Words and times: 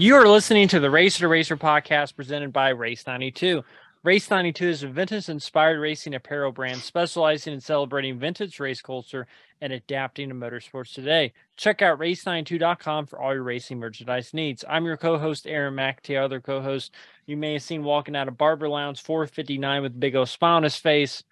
You 0.00 0.14
are 0.14 0.28
listening 0.28 0.68
to 0.68 0.78
the 0.78 0.90
Racer 0.90 1.22
to 1.22 1.28
Racer 1.28 1.56
podcast 1.56 2.14
presented 2.14 2.52
by 2.52 2.68
Race 2.68 3.04
92. 3.04 3.64
Race 4.04 4.30
92 4.30 4.68
is 4.68 4.82
a 4.84 4.86
vintage 4.86 5.28
inspired 5.28 5.80
racing 5.80 6.14
apparel 6.14 6.52
brand 6.52 6.78
specializing 6.78 7.52
in 7.52 7.60
celebrating 7.60 8.16
vintage 8.16 8.60
race 8.60 8.80
culture 8.80 9.26
and 9.60 9.72
adapting 9.72 10.28
to 10.28 10.36
motorsports 10.36 10.94
today. 10.94 11.32
Check 11.56 11.82
out 11.82 11.98
race92.com 11.98 13.06
for 13.06 13.20
all 13.20 13.34
your 13.34 13.42
racing 13.42 13.80
merchandise 13.80 14.32
needs. 14.32 14.64
I'm 14.68 14.84
your 14.84 14.96
co 14.96 15.18
host, 15.18 15.48
Aaron 15.48 15.74
Mack, 15.74 16.04
McAtee, 16.04 16.22
other 16.22 16.40
co 16.40 16.62
host 16.62 16.94
you 17.26 17.36
may 17.36 17.54
have 17.54 17.62
seen 17.64 17.82
walking 17.82 18.14
out 18.14 18.28
of 18.28 18.38
Barber 18.38 18.68
Lounge 18.68 19.02
459 19.02 19.82
with 19.82 19.98
big 19.98 20.14
O 20.14 20.24
smile 20.24 20.58
on 20.58 20.62
his 20.62 20.76
face. 20.76 21.24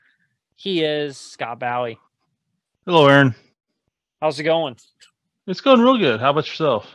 He 0.56 0.82
is 0.82 1.16
Scott 1.16 1.60
Bally. 1.60 2.00
Hello, 2.84 3.06
Aaron. 3.06 3.32
How's 4.20 4.40
it 4.40 4.42
going? 4.42 4.76
It's 5.46 5.60
going 5.60 5.80
real 5.80 5.98
good. 5.98 6.18
How 6.18 6.30
about 6.30 6.48
yourself? 6.48 6.88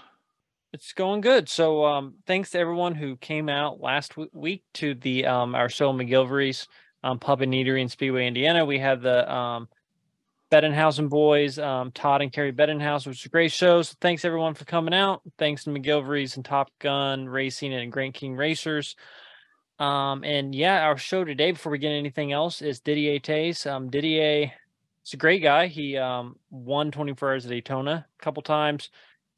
It's 0.73 0.93
going 0.93 1.19
good. 1.19 1.49
So, 1.49 1.83
um, 1.83 2.15
thanks 2.25 2.51
to 2.51 2.59
everyone 2.59 2.95
who 2.95 3.17
came 3.17 3.49
out 3.49 3.81
last 3.81 4.11
w- 4.11 4.29
week 4.31 4.63
to 4.75 4.95
the 4.95 5.25
um, 5.25 5.53
our 5.53 5.67
show 5.67 5.91
McGilvery's 5.91 6.65
um, 7.03 7.19
Pub 7.19 7.41
and 7.41 7.51
Eatery 7.51 7.81
in 7.81 7.89
Speedway, 7.89 8.25
Indiana. 8.25 8.63
We 8.63 8.79
had 8.79 9.01
the 9.01 9.29
um, 9.29 9.67
Bettenhausen 10.49 11.09
boys, 11.09 11.59
um, 11.59 11.91
Todd 11.91 12.21
and 12.21 12.31
Carrie 12.31 12.53
Bettenhausen, 12.53 13.07
which 13.07 13.19
was 13.19 13.25
a 13.25 13.29
great 13.29 13.51
show. 13.51 13.81
So, 13.81 13.95
thanks 13.99 14.23
everyone 14.23 14.53
for 14.53 14.63
coming 14.63 14.93
out. 14.93 15.21
Thanks 15.37 15.65
to 15.65 15.71
McGilvery's 15.71 16.37
and 16.37 16.45
Top 16.45 16.71
Gun 16.79 17.27
Racing 17.27 17.73
and 17.73 17.91
Grand 17.91 18.13
King 18.13 18.37
Racers. 18.37 18.95
Um, 19.77 20.23
and 20.23 20.55
yeah, 20.55 20.85
our 20.85 20.97
show 20.97 21.25
today, 21.25 21.51
before 21.51 21.73
we 21.73 21.79
get 21.79 21.89
anything 21.91 22.31
else, 22.31 22.61
is 22.61 22.79
Didier 22.79 23.19
Theys. 23.19 23.65
Um, 23.65 23.89
Didier, 23.89 24.53
he's 25.03 25.13
a 25.13 25.17
great 25.17 25.43
guy. 25.43 25.67
He 25.67 25.97
um, 25.97 26.37
won 26.49 26.91
24 26.91 27.29
hours 27.29 27.45
at 27.45 27.51
Daytona 27.51 28.05
a 28.17 28.23
couple 28.23 28.41
times 28.41 28.89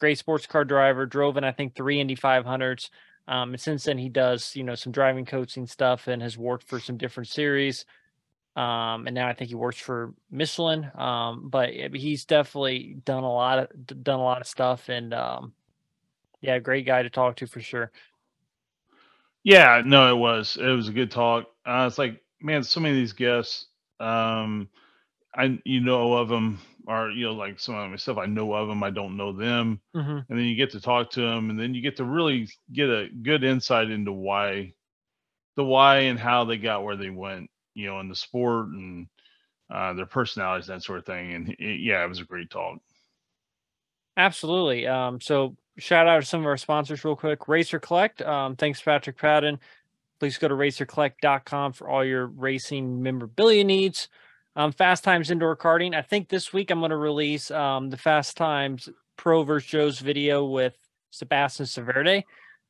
great 0.03 0.17
sports 0.17 0.45
car 0.45 0.65
driver, 0.65 1.05
drove 1.05 1.37
in 1.37 1.45
I 1.45 1.53
think 1.53 1.75
three 1.75 2.01
Indy 2.01 2.13
500s. 2.13 2.89
Um, 3.25 3.51
and 3.51 3.61
since 3.61 3.85
then 3.85 3.97
he 3.97 4.09
does 4.09 4.53
you 4.53 4.61
know 4.61 4.75
some 4.75 4.91
driving 4.91 5.23
coaching 5.23 5.65
stuff 5.65 6.09
and 6.09 6.21
has 6.21 6.37
worked 6.37 6.67
for 6.67 6.77
some 6.77 6.97
different 6.97 7.29
series. 7.29 7.85
Um, 8.57 9.07
and 9.07 9.13
now 9.15 9.29
I 9.29 9.33
think 9.33 9.47
he 9.47 9.55
works 9.55 9.79
for 9.79 10.13
Michelin. 10.29 10.91
Um, 10.95 11.47
but 11.49 11.69
he's 11.71 12.25
definitely 12.25 12.97
done 13.05 13.23
a 13.23 13.31
lot 13.31 13.59
of 13.59 14.03
done 14.03 14.19
a 14.19 14.23
lot 14.23 14.41
of 14.41 14.47
stuff 14.47 14.89
and 14.89 15.13
um, 15.13 15.53
yeah, 16.41 16.59
great 16.59 16.85
guy 16.85 17.01
to 17.01 17.09
talk 17.09 17.37
to 17.37 17.47
for 17.47 17.61
sure. 17.61 17.89
Yeah, 19.45 19.83
no, 19.85 20.13
it 20.13 20.17
was 20.17 20.57
it 20.59 20.67
was 20.67 20.89
a 20.89 20.93
good 20.93 21.11
talk. 21.11 21.45
Uh, 21.65 21.85
it's 21.87 21.97
like 21.97 22.21
man, 22.41 22.61
so 22.61 22.81
many 22.81 22.93
of 22.93 22.99
these 22.99 23.13
guests, 23.13 23.67
um, 24.01 24.67
I 25.33 25.61
you 25.63 25.79
know 25.79 26.15
of 26.15 26.27
them 26.27 26.59
or 26.87 27.09
you 27.11 27.25
know 27.25 27.33
like 27.33 27.59
some 27.59 27.75
of 27.75 27.89
myself 27.89 28.17
i 28.17 28.25
know 28.25 28.53
of 28.53 28.67
them 28.67 28.83
i 28.83 28.89
don't 28.89 29.17
know 29.17 29.31
them 29.31 29.79
mm-hmm. 29.95 30.17
and 30.17 30.25
then 30.29 30.45
you 30.45 30.55
get 30.55 30.71
to 30.71 30.81
talk 30.81 31.09
to 31.09 31.21
them 31.21 31.49
and 31.49 31.59
then 31.59 31.73
you 31.73 31.81
get 31.81 31.97
to 31.97 32.03
really 32.03 32.47
get 32.71 32.89
a 32.89 33.07
good 33.21 33.43
insight 33.43 33.89
into 33.89 34.11
why 34.11 34.73
the 35.55 35.63
why 35.63 35.99
and 35.99 36.19
how 36.19 36.43
they 36.43 36.57
got 36.57 36.83
where 36.83 36.95
they 36.95 37.09
went 37.09 37.49
you 37.73 37.87
know 37.87 37.99
in 37.99 38.09
the 38.09 38.15
sport 38.15 38.67
and 38.67 39.07
uh, 39.73 39.93
their 39.93 40.05
personalities 40.05 40.67
that 40.67 40.83
sort 40.83 40.99
of 40.99 41.05
thing 41.05 41.33
and 41.33 41.49
it, 41.59 41.79
yeah 41.79 42.03
it 42.03 42.09
was 42.09 42.19
a 42.19 42.25
great 42.25 42.49
talk. 42.49 42.79
Absolutely 44.17 44.85
um, 44.85 45.19
so 45.19 45.55
shout 45.77 46.07
out 46.07 46.19
to 46.19 46.25
some 46.25 46.41
of 46.41 46.45
our 46.45 46.57
sponsors 46.57 47.03
real 47.03 47.15
quick 47.15 47.47
racer 47.47 47.79
collect 47.79 48.21
um, 48.21 48.55
thanks 48.55 48.81
patrick 48.81 49.17
patton. 49.17 49.59
Please 50.19 50.37
go 50.37 50.47
to 50.47 50.53
racercollect.com 50.53 51.73
for 51.73 51.89
all 51.89 52.05
your 52.05 52.27
racing 52.27 53.01
memorabilia 53.01 53.63
needs 53.63 54.07
um, 54.55 54.71
Fast 54.71 55.03
Times 55.03 55.31
Indoor 55.31 55.55
Karting. 55.55 55.95
I 55.95 56.01
think 56.01 56.29
this 56.29 56.53
week 56.53 56.71
I'm 56.71 56.79
going 56.79 56.91
to 56.91 56.97
release 56.97 57.51
um, 57.51 57.89
the 57.89 57.97
Fast 57.97 58.37
Times 58.37 58.89
Pro 59.17 59.43
versus 59.43 59.69
Joe's 59.69 59.99
video 59.99 60.45
with 60.45 60.75
Sebastian 61.11 61.65
Saavedra. 61.65 62.23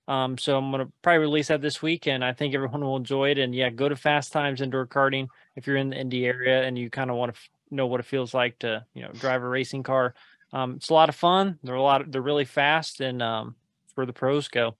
Um, 0.07 0.37
so 0.37 0.57
I'm 0.57 0.71
going 0.71 0.85
to 0.85 0.91
probably 1.01 1.19
release 1.19 1.47
that 1.47 1.61
this 1.61 1.81
week, 1.81 2.07
and 2.07 2.23
I 2.23 2.33
think 2.33 2.53
everyone 2.53 2.81
will 2.81 2.97
enjoy 2.97 3.31
it. 3.31 3.37
And 3.37 3.55
yeah, 3.55 3.69
go 3.69 3.87
to 3.87 3.95
Fast 3.95 4.33
Times 4.33 4.61
Indoor 4.61 4.85
Karting 4.85 5.27
if 5.55 5.65
you're 5.65 5.77
in 5.77 5.89
the 5.89 5.97
Indy 5.97 6.25
area 6.25 6.63
and 6.63 6.77
you 6.77 6.89
kind 6.89 7.09
of 7.09 7.15
want 7.15 7.33
to 7.33 7.39
f- 7.39 7.49
know 7.71 7.87
what 7.87 7.99
it 7.99 8.05
feels 8.05 8.33
like 8.33 8.59
to 8.59 8.85
you 8.93 9.01
know 9.01 9.11
drive 9.13 9.43
a 9.43 9.47
racing 9.47 9.83
car. 9.83 10.13
Um, 10.51 10.75
it's 10.75 10.89
a 10.89 10.93
lot 10.93 11.09
of 11.09 11.15
fun. 11.15 11.57
They're 11.63 11.75
a 11.75 11.81
lot. 11.81 12.01
Of, 12.01 12.11
they're 12.11 12.21
really 12.21 12.45
fast, 12.45 13.01
and 13.01 13.21
um, 13.21 13.55
where 13.95 14.05
the 14.05 14.13
pros 14.13 14.49
go. 14.49 14.75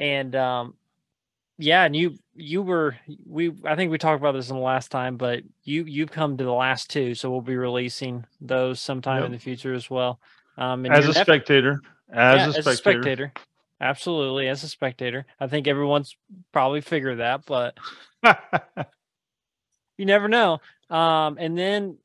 And 0.00 0.34
um, 0.36 0.74
yeah, 1.58 1.84
and 1.84 1.94
you 1.94 2.18
you 2.34 2.62
were 2.62 2.96
we 3.26 3.52
I 3.64 3.76
think 3.76 3.90
we 3.90 3.98
talked 3.98 4.20
about 4.20 4.32
this 4.32 4.50
in 4.50 4.56
the 4.56 4.62
last 4.62 4.90
time, 4.90 5.16
but 5.16 5.42
you 5.62 5.84
you've 5.84 6.10
come 6.10 6.36
to 6.36 6.44
the 6.44 6.52
last 6.52 6.90
two, 6.90 7.14
so 7.14 7.30
we'll 7.30 7.40
be 7.40 7.56
releasing 7.56 8.24
those 8.40 8.80
sometime 8.80 9.18
yep. 9.18 9.26
in 9.26 9.32
the 9.32 9.38
future 9.38 9.72
as 9.72 9.88
well. 9.88 10.18
Um, 10.56 10.86
as 10.86 11.06
a 11.06 11.14
spectator, 11.14 11.80
as, 12.12 12.40
yeah, 12.40 12.48
a, 12.48 12.52
spectator. 12.52 12.68
as 12.68 12.74
a 12.74 12.76
spectator, 12.76 13.32
absolutely, 13.80 14.48
as 14.48 14.64
a 14.64 14.68
spectator. 14.68 15.26
I 15.38 15.46
think 15.46 15.68
everyone's 15.68 16.16
probably 16.52 16.80
figured 16.80 17.18
that, 17.18 17.44
but 17.46 17.76
you 19.96 20.06
never 20.06 20.28
know. 20.28 20.60
Um, 20.90 21.38
and 21.38 21.56
then, 21.56 21.98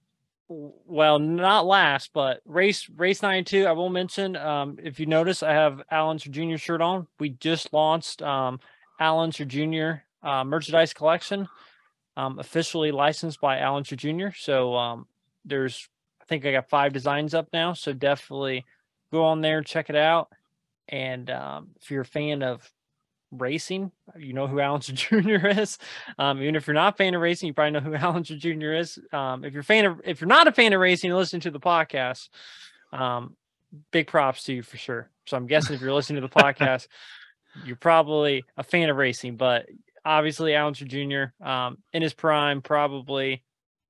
well, 0.47 1.17
not 1.17 1.65
last, 1.65 2.11
but 2.13 2.41
race 2.45 2.87
race 2.87 3.23
ninety 3.23 3.45
two. 3.45 3.65
I 3.65 3.71
will 3.71 3.89
mention. 3.89 4.35
Um, 4.35 4.77
if 4.83 4.99
you 4.99 5.07
notice, 5.07 5.41
I 5.41 5.53
have 5.53 5.81
Allen's 5.89 6.23
Jr. 6.23 6.57
shirt 6.57 6.81
on. 6.81 7.07
We 7.19 7.29
just 7.29 7.73
launched. 7.73 8.21
Um 8.21 8.59
Allen 8.99 9.31
Jr. 9.31 10.03
Uh, 10.21 10.43
merchandise 10.43 10.93
collection, 10.93 11.47
um, 12.17 12.39
officially 12.39 12.91
licensed 12.91 13.39
by 13.39 13.59
Allen 13.59 13.83
Jr. 13.83 14.29
So 14.35 14.75
um, 14.75 15.07
there's, 15.45 15.87
I 16.21 16.25
think 16.25 16.45
I 16.45 16.51
got 16.51 16.69
five 16.69 16.93
designs 16.93 17.33
up 17.33 17.47
now. 17.53 17.73
So 17.73 17.93
definitely 17.93 18.65
go 19.11 19.23
on 19.25 19.41
there, 19.41 19.61
check 19.61 19.89
it 19.89 19.95
out. 19.95 20.29
And 20.89 21.29
um, 21.29 21.69
if 21.81 21.89
you're 21.89 22.01
a 22.01 22.05
fan 22.05 22.43
of 22.43 22.69
racing, 23.31 23.91
you 24.17 24.33
know 24.33 24.47
who 24.47 24.59
Allen 24.59 24.81
Jr. 24.81 25.47
is. 25.47 25.77
Um, 26.17 26.41
even 26.41 26.55
if 26.55 26.67
you're 26.67 26.73
not 26.73 26.95
a 26.95 26.97
fan 26.97 27.13
of 27.13 27.21
racing, 27.21 27.47
you 27.47 27.53
probably 27.53 27.71
know 27.71 27.79
who 27.79 27.95
Allen 27.95 28.23
Jr. 28.23 28.73
is. 28.73 28.99
Um, 29.13 29.45
if 29.45 29.53
you're 29.53 29.63
fan 29.63 29.85
of, 29.85 30.01
if 30.03 30.19
you're 30.19 30.27
not 30.27 30.47
a 30.47 30.51
fan 30.51 30.73
of 30.73 30.81
racing, 30.81 31.11
listen 31.13 31.39
to 31.41 31.51
the 31.51 31.59
podcast. 31.59 32.29
Um, 32.91 33.35
big 33.91 34.07
props 34.07 34.43
to 34.45 34.53
you 34.53 34.63
for 34.63 34.77
sure. 34.77 35.09
So 35.27 35.37
I'm 35.37 35.47
guessing 35.47 35.75
if 35.75 35.81
you're 35.81 35.93
listening 35.93 36.21
to 36.21 36.27
the 36.27 36.33
podcast, 36.41 36.87
you're 37.65 37.75
probably 37.75 38.43
a 38.57 38.63
fan 38.63 38.89
of 38.89 38.97
racing, 38.97 39.35
but 39.35 39.67
obviously 40.05 40.55
Allen 40.55 40.73
Jr. 40.73 41.25
Um, 41.43 41.77
in 41.93 42.01
his 42.01 42.13
prime, 42.13 42.61
probably, 42.61 43.43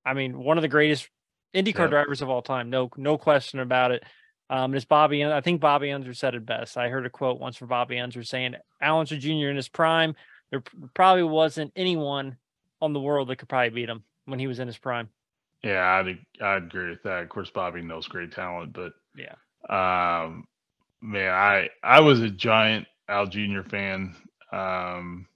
I 0.04 0.14
mean, 0.14 0.38
one 0.38 0.58
of 0.58 0.62
the 0.62 0.68
greatest 0.68 1.08
IndyCar 1.54 1.78
yeah. 1.78 1.86
drivers 1.86 2.22
of 2.22 2.28
all 2.28 2.42
time. 2.42 2.70
No, 2.70 2.90
no 2.96 3.18
question 3.18 3.60
about 3.60 3.90
it. 3.92 4.04
Um, 4.48 4.74
it's 4.74 4.84
Bobby. 4.84 5.24
I 5.24 5.40
think 5.40 5.60
Bobby 5.60 5.92
Unser 5.92 6.12
said 6.12 6.34
it 6.34 6.44
best. 6.44 6.76
I 6.76 6.88
heard 6.88 7.06
a 7.06 7.10
quote 7.10 7.38
once 7.38 7.56
from 7.56 7.68
Bobby 7.68 7.98
Unser 7.98 8.24
saying, 8.24 8.56
"Allen 8.80 9.06
Jr. 9.06 9.48
in 9.48 9.56
his 9.56 9.68
prime, 9.68 10.16
there 10.50 10.62
probably 10.92 11.22
wasn't 11.22 11.72
anyone 11.76 12.36
on 12.82 12.92
the 12.92 13.00
world 13.00 13.28
that 13.28 13.36
could 13.36 13.48
probably 13.48 13.70
beat 13.70 13.88
him 13.88 14.02
when 14.24 14.40
he 14.40 14.48
was 14.48 14.58
in 14.58 14.66
his 14.66 14.76
prime." 14.76 15.08
Yeah, 15.62 15.86
I'd 15.86 16.18
I'd 16.42 16.64
agree 16.64 16.90
with 16.90 17.02
that. 17.04 17.22
Of 17.22 17.28
course, 17.28 17.50
Bobby 17.50 17.82
knows 17.82 18.08
great 18.08 18.32
talent, 18.32 18.72
but 18.72 18.92
yeah, 19.16 19.36
um, 19.68 20.48
man, 21.00 21.32
I 21.32 21.68
I 21.84 22.00
was 22.00 22.20
a 22.20 22.30
giant 22.30 22.88
Al 23.10 23.26
Jr. 23.26 23.62
fan 23.68 24.14
um, 24.52 25.26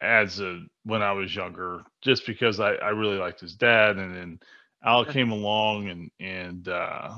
as 0.00 0.38
a 0.40 0.62
when 0.84 1.02
I 1.02 1.12
was 1.12 1.34
younger, 1.34 1.82
just 2.02 2.26
because 2.26 2.60
I, 2.60 2.74
I 2.74 2.90
really 2.90 3.16
liked 3.16 3.40
his 3.40 3.54
dad, 3.54 3.96
and 3.96 4.14
then 4.14 4.40
Al 4.84 5.04
came 5.04 5.32
along 5.32 5.88
and 5.88 6.10
and 6.20 6.68
uh, 6.68 7.14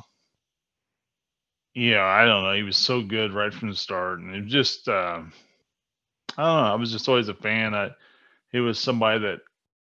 yeah, 1.75 2.05
I 2.05 2.25
don't 2.25 2.45
know, 2.45 2.55
he 2.55 2.63
was 2.63 2.77
so 2.77 3.03
good 3.03 3.33
right 3.33 3.53
from 3.53 3.71
the 3.71 3.77
start, 3.77 4.21
and 4.21 4.35
it 4.35 4.47
just 4.47 4.89
uh, 4.89 5.23
I 6.37 6.43
don't 6.43 6.65
know, 6.65 6.73
I 6.73 6.77
was 6.77 6.93
just 6.93 7.09
always 7.09 7.29
a 7.29 7.35
fan. 7.35 7.75
I 7.75 7.91
he 8.53 8.61
was 8.61 8.79
somebody 8.79 9.21
that 9.21 9.41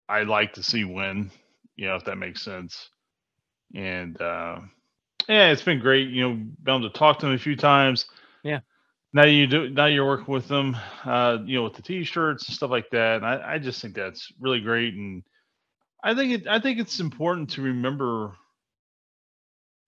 I 0.07 0.23
like 0.23 0.53
to 0.53 0.63
see 0.63 0.83
win, 0.83 1.31
you 1.75 1.87
know, 1.87 1.95
if 1.95 2.05
that 2.05 2.17
makes 2.17 2.43
sense. 2.43 2.89
And 3.73 4.19
uh, 4.21 4.59
yeah, 5.27 5.51
it's 5.51 5.63
been 5.63 5.79
great, 5.79 6.09
you 6.09 6.21
know, 6.21 6.33
been 6.35 6.75
able 6.75 6.89
to 6.91 6.97
talk 6.97 7.19
to 7.19 7.27
him 7.27 7.33
a 7.33 7.39
few 7.39 7.55
times. 7.55 8.05
Yeah 8.43 8.59
now 9.13 9.25
you 9.25 9.47
do 9.47 9.69
now 9.69 9.85
you're 9.85 10.05
working 10.05 10.33
with 10.33 10.47
them 10.47 10.77
uh 11.05 11.37
you 11.45 11.57
know 11.57 11.63
with 11.63 11.73
the 11.75 11.81
t-shirts 11.81 12.47
and 12.47 12.55
stuff 12.55 12.71
like 12.71 12.89
that 12.91 13.17
and 13.17 13.25
I, 13.25 13.53
I 13.53 13.59
just 13.59 13.81
think 13.81 13.95
that's 13.95 14.31
really 14.39 14.61
great 14.61 14.93
and 14.93 15.23
i 16.03 16.13
think 16.15 16.31
it 16.33 16.47
i 16.47 16.59
think 16.59 16.79
it's 16.79 16.99
important 16.99 17.51
to 17.51 17.61
remember 17.61 18.33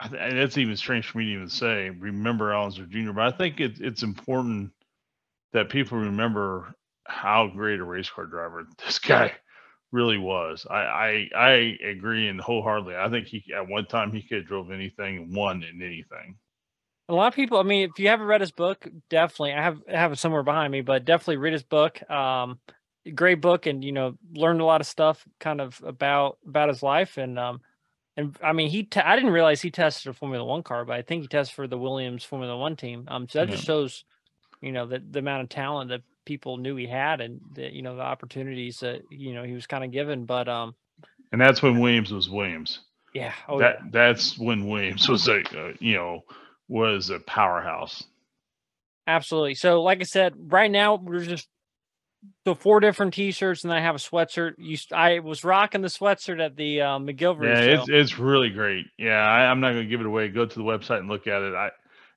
and 0.02 0.38
it's 0.38 0.58
even 0.58 0.76
strange 0.76 1.08
for 1.08 1.20
me 1.20 1.26
to 1.26 1.32
even 1.32 1.50
say 1.50 1.90
remember 1.90 2.54
Allister 2.54 2.86
Jr. 2.86 3.12
But 3.12 3.34
I 3.34 3.38
think 3.38 3.60
it, 3.60 3.80
it's 3.80 4.04
important 4.04 4.72
that 5.54 5.70
people 5.70 6.00
remember 6.00 6.74
how 7.06 7.48
great 7.48 7.80
a 7.80 7.84
race 7.84 8.10
car 8.10 8.26
driver 8.26 8.68
this 8.86 9.00
guy 9.00 9.34
really 9.92 10.18
was. 10.18 10.66
I 10.70 10.76
I, 10.76 11.30
I 11.36 11.52
agree 11.86 12.28
and 12.30 12.42
wholeheartedly. 12.42 12.96
I 12.96 13.10
think 13.10 13.28
he 13.28 13.44
at 13.56 13.68
one 13.68 13.86
time 13.86 14.12
he 14.12 14.22
could 14.22 14.40
have 14.40 14.48
drove 14.48 14.72
anything 14.72 15.18
and 15.18 15.36
won 15.36 15.64
in 15.64 15.82
anything 15.82 16.38
a 17.12 17.16
lot 17.16 17.28
of 17.28 17.36
people 17.36 17.60
i 17.60 17.64
mean 17.64 17.90
if 17.90 18.00
you 18.00 18.08
haven't 18.08 18.28
read 18.28 18.42
his 18.42 18.52
book 18.52 18.88
definitely 19.10 19.54
i 19.54 19.62
have 19.62 19.80
I 19.88 19.98
have 19.98 20.12
it 20.12 20.20
somewhere 20.20 20.44
behind 20.44 20.72
me 20.72 20.82
but 20.82 21.06
definitely 21.06 21.38
read 21.38 21.54
his 21.54 21.64
book 21.64 22.10
um 22.10 22.60
great 23.16 23.42
book 23.42 23.66
and 23.66 23.84
you 23.84 23.92
know 23.92 24.18
learned 24.34 24.62
a 24.62 24.66
lot 24.66 24.82
of 24.82 24.88
stuff 24.88 25.26
kind 25.40 25.62
of 25.62 25.82
about 25.86 26.38
about 26.48 26.70
his 26.70 26.84
life 26.84 27.18
and 27.18 27.38
um 27.38 27.62
and 28.18 28.38
i 28.44 28.54
mean 28.54 28.70
he 28.70 28.88
i 28.96 29.16
didn't 29.16 29.32
realize 29.32 29.62
he 29.62 29.72
tested 29.72 30.10
a 30.10 30.14
formula 30.14 30.46
one 30.46 30.64
car 30.64 30.86
but 30.86 30.96
i 30.96 31.02
think 31.02 31.22
he 31.22 31.28
tested 31.28 31.56
for 31.56 31.68
the 31.68 31.78
williams 31.78 32.24
formula 32.24 32.58
one 32.58 32.76
team 32.76 33.06
um 33.08 33.28
so 33.28 33.40
that 33.40 33.48
yeah. 33.48 33.56
just 33.56 33.66
shows 33.66 34.04
you 34.62 34.72
know, 34.72 34.86
the 34.86 35.00
the 35.00 35.20
amount 35.20 35.44
of 35.44 35.50
talent 35.50 35.90
that 35.90 36.02
people 36.26 36.58
knew 36.58 36.76
he 36.76 36.86
had 36.86 37.20
and 37.20 37.42
the 37.54 37.74
you 37.74 37.82
know 37.82 37.96
the 37.96 38.04
opportunities 38.04 38.80
that 38.80 39.02
you 39.10 39.34
know 39.34 39.44
he 39.44 39.54
was 39.54 39.68
kind 39.68 39.84
of 39.84 39.92
given. 39.92 40.26
But 40.26 40.48
um, 40.48 40.76
and 41.32 41.42
that's 41.42 41.62
when 41.62 41.80
Williams 41.80 42.12
was 42.12 42.30
Williams. 42.30 42.80
Yeah. 43.14 43.34
Oh, 43.48 43.60
that 43.60 43.78
yeah. 43.80 43.90
that's 43.92 44.38
when 44.38 44.68
Williams 44.68 45.10
was 45.10 45.28
a 45.28 45.42
uh, 45.42 45.74
you 45.80 45.96
know 45.96 46.24
was 46.72 47.10
a 47.10 47.20
powerhouse. 47.20 48.04
Absolutely. 49.06 49.56
So, 49.56 49.82
like 49.82 50.00
I 50.00 50.06
said, 50.06 50.34
right 50.38 50.72
now 50.72 50.96
we're 50.96 51.26
just 51.26 51.48
the 52.46 52.56
four 52.56 52.80
different 52.80 53.14
T-shirts, 53.14 53.64
and 53.64 53.74
I 53.74 53.82
have 53.82 53.96
a 53.96 53.98
sweatshirt. 53.98 54.54
You, 54.58 54.78
I 54.94 55.20
was 55.20 55.44
rocking 55.44 55.82
the 55.82 55.90
sweatshirt 55.90 56.44
at 56.44 56.56
the 56.56 56.82
uh, 56.82 57.00
McGillivray. 57.00 57.44
Yeah, 57.44 57.82
it's 57.82 57.90
it's 57.90 58.20
really 58.20 58.50
great. 58.50 58.86
Yeah, 58.98 59.20
I, 59.20 59.52
I'm 59.52 59.60
not 59.60 59.74
going 59.74 59.84
to 59.84 59.90
give 59.90 60.00
it 60.00 60.06
away. 60.06 60.30
Go 60.30 60.46
to 60.46 60.56
the 60.56 60.64
website 60.64 61.00
and 61.00 61.10
look 61.10 61.28
at 61.28 61.42
it. 61.42 61.54
I 61.54 61.72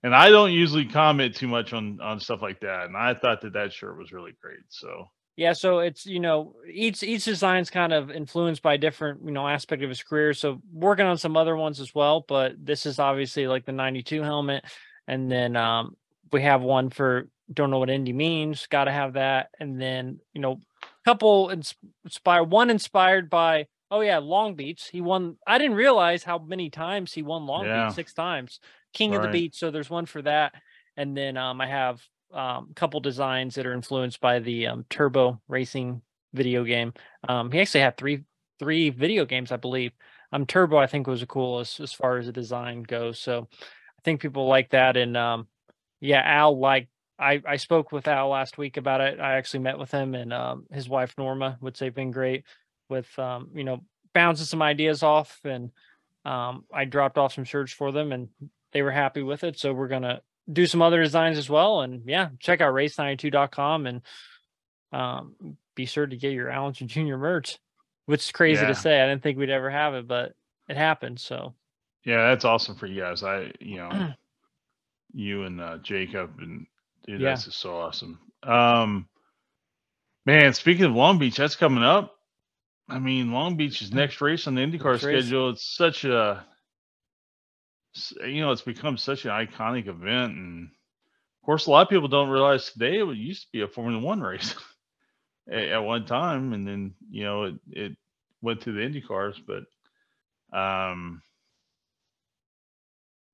and 0.04 0.14
I 0.14 0.28
don't 0.28 0.52
usually 0.52 0.86
comment 0.86 1.34
too 1.34 1.48
much 1.48 1.72
on 1.72 1.98
on 2.00 2.20
stuff 2.20 2.40
like 2.40 2.60
that, 2.60 2.86
and 2.86 2.96
I 2.96 3.14
thought 3.14 3.40
that 3.42 3.54
that 3.54 3.72
shirt 3.72 3.98
was 3.98 4.12
really 4.12 4.32
great. 4.40 4.60
So 4.68 5.08
yeah, 5.36 5.52
so 5.52 5.80
it's 5.80 6.06
you 6.06 6.20
know 6.20 6.54
each 6.70 7.02
each 7.02 7.24
design's 7.24 7.70
kind 7.70 7.92
of 7.92 8.10
influenced 8.10 8.62
by 8.62 8.76
different 8.76 9.20
you 9.24 9.32
know 9.32 9.48
aspect 9.48 9.82
of 9.82 9.88
his 9.88 10.02
career. 10.02 10.32
So 10.32 10.60
working 10.72 11.06
on 11.06 11.18
some 11.18 11.36
other 11.36 11.56
ones 11.56 11.80
as 11.80 11.94
well, 11.94 12.24
but 12.26 12.52
this 12.58 12.86
is 12.86 12.98
obviously 12.98 13.48
like 13.48 13.64
the 13.64 13.72
'92 13.72 14.22
helmet, 14.22 14.64
and 15.08 15.30
then 15.30 15.56
um, 15.56 15.96
we 16.32 16.42
have 16.42 16.62
one 16.62 16.90
for 16.90 17.28
don't 17.52 17.70
know 17.70 17.80
what 17.80 17.90
Indy 17.90 18.12
means. 18.12 18.66
Got 18.66 18.84
to 18.84 18.92
have 18.92 19.14
that, 19.14 19.48
and 19.58 19.80
then 19.80 20.20
you 20.32 20.40
know 20.40 20.60
a 20.82 20.86
couple 21.04 21.50
inspired 21.50 22.44
one 22.44 22.70
inspired 22.70 23.28
by 23.28 23.66
oh 23.90 24.02
yeah 24.02 24.18
Long 24.18 24.54
Beach. 24.54 24.88
He 24.92 25.00
won. 25.00 25.36
I 25.44 25.58
didn't 25.58 25.76
realize 25.76 26.22
how 26.22 26.38
many 26.38 26.70
times 26.70 27.12
he 27.12 27.22
won 27.22 27.46
Long 27.46 27.64
Yeah. 27.64 27.86
Beach 27.86 27.96
six 27.96 28.14
times. 28.14 28.60
King 28.92 29.16
of 29.16 29.22
the 29.22 29.28
Beach. 29.28 29.56
So 29.56 29.72
there's 29.72 29.90
one 29.90 30.06
for 30.06 30.22
that, 30.22 30.54
and 30.96 31.16
then 31.16 31.36
um, 31.36 31.60
I 31.60 31.66
have 31.66 32.00
um, 32.32 32.70
couple 32.74 33.00
designs 33.00 33.54
that 33.54 33.66
are 33.66 33.72
influenced 33.72 34.20
by 34.20 34.38
the 34.38 34.66
um, 34.66 34.84
Turbo 34.90 35.40
Racing 35.48 36.02
video 36.32 36.64
game. 36.64 36.92
Um, 37.28 37.50
he 37.50 37.60
actually 37.60 37.80
had 37.80 37.96
three 37.96 38.24
three 38.58 38.90
video 38.90 39.24
games, 39.24 39.52
I 39.52 39.56
believe. 39.56 39.92
Um, 40.32 40.46
Turbo, 40.46 40.76
I 40.76 40.86
think, 40.86 41.06
was 41.06 41.20
the 41.20 41.26
coolest 41.26 41.80
as 41.80 41.92
far 41.92 42.18
as 42.18 42.26
the 42.26 42.32
design 42.32 42.82
goes. 42.82 43.20
So 43.20 43.48
I 43.52 44.02
think 44.04 44.20
people 44.20 44.46
like 44.46 44.70
that. 44.70 44.96
And 44.96 45.16
um, 45.16 45.46
yeah, 46.00 46.22
Al 46.24 46.58
like 46.58 46.88
I 47.18 47.42
I 47.46 47.56
spoke 47.56 47.92
with 47.92 48.08
Al 48.08 48.28
last 48.28 48.58
week 48.58 48.76
about 48.76 49.00
it. 49.00 49.20
I 49.20 49.34
actually 49.34 49.60
met 49.60 49.78
with 49.78 49.90
him 49.90 50.14
and 50.14 50.32
um, 50.32 50.66
his 50.72 50.88
wife 50.88 51.14
Norma, 51.16 51.56
which 51.60 51.78
they've 51.78 51.94
been 51.94 52.10
great 52.10 52.44
with 52.88 53.16
um, 53.18 53.50
you 53.54 53.64
know 53.64 53.84
bouncing 54.12 54.46
some 54.46 54.62
ideas 54.62 55.02
off 55.02 55.40
and 55.44 55.70
um, 56.24 56.64
I 56.72 56.84
dropped 56.84 57.18
off 57.18 57.34
some 57.34 57.44
shirts 57.44 57.72
for 57.72 57.92
them 57.92 58.12
and 58.12 58.28
they 58.72 58.82
were 58.82 58.90
happy 58.90 59.22
with 59.22 59.44
it. 59.44 59.58
So 59.58 59.72
we're 59.72 59.88
gonna 59.88 60.20
do 60.52 60.66
some 60.66 60.82
other 60.82 61.02
designs 61.02 61.38
as 61.38 61.48
well. 61.48 61.80
And 61.82 62.02
yeah, 62.06 62.28
check 62.40 62.60
out 62.60 62.74
race92.com 62.74 63.86
and 63.86 64.02
um, 64.92 65.56
be 65.74 65.86
sure 65.86 66.06
to 66.06 66.16
get 66.16 66.32
your 66.32 66.50
Allen 66.50 66.72
Jr. 66.74 67.16
merch, 67.16 67.58
which 68.06 68.20
is 68.24 68.32
crazy 68.32 68.62
Yeah. 68.62 68.68
to 68.68 68.74
say. 68.74 69.02
I 69.02 69.06
didn't 69.08 69.22
think 69.22 69.38
we'd 69.38 69.50
ever 69.50 69.70
have 69.70 69.94
it, 69.94 70.06
but 70.06 70.32
it 70.68 70.76
happened. 70.76 71.18
So 71.20 71.54
yeah, 72.04 72.28
that's 72.28 72.44
awesome 72.44 72.74
for 72.76 72.86
you 72.86 73.00
guys. 73.00 73.22
I 73.22 73.52
you 73.60 73.76
know 73.76 74.12
you 75.12 75.44
and 75.44 75.60
uh, 75.60 75.78
Jacob 75.78 76.32
and 76.40 76.66
dude, 77.06 77.20
Yeah. 77.20 77.30
that's 77.30 77.44
just 77.46 77.60
so 77.60 77.76
awesome. 77.76 78.18
Um, 78.42 79.08
man, 80.26 80.52
speaking 80.52 80.84
of 80.84 80.92
Long 80.94 81.18
Beach, 81.18 81.36
that's 81.36 81.56
coming 81.56 81.82
up. 81.84 82.12
I 82.88 82.98
mean, 82.98 83.32
Long 83.32 83.56
Beach 83.56 83.80
is 83.80 83.92
next 83.92 84.20
race 84.20 84.46
on 84.46 84.54
the 84.54 84.60
IndyCar 84.60 84.92
Next 84.92 85.04
race. 85.04 85.22
schedule. 85.24 85.48
It's 85.50 85.64
such 85.76 86.04
a, 86.04 86.44
you 88.24 88.40
know, 88.40 88.52
it's 88.52 88.62
become 88.62 88.96
such 88.96 89.24
an 89.24 89.30
iconic 89.30 89.86
event, 89.88 90.36
and 90.36 90.64
of 90.66 91.46
course, 91.46 91.66
a 91.66 91.70
lot 91.70 91.82
of 91.82 91.88
people 91.90 92.08
don't 92.08 92.30
realize 92.30 92.70
today 92.70 92.98
it 92.98 93.16
used 93.16 93.42
to 93.42 93.48
be 93.52 93.62
a 93.62 93.68
Formula 93.68 94.00
One 94.00 94.20
race 94.20 94.54
at, 95.50 95.64
at 95.64 95.84
one 95.84 96.06
time, 96.06 96.52
and 96.52 96.66
then 96.66 96.94
you 97.10 97.24
know 97.24 97.44
it 97.44 97.54
it 97.70 97.96
went 98.42 98.62
to 98.62 98.72
the 98.72 98.80
IndyCars, 98.80 99.36
but 99.46 99.64
um, 100.58 101.22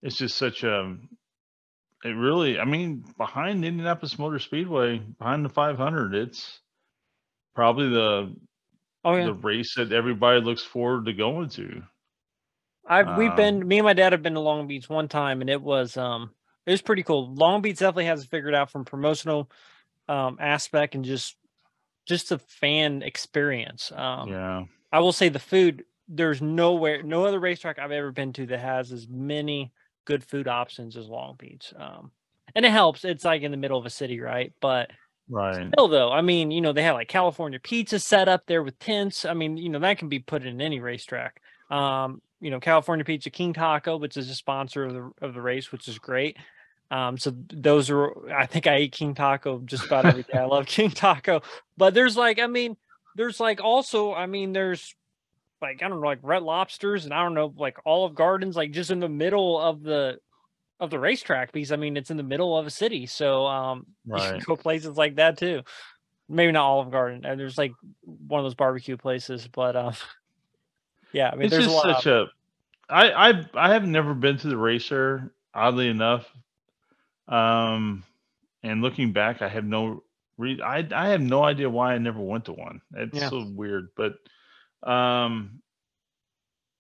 it's 0.03 0.17
just 0.17 0.37
such 0.37 0.62
a 0.65 0.97
it 2.05 2.09
really 2.09 2.59
i 2.59 2.65
mean 2.65 3.05
behind 3.19 3.65
indianapolis 3.65 4.19
motor 4.19 4.39
speedway 4.39 4.99
behind 5.19 5.45
the 5.45 5.49
500 5.49 6.15
it's 6.15 6.61
probably 7.55 7.89
the 7.91 8.35
oh 9.05 9.17
yeah. 9.17 9.27
the 9.27 9.35
race 9.35 9.75
that 9.77 9.93
everybody 9.93 10.41
looks 10.41 10.62
forward 10.62 11.07
to 11.07 11.12
going 11.12 11.49
to 11.51 11.83
I've 12.90 13.10
we've 13.12 13.31
Um, 13.31 13.37
been 13.37 13.69
me 13.69 13.78
and 13.78 13.87
my 13.87 13.94
dad 13.94 14.12
have 14.12 14.22
been 14.22 14.34
to 14.34 14.40
Long 14.40 14.69
Beach 14.69 14.90
one 14.90 15.08
time 15.08 15.42
and 15.42 15.50
it 15.50 15.62
was 15.62 15.96
um 15.96 16.34
it 16.66 16.72
was 16.72 16.82
pretty 16.82 17.04
cool. 17.04 17.34
Long 17.34 17.62
Beach 17.62 17.78
definitely 17.78 18.06
has 18.06 18.25
it 18.25 18.31
figured 18.31 18.54
out 18.54 18.70
from 18.70 18.84
promotional 18.87 19.50
um 20.08 20.38
aspect 20.40 20.96
and 20.96 21.04
just 21.04 21.37
just 22.06 22.31
the 22.31 22.38
fan 22.38 23.02
experience. 23.02 23.92
Um 23.92 24.31
yeah 24.31 24.64
I 24.92 25.00
will 25.00 25.12
say 25.12 25.31
the 25.31 25.40
food 25.40 25.84
there's 26.08 26.42
nowhere 26.42 27.02
no 27.02 27.26
other 27.26 27.40
racetrack 27.40 27.78
I've 27.78 27.92
ever 27.92 28.12
been 28.12 28.32
to 28.34 28.46
that 28.48 28.60
has 28.60 28.92
as 28.92 29.08
many 29.08 29.72
good 30.06 30.25
food 30.25 30.48
options 30.48 30.96
as 30.96 31.08
Long 31.08 31.37
Beach. 31.38 31.75
Um 31.76 32.12
and 32.54 32.66
it 32.66 32.72
helps. 32.72 33.04
It's 33.04 33.25
like 33.25 33.42
in 33.42 33.52
the 33.52 33.58
middle 33.58 33.78
of 33.78 33.87
a 33.87 33.90
city, 33.90 34.20
right? 34.20 34.52
But 34.60 34.90
right 35.28 35.75
Still 35.75 35.88
though, 35.88 36.10
I 36.12 36.22
mean, 36.22 36.50
you 36.50 36.60
know, 36.60 36.72
they 36.72 36.82
have 36.82 36.94
like 36.96 37.08
California 37.08 37.60
pizza 37.60 37.98
set 38.00 38.28
up 38.28 38.46
there 38.46 38.62
with 38.62 38.78
tents. 38.78 39.25
I 39.25 39.34
mean, 39.34 39.56
you 39.56 39.69
know, 39.69 39.78
that 39.81 39.98
can 39.98 40.08
be 40.08 40.19
put 40.19 40.44
in 40.44 40.60
any 40.60 40.81
racetrack. 40.81 41.40
Um, 41.70 42.22
you 42.40 42.50
know, 42.50 42.60
California 42.60 43.04
Pizza 43.04 43.31
King 43.31 43.52
Taco, 43.52 43.96
which 43.96 44.16
is 44.16 44.31
a 44.31 44.34
sponsor 44.34 44.84
of 44.84 44.94
the 44.94 45.26
of 45.26 45.34
the 45.34 45.40
race, 45.40 45.72
which 45.72 45.88
is 45.88 45.98
great. 45.98 46.37
Um, 46.90 47.19
so 47.19 47.32
those 47.52 47.88
are 47.90 48.31
I 48.32 48.46
think 48.46 48.66
I 48.66 48.78
eat 48.78 48.92
King 48.92 49.14
Taco 49.14 49.60
just 49.64 49.87
about 49.87 50.06
every 50.06 50.22
day. 50.25 50.38
I 50.38 50.44
love 50.44 50.66
King 50.66 50.90
Taco. 50.90 51.42
But 51.76 51.94
there's 51.94 52.16
like, 52.16 52.38
I 52.38 52.46
mean, 52.46 52.76
there's 53.14 53.38
like 53.38 53.62
also, 53.62 54.12
I 54.12 54.26
mean, 54.26 54.52
there's 54.52 54.94
like 55.62 55.82
I 55.82 55.88
don't 55.88 56.00
know, 56.00 56.06
like 56.06 56.20
red 56.22 56.42
lobsters 56.42 57.04
and 57.04 57.14
I 57.14 57.22
don't 57.22 57.34
know, 57.34 57.52
like 57.56 57.78
Olive 57.84 58.14
Gardens, 58.14 58.56
like 58.56 58.72
just 58.72 58.90
in 58.90 59.00
the 59.00 59.08
middle 59.08 59.60
of 59.60 59.82
the 59.82 60.19
of 60.81 60.90
the 60.90 60.98
racetrack 60.98 61.52
because 61.52 61.72
I 61.72 61.76
mean 61.76 61.96
it's 61.96 62.10
in 62.10 62.16
the 62.16 62.22
middle 62.22 62.56
of 62.56 62.66
a 62.66 62.70
city. 62.70 63.06
So 63.06 63.46
um 63.46 63.87
you 64.06 64.16
can 64.16 64.40
go 64.40 64.56
places 64.56 64.97
like 64.97 65.16
that 65.16 65.38
too. 65.38 65.62
Maybe 66.28 66.52
not 66.52 66.64
Olive 66.64 66.90
Garden. 66.90 67.25
And 67.25 67.38
there's 67.38 67.59
like 67.59 67.73
one 68.02 68.40
of 68.40 68.44
those 68.44 68.54
barbecue 68.54 68.97
places, 68.97 69.47
but 69.47 69.76
um 69.76 69.94
yeah, 71.12 71.31
I 71.33 71.37
mean 71.37 71.49
it's 71.49 71.57
there's 71.57 71.67
a 71.67 71.71
just 71.71 71.73
lot 71.73 71.88
such 71.95 72.07
a 72.07 72.26
I, 72.88 73.11
I 73.31 73.45
i 73.55 73.73
have 73.73 73.87
never 73.87 74.14
been 74.14 74.37
to 74.38 74.49
the 74.49 74.57
racer 74.57 75.33
oddly 75.55 75.88
enough. 75.88 76.26
Um 77.29 78.05
and 78.62 78.83
looking 78.83 79.12
back 79.12 79.43
i 79.43 79.49
have 79.49 79.64
no 79.64 80.02
re- 80.38 80.61
I, 80.62 80.87
I 80.95 81.09
have 81.11 81.21
no 81.21 81.43
idea 81.45 81.71
why 81.71 81.95
i 81.95 81.99
never 81.99 82.21
went 82.21 82.47
to 82.47 82.52
one. 82.52 82.81
It's 82.95 83.21
Yeah. 83.21 83.31
so 83.31 83.45
weird 83.55 83.88
but 83.97 84.14
um 84.88 85.61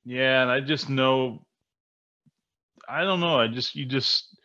yeah 0.04 0.42
and 0.42 0.50
i 0.50 0.60
just 0.60 0.88
know 0.88 1.44
i 2.88 3.04
don't 3.04 3.20
know 3.20 3.38
i 3.38 3.46
just 3.48 3.74
you 3.74 3.86
just 3.86 4.36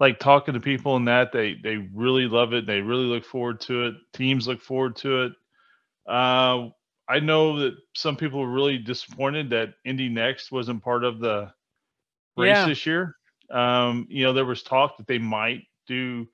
like 0.00 0.18
talking 0.18 0.54
to 0.54 0.60
people 0.60 0.96
and 0.96 1.08
that 1.08 1.32
they 1.32 1.56
they 1.62 1.76
really 1.94 2.26
love 2.26 2.52
it 2.52 2.66
they 2.66 2.80
really 2.80 3.04
look 3.04 3.24
forward 3.24 3.60
to 3.60 3.86
it 3.86 3.94
teams 4.12 4.46
look 4.48 4.60
forward 4.62 4.96
to 4.96 5.24
it. 5.24 5.32
Uh 6.06 6.68
I 7.10 7.18
know 7.20 7.58
that 7.60 7.74
some 7.94 8.16
people 8.16 8.40
were 8.40 8.50
really 8.50 8.78
disappointed 8.78 9.50
that 9.50 9.74
Indy 9.84 10.08
NXT 10.08 10.52
wasn't 10.52 10.82
part 10.84 11.04
of 11.04 11.18
the 11.18 11.52
race 12.36 12.56
Yeah. 12.56 12.66
this 12.66 12.86
year. 12.86 13.16
Um, 13.50 14.06
you 14.08 14.24
know, 14.24 14.32
there 14.32 14.44
was 14.44 14.62
talk 14.62 14.96
that 14.98 15.06
they 15.08 15.18
might 15.18 15.64
do, 15.88 16.28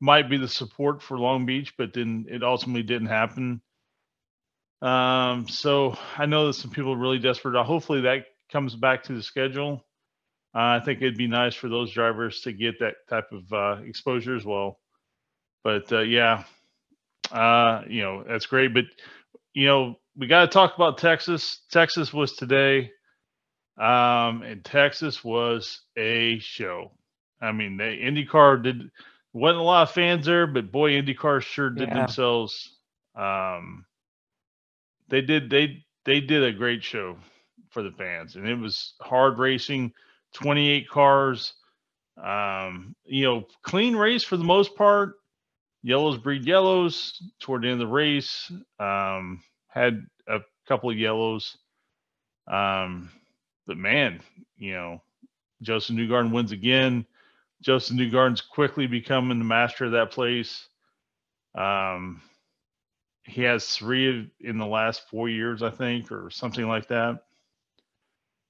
might 0.00 0.30
be 0.30 0.38
the 0.38 0.48
support 0.48 1.02
for 1.02 1.18
Long 1.18 1.44
Beach, 1.44 1.74
but 1.76 1.92
then 1.92 2.26
it 2.30 2.42
ultimately 2.42 2.82
didn't 2.82 3.08
happen. 3.08 3.60
Um, 4.82 5.48
so 5.48 5.96
I 6.16 6.26
know 6.26 6.46
that 6.48 6.54
some 6.54 6.70
people 6.70 6.92
are 6.92 6.98
really 6.98 7.18
desperate. 7.18 7.58
Uh, 7.58 7.64
Hopefully 7.64 8.02
that 8.02 8.26
comes 8.50 8.74
back 8.74 9.04
to 9.04 9.14
the 9.14 9.22
schedule. 9.22 9.84
Uh, 10.54 10.78
I 10.78 10.80
think 10.80 11.00
it'd 11.02 11.16
be 11.16 11.26
nice 11.26 11.54
for 11.54 11.68
those 11.68 11.90
drivers 11.92 12.40
to 12.42 12.52
get 12.52 12.78
that 12.80 12.94
type 13.08 13.32
of 13.32 13.52
uh, 13.52 13.82
exposure 13.84 14.36
as 14.36 14.44
well. 14.44 14.78
But 15.64 15.90
uh, 15.92 16.00
yeah, 16.00 16.44
uh, 17.32 17.82
you 17.88 18.02
know 18.02 18.24
that's 18.26 18.46
great. 18.46 18.72
But 18.74 18.84
you 19.54 19.66
know 19.66 19.96
we 20.16 20.26
got 20.28 20.42
to 20.42 20.48
talk 20.48 20.76
about 20.76 20.98
Texas. 20.98 21.62
Texas 21.70 22.12
was 22.12 22.34
today, 22.34 22.90
um, 23.78 24.42
and 24.42 24.64
Texas 24.64 25.24
was 25.24 25.82
a 25.96 26.38
show. 26.40 26.92
I 27.40 27.52
mean, 27.52 27.76
they 27.76 27.98
IndyCar 27.98 28.62
did 28.62 28.90
wasn't 29.32 29.60
a 29.60 29.64
lot 29.64 29.82
of 29.88 29.94
fans 29.94 30.26
there, 30.26 30.46
but 30.46 30.72
boy, 30.72 30.92
IndyCar 30.92 31.42
sure 31.42 31.70
did 31.70 31.90
Yeah. 31.90 31.94
themselves. 31.94 32.78
Um, 33.16 33.86
they 35.08 35.22
did 35.22 35.50
they 35.50 35.84
they 36.04 36.20
did 36.20 36.42
a 36.44 36.52
great 36.52 36.84
show 36.84 37.18
for 37.70 37.82
the 37.82 37.92
fans, 37.92 38.36
and 38.36 38.48
it 38.48 38.58
was 38.58 38.94
hard 39.00 39.38
racing. 39.38 39.92
Twenty 40.32 40.68
eight 40.70 40.88
cars, 40.88 41.54
um, 42.22 42.96
you 43.04 43.24
know, 43.24 43.46
clean 43.62 43.96
race 43.96 44.24
for 44.24 44.36
the 44.36 44.44
most 44.44 44.74
part. 44.76 45.14
Yellows 45.84 46.16
breed 46.16 46.46
yellows 46.46 47.22
toward 47.40 47.62
the 47.62 47.66
end 47.68 47.74
of 47.74 47.86
the 47.86 47.94
race. 47.94 48.50
Um, 48.80 49.42
had 49.68 50.06
a 50.26 50.40
couple 50.66 50.88
of 50.88 50.96
yellows. 50.96 51.58
Um, 52.50 53.10
but 53.66 53.76
man, 53.76 54.22
you 54.56 54.72
know, 54.72 55.02
Josef 55.60 55.94
Newgarden 55.94 56.32
wins 56.32 56.52
again. 56.52 57.04
Josef 57.60 57.94
Newgarden's 57.94 58.40
quickly 58.40 58.86
becoming 58.86 59.38
the 59.38 59.44
master 59.44 59.84
of 59.84 59.92
that 59.92 60.10
place. 60.10 60.66
Um, 61.54 62.22
he 63.24 63.42
has 63.42 63.68
three 63.68 64.30
in 64.40 64.56
the 64.56 64.66
last 64.66 65.08
four 65.10 65.28
years, 65.28 65.62
I 65.62 65.70
think, 65.70 66.10
or 66.10 66.30
something 66.30 66.66
like 66.66 66.88
that. 66.88 67.24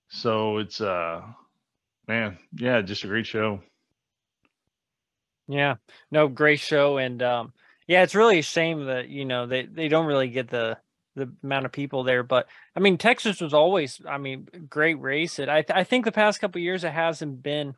So 0.08 0.58
it's 0.58 0.80
uh, 0.80 1.22
man, 2.06 2.38
yeah, 2.54 2.80
just 2.80 3.02
a 3.02 3.08
great 3.08 3.26
show. 3.26 3.60
Yeah, 5.46 5.76
no, 6.10 6.28
great 6.28 6.60
show, 6.60 6.96
and 6.96 7.22
um, 7.22 7.52
yeah, 7.86 8.02
it's 8.02 8.14
really 8.14 8.38
a 8.38 8.42
shame 8.42 8.86
that 8.86 9.08
you 9.08 9.24
know 9.24 9.46
they 9.46 9.66
they 9.66 9.88
don't 9.88 10.06
really 10.06 10.28
get 10.28 10.48
the 10.48 10.78
the 11.16 11.30
amount 11.42 11.66
of 11.66 11.72
people 11.72 12.02
there. 12.02 12.22
But 12.22 12.46
I 12.74 12.80
mean, 12.80 12.98
Texas 12.98 13.40
was 13.40 13.54
always, 13.54 14.00
I 14.08 14.18
mean, 14.18 14.48
great 14.68 15.00
race. 15.00 15.38
It 15.38 15.48
I 15.48 15.62
th- 15.62 15.76
I 15.76 15.84
think 15.84 16.04
the 16.04 16.12
past 16.12 16.40
couple 16.40 16.60
years 16.60 16.84
it 16.84 16.92
hasn't 16.92 17.42
been 17.42 17.74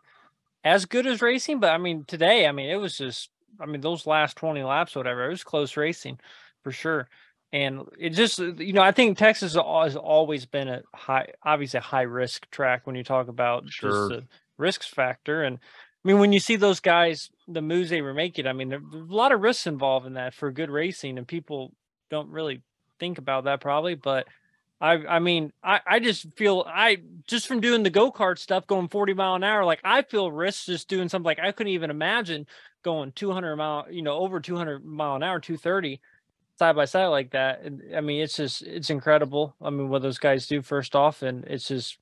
as 0.64 0.84
good 0.86 1.06
as 1.06 1.22
racing, 1.22 1.60
but 1.60 1.70
I 1.72 1.78
mean 1.78 2.04
today, 2.04 2.46
I 2.46 2.52
mean 2.52 2.70
it 2.70 2.76
was 2.76 2.96
just, 2.96 3.30
I 3.60 3.66
mean 3.66 3.80
those 3.80 4.06
last 4.06 4.36
twenty 4.36 4.62
laps, 4.62 4.96
whatever, 4.96 5.26
it 5.26 5.30
was 5.30 5.44
close 5.44 5.76
racing 5.76 6.18
for 6.62 6.72
sure. 6.72 7.08
And 7.52 7.82
it 7.98 8.10
just, 8.10 8.38
you 8.38 8.72
know, 8.72 8.82
I 8.82 8.90
think 8.90 9.16
Texas 9.16 9.54
has 9.54 9.96
always 9.96 10.46
been 10.46 10.68
a 10.68 10.82
high, 10.94 11.28
obviously 11.42 11.78
a 11.78 11.82
high 11.82 12.02
risk 12.02 12.50
track 12.50 12.86
when 12.86 12.96
you 12.96 13.04
talk 13.04 13.28
about 13.28 13.70
sure. 13.70 13.90
just 13.90 14.08
the 14.08 14.24
risks 14.58 14.88
factor. 14.88 15.44
And 15.44 15.58
I 16.06 16.08
mean, 16.08 16.20
when 16.20 16.32
you 16.32 16.38
see 16.38 16.54
those 16.54 16.78
guys, 16.78 17.30
the 17.48 17.60
moves 17.60 17.90
they 17.90 18.00
were 18.00 18.14
making, 18.14 18.46
I 18.46 18.52
mean, 18.52 18.68
there's 18.68 18.82
a 18.92 19.12
lot 19.12 19.32
of 19.32 19.40
risks 19.40 19.66
involved 19.66 20.06
in 20.06 20.14
that 20.14 20.34
for 20.34 20.52
good 20.52 20.70
racing, 20.70 21.18
and 21.18 21.26
people 21.26 21.72
don't 22.10 22.30
really 22.30 22.62
think 23.00 23.18
about 23.18 23.42
that 23.44 23.60
probably. 23.60 23.96
But 23.96 24.28
I, 24.80 24.92
I 25.04 25.18
mean, 25.18 25.52
I, 25.64 25.80
I 25.84 25.98
just 25.98 26.28
feel 26.36 26.64
I 26.68 26.98
just 27.26 27.48
from 27.48 27.60
doing 27.60 27.82
the 27.82 27.90
go 27.90 28.12
kart 28.12 28.38
stuff, 28.38 28.68
going 28.68 28.86
40 28.86 29.14
mile 29.14 29.34
an 29.34 29.42
hour, 29.42 29.64
like 29.64 29.80
I 29.82 30.02
feel 30.02 30.30
risks 30.30 30.66
just 30.66 30.86
doing 30.88 31.08
something 31.08 31.26
like 31.26 31.40
I 31.40 31.50
couldn't 31.50 31.72
even 31.72 31.90
imagine 31.90 32.46
going 32.84 33.10
200 33.10 33.56
mile, 33.56 33.86
you 33.90 34.02
know, 34.02 34.16
over 34.16 34.38
200 34.38 34.84
mile 34.84 35.16
an 35.16 35.24
hour, 35.24 35.40
230 35.40 36.00
side 36.56 36.76
by 36.76 36.84
side 36.84 37.06
like 37.06 37.32
that. 37.32 37.62
And 37.62 37.82
I 37.96 38.00
mean, 38.00 38.22
it's 38.22 38.36
just 38.36 38.62
it's 38.62 38.90
incredible. 38.90 39.56
I 39.60 39.70
mean, 39.70 39.88
what 39.88 40.02
those 40.02 40.18
guys 40.18 40.46
do 40.46 40.62
first 40.62 40.94
off, 40.94 41.22
and 41.22 41.44
it's 41.46 41.66
just 41.66 41.98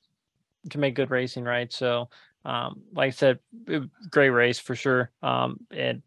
to 0.69 0.77
make 0.77 0.95
good 0.95 1.11
racing, 1.11 1.45
right? 1.45 1.73
So 1.73 2.11
um, 2.45 2.83
like 2.95 3.09
I 3.09 3.11
said, 3.11 3.39
great 4.11 4.31
race 4.31 4.59
for 4.59 4.75
sure. 4.75 5.11
Um, 5.23 5.61
and 5.71 6.03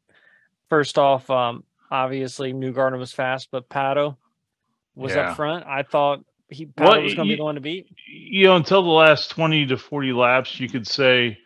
first 0.69 0.97
off, 0.97 1.29
um, 1.29 1.63
obviously 1.89 2.53
Newgarden 2.53 2.99
was 2.99 3.11
fast, 3.13 3.49
but 3.51 3.69
Pato 3.69 4.17
was 4.95 5.13
Yeah. 5.13 5.31
up 5.31 5.35
front. 5.35 5.65
I 5.65 5.83
thought 5.83 6.23
he 6.49 6.65
Pato 6.65 6.77
Well, 6.85 7.03
was 7.03 7.13
going 7.13 7.27
to 7.27 7.33
be 7.33 7.37
the 7.37 7.43
one 7.43 7.55
to 7.55 7.61
beat. 7.61 7.87
You 8.07 8.47
know, 8.47 8.55
until 8.55 8.83
the 8.83 8.89
last 8.89 9.31
20 9.31 9.67
to 9.67 9.77
40 9.77 10.13
laps, 10.13 10.59
you 10.59 10.69
could 10.69 10.87
say 10.87 11.37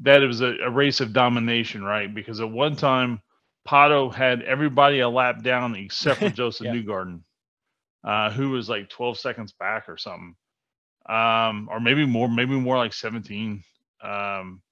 that 0.00 0.22
it 0.22 0.26
was 0.26 0.40
a, 0.40 0.56
a 0.64 0.70
race 0.70 1.00
of 1.00 1.12
domination, 1.12 1.82
right? 1.84 2.12
Because 2.12 2.40
at 2.40 2.50
one 2.50 2.76
time, 2.76 3.20
Pato 3.68 4.12
had 4.12 4.42
everybody 4.42 5.00
a 5.00 5.08
lap 5.08 5.42
down 5.42 5.74
except 5.76 6.20
for 6.20 6.30
Josef 6.30 6.66
Yeah. 6.66 6.72
Newgarden, 6.74 7.20
uh, 8.02 8.30
who 8.30 8.50
was 8.50 8.68
like 8.68 8.88
12 8.88 9.18
seconds 9.18 9.52
back 9.52 9.88
or 9.88 9.98
something. 9.98 10.34
Um, 11.08 11.68
or 11.70 11.80
maybe 11.80 12.06
more, 12.06 12.28
maybe 12.28 12.54
more 12.54 12.76
like 12.76 12.92
17. 12.92 13.62
Um, 14.02 14.62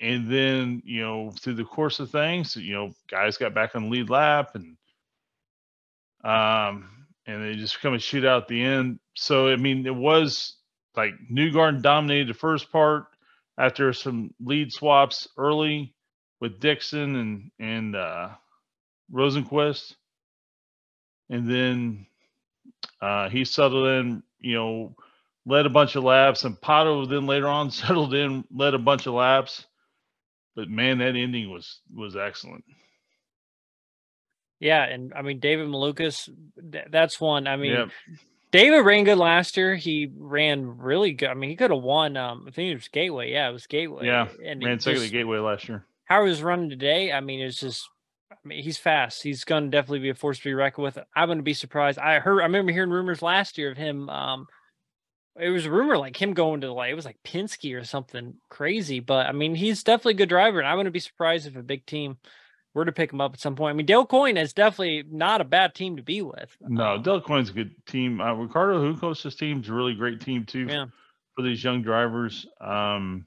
and 0.00 0.30
then, 0.30 0.82
you 0.84 1.02
know, 1.02 1.30
through 1.30 1.54
the 1.54 1.64
course 1.64 2.00
of 2.00 2.10
things, 2.10 2.56
you 2.56 2.74
know, 2.74 2.90
guys 3.10 3.36
got 3.36 3.54
back 3.54 3.74
on 3.74 3.90
lead 3.90 4.10
lap 4.10 4.54
and 4.54 4.76
um 6.24 6.90
and 7.26 7.42
they 7.42 7.54
just 7.54 7.80
come 7.80 7.92
and 7.92 8.02
shoot 8.02 8.24
out 8.24 8.42
at 8.42 8.48
the 8.48 8.62
end. 8.62 8.98
So 9.14 9.48
I 9.48 9.56
mean, 9.56 9.86
it 9.86 9.94
was 9.94 10.56
like 10.96 11.14
Newgarden 11.30 11.82
dominated 11.82 12.28
the 12.28 12.34
first 12.34 12.70
part 12.70 13.06
after 13.58 13.92
some 13.92 14.34
lead 14.40 14.72
swaps 14.72 15.28
early 15.36 15.94
with 16.40 16.60
Dixon 16.60 17.16
and 17.16 17.50
and 17.58 17.96
uh, 17.96 18.30
Rosenqvist, 19.12 19.94
and 21.30 21.50
then 21.50 22.06
uh, 23.00 23.28
he 23.28 23.44
settled 23.44 23.88
in. 23.88 24.22
You 24.40 24.54
know, 24.54 24.96
led 25.46 25.66
a 25.66 25.70
bunch 25.70 25.96
of 25.96 26.04
laps, 26.04 26.44
and 26.44 26.56
Pato 26.56 27.08
then 27.08 27.26
later 27.26 27.48
on 27.48 27.70
settled 27.70 28.14
in, 28.14 28.44
led 28.54 28.74
a 28.74 28.78
bunch 28.78 29.06
of 29.06 29.14
laps. 29.14 29.66
But 30.56 30.68
man, 30.68 30.98
that 30.98 31.16
ending 31.16 31.50
was 31.50 31.80
was 31.92 32.16
excellent. 32.16 32.64
Yeah, 34.60 34.84
and 34.84 35.12
I 35.14 35.22
mean 35.22 35.40
David 35.40 35.68
Malukas, 35.68 36.28
th- 36.72 36.86
that's 36.90 37.20
one. 37.20 37.46
I 37.46 37.56
mean, 37.56 37.72
Yep. 37.72 37.88
David 38.52 38.80
ran 38.80 39.04
good 39.04 39.18
last 39.18 39.56
year. 39.56 39.74
He 39.74 40.10
ran 40.16 40.78
really 40.78 41.12
good. 41.12 41.28
I 41.28 41.34
mean, 41.34 41.50
he 41.50 41.56
could 41.56 41.72
have 41.72 41.82
won. 41.82 42.16
Um, 42.16 42.44
I 42.46 42.52
think 42.52 42.70
it 42.70 42.74
was 42.74 42.86
Gateway. 42.88 43.32
Yeah, 43.32 43.48
it 43.48 43.52
was 43.52 43.66
Gateway. 43.66 44.06
Yeah, 44.06 44.28
and 44.44 44.62
Ran 44.64 44.78
second 44.78 45.02
at 45.02 45.10
Gateway 45.10 45.38
last 45.38 45.68
year. 45.68 45.84
how 46.04 46.22
he 46.22 46.28
was 46.28 46.40
running 46.42 46.70
today, 46.70 47.10
I 47.12 47.20
mean, 47.20 47.40
it's 47.40 47.58
just, 47.58 47.88
I 48.30 48.36
mean, 48.44 48.62
he's 48.62 48.78
fast. 48.78 49.24
He's 49.24 49.42
going 49.42 49.64
to 49.64 49.70
definitely 49.70 49.98
be 49.98 50.10
a 50.10 50.14
force 50.14 50.38
to 50.38 50.44
be 50.44 50.54
reckoned 50.54 50.84
with. 50.84 50.98
I 51.16 51.24
wouldn't 51.24 51.44
be 51.44 51.52
surprised. 51.54 51.98
I 51.98 52.20
heard, 52.20 52.40
I 52.40 52.44
remember 52.44 52.70
hearing 52.70 52.90
rumors 52.90 53.22
last 53.22 53.58
year 53.58 53.72
of 53.72 53.76
him. 53.76 54.08
Um, 54.08 54.46
it 55.38 55.50
was 55.50 55.66
a 55.66 55.70
rumor 55.70 55.98
like 55.98 56.20
him 56.20 56.32
going 56.34 56.60
to 56.62 56.72
like 56.72 56.90
it 56.90 56.94
was 56.94 57.04
like 57.04 57.18
Penske 57.24 57.78
or 57.78 57.84
something 57.84 58.34
crazy. 58.48 59.00
But 59.00 59.26
I 59.26 59.32
mean, 59.32 59.54
he's 59.54 59.82
definitely 59.82 60.12
a 60.14 60.16
good 60.16 60.28
driver, 60.28 60.58
and 60.60 60.68
I 60.68 60.74
wouldn't 60.74 60.92
be 60.92 61.00
surprised 61.00 61.46
if 61.46 61.56
a 61.56 61.62
big 61.62 61.84
team 61.86 62.18
were 62.74 62.84
to 62.84 62.92
pick 62.92 63.12
him 63.12 63.20
up 63.20 63.34
at 63.34 63.40
some 63.40 63.54
point. 63.54 63.70
I 63.70 63.76
mean, 63.76 63.86
Dale 63.86 64.04
Coyne 64.06 64.36
is 64.36 64.52
definitely 64.52 65.04
not 65.08 65.40
a 65.40 65.44
bad 65.44 65.74
team 65.74 65.96
to 65.96 66.02
be 66.02 66.22
with. 66.22 66.56
No, 66.60 66.94
Um, 66.94 67.02
Del 67.02 67.20
Coyne's 67.20 67.50
a 67.50 67.52
good 67.52 67.74
team. 67.86 68.20
Uh, 68.20 68.34
Ricardo 68.34 68.82
Juncos's 68.84 69.36
team's 69.36 69.68
a 69.68 69.72
really 69.72 69.94
great 69.94 70.20
team 70.20 70.44
too 70.44 70.66
Yeah. 70.68 70.86
for 71.36 71.42
these 71.42 71.62
young 71.62 71.82
drivers. 71.82 72.46
Um, 72.60 73.26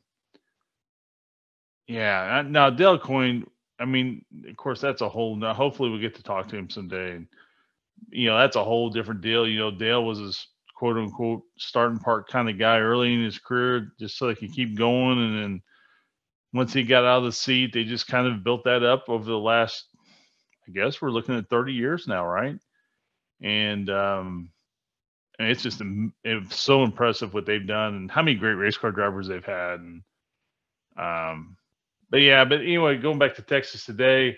yeah, 1.88 2.44
now 2.46 2.70
Del 2.70 3.00
Coyne. 3.00 3.46
I 3.80 3.86
mean, 3.86 4.26
of 4.50 4.58
course, 4.58 4.82
that's 4.82 5.02
a 5.02 5.10
whole. 5.10 5.36
Now, 5.36 5.54
hopefully, 5.54 5.90
we 5.92 6.00
get 6.00 6.16
to 6.16 6.24
talk 6.24 6.48
to 6.50 6.58
him 6.58 6.70
someday. 6.70 7.12
And 7.12 7.28
you 8.10 8.28
know, 8.28 8.38
that's 8.38 8.56
a 8.56 8.64
whole 8.64 8.90
different 8.90 9.22
deal. 9.22 9.48
You 9.48 9.60
know, 9.60 9.72
Dale 9.72 10.04
was 10.04 10.20
his 10.20 10.48
quote 10.78 10.98
unquote 10.98 11.44
starting 11.60 12.00
part 12.00 12.30
kind 12.30 12.50
of 12.50 12.60
guy 12.60 12.80
early 12.80 13.14
in 13.16 13.24
his 13.26 13.40
career, 13.40 13.90
just 14.00 14.18
so 14.20 14.28
they 14.28 14.36
could 14.36 14.54
keep 14.54 14.78
going. 14.78 15.20
And 15.20 15.44
then 15.44 15.64
once 16.54 16.74
he 16.74 16.84
got 16.84 17.06
out 17.06 17.20
of 17.20 17.26
the 17.26 17.34
seat, 17.34 17.74
they 17.74 17.86
just 17.86 18.08
kind 18.08 18.28
of 18.28 18.44
built 18.46 18.66
that 18.66 18.84
up 18.84 19.06
over 19.10 19.26
the 19.26 19.38
last. 19.40 19.86
I 20.68 20.72
guess 20.74 21.02
we're 21.02 21.12
looking 21.12 21.38
at 21.38 21.50
30 21.50 21.74
years 21.74 22.08
now, 22.08 22.26
right? 22.28 22.56
and 23.42 23.90
um, 23.90 24.50
and 25.40 25.50
it's 25.50 25.64
just 25.64 25.82
am- 25.82 26.14
it's 26.24 26.60
so 26.60 26.84
impressive 26.84 27.34
what 27.36 27.48
they've 27.48 27.68
done 27.68 27.96
and 27.96 28.12
how 28.12 28.24
many 28.24 28.38
great 28.38 28.54
race 28.56 28.78
car 28.78 28.92
drivers 28.92 29.28
they've 29.28 29.46
had. 29.46 29.82
And 29.82 30.04
um, 30.98 31.58
but 32.10 32.20
yeah, 32.20 32.46
but 32.46 32.62
anyway, 32.62 32.98
going 32.98 33.20
back 33.20 33.36
to 33.36 33.42
Texas 33.42 33.86
today, 33.86 34.38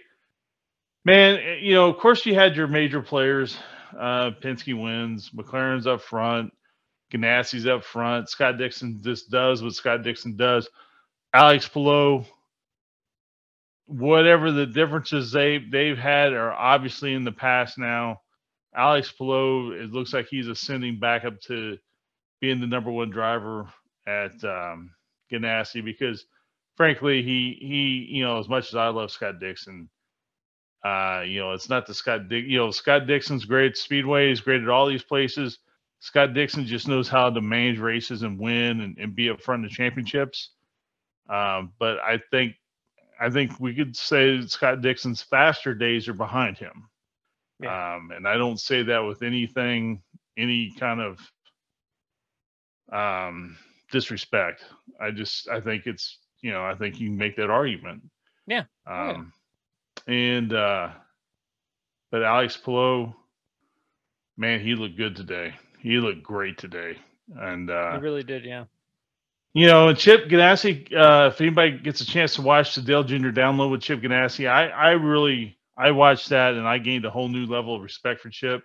man, 1.06 1.38
eh, 1.38 1.56
you 1.62 1.74
know, 1.76 1.90
of 1.90 1.98
course 2.00 2.26
you 2.26 2.36
had 2.36 2.56
your 2.56 2.68
major 2.68 3.02
players. 3.02 3.58
Uh, 3.98 4.32
Penske 4.42 4.80
wins, 4.80 5.30
McLaren's 5.32 5.88
up 5.88 6.02
front, 6.02 6.52
Ganassi's 7.12 7.68
up 7.68 7.84
front. 7.84 8.30
Scott 8.30 8.58
Dixon 8.58 9.02
just 9.04 9.30
does 9.30 9.64
what 9.64 9.74
Scott 9.74 10.04
Dixon 10.04 10.36
does. 10.36 10.70
Alex 11.34 11.68
Palou, 11.68 12.26
whatever 13.86 14.52
the 14.52 14.66
differences 14.66 15.32
they 15.32 15.58
they've 15.58 15.98
had 15.98 16.34
are 16.34 16.52
obviously 16.52 17.14
in 17.14 17.24
the 17.24 17.32
past 17.32 17.78
now. 17.78 18.22
Alex 18.76 19.12
Palou, 19.12 19.72
it 19.72 19.92
looks 19.92 20.14
like 20.14 20.28
he's 20.28 20.48
ascending 20.48 21.00
back 21.00 21.26
up 21.26 21.40
to 21.42 21.78
being 22.40 22.60
the 22.60 22.68
number 22.68 22.92
one 22.92 23.10
driver 23.10 23.68
at 24.08 24.44
um, 24.44 24.92
Ganassi 25.32 25.84
because, 25.84 26.26
frankly, 26.78 27.24
he 27.24 27.58
he 27.60 28.08
you 28.18 28.24
know 28.24 28.40
as 28.40 28.48
much 28.48 28.68
as 28.70 28.76
I 28.76 28.88
love 28.90 29.12
Scott 29.12 29.40
Dixon, 29.40 29.90
uh, 30.84 31.24
you 31.26 31.40
know 31.40 31.54
it's 31.54 31.70
not 31.70 31.86
the 31.86 31.94
Scott 31.94 32.30
Dick. 32.30 32.46
You 32.48 32.58
know 32.58 32.72
Scott 32.72 33.08
Dixon's 33.08 33.46
great 33.46 33.72
at 33.72 33.78
Speedway. 33.78 34.30
He's 34.30 34.42
great 34.42 34.62
at 34.62 34.70
all 34.70 34.88
these 34.88 35.04
places. 35.04 35.60
Scott 36.00 36.34
Dixon 36.34 36.66
just 36.66 36.88
knows 36.88 37.10
how 37.10 37.30
to 37.30 37.42
manage 37.42 37.80
races 37.80 38.24
and 38.24 38.40
win 38.40 38.82
and, 38.82 38.98
and 38.98 39.16
be 39.16 39.30
up 39.30 39.42
front 39.42 39.66
of 39.66 39.70
the 39.70 39.76
championships. 39.76 40.52
Um, 41.30 41.74
but 41.78 42.00
I 42.00 42.20
think 42.32 42.56
I 43.20 43.30
think 43.30 43.60
we 43.60 43.76
could 43.76 43.96
say 43.96 44.38
that 44.38 44.50
Scott 44.50 44.82
Dixon's 44.82 45.22
faster 45.22 45.74
days 45.74 46.08
are 46.08 46.14
behind 46.14 46.58
him. 46.58 46.90
Um, 47.68 48.12
and 48.16 48.26
I 48.26 48.38
don't 48.38 48.60
say 48.60 48.84
that 48.84 49.00
with 49.00 49.22
anything, 49.22 50.02
any 50.38 50.74
kind 50.80 51.02
of 51.02 51.20
um, 52.92 53.58
disrespect. 53.92 54.64
I 55.00 55.12
just, 55.12 55.50
I 55.50 55.60
think 55.60 55.86
it's, 55.86 56.20
you 56.42 56.52
know, 56.52 56.64
I 56.64 56.76
think 56.76 57.00
you 57.00 57.10
can 57.10 57.18
make 57.18 57.36
that 57.36 57.50
argument. 57.50 58.04
Yeah. 58.48 58.64
Oh, 58.88 58.94
yeah. 58.94 59.12
Um, 59.12 59.34
and, 60.10 60.54
uh, 60.54 60.90
but 62.12 62.24
Alex 62.24 62.58
Palou, 62.58 63.14
man, 64.38 64.60
he 64.60 64.76
looked 64.76 64.98
good 64.98 65.16
today. 65.16 65.54
He 65.80 65.98
looked 66.00 66.24
great 66.24 66.58
today. 66.58 66.98
And, 67.36 67.70
uh, 67.70 67.94
he 67.94 68.00
really 68.00 68.24
did. 68.24 68.44
Yeah. 68.44 68.66
you 69.54 69.68
know, 69.68 69.90
and 69.90 69.98
Chip 69.98 70.28
Ganassi, 70.30 70.92
uh, 70.96 71.28
if 71.28 71.40
anybody 71.42 71.78
gets 71.78 72.02
a 72.02 72.06
chance 72.06 72.36
to 72.36 72.42
watch 72.42 72.76
the 72.76 72.82
Dale 72.82 73.04
Jr. 73.04 73.30
download 73.30 73.72
with 73.72 73.82
Chip 73.82 74.02
Ganassi, 74.02 74.50
I, 74.50 74.68
I 74.70 74.92
really, 74.92 75.58
I 75.78 75.92
watched 75.92 76.30
that 76.30 76.56
and 76.56 76.68
I 76.68 76.80
gained 76.80 77.06
a 77.06 77.12
whole 77.12 77.28
new 77.30 77.46
level 77.46 77.76
of 77.76 77.82
respect 77.84 78.22
for 78.22 78.30
Chip. 78.30 78.64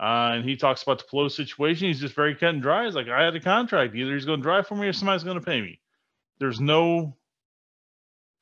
Uh, 0.00 0.32
and 0.34 0.44
he 0.44 0.56
talks 0.56 0.82
about 0.82 0.98
the 0.98 1.04
flow 1.04 1.28
situation. 1.28 1.86
He's 1.88 2.00
just 2.00 2.14
very 2.14 2.34
cut 2.34 2.50
and 2.50 2.62
dry. 2.62 2.84
He's 2.86 2.94
like, 2.94 3.08
I 3.08 3.24
had 3.24 3.36
a 3.36 3.40
contract. 3.40 3.94
Either 3.94 4.14
he's 4.14 4.24
going 4.24 4.40
to 4.40 4.42
drive 4.42 4.66
for 4.66 4.74
me 4.74 4.88
or 4.88 4.92
somebody's 4.92 5.24
going 5.24 5.38
to 5.38 5.44
pay 5.44 5.60
me. 5.60 5.80
There's 6.38 6.60
no, 6.60 7.16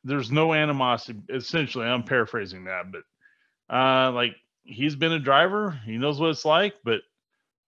there's 0.05 0.31
no 0.31 0.55
animosity. 0.55 1.21
Essentially, 1.29 1.87
I'm 1.87 2.03
paraphrasing 2.03 2.65
that, 2.65 2.87
but 2.93 3.75
uh, 3.75 4.13
like 4.13 4.35
he's 4.65 4.97
been 4.97 5.13
a 5.13 5.19
driver, 5.19 5.79
he 5.85 5.99
knows 5.99 6.21
what 6.21 6.31
it's 6.31 6.45
like. 6.45 6.75
But 6.85 7.01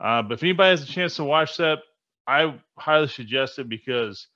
uh, 0.01 0.23
but 0.23 0.35
if 0.35 0.43
anybody 0.43 0.71
has 0.71 0.83
a 0.83 0.93
chance 0.93 1.17
to 1.17 1.25
watch 1.25 1.57
that, 1.59 1.79
I 2.27 2.59
highly 2.79 3.09
suggest 3.09 3.59
it 3.59 3.69
because 3.69 4.27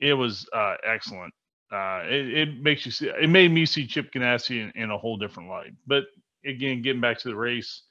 it 0.00 0.14
was 0.14 0.48
uh, 0.52 0.76
excellent. 0.84 1.34
Uh, 1.72 2.02
it, 2.04 2.48
it 2.48 2.62
makes 2.62 2.86
you 2.86 2.92
see. 2.92 3.08
It 3.08 3.28
made 3.28 3.50
me 3.50 3.66
see 3.66 3.86
Chip 3.86 4.12
Ganassi 4.12 4.62
in, 4.62 4.72
in 4.82 4.90
a 4.90 4.98
whole 4.98 5.16
different 5.16 5.48
light. 5.48 5.72
But 5.86 6.04
again, 6.44 6.82
getting 6.82 7.00
back 7.00 7.18
to 7.20 7.28
the 7.28 7.36
race, 7.36 7.82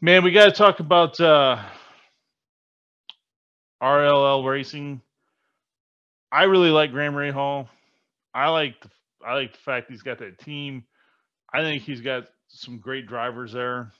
man, 0.00 0.22
we 0.22 0.30
got 0.30 0.46
to 0.46 0.52
talk 0.52 0.80
about 0.80 1.18
uh, 1.20 1.60
RLL 3.82 4.48
racing. 4.48 5.00
I 6.30 6.44
really 6.44 6.70
like 6.70 6.90
Graham 6.90 7.14
Rahal. 7.14 7.68
I 8.34 8.50
like 8.50 8.80
the 8.80 8.90
I 9.26 9.34
like 9.34 9.52
the 9.52 9.58
fact 9.58 9.90
he's 9.90 10.02
got 10.02 10.18
that 10.18 10.38
team. 10.38 10.84
I 11.52 11.62
think 11.62 11.82
he's 11.82 12.00
got 12.00 12.24
some 12.48 12.78
great 12.78 13.06
drivers 13.06 13.52
there, 13.52 13.92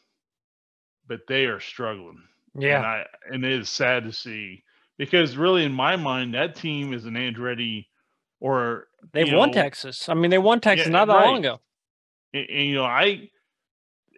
but 1.06 1.20
they 1.28 1.44
are 1.46 1.60
struggling. 1.60 2.22
Yeah, 2.56 2.76
and, 2.76 2.86
I, 2.86 3.04
and 3.30 3.44
it 3.44 3.52
is 3.52 3.68
sad 3.68 4.04
to 4.04 4.12
see 4.12 4.64
because 4.98 5.36
really, 5.36 5.64
in 5.64 5.72
my 5.72 5.96
mind, 5.96 6.34
that 6.34 6.54
team 6.54 6.92
is 6.92 7.04
an 7.04 7.14
Andretti 7.14 7.86
or 8.40 8.88
they've 9.12 9.32
won 9.32 9.48
know, 9.48 9.54
Texas. 9.54 10.08
I 10.08 10.14
mean, 10.14 10.30
they 10.30 10.38
won 10.38 10.60
Texas 10.60 10.86
yeah, 10.86 10.92
not 10.92 11.06
that 11.06 11.14
right. 11.14 11.26
long 11.26 11.38
ago. 11.38 11.60
And, 12.32 12.46
and, 12.48 12.68
you 12.68 12.74
know, 12.74 12.84
I 12.84 13.30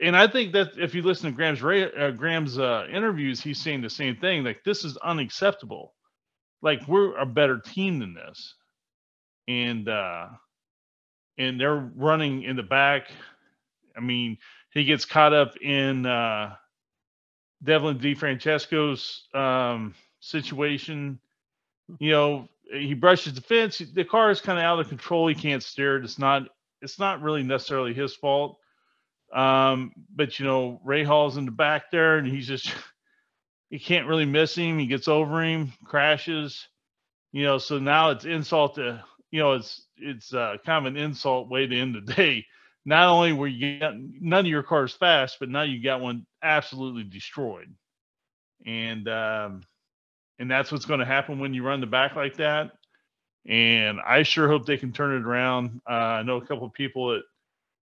and 0.03 0.17
I 0.17 0.27
think 0.27 0.53
that 0.53 0.73
if 0.77 0.95
you 0.95 1.03
listen 1.03 1.31
to 1.31 1.37
Graham's 1.37 1.63
uh, 1.63 2.13
Graham's 2.17 2.59
uh, 2.59 2.87
interviews, 2.93 3.41
he's 3.41 3.61
saying 3.61 3.83
the 3.83 3.91
same 3.91 4.17
thing. 4.17 4.45
Like 4.45 4.63
this 4.65 4.85
is 4.85 4.97
unacceptable. 4.99 5.95
Like 6.63 6.87
we're 6.89 7.17
a 7.17 7.27
better 7.27 7.59
team 7.59 7.99
than 7.99 8.15
this, 8.15 8.55
and 9.49 9.89
uh 9.89 10.29
and 11.39 11.61
they're 11.61 11.91
running 11.95 12.43
in 12.43 12.57
the 12.57 12.63
back. 12.63 13.09
I 13.97 14.01
mean, 14.01 14.39
he 14.73 14.85
gets 14.85 15.05
caught 15.05 15.33
up 15.33 15.57
in 15.61 16.07
uh 16.07 16.55
Devlin 17.63 17.99
DeFrancesco's 17.99 19.29
um 19.35 19.95
situation. 20.21 21.19
You 21.99 22.11
know, 22.11 22.49
he 22.73 22.95
brushes 22.95 23.35
the 23.35 23.41
fence. 23.41 23.79
The 23.79 24.05
car 24.05 24.31
is 24.31 24.41
kind 24.41 24.59
of 24.59 24.65
out 24.65 24.81
of 24.81 24.89
control. 24.89 25.29
He 25.29 25.35
can't 25.35 25.63
steer 25.63 25.97
it. 25.97 26.05
It's 26.05 26.19
not. 26.19 26.49
It's 26.83 26.99
not 26.99 27.23
really 27.23 27.43
necessarily 27.43 27.95
his 27.95 28.15
fault. 28.15 28.59
Um, 29.33 29.93
but 30.15 30.39
you 30.39 30.45
know, 30.47 30.81
Rahal's 30.87 31.37
in 31.37 31.47
the 31.47 31.51
back 31.51 31.91
there, 31.91 32.19
and 32.19 32.27
he's 32.27 32.47
just 32.47 32.73
he 33.71 33.79
can't 33.79 34.07
really 34.07 34.25
miss 34.25 34.55
him. 34.57 34.79
He 34.79 34.87
gets 34.87 35.09
over 35.09 35.43
him, 35.43 35.73
crashes. 35.85 36.67
You 37.33 37.45
know, 37.45 37.59
so 37.59 37.79
now 37.79 38.11
it's 38.11 38.25
insult 38.25 38.77
to 38.77 39.05
you 39.37 39.43
know, 39.43 39.53
it's 39.53 39.83
it's 39.99 40.33
uh, 40.33 40.57
kind 40.65 40.87
of 40.87 40.95
an 40.95 40.99
insult 40.99 41.51
way 41.51 41.67
to 41.67 41.79
end 41.79 41.95
the 41.95 42.15
day. 42.15 42.47
Not 42.87 43.09
only 43.09 43.35
were 43.35 43.47
you 43.47 43.79
getting 43.79 44.17
none 44.23 44.47
of 44.47 44.51
your 44.51 44.63
cars 44.63 44.95
fast, 44.95 45.37
but 45.39 45.51
now 45.51 45.61
you 45.61 45.83
got 45.83 46.01
one 46.01 46.25
absolutely 46.43 47.05
destroyed. 47.05 47.75
And 48.65 49.07
um, 49.09 49.63
and 50.39 50.51
that's 50.51 50.73
what's 50.73 50.87
going 50.87 51.01
to 51.01 51.07
happen 51.07 51.39
when 51.39 51.53
you 51.53 51.63
run 51.63 51.83
the 51.83 51.87
back 51.87 52.17
like 52.17 52.37
that. 52.39 52.71
And 53.47 54.01
I 54.01 54.23
sure 54.23 54.49
hope 54.49 54.65
they 54.65 54.79
can 54.79 54.93
turn 54.93 55.15
it 55.15 55.27
around. 55.27 55.83
Uh, 55.87 55.93
I 55.93 56.23
know 56.23 56.39
a 56.39 56.47
couple 56.47 56.65
of 56.67 56.73
people 56.73 57.11
that 57.11 57.23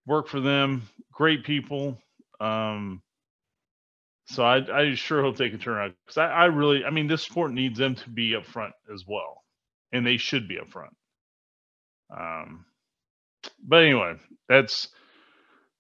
work 0.05 0.27
for 0.27 0.41
them, 0.41 0.83
great 1.13 1.45
people. 1.45 1.97
Um, 2.41 3.03
so 4.27 4.43
I, 4.43 4.81
I 4.81 4.95
sure 4.97 5.23
hope 5.23 5.37
they 5.37 5.51
can 5.51 5.61
turn 5.61 5.77
around 5.77 5.95
because 6.05 6.19
I, 6.19 6.27
I 6.27 6.45
really, 6.47 6.85
I 6.85 6.91
mean, 6.91 7.07
this 7.07 7.23
sport 7.23 7.53
needs 7.53 7.79
them 7.79 7.95
to 7.95 8.11
be 8.11 8.35
up 8.35 8.47
front 8.47 8.75
as 8.93 9.05
well, 9.07 9.45
and 9.93 10.05
they 10.05 10.17
should 10.17 10.49
be 10.49 10.59
up 10.59 10.71
front. 10.71 10.93
Um, 12.11 12.65
but 13.63 13.83
anyway, 13.83 14.15
that's 14.49 14.89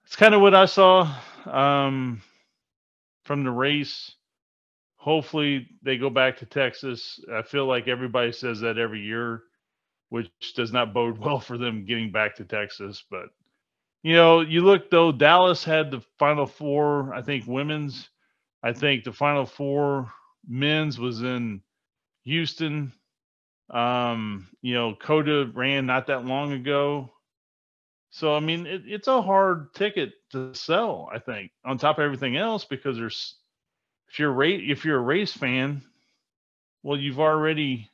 that's 0.04 0.16
kind 0.16 0.34
of 0.34 0.40
what 0.40 0.54
I 0.54 0.66
saw 0.66 1.12
um, 1.46 2.22
from 3.24 3.44
the 3.44 3.50
race 3.50 4.14
hopefully 5.06 5.68
they 5.82 5.96
go 5.96 6.10
back 6.10 6.36
to 6.38 6.46
Texas. 6.46 7.20
I 7.32 7.42
feel 7.42 7.64
like 7.64 7.86
everybody 7.86 8.32
says 8.32 8.60
that 8.60 8.76
every 8.76 9.00
year, 9.02 9.44
which 10.08 10.28
does 10.56 10.72
not 10.72 10.92
bode 10.92 11.16
well 11.24 11.38
for 11.38 11.56
them 11.56 11.86
getting 11.86 12.10
back 12.10 12.34
to 12.36 12.44
Texas. 12.44 13.04
But 13.08 13.26
you 14.02 14.14
know, 14.14 14.40
you 14.40 14.62
look 14.62 14.90
though, 14.90 15.12
Dallas 15.12 15.62
had 15.62 15.92
the 15.92 16.02
final 16.18 16.44
four, 16.46 17.14
I 17.14 17.22
think 17.22 17.46
women's. 17.46 18.08
I 18.64 18.72
think 18.72 19.04
the 19.04 19.12
final 19.12 19.46
four 19.46 20.10
men's 20.48 20.98
was 20.98 21.22
in 21.22 21.62
Houston. 22.24 22.92
Um, 23.70 24.48
you 24.62 24.74
know, 24.74 24.94
COTA 24.94 25.50
ran 25.52 25.86
not 25.86 26.06
that 26.06 26.24
long 26.24 26.52
ago. 26.52 27.10
So 28.10 28.34
I 28.34 28.40
mean, 28.40 28.66
it, 28.66 28.82
it's 28.86 29.08
a 29.08 29.20
hard 29.22 29.74
ticket 29.74 30.12
to 30.32 30.54
sell. 30.54 31.08
I 31.12 31.18
think 31.18 31.50
on 31.64 31.78
top 31.78 31.98
of 31.98 32.04
everything 32.04 32.36
else 32.36 32.64
because 32.64 32.96
there's 32.96 33.34
if 34.08 34.18
you're 34.18 34.42
a 34.42 34.50
if 34.50 34.84
you're 34.84 34.98
a 34.98 35.02
race 35.02 35.32
fan, 35.32 35.82
well, 36.82 36.98
you've 36.98 37.20
already 37.20 37.90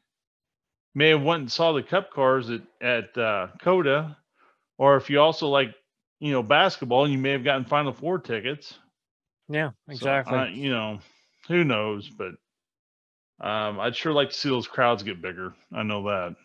may 0.95 1.09
have 1.09 1.23
went 1.23 1.41
and 1.41 1.53
saw 1.53 1.73
the 1.73 1.83
Cup 1.83 2.13
cars 2.13 2.51
at 2.51 2.63
at 2.81 3.17
uh, 3.17 3.49
COTA, 3.63 4.17
or 4.79 4.97
if 4.97 5.11
you 5.11 5.21
also 5.21 5.49
like 5.49 5.75
you 6.21 6.33
know 6.33 6.43
basketball, 6.43 7.09
you 7.09 7.19
may 7.19 7.31
have 7.31 7.45
gotten 7.45 7.65
Final 7.65 7.93
Four 7.93 8.19
tickets. 8.19 8.79
Yeah, 9.49 9.71
exactly. 9.89 10.33
So, 10.33 10.39
uh, 10.39 10.47
you 10.47 10.71
know, 10.71 11.01
who 11.49 11.65
knows? 11.65 12.09
But 12.09 12.33
um, 13.43 13.81
I'd 13.81 13.97
sure 13.97 14.13
like 14.13 14.31
to 14.31 14.35
see 14.35 14.49
those 14.49 14.69
crowds 14.69 15.03
get 15.03 15.21
bigger. 15.21 15.55
I 15.73 15.83
know 15.83 16.05
that. 16.05 16.37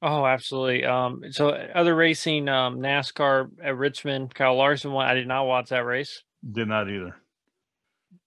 Oh, 0.00 0.24
absolutely. 0.26 0.84
Um, 0.84 1.24
so 1.30 1.50
other 1.50 1.94
racing, 1.94 2.48
um, 2.48 2.78
NASCAR 2.78 3.50
at 3.62 3.76
Richmond, 3.76 4.34
Kyle 4.34 4.56
Larson 4.56 4.92
won. 4.92 5.06
I 5.06 5.14
did 5.14 5.26
not 5.26 5.46
watch 5.46 5.70
that 5.70 5.84
race. 5.84 6.22
Did 6.52 6.68
not 6.68 6.88
either. 6.88 7.16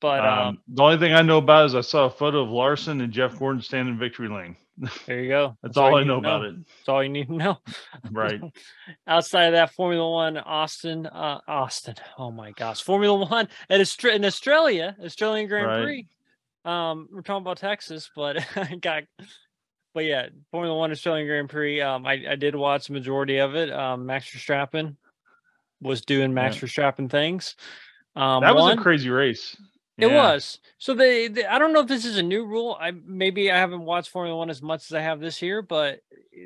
But 0.01 0.25
um, 0.25 0.39
um, 0.39 0.61
the 0.67 0.83
only 0.83 0.97
thing 0.97 1.13
I 1.13 1.21
know 1.21 1.37
about 1.37 1.67
is 1.67 1.75
I 1.75 1.81
saw 1.81 2.05
a 2.05 2.09
photo 2.09 2.41
of 2.41 2.49
Larson 2.49 3.01
and 3.01 3.13
Jeff 3.13 3.37
Gordon 3.37 3.61
standing 3.61 3.93
in 3.93 3.99
victory 3.99 4.27
lane. 4.27 4.55
There 5.05 5.21
you 5.21 5.29
go. 5.29 5.57
That's, 5.61 5.75
That's 5.75 5.77
all, 5.77 5.91
all 5.91 5.97
I 5.97 6.03
know 6.03 6.17
about 6.17 6.43
it. 6.43 6.55
That's 6.57 6.89
all 6.89 7.03
you 7.03 7.09
need 7.09 7.27
to 7.27 7.35
know. 7.35 7.57
Right. 8.11 8.41
Outside 9.05 9.45
of 9.45 9.53
that, 9.53 9.73
Formula 9.73 10.09
One, 10.09 10.37
Austin, 10.37 11.05
uh, 11.05 11.39
Austin. 11.47 11.95
Oh 12.17 12.31
my 12.31 12.51
gosh, 12.51 12.81
Formula 12.81 13.25
One 13.25 13.47
at 13.69 13.79
Austra- 13.79 14.15
in 14.15 14.25
Australia, 14.25 14.95
Australian 15.03 15.47
Grand 15.47 15.67
right. 15.67 15.83
Prix. 15.83 16.07
Um, 16.63 17.09
we're 17.11 17.21
talking 17.21 17.41
about 17.41 17.57
Texas, 17.57 18.09
but 18.15 18.45
I 18.55 18.75
got. 18.75 19.03
But 19.93 20.05
yeah, 20.05 20.29
Formula 20.51 20.77
One 20.77 20.91
Australian 20.91 21.27
Grand 21.27 21.49
Prix. 21.49 21.81
Um, 21.81 22.05
I, 22.05 22.23
I 22.29 22.35
did 22.35 22.55
watch 22.55 22.87
the 22.87 22.93
majority 22.93 23.39
of 23.39 23.55
it. 23.55 23.71
Um, 23.71 24.05
Max 24.05 24.29
Verstappen 24.29 24.95
was 25.81 26.01
doing 26.01 26.33
Max 26.33 26.55
yeah. 26.55 26.61
Verstappen 26.61 27.09
things. 27.09 27.55
Um, 28.15 28.41
that 28.41 28.55
was 28.55 28.73
a 28.73 28.77
crazy 28.77 29.09
race. 29.09 29.57
It 29.97 30.11
was. 30.11 30.59
So 30.77 30.93
they, 30.93 31.27
they, 31.27 31.45
I 31.45 31.59
don't 31.59 31.73
know 31.73 31.81
if 31.81 31.87
this 31.87 32.05
is 32.05 32.17
a 32.17 32.23
new 32.23 32.45
rule. 32.45 32.77
I 32.79 32.91
maybe 32.91 33.51
I 33.51 33.57
haven't 33.57 33.81
watched 33.81 34.09
Formula 34.09 34.35
One 34.35 34.49
as 34.49 34.61
much 34.61 34.89
as 34.89 34.93
I 34.93 35.01
have 35.01 35.19
this 35.19 35.41
year, 35.41 35.61
but 35.61 35.99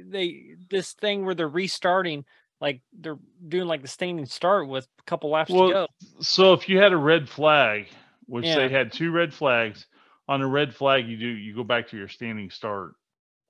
they 0.06 0.56
this 0.70 0.94
thing 0.94 1.26
where 1.26 1.36
they're 1.36 1.48
restarting, 1.48 2.26
like 2.60 2.82
they're 3.00 3.20
doing 3.48 3.68
like 3.68 3.82
the 3.82 3.88
standing 3.88 4.26
start 4.26 4.68
with 4.68 4.88
a 5.00 5.04
couple 5.04 5.30
laps 5.30 5.52
well, 5.52 5.68
to 5.68 5.74
go. 5.74 5.88
So 6.20 6.54
if 6.54 6.68
you 6.68 6.80
had 6.80 6.92
a 6.92 6.98
red 6.98 7.30
flag, 7.30 7.88
which 8.26 8.46
yeah. 8.46 8.56
they 8.56 8.70
had 8.70 8.92
two 8.92 9.12
red 9.12 9.34
flags, 9.34 9.86
on 10.28 10.42
a 10.42 10.48
red 10.48 10.74
flag 10.74 11.08
you 11.08 11.18
do 11.18 11.28
you 11.28 11.56
go 11.56 11.64
back 11.64 11.90
to 11.90 11.98
your 11.98 12.08
standing 12.08 12.50
start. 12.50 12.94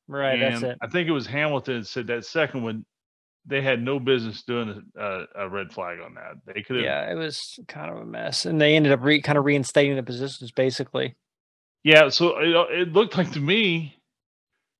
Right, 0.07 0.41
and 0.41 0.53
that's 0.53 0.63
it. 0.63 0.77
I 0.81 0.87
think 0.87 1.07
it 1.07 1.11
was 1.11 1.25
Hamilton 1.25 1.83
said 1.83 2.07
that 2.07 2.25
second 2.25 2.63
one 2.63 2.85
they 3.47 3.61
had 3.61 3.81
no 3.81 3.99
business 3.99 4.41
doing 4.41 4.83
a, 4.97 5.23
a, 5.35 5.49
red 5.49 5.71
flag 5.71 5.99
on 5.99 6.15
that. 6.15 6.33
They 6.45 6.63
could 6.63 6.77
have. 6.77 6.85
Yeah, 6.85 7.11
it 7.11 7.15
was 7.15 7.59
kind 7.67 7.91
of 7.91 7.97
a 7.97 8.05
mess, 8.05 8.45
and 8.45 8.59
they 8.59 8.75
ended 8.75 8.91
up 8.91 9.03
re, 9.03 9.21
kind 9.21 9.37
of 9.37 9.45
reinstating 9.45 9.95
the 9.95 10.03
positions 10.03 10.51
basically. 10.51 11.15
Yeah, 11.83 12.09
so 12.09 12.39
it, 12.39 12.79
it 12.79 12.93
looked 12.93 13.17
like 13.17 13.31
to 13.33 13.39
me, 13.39 13.95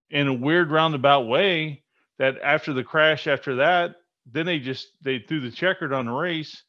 in 0.10 0.28
a 0.28 0.34
weird 0.34 0.72
roundabout 0.72 1.28
way, 1.28 1.84
that 2.18 2.38
after 2.44 2.74
the 2.74 2.84
crash, 2.84 3.28
after 3.28 3.58
that, 3.58 3.96
then 4.32 4.46
they 4.46 4.60
just 4.60 4.88
they 5.02 5.20
threw 5.20 5.40
the 5.40 5.52
checkered 5.52 5.94
on 5.94 6.08
the 6.08 6.12
race, 6.12 6.64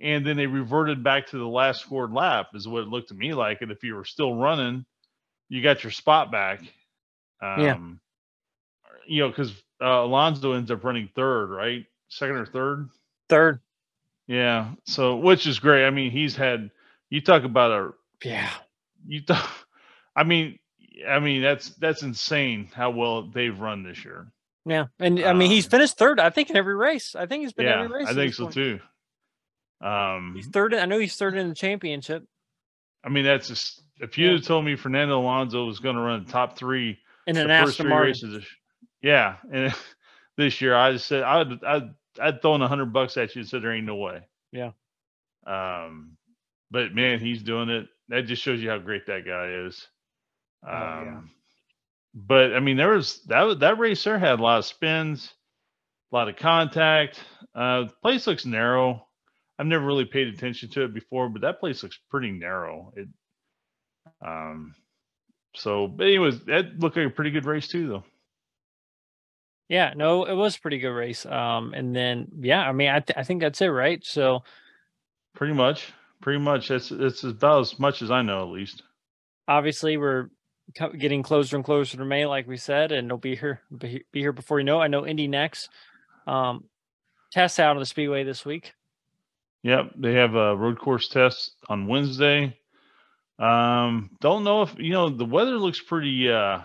and 0.00 0.26
then 0.26 0.36
they 0.36 0.46
reverted 0.46 1.02
back 1.02 1.28
to 1.28 1.38
the 1.38 1.46
last 1.46 1.80
scored 1.80 2.12
lap, 2.12 2.48
is 2.54 2.68
what 2.68 2.82
it 2.82 2.88
looked 2.88 3.08
to 3.08 3.14
me 3.14 3.34
like. 3.34 3.62
And 3.62 3.72
if 3.72 3.82
you 3.82 3.94
were 3.94 4.04
still 4.04 4.34
running, 4.34 4.84
you 5.48 5.62
got 5.62 5.82
your 5.82 5.90
spot 5.90 6.30
back. 6.30 6.60
Um, 7.42 7.60
yeah. 7.60 7.78
You 9.06 9.22
know, 9.22 9.28
because 9.28 9.52
uh, 9.80 9.86
Alonso 9.86 10.52
ends 10.52 10.70
up 10.70 10.84
running 10.84 11.08
third, 11.14 11.46
right? 11.46 11.86
Second 12.08 12.36
or 12.36 12.46
third? 12.46 12.88
Third. 13.28 13.60
Yeah. 14.26 14.72
So, 14.84 15.16
which 15.16 15.46
is 15.46 15.58
great. 15.58 15.86
I 15.86 15.90
mean, 15.90 16.10
he's 16.10 16.36
had. 16.36 16.70
You 17.10 17.20
talk 17.20 17.44
about 17.44 17.70
a. 17.70 17.90
Yeah. 18.24 18.50
You 19.06 19.22
talk. 19.22 19.50
I 20.16 20.24
mean, 20.24 20.58
I 21.06 21.20
mean 21.20 21.42
that's 21.42 21.70
that's 21.70 22.02
insane 22.02 22.68
how 22.72 22.90
well 22.90 23.22
they've 23.22 23.58
run 23.58 23.82
this 23.82 24.04
year. 24.04 24.32
Yeah, 24.64 24.86
and 24.98 25.20
I 25.20 25.32
mean 25.32 25.50
he's 25.50 25.66
um, 25.66 25.70
finished 25.70 25.96
third. 25.96 26.20
I 26.20 26.30
think 26.30 26.50
in 26.50 26.56
every 26.56 26.74
race. 26.74 27.14
I 27.14 27.26
think 27.26 27.42
he's 27.42 27.52
been 27.52 27.66
yeah, 27.66 27.84
every 27.84 28.00
race. 28.00 28.08
I 28.08 28.14
think 28.14 28.34
so 28.34 28.44
point. 28.44 28.54
too. 28.54 28.80
Um, 29.80 30.34
he's 30.36 30.48
third. 30.48 30.74
I 30.74 30.86
know 30.86 30.98
he's 30.98 31.16
third 31.16 31.36
in 31.36 31.48
the 31.48 31.54
championship. 31.54 32.24
I 33.04 33.08
mean, 33.10 33.24
that's 33.24 33.48
just 33.48 33.82
if 34.00 34.18
you 34.18 34.32
yeah. 34.32 34.38
told 34.40 34.64
me 34.64 34.76
Fernando 34.76 35.20
Alonso 35.20 35.64
was 35.64 35.78
going 35.78 35.96
to 35.96 36.02
run 36.02 36.24
top 36.24 36.58
three 36.58 36.98
in 37.26 37.36
an 37.36 37.50
Aston 37.50 37.88
Martin, 37.88 38.42
yeah, 39.02 39.36
and 39.52 39.74
this 40.36 40.60
year. 40.60 40.74
I 40.74 40.92
just 40.92 41.06
said 41.06 41.22
I'd 41.22 41.64
I'd 41.64 41.90
I'd 42.20 42.42
thrown 42.42 42.62
a 42.62 42.68
hundred 42.68 42.92
bucks 42.92 43.16
at 43.16 43.34
you 43.34 43.40
and 43.40 43.48
said 43.48 43.62
there 43.62 43.72
ain't 43.72 43.86
no 43.86 43.96
way. 43.96 44.22
Yeah. 44.52 44.72
Um, 45.46 46.16
but 46.70 46.94
man, 46.94 47.20
he's 47.20 47.42
doing 47.42 47.68
it. 47.68 47.88
That 48.08 48.26
just 48.26 48.42
shows 48.42 48.60
you 48.60 48.70
how 48.70 48.78
great 48.78 49.06
that 49.06 49.24
guy 49.26 49.66
is. 49.66 49.86
Um, 50.66 50.74
Oh, 50.74 51.02
yeah. 51.04 51.20
but 52.14 52.54
I 52.54 52.60
mean, 52.60 52.76
there 52.76 52.90
was 52.90 53.22
that 53.26 53.60
that 53.60 53.78
race 53.78 54.02
there 54.04 54.18
had 54.18 54.40
a 54.40 54.42
lot 54.42 54.58
of 54.58 54.64
spins, 54.64 55.32
a 56.12 56.16
lot 56.16 56.28
of 56.28 56.36
contact. 56.36 57.20
Uh, 57.54 57.84
the 57.84 57.92
place 58.02 58.26
looks 58.26 58.44
narrow. 58.44 59.07
I've 59.58 59.66
never 59.66 59.84
really 59.84 60.04
paid 60.04 60.28
attention 60.28 60.70
to 60.70 60.84
it 60.84 60.94
before, 60.94 61.28
but 61.28 61.42
that 61.42 61.60
place 61.60 61.82
looks 61.82 61.98
pretty 62.10 62.30
narrow. 62.30 62.92
It, 62.96 63.08
um, 64.24 64.74
so 65.54 65.88
but 65.88 66.06
anyways, 66.06 66.44
that 66.44 66.78
looked 66.78 66.96
like 66.96 67.06
a 67.06 67.10
pretty 67.10 67.30
good 67.30 67.44
race 67.46 67.68
too, 67.68 67.88
though. 67.88 68.04
Yeah, 69.68 69.92
no, 69.96 70.24
it 70.24 70.34
was 70.34 70.56
a 70.56 70.60
pretty 70.60 70.78
good 70.78 70.92
race. 70.94 71.26
Um, 71.26 71.74
and 71.74 71.94
then 71.94 72.28
yeah, 72.40 72.62
I 72.66 72.72
mean, 72.72 72.88
I 72.88 73.00
th- 73.00 73.16
I 73.18 73.22
think 73.22 73.40
that's 73.42 73.60
it, 73.60 73.66
right? 73.68 74.04
So 74.04 74.42
Pretty 75.34 75.54
much, 75.54 75.92
pretty 76.20 76.38
much. 76.40 76.68
That's 76.68 76.90
it's 76.90 77.22
about 77.24 77.60
as 77.60 77.78
much 77.78 78.02
as 78.02 78.10
I 78.10 78.22
know, 78.22 78.42
at 78.42 78.48
least. 78.52 78.82
obviously 79.46 79.96
we're 79.96 80.28
getting 80.98 81.22
closer 81.22 81.56
and 81.56 81.64
closer 81.64 81.96
to 81.96 82.04
May, 82.04 82.26
like 82.26 82.46
we 82.46 82.56
said, 82.56 82.92
and 82.92 83.06
it'll 83.06 83.18
be 83.18 83.36
here 83.36 83.62
be, 83.76 84.04
here 84.12 84.32
before 84.32 84.58
you 84.58 84.64
know. 84.64 84.80
it. 84.80 84.84
I 84.84 84.88
know 84.88 85.06
Indy 85.06 85.28
NXT. 85.28 85.68
Um, 86.26 86.64
tests 87.32 87.58
out 87.58 87.76
of 87.76 87.80
the 87.80 87.86
speedway 87.86 88.24
this 88.24 88.44
week. 88.44 88.74
Yep, 89.62 89.92
they 89.96 90.14
have 90.14 90.34
a 90.34 90.56
road 90.56 90.78
course 90.78 91.08
test 91.08 91.52
on 91.68 91.86
Wednesday. 91.86 92.56
Um, 93.38 94.10
don't 94.20 94.44
know 94.44 94.62
if 94.62 94.74
you 94.78 94.92
know 94.92 95.08
the 95.10 95.24
weather 95.24 95.58
looks 95.58 95.80
pretty 95.80 96.30
uh 96.30 96.60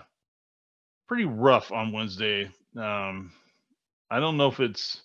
pretty 1.06 1.24
rough 1.24 1.72
on 1.72 1.92
Wednesday. 1.92 2.50
Um, 2.76 3.32
I 4.10 4.20
don't 4.20 4.36
know 4.36 4.48
if 4.48 4.60
it's 4.60 5.02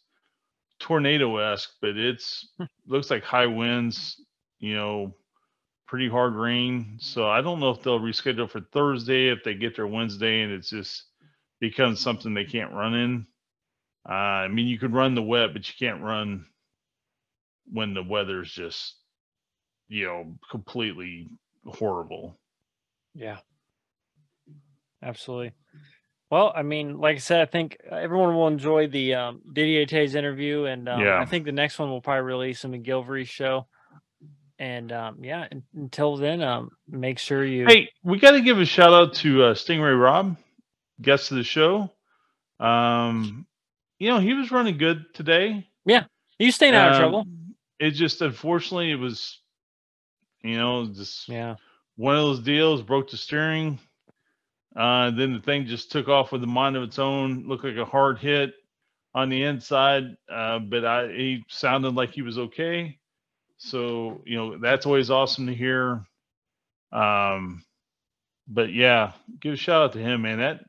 tornado 0.79 1.37
esque, 1.37 1.71
but 1.81 1.97
it's 1.97 2.47
looks 2.87 3.11
like 3.11 3.23
high 3.23 3.47
winds. 3.47 4.21
You 4.59 4.75
know, 4.75 5.15
pretty 5.87 6.09
hard 6.09 6.35
rain. 6.35 6.97
So 6.99 7.27
I 7.27 7.41
don't 7.41 7.59
know 7.59 7.71
if 7.71 7.81
they'll 7.81 7.99
reschedule 7.99 8.49
for 8.49 8.61
Thursday 8.61 9.29
if 9.29 9.43
they 9.43 9.55
get 9.55 9.75
there 9.75 9.87
Wednesday 9.87 10.41
and 10.41 10.51
it's 10.51 10.69
just 10.69 11.03
becomes 11.59 11.99
something 11.99 12.33
they 12.33 12.45
can't 12.45 12.73
run 12.73 12.93
in. 12.95 13.27
Uh, 14.07 14.13
I 14.13 14.47
mean, 14.47 14.67
you 14.67 14.79
could 14.79 14.93
run 14.93 15.15
the 15.15 15.21
wet, 15.21 15.53
but 15.53 15.67
you 15.67 15.73
can't 15.77 16.01
run 16.03 16.45
when 17.71 17.93
the 17.93 18.03
weather's 18.03 18.51
just 18.51 18.95
you 19.87 20.05
know 20.05 20.35
completely 20.51 21.27
horrible. 21.65 22.37
Yeah. 23.13 23.37
Absolutely. 25.01 25.53
Well, 26.29 26.51
I 26.55 26.61
mean, 26.61 26.99
like 26.99 27.15
I 27.15 27.19
said, 27.19 27.41
I 27.41 27.45
think 27.45 27.77
everyone 27.89 28.35
will 28.35 28.47
enjoy 28.47 28.87
the 28.87 29.15
um, 29.15 29.41
Didier 29.51 29.85
Theys' 29.87 30.13
interview, 30.13 30.65
and 30.65 30.87
um, 30.87 31.01
Yeah. 31.01 31.19
I 31.19 31.25
think 31.25 31.45
the 31.45 31.51
next 31.51 31.79
one 31.79 31.89
will 31.89 32.01
probably 32.01 32.21
release 32.23 32.63
in 32.63 32.71
McGilvery's 32.71 33.29
show. 33.29 33.65
And 34.59 34.91
um, 34.91 35.23
yeah, 35.23 35.47
until 35.73 36.17
then, 36.17 36.41
um, 36.43 36.71
make 36.87 37.17
sure 37.17 37.43
you. 37.45 37.65
Hey, 37.65 37.89
we 38.03 38.19
got 38.19 38.31
to 38.31 38.41
give 38.41 38.59
a 38.59 38.65
shout 38.65 38.93
out 38.93 39.13
to 39.15 39.43
uh, 39.45 39.53
Stingray 39.53 39.99
Rob, 39.99 40.35
guest 41.01 41.31
of 41.31 41.37
the 41.37 41.43
show. 41.43 41.89
Um, 42.59 43.47
you 43.99 44.09
know, 44.09 44.19
he 44.19 44.33
was 44.33 44.51
running 44.51 44.77
good 44.77 45.05
today. 45.13 45.65
Yeah, 45.85 46.03
you 46.37 46.51
staying 46.51 46.75
out 46.75 46.89
of 46.89 46.95
Um, 46.95 46.99
trouble. 47.01 47.25
It 47.79 47.91
just 47.91 48.21
unfortunately 48.21 48.91
it 48.91 48.95
was, 48.99 49.39
you 50.43 50.57
know, 50.57 50.87
just 50.87 51.29
Yeah. 51.29 51.55
one 51.97 52.15
of 52.15 52.23
those 52.23 52.41
deals. 52.41 52.81
Broke 52.81 53.11
the 53.11 53.17
steering. 53.17 53.79
Uh, 54.75 55.11
then 55.11 55.33
the 55.33 55.41
thing 55.41 55.65
just 55.67 55.91
took 55.91 56.07
off 56.07 56.31
with 56.31 56.43
a 56.43 56.47
mind 56.47 56.77
of 56.77 56.83
its 56.83 56.99
own. 56.99 57.47
Looked 57.47 57.65
like 57.65 57.77
a 57.77 57.85
hard 57.85 58.19
hit 58.19 58.53
on 59.15 59.29
the 59.29 59.43
inside, 59.43 60.15
uh, 60.31 60.59
but 60.59 60.85
I 60.85 61.07
he 61.07 61.45
sounded 61.49 61.95
like 61.95 62.11
he 62.11 62.21
was 62.21 62.37
okay. 62.37 62.99
So 63.57 64.21
you 64.25 64.37
know 64.37 64.57
that's 64.59 64.85
always 64.85 65.11
awesome 65.11 65.47
to 65.47 65.55
hear. 65.55 66.05
Um, 66.91 67.63
but 68.47 68.73
yeah, 68.73 69.13
give 69.39 69.53
a 69.53 69.57
shout 69.57 69.83
out 69.83 69.93
to 69.93 69.99
him, 69.99 70.23
man. 70.23 70.39
That 70.39 70.61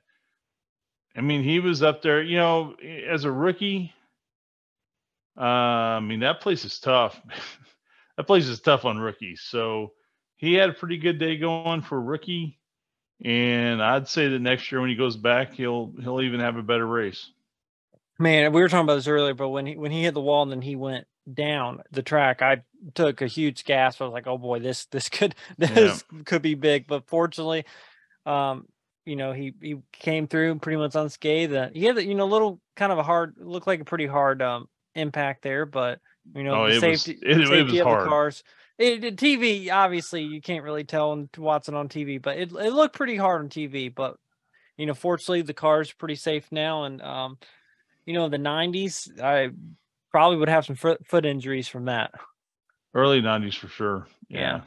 I 1.17 1.23
mean, 1.23 1.43
he 1.45 1.61
was 1.61 1.83
up 1.83 2.03
there. 2.03 2.23
You 2.23 2.39
know, 2.39 2.75
as 3.09 3.25
a 3.25 3.33
rookie. 3.33 3.93
Uh, 5.37 5.43
I 5.43 6.01
mean, 6.01 6.21
that 6.21 6.41
place 6.41 6.65
is 6.65 6.79
tough. 6.79 7.21
that 8.17 8.27
place 8.27 8.47
is 8.47 8.61
tough 8.61 8.85
on 8.85 8.99
rookies. 8.99 9.43
So 9.45 9.93
he 10.37 10.55
had 10.55 10.71
a 10.71 10.75
pretty 10.75 10.99
good 10.99 11.19
day 11.19 11.37
going 11.37 11.83
for 11.83 12.01
rookie. 12.01 12.59
And 13.23 13.83
I'd 13.83 14.09
say 14.09 14.29
that 14.29 14.39
next 14.39 14.73
year 14.73 14.81
when 14.81 14.91
he 14.91 14.97
goes 14.97 15.17
back, 15.17 15.53
he'll 15.53 15.93
he'll 16.03 16.23
even 16.23 16.41
have 16.41 16.57
a 16.57 16.63
better 16.63 16.87
race. 16.87 17.31
Man, 18.19 18.53
we 18.53 18.61
were 18.61 18.69
talking 18.69 18.85
about 18.85 18.97
this 18.97 19.07
earlier, 19.07 19.35
but 19.35 19.51
when 19.51 19.67
he 19.67 19.77
when 19.77 19.93
he 19.93 20.03
hit 20.03 20.15
the 20.15 20.21
wall 20.21 20.43
and 20.43 20.51
then 20.51 20.63
he 20.63 20.77
went 20.77 21.07
down 21.33 21.83
the 21.91 22.03
track, 22.03 22.41
I 22.41 22.63
took 22.95 23.21
a 23.21 23.27
huge 23.27 23.65
gasp. 23.65 24.01
I 24.01 24.05
was 24.05 24.13
like, 24.13 24.27
"Oh 24.27 24.39
boy, 24.39 24.61
this 24.61 24.87
this 24.87 25.11
could 25.11 25.35
this 25.59 26.03
could 26.25 26.41
be 26.41 26.55
big." 26.55 26.87
But 26.87 27.07
fortunately, 27.09 27.67
um, 28.25 28.67
you 29.05 29.17
know, 29.17 29.33
he 29.33 29.53
he 29.61 29.77
came 29.93 30.27
through 30.27 30.59
pretty 30.61 30.79
much 30.79 30.95
unscathed. 30.95 31.55
Uh, 31.55 31.69
he 31.75 31.85
had 31.85 31.99
a, 31.99 32.05
you 32.05 32.15
know 32.15 32.25
a 32.25 32.27
little 32.27 32.61
kind 32.75 32.91
of 32.93 32.99
a 32.99 33.03
hard, 33.03 33.35
looked 33.39 33.67
like 33.67 33.81
a 33.81 33.85
pretty 33.85 34.07
hard 34.07 34.41
um 34.41 34.69
impact 34.95 35.43
there, 35.43 35.67
but 35.67 36.01
you 36.35 36.43
know 36.43 36.65
Oh, 36.65 36.67
the 36.69 36.77
it 36.85 36.91
was- 36.91 37.03
safety 37.03 37.19
it- 37.27 37.41
it 37.41 37.47
safety 37.49 37.81
was 37.81 37.81
of 37.81 38.03
the 38.03 38.09
cars. 38.09 38.43
It, 38.79 39.05
it- 39.05 39.17
TV 39.17 39.71
obviously 39.71 40.23
you 40.23 40.41
can't 40.41 40.65
really 40.65 40.85
tell 40.85 41.13
and 41.13 41.29
watching 41.37 41.75
on 41.75 41.89
TV, 41.89 42.21
but 42.21 42.39
it 42.39 42.51
it 42.53 42.73
looked 42.73 42.97
pretty 42.97 43.17
hard 43.17 43.43
on 43.43 43.49
TV. 43.49 43.95
But 43.95 44.17
you 44.77 44.87
know, 44.87 44.95
fortunately, 44.95 45.43
the 45.43 45.53
car's 45.55 45.93
pretty 45.93 46.15
safe 46.15 46.47
now, 46.51 46.85
and 46.85 47.03
um, 47.03 47.39
you 48.07 48.15
know, 48.15 48.29
the 48.29 48.39
'90s, 48.39 49.21
I 49.21 49.51
probably 50.11 50.39
would 50.39 50.49
have 50.49 50.65
some 50.65 50.77
foot 50.77 51.07
foot 51.07 51.27
injuries 51.27 51.69
from 51.69 51.85
that. 51.87 52.13
Early 52.95 53.21
nineties 53.21 53.55
for 53.55 53.69
sure. 53.69 54.07
Yeah. 54.29 54.63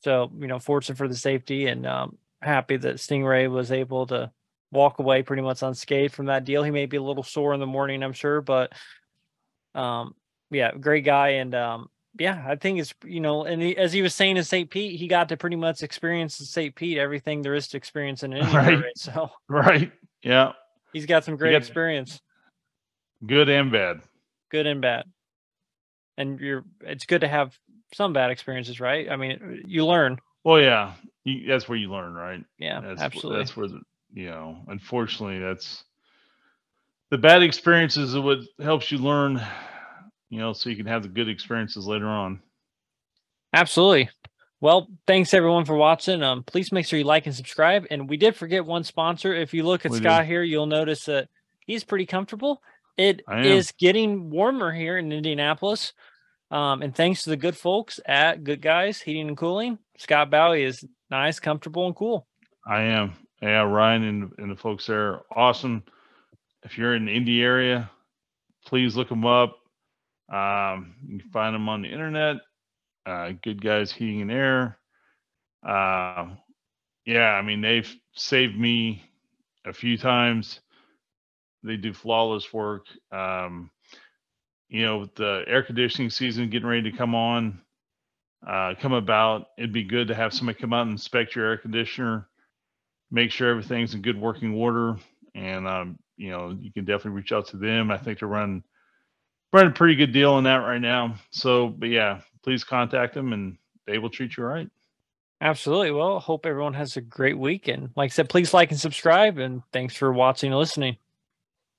So 0.00 0.30
you 0.38 0.46
know, 0.48 0.58
fortunate 0.58 0.98
for 0.98 1.08
the 1.08 1.14
safety, 1.14 1.66
and 1.66 1.86
um, 1.86 2.18
happy 2.42 2.76
that 2.76 2.96
Stingray 2.96 3.48
was 3.50 3.70
able 3.72 4.06
to 4.08 4.30
walk 4.72 4.98
away 4.98 5.22
pretty 5.22 5.42
much 5.42 5.62
unscathed 5.62 6.12
from 6.14 6.26
that 6.26 6.44
deal. 6.44 6.62
He 6.64 6.70
may 6.72 6.86
be 6.86 6.96
a 6.96 7.02
little 7.02 7.22
sore 7.22 7.54
in 7.54 7.60
the 7.60 7.66
morning, 7.66 8.02
I'm 8.02 8.12
sure, 8.12 8.40
but 8.40 8.72
um, 9.76 10.14
yeah, 10.50 10.72
great 10.72 11.04
guy, 11.04 11.28
and 11.30 11.54
um, 11.54 11.88
yeah, 12.18 12.44
I 12.48 12.56
think 12.56 12.78
it's 12.80 12.94
you 13.04 13.20
know, 13.20 13.44
and 13.44 13.60
he, 13.60 13.76
as 13.76 13.92
he 13.92 14.02
was 14.02 14.14
saying 14.14 14.36
in 14.36 14.44
St. 14.44 14.70
Pete, 14.70 14.98
he 14.98 15.06
got 15.08 15.28
to 15.28 15.36
pretty 15.36 15.56
much 15.56 15.82
experience 15.82 16.40
in 16.40 16.46
St. 16.46 16.74
Pete 16.74 16.98
everything 16.98 17.42
there 17.42 17.54
is 17.54 17.68
to 17.68 17.76
experience 17.76 18.22
in. 18.22 18.32
Right. 18.34 18.52
Right. 18.52 18.84
So 18.96 19.30
Right. 19.48 19.92
Yeah. 20.22 20.52
he's 20.92 21.06
got 21.06 21.24
some 21.24 21.36
great 21.36 21.52
got- 21.52 21.58
experience, 21.58 22.20
Good 23.26 23.48
and 23.48 23.70
bad. 23.70 24.00
good 24.50 24.66
and 24.66 24.80
bad. 24.80 25.04
And 26.18 26.40
you're, 26.40 26.64
it's 26.80 27.04
good 27.04 27.20
to 27.20 27.28
have 27.28 27.58
some 27.92 28.12
bad 28.14 28.30
experiences, 28.30 28.80
right? 28.80 29.10
I 29.10 29.16
mean, 29.16 29.62
you 29.66 29.84
learn. 29.84 30.18
Well, 30.44 30.60
yeah. 30.60 30.94
You, 31.24 31.46
that's 31.46 31.68
where 31.68 31.76
you 31.76 31.90
learn, 31.90 32.14
right? 32.14 32.42
Yeah, 32.58 32.80
that's, 32.80 33.02
absolutely. 33.02 33.40
That's 33.40 33.56
where 33.56 33.68
the 33.68 33.80
you 34.14 34.30
know, 34.30 34.56
unfortunately, 34.68 35.38
that's 35.40 35.84
the 37.10 37.18
bad 37.18 37.42
experiences 37.42 38.14
are 38.16 38.20
what 38.20 38.38
helps 38.60 38.90
you 38.90 38.98
learn. 38.98 39.40
You 40.28 40.40
know, 40.40 40.52
so 40.52 40.70
you 40.70 40.76
can 40.76 40.86
have 40.86 41.02
the 41.02 41.08
good 41.08 41.28
experiences 41.28 41.86
later 41.86 42.08
on. 42.08 42.40
Absolutely. 43.52 44.10
Well, 44.60 44.88
thanks 45.06 45.34
everyone 45.34 45.64
for 45.64 45.76
watching. 45.76 46.22
Um, 46.22 46.42
please 46.42 46.72
make 46.72 46.86
sure 46.86 46.98
you 46.98 47.04
like 47.04 47.26
and 47.26 47.34
subscribe. 47.34 47.86
And 47.90 48.08
we 48.08 48.16
did 48.16 48.34
forget 48.34 48.64
one 48.64 48.84
sponsor. 48.84 49.34
If 49.34 49.54
you 49.54 49.62
look 49.62 49.84
at 49.84 49.92
We 49.92 49.98
did. 49.98 50.04
Scott 50.04 50.26
here, 50.26 50.42
you'll 50.42 50.66
notice 50.66 51.04
that 51.04 51.28
he's 51.60 51.84
pretty 51.84 52.06
comfortable. 52.06 52.62
It 52.96 53.22
is 53.30 53.72
getting 53.78 54.30
warmer 54.30 54.72
here 54.72 54.96
in 54.96 55.12
Indianapolis. 55.12 55.92
Um, 56.50 56.80
and 56.82 56.94
thanks 56.94 57.24
to 57.24 57.30
the 57.30 57.36
good 57.36 57.56
folks 57.56 58.00
at 58.06 58.44
Good 58.44 58.62
Guys 58.62 59.00
Heating 59.00 59.28
and 59.28 59.36
Cooling, 59.36 59.78
Scott 59.98 60.30
Bowie 60.30 60.62
is 60.62 60.84
nice, 61.10 61.40
comfortable, 61.40 61.86
and 61.86 61.94
cool. 61.94 62.26
I 62.66 62.82
am. 62.82 63.14
Yeah, 63.42 63.62
Ryan 63.62 64.04
and, 64.04 64.32
and 64.38 64.50
the 64.50 64.56
folks 64.56 64.86
there 64.86 65.08
are 65.08 65.22
awesome. 65.34 65.82
If 66.66 66.76
you're 66.76 66.94
in 66.94 67.06
the 67.06 67.12
Indy 67.12 67.42
area, 67.42 67.90
please 68.66 68.96
look 68.96 69.08
them 69.08 69.24
up. 69.24 69.56
Um, 70.28 70.96
you 71.06 71.20
can 71.20 71.30
find 71.30 71.54
them 71.54 71.68
on 71.68 71.82
the 71.82 71.88
internet. 71.88 72.36
Uh, 73.06 73.32
good 73.42 73.62
guys, 73.62 73.92
heating 73.92 74.22
and 74.22 74.32
air. 74.32 74.78
Uh, 75.66 76.26
yeah, 77.04 77.30
I 77.30 77.42
mean 77.42 77.60
they've 77.60 77.90
saved 78.14 78.58
me 78.58 79.02
a 79.64 79.72
few 79.72 79.96
times. 79.96 80.60
They 81.62 81.76
do 81.76 81.92
flawless 81.92 82.52
work. 82.52 82.86
Um, 83.12 83.70
you 84.68 84.84
know, 84.84 84.98
with 84.98 85.14
the 85.14 85.44
air 85.46 85.62
conditioning 85.62 86.10
season 86.10 86.50
getting 86.50 86.68
ready 86.68 86.90
to 86.90 86.96
come 86.96 87.14
on, 87.14 87.60
uh, 88.46 88.74
come 88.80 88.92
about, 88.92 89.46
it'd 89.56 89.72
be 89.72 89.84
good 89.84 90.08
to 90.08 90.14
have 90.14 90.34
somebody 90.34 90.58
come 90.58 90.72
out 90.72 90.82
and 90.82 90.92
inspect 90.92 91.36
your 91.36 91.46
air 91.46 91.58
conditioner 91.58 92.28
make 93.10 93.30
sure 93.30 93.50
everything's 93.50 93.94
in 93.94 94.02
good 94.02 94.20
working 94.20 94.54
order. 94.54 94.96
And 95.34 95.66
um, 95.68 95.98
you 96.16 96.30
know, 96.30 96.56
you 96.60 96.72
can 96.72 96.84
definitely 96.84 97.12
reach 97.12 97.32
out 97.32 97.48
to 97.48 97.56
them. 97.56 97.90
I 97.90 97.98
think 97.98 98.18
they're 98.18 98.28
running 98.28 98.62
running 99.52 99.70
a 99.70 99.74
pretty 99.74 99.94
good 99.94 100.12
deal 100.12 100.34
on 100.34 100.44
that 100.44 100.56
right 100.56 100.80
now. 100.80 101.16
So, 101.30 101.68
but 101.68 101.88
yeah, 101.88 102.20
please 102.42 102.64
contact 102.64 103.14
them 103.14 103.32
and 103.32 103.56
they 103.86 103.98
will 103.98 104.10
treat 104.10 104.36
you 104.36 104.44
right. 104.44 104.68
Absolutely. 105.40 105.90
Well, 105.90 106.18
hope 106.18 106.46
everyone 106.46 106.74
has 106.74 106.96
a 106.96 107.00
great 107.00 107.38
week. 107.38 107.68
And 107.68 107.90
like 107.94 108.10
I 108.10 108.14
said, 108.14 108.28
please 108.28 108.54
like 108.54 108.70
and 108.70 108.80
subscribe. 108.80 109.38
And 109.38 109.62
thanks 109.72 109.94
for 109.94 110.12
watching 110.12 110.50
and 110.50 110.58
listening. 110.58 110.96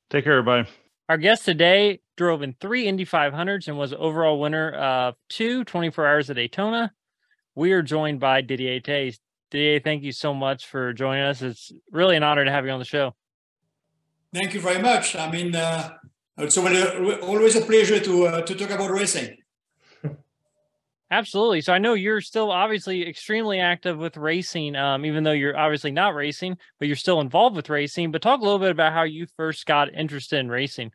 Take 0.09 0.23
care, 0.23 0.37
everybody. 0.37 0.69
Our 1.09 1.17
guest 1.17 1.45
today 1.45 2.01
drove 2.17 2.43
in 2.43 2.55
three 2.59 2.87
Indy 2.87 3.05
500s 3.05 3.67
and 3.67 3.77
was 3.77 3.93
overall 3.93 4.39
winner 4.39 4.71
of 4.71 5.15
two 5.29 5.63
24 5.63 6.05
hours 6.05 6.29
at 6.29 6.35
Daytona. 6.35 6.93
We 7.55 7.71
are 7.71 7.81
joined 7.81 8.19
by 8.19 8.41
Didier 8.41 8.79
Theys. 8.81 9.19
Didier, 9.49 9.79
thank 9.79 10.03
you 10.03 10.11
so 10.11 10.33
much 10.33 10.67
for 10.67 10.93
joining 10.93 11.23
us. 11.23 11.41
It's 11.41 11.71
really 11.91 12.15
an 12.15 12.23
honor 12.23 12.45
to 12.45 12.51
have 12.51 12.65
you 12.65 12.71
on 12.71 12.79
the 12.79 12.85
show. 12.85 13.15
Thank 14.33 14.53
you 14.53 14.59
very 14.59 14.81
much. 14.81 15.15
I 15.15 15.31
mean, 15.31 15.55
uh, 15.55 15.93
it's 16.37 16.57
always 16.57 17.55
a 17.55 17.61
pleasure 17.61 17.99
to 17.99 18.27
uh, 18.27 18.41
to 18.41 18.55
talk 18.55 18.69
about 18.69 18.91
racing. 18.91 19.37
Absolutely. 21.11 21.61
So 21.61 21.73
I 21.73 21.77
know 21.77 21.93
you're 21.93 22.21
still 22.21 22.51
obviously 22.51 23.07
extremely 23.07 23.59
active 23.59 23.97
with 23.97 24.17
racing, 24.17 24.75
um, 24.75 25.05
even 25.05 25.23
though 25.23 25.31
you're 25.31 25.57
obviously 25.57 25.91
not 25.91 26.13
racing, 26.13 26.57
but 26.79 26.87
you're 26.87 26.97
still 26.97 27.21
involved 27.21 27.55
with 27.55 27.69
racing. 27.69 28.11
But 28.11 28.21
talk 28.21 28.41
a 28.41 28.43
little 28.43 28.59
bit 28.59 28.71
about 28.71 28.93
how 28.93 29.03
you 29.03 29.25
first 29.37 29.65
got 29.65 29.93
interested 29.93 30.39
in 30.39 30.49
racing. 30.49 30.91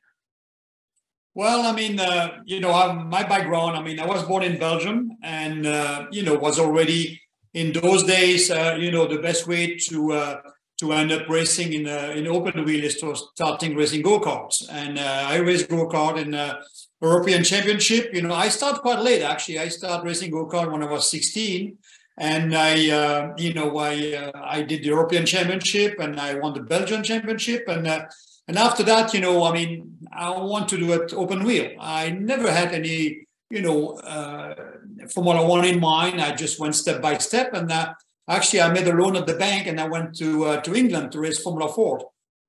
Well, 1.34 1.66
I 1.66 1.72
mean, 1.72 1.98
uh, 1.98 2.42
you 2.44 2.60
know, 2.60 2.74
I'm, 2.74 3.08
my 3.08 3.22
background. 3.22 3.76
I 3.76 3.82
mean, 3.82 3.98
I 3.98 4.06
was 4.06 4.22
born 4.24 4.42
in 4.42 4.58
Belgium, 4.58 5.12
and 5.22 5.66
uh, 5.66 6.06
you 6.12 6.22
know, 6.22 6.34
was 6.34 6.58
already 6.58 7.22
in 7.54 7.72
those 7.72 8.04
days. 8.04 8.50
Uh, 8.50 8.76
you 8.78 8.90
know, 8.90 9.06
the 9.06 9.18
best 9.18 9.46
way 9.48 9.76
to 9.88 10.12
uh, 10.12 10.40
to 10.82 10.92
end 10.92 11.12
up 11.12 11.28
racing 11.28 11.72
in 11.78 11.84
uh, 11.86 12.12
in 12.18 12.26
open 12.26 12.64
wheel 12.66 12.84
is 12.84 12.96
to 13.00 13.14
starting 13.14 13.76
racing 13.76 14.02
go 14.02 14.18
karts, 14.26 14.56
and 14.70 14.98
uh, 14.98 15.32
I 15.32 15.36
raced 15.36 15.68
go 15.68 15.88
kart 15.88 16.16
in 16.24 16.30
European 17.00 17.42
Championship. 17.42 18.14
You 18.14 18.22
know, 18.22 18.34
I 18.34 18.48
started 18.48 18.80
quite 18.80 19.00
late 19.00 19.22
actually. 19.22 19.58
I 19.58 19.68
started 19.68 20.04
racing 20.04 20.30
go 20.30 20.46
kart 20.46 20.70
when 20.72 20.82
I 20.82 20.90
was 20.90 21.10
16, 21.10 21.78
and 22.18 22.54
I, 22.54 22.90
uh, 22.90 23.34
you 23.36 23.52
know, 23.54 23.78
I 23.78 24.14
uh, 24.14 24.32
I 24.56 24.62
did 24.62 24.82
the 24.82 24.88
European 24.96 25.24
Championship 25.26 25.98
and 25.98 26.20
I 26.20 26.34
won 26.34 26.54
the 26.54 26.62
Belgian 26.62 27.02
Championship, 27.02 27.64
and 27.68 27.86
uh, 27.86 28.06
and 28.48 28.58
after 28.58 28.82
that, 28.84 29.14
you 29.14 29.20
know, 29.20 29.44
I 29.44 29.52
mean, 29.52 29.98
I 30.12 30.30
want 30.30 30.68
to 30.70 30.78
do 30.78 30.92
it 30.92 31.14
open 31.14 31.44
wheel. 31.44 31.70
I 31.80 32.10
never 32.10 32.50
had 32.50 32.72
any, 32.72 33.26
you 33.50 33.62
know, 33.62 33.94
uh, 33.98 34.54
Formula 35.14 35.46
One 35.46 35.64
in 35.64 35.80
mind. 35.80 36.20
I 36.20 36.34
just 36.34 36.60
went 36.60 36.74
step 36.74 37.00
by 37.00 37.18
step, 37.18 37.54
and 37.54 37.70
uh, 37.70 37.94
actually, 38.28 38.60
I 38.60 38.72
made 38.72 38.88
a 38.88 38.92
loan 38.92 39.16
at 39.16 39.26
the 39.26 39.34
bank, 39.34 39.66
and 39.66 39.80
I 39.80 39.88
went 39.88 40.16
to 40.16 40.44
uh, 40.44 40.60
to 40.62 40.74
England 40.74 41.12
to 41.12 41.20
race 41.20 41.42
Formula 41.42 41.72
Ford, 41.72 42.02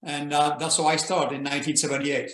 and 0.03 0.33
uh, 0.33 0.57
that's 0.59 0.77
how 0.77 0.85
I 0.85 0.97
started 0.97 1.35
in 1.35 1.43
1978. 1.43 2.31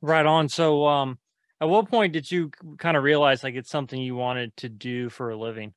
Right 0.00 0.26
on. 0.26 0.48
So, 0.48 0.86
um, 0.86 1.18
at 1.60 1.68
what 1.68 1.88
point 1.88 2.12
did 2.12 2.30
you 2.30 2.50
kind 2.78 2.96
of 2.96 3.02
realize 3.02 3.42
like 3.42 3.54
it's 3.54 3.70
something 3.70 4.00
you 4.00 4.14
wanted 4.14 4.56
to 4.58 4.68
do 4.68 5.08
for 5.08 5.30
a 5.30 5.36
living? 5.36 5.74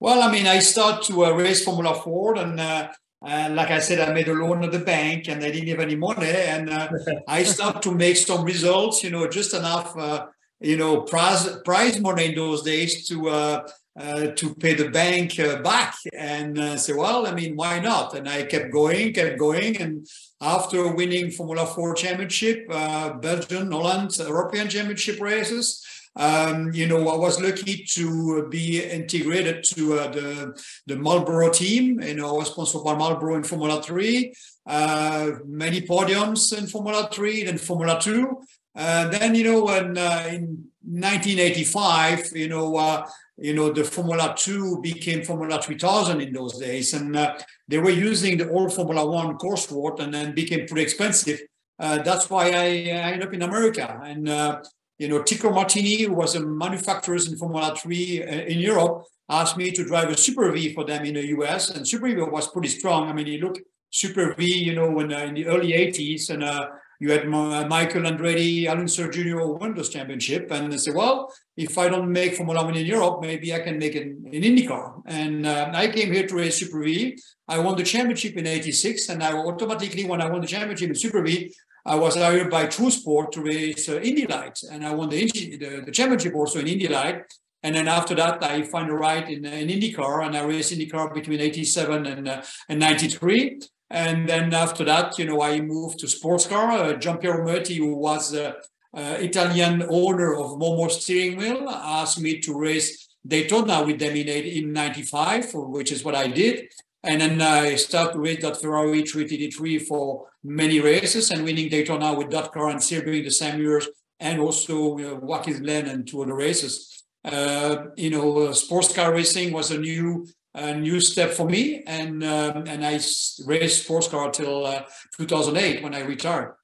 Well, 0.00 0.22
I 0.22 0.30
mean, 0.30 0.46
I 0.46 0.58
started 0.58 1.02
to 1.06 1.24
uh, 1.24 1.30
race 1.30 1.64
Formula 1.64 1.94
Ford, 1.94 2.36
and 2.38 2.58
uh, 2.60 2.90
uh, 3.24 3.48
like 3.52 3.70
I 3.70 3.78
said, 3.78 4.06
I 4.06 4.12
made 4.12 4.28
a 4.28 4.34
loan 4.34 4.64
at 4.64 4.72
the 4.72 4.80
bank, 4.80 5.28
and 5.28 5.42
I 5.42 5.50
didn't 5.50 5.68
have 5.68 5.80
any 5.80 5.96
money, 5.96 6.26
and 6.26 6.68
uh, 6.68 6.88
I 7.26 7.42
started 7.54 7.82
to 7.82 7.94
make 7.94 8.16
some 8.16 8.44
results. 8.44 9.02
You 9.02 9.10
know, 9.10 9.28
just 9.28 9.54
enough, 9.54 9.96
uh, 9.96 10.26
you 10.60 10.76
know, 10.76 11.02
prize 11.02 11.48
prize 11.64 12.00
money 12.00 12.26
in 12.26 12.34
those 12.34 12.62
days 12.62 13.06
to 13.08 13.28
uh, 13.28 13.68
uh, 13.96 14.26
to 14.32 14.54
pay 14.56 14.74
the 14.74 14.88
bank 14.88 15.38
uh, 15.38 15.62
back 15.62 15.94
and 16.12 16.58
uh, 16.58 16.76
say, 16.76 16.92
well, 16.92 17.26
I 17.26 17.32
mean, 17.32 17.54
why 17.54 17.78
not? 17.78 18.14
And 18.14 18.28
I 18.28 18.42
kept 18.42 18.72
going, 18.72 19.12
kept 19.12 19.38
going. 19.38 19.80
And 19.80 20.06
after 20.40 20.92
winning 20.92 21.30
Formula 21.30 21.64
Ford 21.64 21.96
championship, 21.96 22.66
uh, 22.70 23.14
Belgian, 23.14 23.70
Holland, 23.70 24.16
European 24.18 24.68
championship 24.68 25.20
races, 25.20 25.84
um, 26.16 26.72
you 26.72 26.86
know, 26.86 27.08
I 27.08 27.16
was 27.16 27.40
lucky 27.40 27.84
to 27.94 28.48
be 28.48 28.82
integrated 28.82 29.64
to 29.74 29.98
uh, 29.98 30.10
the, 30.10 30.62
the 30.86 30.96
Marlboro 30.96 31.50
team. 31.50 32.00
You 32.00 32.14
know, 32.14 32.30
I 32.30 32.38
was 32.38 32.48
sponsored 32.48 32.84
by 32.84 32.94
Marlboro 32.94 33.36
in 33.36 33.44
Formula 33.44 33.82
3, 33.82 34.32
uh, 34.66 35.30
many 35.46 35.82
podiums 35.82 36.56
in 36.56 36.66
Formula 36.66 37.08
3, 37.12 37.44
then 37.44 37.58
Formula 37.58 38.00
2. 38.00 38.42
then, 38.74 39.34
you 39.34 39.44
know, 39.44 39.64
when, 39.64 39.96
in 39.96 40.68
1985, 40.82 42.30
you 42.34 42.48
know, 42.48 43.04
you 43.36 43.52
know, 43.52 43.72
the 43.72 43.84
Formula 43.84 44.34
2 44.36 44.80
became 44.80 45.24
Formula 45.24 45.60
3000 45.60 46.20
in 46.20 46.32
those 46.32 46.58
days. 46.58 46.94
And 46.94 47.16
uh, 47.16 47.36
they 47.66 47.78
were 47.78 47.90
using 47.90 48.38
the 48.38 48.48
old 48.50 48.72
Formula 48.72 49.04
1 49.04 49.36
course 49.38 49.66
coursework 49.66 50.00
and 50.00 50.14
then 50.14 50.34
became 50.34 50.66
pretty 50.66 50.82
expensive. 50.82 51.40
Uh, 51.78 51.98
that's 52.02 52.30
why 52.30 52.50
I, 52.50 52.64
I, 52.64 53.12
ended 53.12 53.26
up 53.26 53.34
in 53.34 53.42
America. 53.42 54.00
And, 54.04 54.28
uh, 54.28 54.62
you 54.98 55.08
know, 55.08 55.22
Tico 55.22 55.50
Martini, 55.50 56.02
who 56.02 56.14
was 56.14 56.36
a 56.36 56.40
manufacturer 56.40 57.16
in 57.16 57.36
Formula 57.36 57.74
3 57.76 58.22
uh, 58.22 58.26
in 58.26 58.60
Europe, 58.60 59.04
asked 59.28 59.56
me 59.56 59.72
to 59.72 59.84
drive 59.84 60.10
a 60.10 60.16
Super 60.16 60.52
V 60.52 60.72
for 60.72 60.84
them 60.84 61.04
in 61.04 61.14
the 61.14 61.26
US. 61.38 61.70
And 61.70 61.86
Super 61.86 62.06
V 62.06 62.14
was 62.14 62.48
pretty 62.48 62.68
strong. 62.68 63.08
I 63.08 63.12
mean, 63.12 63.26
you 63.26 63.38
look 63.38 63.58
Super 63.90 64.34
V, 64.34 64.46
you 64.46 64.74
know, 64.74 65.00
in, 65.00 65.12
uh, 65.12 65.18
in 65.18 65.34
the 65.34 65.46
early 65.46 65.72
80s. 65.72 66.30
And 66.30 66.44
uh, 66.44 66.68
you 67.00 67.10
had 67.10 67.28
Michael 67.28 68.02
Andretti, 68.02 68.66
Al 68.66 68.78
Unser 68.78 69.10
Jr. 69.10 69.44
won 69.46 69.74
those 69.74 69.88
championship, 69.88 70.50
and 70.50 70.72
they 70.72 70.78
said, 70.78 70.94
well, 70.94 71.32
if 71.56 71.76
I 71.78 71.88
don't 71.88 72.10
make 72.10 72.36
Formula 72.36 72.64
One 72.64 72.76
in 72.76 72.86
Europe, 72.86 73.20
maybe 73.20 73.52
I 73.52 73.60
can 73.60 73.78
make 73.78 73.94
it 73.94 74.02
in 74.02 74.42
IndyCar. 74.42 75.02
And 75.06 75.46
uh, 75.46 75.70
I 75.72 75.88
came 75.88 76.12
here 76.12 76.26
to 76.26 76.34
race 76.36 76.58
Super 76.58 76.82
V. 76.82 77.18
I 77.48 77.58
won 77.58 77.76
the 77.76 77.84
championship 77.84 78.36
in 78.36 78.46
'86, 78.46 79.08
and 79.08 79.22
I 79.22 79.32
automatically, 79.32 80.04
when 80.04 80.20
I 80.20 80.30
won 80.30 80.40
the 80.40 80.46
championship 80.46 80.88
in 80.88 80.94
Super 80.94 81.22
V, 81.22 81.52
I 81.86 81.96
was 81.96 82.16
hired 82.16 82.50
by 82.50 82.66
True 82.66 82.90
Sport 82.90 83.32
to 83.32 83.42
race 83.42 83.88
uh, 83.88 84.00
Indy 84.00 84.26
Lights, 84.26 84.64
and 84.64 84.86
I 84.86 84.94
won 84.94 85.10
the, 85.10 85.30
the, 85.30 85.82
the 85.84 85.92
championship 85.92 86.34
also 86.34 86.60
in 86.60 86.68
Indy 86.68 86.88
Light. 86.88 87.22
And 87.62 87.74
then 87.74 87.88
after 87.88 88.14
that, 88.16 88.42
I 88.44 88.62
find 88.62 88.90
a 88.90 88.94
ride 88.94 89.30
in, 89.30 89.44
in 89.46 89.68
IndyCar, 89.68 90.26
and 90.26 90.36
I 90.36 90.42
raced 90.44 90.72
IndyCar 90.72 91.14
between 91.14 91.40
'87 91.40 92.06
and 92.06 92.28
uh, 92.28 92.42
and 92.68 92.80
'93. 92.80 93.60
And 93.90 94.28
then 94.28 94.52
after 94.52 94.84
that, 94.84 95.18
you 95.18 95.26
know, 95.26 95.42
I 95.42 95.60
moved 95.60 95.98
to 96.00 96.08
sports 96.08 96.46
car. 96.46 96.70
Uh, 96.70 96.92
Gianpiero 96.94 97.44
Moretti, 97.44 97.76
who 97.76 97.94
was 97.94 98.34
uh, 98.34 98.54
uh, 98.96 99.16
Italian 99.18 99.84
owner 99.88 100.34
of 100.34 100.52
Momo 100.52 100.90
Steering 100.90 101.36
Wheel, 101.36 101.68
asked 101.68 102.20
me 102.20 102.40
to 102.40 102.58
race 102.58 103.08
Daytona 103.26 103.84
with 103.84 103.98
them 103.98 104.16
in, 104.16 104.28
in 104.28 104.72
95, 104.72 105.54
which 105.54 105.92
is 105.92 106.04
what 106.04 106.14
I 106.14 106.28
did. 106.28 106.72
And 107.02 107.20
then 107.20 107.40
I 107.42 107.74
started 107.74 108.18
with 108.18 108.40
that 108.40 108.60
Ferrari 108.60 109.02
333 109.02 109.78
for 109.80 110.26
many 110.42 110.80
races 110.80 111.30
and 111.30 111.44
winning 111.44 111.68
Daytona 111.68 112.14
with 112.14 112.30
that 112.30 112.52
car 112.52 112.68
and 112.68 112.80
Sebring 112.80 113.24
the 113.24 113.30
same 113.30 113.60
years 113.60 113.88
and 114.20 114.40
also 114.40 114.96
you 114.98 115.08
know, 115.08 115.14
Watkins 115.16 115.60
Glen 115.60 115.86
and 115.86 116.06
two 116.06 116.22
other 116.22 116.34
races. 116.34 117.04
Uh, 117.24 117.86
you 117.96 118.10
know, 118.10 118.38
uh, 118.38 118.52
sports 118.52 118.94
car 118.94 119.12
racing 119.12 119.52
was 119.52 119.70
a 119.70 119.78
new 119.78 120.26
a 120.54 120.74
new 120.74 121.00
step 121.00 121.30
for 121.30 121.48
me, 121.48 121.82
and 121.86 122.22
um, 122.22 122.64
and 122.66 122.84
I 122.84 123.00
raced 123.44 123.84
sports 123.84 124.08
car 124.08 124.30
till 124.30 124.66
uh, 124.66 124.84
2008 125.18 125.82
when 125.82 125.94
I 125.94 126.00
retired. 126.00 126.54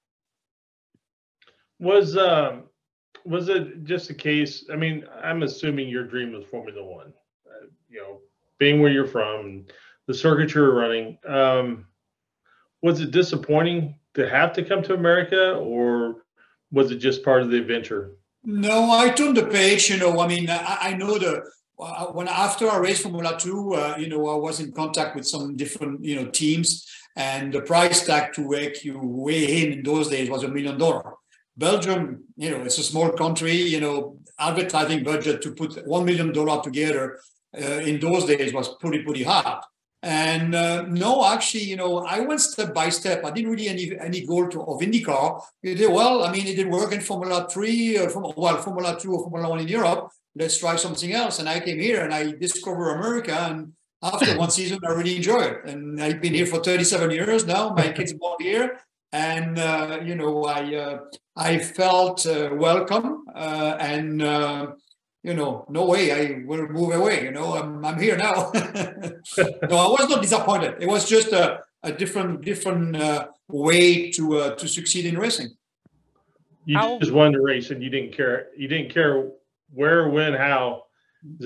Was 1.78 2.16
um, 2.16 2.64
was 3.24 3.48
it 3.48 3.84
just 3.84 4.10
a 4.10 4.14
case? 4.14 4.64
I 4.72 4.76
mean, 4.76 5.04
I'm 5.22 5.42
assuming 5.42 5.88
your 5.88 6.04
dream 6.04 6.32
was 6.32 6.44
Formula 6.44 6.84
One. 6.84 7.12
Uh, 7.46 7.66
you 7.88 7.98
know, 7.98 8.20
being 8.58 8.80
where 8.80 8.92
you're 8.92 9.06
from, 9.06 9.66
the 10.06 10.14
circuit 10.14 10.54
you're 10.54 10.74
running. 10.74 11.18
Um, 11.26 11.86
was 12.82 13.00
it 13.00 13.10
disappointing 13.10 13.96
to 14.14 14.28
have 14.28 14.52
to 14.54 14.62
come 14.62 14.82
to 14.84 14.94
America, 14.94 15.54
or 15.54 16.24
was 16.70 16.90
it 16.90 16.96
just 16.96 17.24
part 17.24 17.42
of 17.42 17.50
the 17.50 17.58
adventure? 17.58 18.12
No, 18.44 18.90
I 18.90 19.10
turned 19.10 19.36
the 19.36 19.46
page. 19.46 19.90
You 19.90 19.98
know, 19.98 20.20
I 20.20 20.28
mean, 20.28 20.48
I, 20.48 20.78
I 20.80 20.94
know 20.94 21.18
the 21.18 21.44
when 22.12 22.28
after 22.28 22.68
I 22.70 22.78
raced 22.78 23.02
Formula 23.02 23.36
Two, 23.38 23.74
uh, 23.74 23.96
you 23.98 24.08
know, 24.08 24.28
I 24.28 24.36
was 24.36 24.60
in 24.60 24.72
contact 24.72 25.16
with 25.16 25.26
some 25.26 25.56
different, 25.56 26.04
you 26.04 26.16
know, 26.16 26.26
teams, 26.30 26.86
and 27.16 27.52
the 27.52 27.62
price 27.62 28.06
tag 28.06 28.32
to 28.34 28.48
make 28.48 28.84
you 28.84 28.98
weigh 29.02 29.62
in 29.62 29.72
in 29.72 29.82
those 29.82 30.08
days 30.08 30.28
was 30.30 30.42
a 30.42 30.48
million 30.48 30.78
dollar. 30.78 31.14
Belgium, 31.56 32.24
you 32.36 32.50
know, 32.50 32.62
it's 32.62 32.78
a 32.78 32.82
small 32.82 33.10
country, 33.10 33.52
you 33.52 33.80
know, 33.80 34.18
advertising 34.38 35.04
budget 35.04 35.42
to 35.42 35.52
put 35.52 35.86
one 35.86 36.04
million 36.04 36.32
dollar 36.32 36.62
together 36.62 37.18
uh, 37.56 37.80
in 37.90 37.98
those 38.00 38.24
days 38.24 38.52
was 38.52 38.76
pretty 38.76 39.02
pretty 39.02 39.22
hard. 39.22 39.62
And 40.02 40.54
uh, 40.54 40.82
no, 40.82 41.26
actually, 41.26 41.64
you 41.64 41.76
know, 41.76 41.98
I 41.98 42.20
went 42.20 42.40
step 42.40 42.72
by 42.72 42.88
step. 42.88 43.22
I 43.24 43.30
didn't 43.30 43.50
really 43.50 43.68
any 43.68 43.98
any 43.98 44.24
goal 44.24 44.48
to, 44.48 44.62
of 44.62 44.80
IndyCar. 44.80 45.42
Did 45.62 45.92
well. 45.92 46.24
I 46.24 46.32
mean, 46.32 46.46
it 46.46 46.56
did 46.56 46.68
work 46.68 46.92
in 46.92 47.00
Formula 47.00 47.46
Three, 47.50 47.98
uh, 47.98 48.08
from, 48.08 48.32
well, 48.36 48.56
Formula 48.62 48.98
Two 48.98 49.12
or 49.14 49.22
Formula 49.24 49.48
One 49.50 49.60
in 49.60 49.68
Europe 49.68 50.10
let's 50.34 50.58
try 50.58 50.76
something 50.76 51.12
else. 51.12 51.38
And 51.38 51.48
I 51.48 51.60
came 51.60 51.78
here 51.78 52.02
and 52.04 52.12
I 52.12 52.32
discovered 52.32 52.90
America. 52.90 53.36
And 53.50 53.72
after 54.02 54.36
one 54.36 54.50
season, 54.58 54.78
I 54.86 54.92
really 54.92 55.16
enjoyed 55.16 55.52
it. 55.52 55.64
And 55.66 56.00
I've 56.02 56.20
been 56.20 56.34
here 56.34 56.46
for 56.46 56.62
37 56.62 57.10
years 57.10 57.46
now. 57.46 57.70
My 57.70 57.92
kids 57.96 58.12
born 58.12 58.36
here. 58.40 58.80
And, 59.12 59.58
uh, 59.58 60.00
you 60.04 60.14
know, 60.14 60.44
I, 60.44 60.74
uh, 60.74 60.98
I 61.36 61.58
felt 61.58 62.26
uh, 62.26 62.50
welcome 62.52 63.24
uh, 63.34 63.76
and, 63.80 64.22
uh, 64.22 64.68
you 65.22 65.34
know, 65.34 65.66
no 65.68 65.84
way 65.84 66.12
I 66.12 66.44
will 66.46 66.68
move 66.68 66.94
away. 66.94 67.24
You 67.24 67.32
know, 67.32 67.54
I'm, 67.54 67.84
I'm 67.84 67.98
here 67.98 68.16
now. 68.16 68.52
no, 68.54 69.76
I 69.76 69.88
was 69.88 70.08
not 70.08 70.22
disappointed. 70.22 70.76
It 70.80 70.86
was 70.86 71.08
just 71.08 71.32
a, 71.32 71.60
a 71.82 71.92
different, 71.92 72.42
different 72.42 72.96
uh, 72.96 73.28
way 73.48 74.10
to, 74.12 74.54
to 74.56 74.68
succeed 74.68 75.06
in 75.06 75.18
racing. 75.18 75.50
You 76.66 76.98
just 77.00 77.12
won 77.12 77.32
the 77.32 77.40
race 77.40 77.70
and 77.70 77.82
you 77.82 77.90
didn't 77.90 78.12
care. 78.12 78.48
You 78.56 78.68
didn't 78.68 78.92
care 78.92 79.30
where, 79.72 80.08
when, 80.08 80.34
how. 80.34 80.84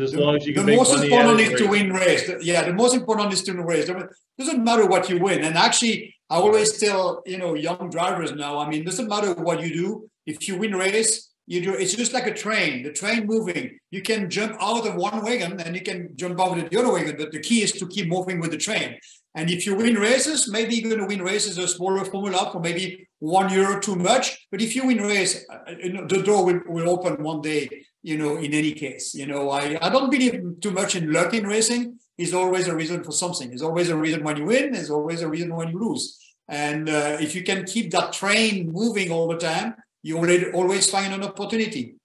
As 0.00 0.12
the, 0.12 0.20
long 0.20 0.36
as 0.36 0.46
you 0.46 0.54
can 0.54 0.66
the 0.66 0.76
most 0.76 1.02
important 1.02 1.40
is 1.40 1.60
to 1.60 1.66
win 1.66 1.92
race. 1.92 2.30
Yeah, 2.40 2.64
the 2.64 2.72
most 2.72 2.94
important 2.94 3.32
is 3.32 3.42
to 3.42 3.52
win 3.52 3.66
race. 3.66 3.88
It 3.88 3.96
doesn't 4.38 4.62
matter 4.62 4.86
what 4.86 5.10
you 5.10 5.18
win. 5.18 5.42
And 5.42 5.56
actually, 5.56 6.14
I 6.30 6.36
always 6.36 6.78
tell 6.78 7.22
you 7.26 7.38
know 7.38 7.54
young 7.54 7.90
drivers 7.90 8.32
now. 8.32 8.58
I 8.58 8.68
mean, 8.68 8.82
it 8.82 8.86
doesn't 8.86 9.08
matter 9.08 9.34
what 9.34 9.62
you 9.62 9.74
do. 9.74 10.10
If 10.26 10.46
you 10.46 10.56
win 10.56 10.74
race, 10.76 11.32
you 11.46 11.60
do. 11.60 11.74
It's 11.74 11.94
just 11.94 12.12
like 12.12 12.28
a 12.28 12.34
train. 12.34 12.84
The 12.84 12.92
train 12.92 13.26
moving. 13.26 13.78
You 13.90 14.00
can 14.00 14.30
jump 14.30 14.56
out 14.60 14.86
of 14.86 14.94
one 14.94 15.24
wagon 15.24 15.60
and 15.60 15.74
you 15.74 15.82
can 15.82 16.10
jump 16.14 16.40
out 16.40 16.56
of 16.56 16.70
the 16.70 16.78
other 16.78 16.92
wagon. 16.92 17.16
But 17.18 17.32
the 17.32 17.40
key 17.40 17.62
is 17.62 17.72
to 17.72 17.88
keep 17.88 18.08
moving 18.08 18.40
with 18.40 18.52
the 18.52 18.58
train. 18.58 18.98
And 19.34 19.50
if 19.50 19.66
you 19.66 19.74
win 19.74 19.96
races, 19.96 20.48
maybe 20.48 20.76
you're 20.76 20.90
going 20.90 21.00
to 21.00 21.12
win 21.12 21.24
races 21.24 21.58
a 21.58 21.66
smaller 21.66 22.04
formula 22.04 22.50
for 22.52 22.60
maybe 22.60 23.08
one 23.18 23.52
year 23.52 23.80
too 23.80 23.96
much. 23.96 24.46
But 24.50 24.62
if 24.62 24.76
you 24.76 24.86
win 24.86 24.98
race, 24.98 25.44
uh, 25.50 25.58
the 26.08 26.22
door 26.24 26.44
will, 26.44 26.60
will 26.66 26.88
open 26.88 27.22
one 27.22 27.40
day. 27.40 27.84
You 28.04 28.18
know, 28.18 28.36
in 28.36 28.52
any 28.52 28.72
case, 28.72 29.14
you 29.14 29.26
know, 29.26 29.50
I, 29.50 29.78
I 29.80 29.88
don't 29.88 30.10
believe 30.10 30.60
too 30.60 30.70
much 30.70 30.94
in 30.94 31.10
luck 31.10 31.32
in 31.34 31.46
racing. 31.46 31.98
Is 32.16 32.32
always 32.32 32.68
a 32.68 32.76
reason 32.76 33.02
for 33.02 33.10
something. 33.10 33.48
There's 33.48 33.62
always 33.62 33.88
a 33.88 33.96
reason 33.96 34.22
when 34.22 34.36
you 34.36 34.44
win. 34.44 34.70
There's 34.70 34.90
always 34.90 35.22
a 35.22 35.28
reason 35.28 35.52
when 35.56 35.68
you 35.70 35.78
lose. 35.80 36.04
And 36.46 36.88
uh, 36.88 37.16
if 37.18 37.34
you 37.34 37.42
can 37.42 37.64
keep 37.64 37.90
that 37.90 38.12
train 38.12 38.70
moving 38.70 39.10
all 39.10 39.26
the 39.26 39.38
time, 39.38 39.74
you 40.02 40.18
will 40.18 40.52
always 40.52 40.88
find 40.88 41.12
an 41.12 41.24
opportunity. 41.24 41.96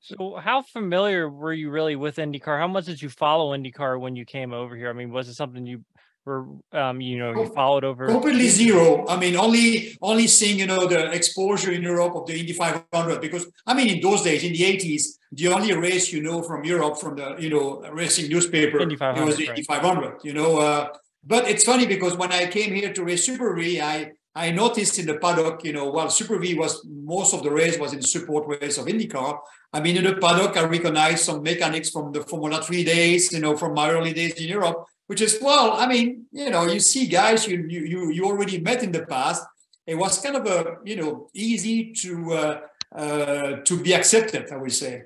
So, 0.00 0.38
how 0.40 0.62
familiar 0.62 1.28
were 1.28 1.52
you 1.52 1.70
really 1.70 1.96
with 1.96 2.16
IndyCar? 2.16 2.58
How 2.60 2.68
much 2.68 2.84
did 2.84 3.02
you 3.02 3.08
follow 3.08 3.56
IndyCar 3.56 3.98
when 3.98 4.14
you 4.14 4.24
came 4.24 4.52
over 4.52 4.76
here? 4.76 4.90
I 4.90 4.92
mean, 4.92 5.10
was 5.10 5.28
it 5.28 5.34
something 5.34 5.66
you 5.66 5.84
were, 6.26 6.46
um, 6.72 7.00
you 7.00 7.18
know, 7.18 7.32
you 7.32 7.46
followed 7.54 7.84
over? 7.84 8.06
Completely 8.06 8.48
zero. 8.48 9.06
I 9.08 9.18
mean, 9.18 9.36
only 9.36 9.96
only 10.02 10.26
seeing 10.26 10.58
you 10.58 10.66
know 10.66 10.86
the 10.86 11.12
exposure 11.12 11.72
in 11.72 11.82
Europe 11.82 12.14
of 12.16 12.26
the 12.26 12.38
Indy 12.38 12.52
500 12.52 13.20
because 13.20 13.46
I 13.66 13.74
mean, 13.74 13.88
in 13.88 14.00
those 14.00 14.22
days, 14.22 14.42
in 14.42 14.52
the 14.52 14.62
80s, 14.62 15.04
the 15.32 15.48
only 15.48 15.72
race 15.74 16.12
you 16.12 16.22
know 16.22 16.42
from 16.42 16.64
Europe 16.64 16.98
from 16.98 17.16
the 17.16 17.36
you 17.38 17.50
know 17.50 17.80
racing 17.92 18.28
newspaper 18.28 18.78
500, 18.78 19.24
was 19.24 19.36
the 19.36 19.44
right. 19.44 19.50
Indy 19.50 19.62
500. 19.62 20.24
You 20.24 20.34
know, 20.34 20.58
uh, 20.58 20.88
but 21.24 21.48
it's 21.48 21.64
funny 21.64 21.86
because 21.86 22.16
when 22.16 22.32
I 22.32 22.46
came 22.46 22.74
here 22.74 22.92
to 22.92 23.04
race 23.04 23.24
Super 23.24 23.54
V, 23.54 23.80
I 23.80 24.12
I 24.34 24.50
noticed 24.50 24.98
in 24.98 25.06
the 25.06 25.16
paddock, 25.18 25.64
you 25.64 25.72
know, 25.72 25.86
while 25.90 26.10
Super 26.10 26.38
V 26.38 26.54
was 26.54 26.84
most 26.84 27.32
of 27.32 27.42
the 27.42 27.50
race 27.50 27.78
was 27.78 27.94
in 27.94 28.02
support 28.02 28.46
race 28.46 28.76
of 28.76 28.84
IndyCar. 28.84 29.38
I 29.72 29.80
mean, 29.80 29.96
in 29.96 30.04
the 30.04 30.16
paddock, 30.16 30.56
I 30.56 30.64
recognized 30.64 31.24
some 31.24 31.42
mechanics 31.42 31.88
from 31.90 32.12
the 32.12 32.22
Formula 32.22 32.62
Three 32.62 32.84
days, 32.84 33.32
you 33.32 33.40
know, 33.40 33.56
from 33.56 33.72
my 33.72 33.90
early 33.90 34.12
days 34.12 34.34
in 34.34 34.48
Europe, 34.48 34.84
which 35.06 35.20
is 35.20 35.38
well, 35.40 35.72
I 35.72 35.86
mean, 35.86 36.26
you 36.32 36.50
know, 36.50 36.66
you 36.66 36.80
see 36.80 37.06
guys 37.06 37.46
you 37.46 37.64
you 37.68 38.10
you 38.10 38.24
already 38.24 38.60
met 38.60 38.82
in 38.82 38.92
the 38.92 39.06
past. 39.06 39.44
It 39.86 39.94
was 39.94 40.20
kind 40.20 40.36
of 40.36 40.46
a 40.46 40.76
you 40.84 40.96
know 40.96 41.28
easy 41.34 41.92
to 42.02 42.32
uh, 42.32 42.60
uh, 42.94 43.56
to 43.64 43.82
be 43.82 43.94
accepted, 43.94 44.50
I 44.52 44.56
would 44.56 44.72
say. 44.72 45.02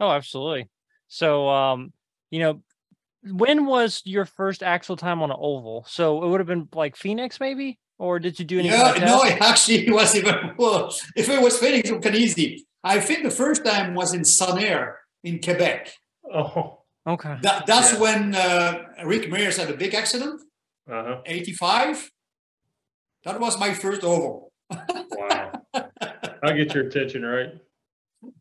Oh, 0.00 0.10
absolutely. 0.10 0.68
So, 1.08 1.48
um, 1.48 1.92
you 2.30 2.40
know, 2.40 2.62
when 3.22 3.66
was 3.66 4.02
your 4.04 4.24
first 4.24 4.62
actual 4.62 4.96
time 4.96 5.22
on 5.22 5.30
an 5.30 5.36
oval? 5.38 5.84
So 5.88 6.22
it 6.22 6.28
would 6.28 6.40
have 6.40 6.46
been 6.46 6.68
like 6.72 6.96
Phoenix, 6.96 7.40
maybe, 7.40 7.78
or 7.98 8.18
did 8.18 8.38
you 8.38 8.44
do 8.44 8.58
any? 8.58 8.68
Yeah, 8.68 8.92
kind 8.92 9.04
of 9.04 9.08
no, 9.08 9.22
test? 9.22 9.34
it 9.34 9.42
actually 9.42 9.92
was 9.92 10.14
even 10.14 10.52
well. 10.56 10.94
If 11.16 11.28
it 11.28 11.40
was 11.40 11.58
Phoenix, 11.58 11.90
it 11.90 12.04
was 12.04 12.14
easy. 12.14 12.66
I 12.84 13.00
think 13.00 13.24
the 13.24 13.30
first 13.30 13.64
time 13.64 13.94
was 13.94 14.14
in 14.14 14.22
Sanair 14.22 14.94
in 15.24 15.40
Quebec. 15.40 15.92
Oh, 16.32 16.77
Okay. 17.08 17.36
That, 17.42 17.66
that's 17.66 17.94
Yeah. 17.94 18.00
when 18.00 18.34
uh, 18.34 18.84
Rick 19.04 19.30
Mears 19.30 19.56
had 19.56 19.70
a 19.70 19.76
big 19.76 19.94
accident, 19.94 20.42
uh-huh. 20.90 21.22
85. 21.24 22.10
That 23.24 23.40
was 23.40 23.58
my 23.58 23.72
first 23.72 24.04
oval. 24.04 24.52
Wow. 24.70 25.52
I'll 26.42 26.54
get 26.56 26.74
your 26.74 26.86
attention, 26.86 27.24
right? 27.24 27.52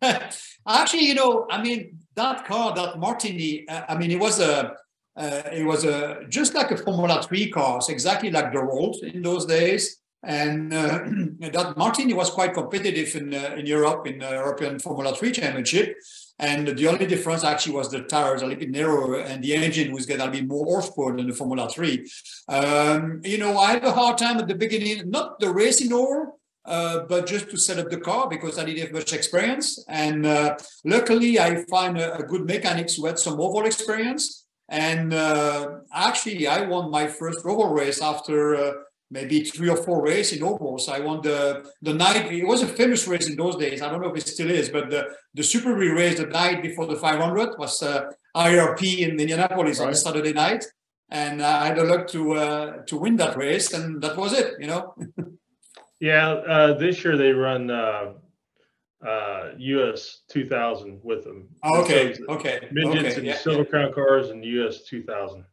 Actually, 0.68 1.06
you 1.06 1.16
know, 1.16 1.48
I 1.50 1.62
mean, 1.62 2.00
that 2.16 2.46
car, 2.46 2.76
that 2.76 3.00
Martini, 3.00 3.68
uh, 3.70 3.86
I 3.88 3.98
mean, 3.98 4.12
it 4.12 4.20
was 4.20 4.40
a, 4.40 4.74
uh, 5.16 5.42
it 5.52 5.66
was 5.66 5.84
a 5.86 6.26
just 6.30 6.54
like 6.54 6.72
a 6.72 6.78
Formula 6.78 7.24
Three 7.24 7.50
car, 7.50 7.78
it's 7.78 7.90
exactly 7.90 8.30
like 8.30 8.52
the 8.52 8.60
Ralts 8.60 9.02
in 9.04 9.22
those 9.22 9.46
days. 9.46 9.98
And 10.24 10.74
uh, 10.74 11.00
that 11.40 11.76
Martini 11.78 12.14
was 12.14 12.30
quite 12.30 12.54
competitive 12.54 13.16
in 13.16 13.34
uh, 13.34 13.56
in 13.58 13.66
Europe 13.66 14.08
in 14.08 14.20
the 14.20 14.30
European 14.30 14.80
Formula 14.80 15.16
Three 15.16 15.32
Championship. 15.32 15.96
And 16.40 16.68
the 16.68 16.88
only 16.88 17.08
difference 17.08 17.44
actually 17.44 17.76
was 17.76 17.90
the 17.90 18.02
tires 18.02 18.42
a 18.42 18.46
little 18.46 18.60
bit 18.60 18.70
narrower, 18.70 19.20
and 19.20 19.44
the 19.44 19.56
engine 19.56 19.92
was 19.92 20.06
going 20.06 20.20
to 20.20 20.30
be 20.30 20.42
more 20.42 20.66
horsepower 20.66 21.16
than 21.16 21.28
the 21.28 21.34
Formula 21.34 21.68
Three. 21.70 22.06
Um, 22.48 23.22
you 23.24 23.38
know, 23.38 23.58
I 23.58 23.72
had 23.72 23.84
a 23.84 23.92
hard 23.92 24.18
time 24.18 24.38
at 24.38 24.48
the 24.48 24.56
beginning, 24.56 25.10
not 25.10 25.40
the 25.40 25.50
racing 25.50 25.94
over, 25.94 26.34
uh, 26.66 27.06
but 27.08 27.26
just 27.26 27.50
to 27.50 27.58
set 27.58 27.80
up 27.80 27.90
the 27.90 28.00
car 28.00 28.28
because 28.28 28.60
I 28.60 28.66
didn't 28.66 28.82
have 28.82 28.92
much 28.92 29.14
experience. 29.14 29.84
And 29.88 30.26
uh, 30.26 30.58
luckily, 30.84 31.40
I 31.40 31.64
find 31.66 31.98
a, 31.98 32.18
a 32.18 32.24
good 32.24 32.46
mechanics 32.46 32.96
who 32.96 33.06
had 33.06 33.18
some 33.18 33.40
oval 33.40 33.66
experience. 33.66 34.46
And 34.70 35.14
uh, 35.14 35.70
actually, 35.94 36.46
I 36.46 36.68
won 36.68 36.92
my 36.92 37.08
first 37.08 37.40
oval 37.46 37.70
race 37.70 38.02
after 38.02 38.56
uh, 38.56 38.72
maybe 39.10 39.44
three 39.44 39.70
or 39.70 39.78
four 39.78 40.02
races 40.04 40.38
in 40.38 40.44
ovals. 40.44 40.90
I 40.90 41.00
won 41.00 41.22
the 41.22 41.64
the 41.82 41.94
night. 41.94 42.32
It 42.32 42.46
was 42.46 42.62
a 42.64 42.68
famous 42.68 43.08
race 43.08 43.28
in 43.30 43.36
those 43.36 43.56
days. 43.56 43.82
I 43.82 43.90
don't 43.90 44.02
know 44.02 44.10
if 44.14 44.18
it 44.18 44.28
still 44.28 44.50
is, 44.50 44.70
but 44.70 44.90
the 44.90 45.02
the 45.34 45.44
Super 45.44 45.76
V 45.78 45.90
race 45.90 46.18
the 46.20 46.26
night 46.28 46.62
before 46.62 46.86
the 46.88 46.96
500 46.96 47.58
was 47.58 47.82
uh, 47.84 48.10
IRP 48.36 49.00
in 49.00 49.12
Indianapolis 49.20 49.80
on 49.80 49.88
Right. 49.88 49.96
Saturday 49.96 50.34
night. 50.34 50.66
And 51.10 51.42
uh, 51.42 51.60
I 51.62 51.68
had 51.68 51.78
the 51.78 51.84
luck 51.86 52.08
to 52.10 52.34
uh, 52.34 52.84
to 52.88 52.98
win 52.98 53.16
that 53.18 53.38
race, 53.38 53.74
and 53.74 54.02
that 54.04 54.18
was 54.18 54.34
it. 54.34 54.54
You 54.60 54.68
know. 54.68 54.96
Yeah, 56.00 56.30
uh, 56.30 56.74
this 56.78 57.04
year 57.04 57.18
they 57.18 57.32
run 57.32 57.72
uh, 57.72 58.14
uh, 59.06 59.52
US 59.58 60.22
2000 60.30 61.00
with 61.04 61.24
them. 61.24 61.50
Oh, 61.64 61.82
okay, 61.82 62.14
So 62.14 62.26
okay, 62.30 62.68
Midgets 62.72 63.00
okay. 63.00 63.16
and 63.18 63.26
Yeah, 63.26 63.38
Silver 63.38 63.66
Crown 63.66 63.94
cars 63.94 64.30
and 64.30 64.46
US 64.46 64.84
2000. 64.84 65.44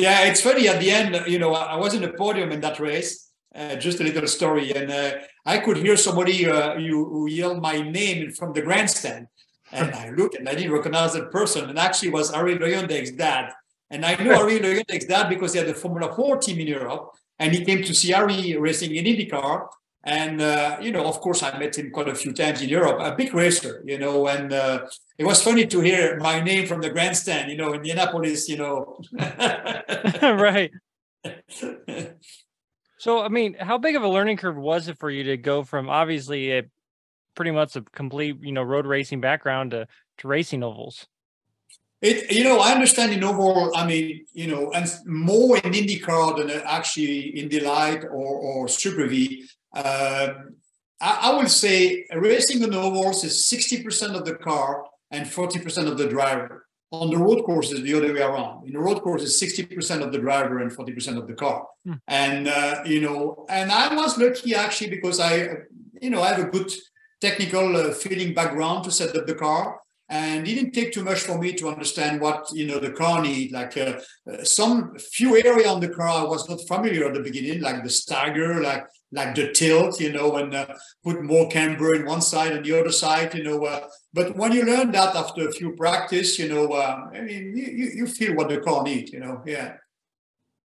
Yeah, 0.00 0.24
it's 0.24 0.40
funny. 0.40 0.66
At 0.66 0.80
the 0.80 0.90
end, 0.90 1.26
you 1.26 1.38
know, 1.38 1.52
I 1.52 1.76
was 1.76 1.92
in 1.92 2.00
the 2.00 2.12
podium 2.12 2.52
in 2.52 2.60
that 2.62 2.80
race. 2.80 3.30
Uh, 3.54 3.74
just 3.74 4.00
a 4.00 4.04
little 4.04 4.28
story, 4.28 4.70
and 4.72 4.90
uh, 4.92 5.10
I 5.44 5.58
could 5.58 5.76
hear 5.76 5.96
somebody 5.96 6.48
uh, 6.48 6.76
you, 6.76 7.04
who 7.04 7.28
yelled 7.28 7.60
my 7.60 7.80
name 7.80 8.30
from 8.30 8.52
the 8.52 8.62
grandstand, 8.62 9.26
and 9.72 9.92
I 9.92 10.10
looked 10.10 10.36
and 10.36 10.48
I 10.48 10.54
didn't 10.54 10.70
recognize 10.70 11.14
that 11.14 11.32
person, 11.32 11.68
and 11.68 11.76
actually 11.76 12.10
was 12.10 12.32
Arie 12.32 12.56
Luyendyk's 12.56 13.10
dad. 13.10 13.52
And 13.90 14.06
I 14.06 14.14
knew 14.14 14.32
Arie 14.32 14.60
Luyendyk's 14.60 15.06
dad 15.06 15.28
because 15.28 15.52
he 15.52 15.58
had 15.58 15.66
the 15.66 15.74
Formula 15.74 16.14
4 16.14 16.38
team 16.38 16.60
in 16.60 16.68
Europe, 16.68 17.10
and 17.40 17.52
he 17.52 17.64
came 17.64 17.82
to 17.82 17.92
see 17.92 18.14
Arie 18.14 18.56
racing 18.56 18.94
in 18.94 19.04
IndyCar. 19.04 19.66
And 20.02 20.40
uh, 20.40 20.78
you 20.80 20.92
know, 20.92 21.04
of 21.04 21.20
course, 21.20 21.42
I 21.42 21.58
met 21.58 21.76
him 21.76 21.90
quite 21.90 22.08
a 22.08 22.14
few 22.14 22.32
times 22.32 22.62
in 22.62 22.68
Europe. 22.68 22.98
A 23.00 23.14
big 23.14 23.34
racer, 23.34 23.82
you 23.84 23.98
know, 23.98 24.26
and 24.28 24.52
uh, 24.52 24.86
it 25.18 25.24
was 25.24 25.42
funny 25.42 25.66
to 25.66 25.80
hear 25.80 26.18
my 26.18 26.40
name 26.40 26.66
from 26.66 26.80
the 26.80 26.88
grandstand, 26.88 27.50
you 27.50 27.58
know, 27.58 27.74
Indianapolis, 27.74 28.48
you 28.48 28.56
know. 28.56 28.98
right. 30.22 30.70
So, 33.00 33.22
I 33.22 33.28
mean, 33.28 33.54
how 33.58 33.78
big 33.78 33.96
of 33.96 34.02
a 34.02 34.08
learning 34.08 34.36
curve 34.36 34.58
was 34.58 34.88
it 34.88 34.98
for 34.98 35.08
you 35.08 35.24
to 35.24 35.38
go 35.38 35.64
from 35.64 35.88
obviously 35.88 36.58
a 36.58 36.64
pretty 37.34 37.50
much 37.50 37.74
a 37.74 37.80
complete, 37.80 38.36
you 38.42 38.52
know, 38.52 38.62
road 38.62 38.84
racing 38.84 39.22
background 39.22 39.70
to 39.70 39.86
to 40.18 40.28
racing 40.28 40.62
ovals? 40.62 41.06
It, 42.02 42.30
you 42.30 42.44
know, 42.44 42.58
I 42.58 42.72
understand 42.72 43.12
in 43.12 43.24
overall, 43.24 43.74
I 43.74 43.86
mean, 43.86 44.26
you 44.34 44.48
know, 44.48 44.70
and 44.72 44.86
more 45.06 45.56
in 45.56 45.72
IndyCar 45.72 46.36
than 46.36 46.50
actually 46.50 47.20
Indy 47.40 47.60
Light 47.60 48.04
or, 48.04 48.10
or 48.10 48.68
Super 48.68 49.06
V. 49.06 49.46
Um, 49.74 50.56
I, 51.00 51.30
I 51.30 51.36
would 51.36 51.50
say 51.50 52.06
racing 52.14 52.62
on 52.62 52.74
ovals 52.74 53.24
is 53.24 53.46
60% 53.46 54.14
of 54.14 54.24
the 54.24 54.34
car 54.34 54.84
and 55.10 55.26
40% 55.26 55.88
of 55.88 55.98
the 55.98 56.08
driver. 56.08 56.66
On 56.92 57.08
the 57.08 57.16
road 57.16 57.44
courses, 57.44 57.82
the 57.82 57.94
other 57.94 58.12
way 58.12 58.20
around. 58.20 58.66
In 58.66 58.72
the 58.72 58.80
road 58.80 59.00
courses, 59.02 59.40
60% 59.40 60.02
of 60.02 60.10
the 60.10 60.18
driver 60.18 60.58
and 60.58 60.72
40% 60.72 61.18
of 61.18 61.28
the 61.28 61.34
car. 61.34 61.64
Hmm. 61.84 61.92
And, 62.08 62.48
uh, 62.48 62.82
you 62.84 63.00
know, 63.00 63.46
and 63.48 63.70
I 63.70 63.94
was 63.94 64.18
lucky 64.18 64.56
actually 64.56 64.90
because 64.90 65.20
I, 65.20 65.48
you 66.02 66.10
know, 66.10 66.20
I 66.20 66.34
have 66.34 66.40
a 66.40 66.50
good 66.50 66.72
technical 67.20 67.76
uh, 67.76 67.92
feeling 67.92 68.34
background 68.34 68.84
to 68.84 68.90
set 68.90 69.16
up 69.16 69.26
the 69.26 69.34
car 69.34 69.80
and 70.10 70.46
it 70.46 70.54
didn't 70.54 70.72
take 70.72 70.92
too 70.92 71.04
much 71.04 71.20
for 71.20 71.38
me 71.38 71.52
to 71.52 71.68
understand 71.68 72.20
what 72.20 72.48
you 72.52 72.66
know 72.66 72.78
the 72.80 72.90
car 72.90 73.22
need 73.22 73.52
like 73.52 73.76
uh, 73.76 74.00
uh, 74.30 74.42
some 74.42 74.98
few 74.98 75.36
area 75.36 75.68
on 75.68 75.80
the 75.80 75.88
car 75.88 76.08
i 76.08 76.22
was 76.22 76.48
not 76.48 76.58
familiar 76.66 77.06
at 77.06 77.14
the 77.14 77.20
beginning 77.20 77.60
like 77.62 77.82
the 77.84 77.90
stagger 77.90 78.60
like 78.60 78.84
like 79.12 79.34
the 79.34 79.52
tilt 79.52 80.00
you 80.00 80.12
know 80.12 80.36
and 80.36 80.54
uh, 80.54 80.66
put 81.04 81.22
more 81.22 81.48
camber 81.48 81.94
in 81.94 82.06
one 82.06 82.20
side 82.20 82.52
and 82.52 82.64
the 82.64 82.78
other 82.78 82.92
side 82.92 83.34
you 83.34 83.42
know 83.42 83.64
uh, 83.64 83.86
but 84.12 84.36
when 84.36 84.52
you 84.52 84.64
learn 84.64 84.90
that 84.92 85.14
after 85.16 85.48
a 85.48 85.52
few 85.52 85.74
practice 85.76 86.38
you 86.38 86.48
know 86.48 86.72
uh, 86.72 87.08
i 87.12 87.20
mean 87.20 87.56
you, 87.56 87.90
you 87.98 88.06
feel 88.06 88.34
what 88.34 88.48
the 88.48 88.60
car 88.60 88.82
needs 88.82 89.12
you 89.12 89.20
know 89.20 89.42
yeah 89.46 89.74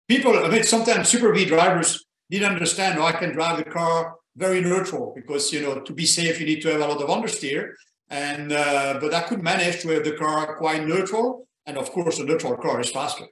people 0.07 0.37
i 0.37 0.47
mean 0.47 0.63
sometimes 0.63 1.09
super 1.09 1.33
v 1.33 1.45
drivers 1.45 2.05
didn't 2.29 2.51
understand 2.51 2.99
oh 2.99 3.05
i 3.05 3.11
can 3.11 3.31
drive 3.33 3.57
the 3.57 3.69
car 3.69 4.15
very 4.35 4.61
neutral 4.61 5.13
because 5.15 5.51
you 5.51 5.61
know 5.61 5.79
to 5.79 5.93
be 5.93 6.05
safe 6.05 6.39
you 6.39 6.45
need 6.45 6.61
to 6.61 6.69
have 6.69 6.81
a 6.81 6.87
lot 6.87 7.01
of 7.01 7.09
understeer 7.09 7.71
and 8.09 8.51
uh, 8.51 8.97
but 9.01 9.13
I 9.13 9.21
could 9.21 9.41
manage 9.41 9.81
to 9.81 9.89
have 9.89 10.03
the 10.03 10.13
car 10.13 10.57
quite 10.57 10.85
neutral, 10.85 11.47
and 11.65 11.77
of 11.77 11.91
course, 11.91 12.17
the 12.17 12.23
neutral 12.23 12.55
car 12.57 12.79
is 12.79 12.91
faster. 12.91 13.25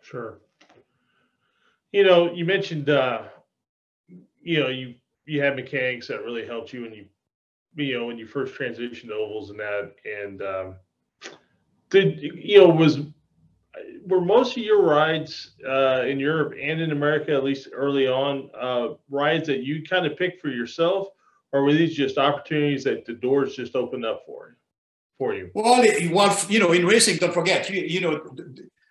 Sure. 0.00 0.40
You 1.92 2.04
know, 2.04 2.32
you 2.32 2.44
mentioned, 2.44 2.90
uh, 2.90 3.22
you 4.44 4.60
know, 4.60 4.68
you 4.68 4.94
you 5.26 5.42
had 5.42 5.56
mechanics 5.56 6.06
that 6.08 6.22
really 6.22 6.46
helped 6.46 6.72
you 6.72 6.82
when 6.82 6.92
you, 6.92 7.06
you 7.74 7.98
know, 7.98 8.06
when 8.06 8.18
you 8.18 8.26
first 8.26 8.54
transitioned 8.54 9.08
to 9.08 9.14
ovals 9.14 9.50
and 9.50 9.58
that. 9.58 9.94
And 10.04 10.42
um, 10.42 10.76
did 11.90 12.20
you 12.20 12.58
know 12.58 12.68
was 12.68 12.98
were 14.06 14.20
most 14.20 14.56
of 14.56 14.62
your 14.62 14.82
rides 14.82 15.52
uh, 15.66 16.02
in 16.02 16.20
Europe 16.20 16.54
and 16.60 16.80
in 16.80 16.92
America, 16.92 17.32
at 17.32 17.42
least 17.42 17.68
early 17.72 18.06
on, 18.06 18.50
uh, 18.58 18.94
rides 19.08 19.46
that 19.48 19.64
you 19.64 19.82
kind 19.82 20.06
of 20.06 20.16
picked 20.16 20.40
for 20.40 20.50
yourself, 20.50 21.08
or 21.52 21.64
were 21.64 21.72
these 21.72 21.94
just 21.94 22.18
opportunities 22.18 22.84
that 22.84 23.06
the 23.06 23.14
doors 23.14 23.56
just 23.56 23.74
opened 23.74 24.04
up 24.04 24.22
for 24.26 24.48
you? 24.48 24.54
For 25.16 25.34
you? 25.34 25.50
Well, 25.54 25.84
well, 26.12 26.38
you 26.48 26.58
know, 26.58 26.72
in 26.72 26.84
racing, 26.84 27.18
don't 27.18 27.32
forget, 27.32 27.70
you, 27.70 27.82
you 27.82 28.00
know, 28.00 28.36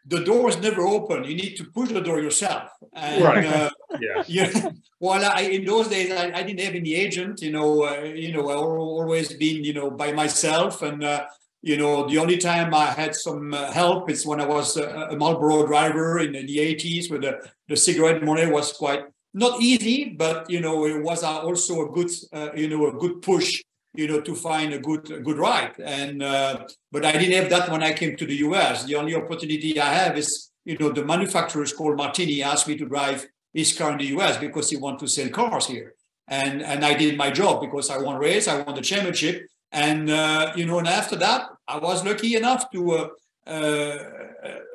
the, 0.06 0.18
the 0.18 0.26
doors 0.26 0.60
never 0.60 0.82
open. 0.82 1.24
You 1.24 1.36
need 1.36 1.56
to 1.58 1.66
push 1.66 1.90
the 1.90 2.02
door 2.02 2.20
yourself. 2.20 2.70
And, 2.94 3.24
right. 3.24 3.46
Uh, 3.46 3.70
yeah. 4.28 4.70
Well, 5.00 5.22
I, 5.36 5.42
in 5.42 5.66
those 5.66 5.90
days, 5.90 6.14
I, 6.14 6.32
I, 6.32 6.44
didn't 6.44 6.62
have 6.62 6.76
any 6.76 6.94
agent. 6.94 7.42
You 7.42 7.52
know, 7.52 7.84
uh, 7.84 8.04
you 8.04 8.32
know, 8.32 8.50
I 8.50 8.56
always 8.56 9.34
been, 9.34 9.62
you 9.62 9.74
know, 9.74 9.92
by 9.92 10.14
myself, 10.14 10.82
and 10.82 11.04
uh, 11.04 11.26
you 11.62 11.76
know, 11.76 12.08
the 12.08 12.20
only 12.20 12.38
time 12.38 12.74
I 12.74 12.86
had 12.86 13.14
some 13.14 13.54
uh, 13.54 13.70
help 13.74 14.10
is 14.10 14.26
when 14.26 14.40
I 14.40 14.46
was 14.46 14.78
a, 14.78 15.10
a 15.12 15.18
Marlboro 15.18 15.68
driver 15.68 16.20
in, 16.20 16.36
in, 16.36 16.46
the 16.46 16.58
80s, 16.58 17.10
where 17.10 17.20
the, 17.20 17.50
the 17.68 17.76
cigarette 17.76 18.24
money 18.24 18.46
was 18.46 18.72
quite 18.72 19.04
not 19.34 19.62
easy, 19.62 20.16
but 20.18 20.50
you 20.50 20.62
know, 20.62 20.86
it 20.86 21.02
was 21.02 21.24
also 21.24 21.86
a 21.86 21.92
good, 21.92 22.10
uh, 22.32 22.50
you 22.56 22.70
know, 22.70 22.88
a 22.88 22.94
good 22.94 23.22
push, 23.22 23.62
you 23.94 24.08
know, 24.08 24.22
to 24.22 24.36
find 24.36 24.74
a 24.74 24.80
good, 24.80 25.10
a 25.12 25.20
good 25.20 25.38
ride. 25.38 25.74
And 25.80 26.24
uh, 26.24 26.68
but 26.92 27.06
I 27.06 27.12
didn't 27.14 27.42
have 27.42 27.50
that 27.52 27.72
when 27.72 27.84
I 27.84 27.94
came 27.94 28.16
to 28.18 28.26
the 28.26 28.36
US. 28.48 28.86
The 28.86 28.96
only 28.96 29.16
opportunity 29.16 29.80
I 29.80 29.94
have 29.94 30.18
is, 30.18 30.52
you 30.66 30.78
know, 30.78 30.90
the 30.90 31.06
manufacturers 31.06 31.74
called 31.74 31.98
Martini 31.98 32.42
asked 32.44 32.68
me 32.68 32.78
to 32.78 32.86
drive 32.86 33.26
his 33.54 33.78
car 33.78 33.92
in 33.92 34.00
the 34.00 34.16
US 34.18 34.38
because 34.38 34.70
he 34.70 34.78
want 34.78 35.00
to 35.00 35.08
sell 35.08 35.30
cars 35.30 35.68
here. 35.68 35.94
And 36.28 36.62
and 36.62 36.84
I 36.84 36.94
did 36.94 37.18
my 37.18 37.30
job 37.30 37.62
because 37.62 37.90
I 37.90 37.98
won 37.98 38.18
race, 38.18 38.48
I 38.48 38.62
won 38.62 38.76
the 38.76 38.82
championship, 38.82 39.46
and 39.72 40.10
uh, 40.10 40.54
you 40.56 40.66
know, 40.66 40.80
and 40.80 40.88
after 40.88 41.16
that, 41.18 41.50
I 41.68 41.78
was 41.78 42.06
lucky 42.06 42.36
enough 42.36 42.72
to 42.72 42.92
uh, 42.92 43.08
uh, 43.46 43.98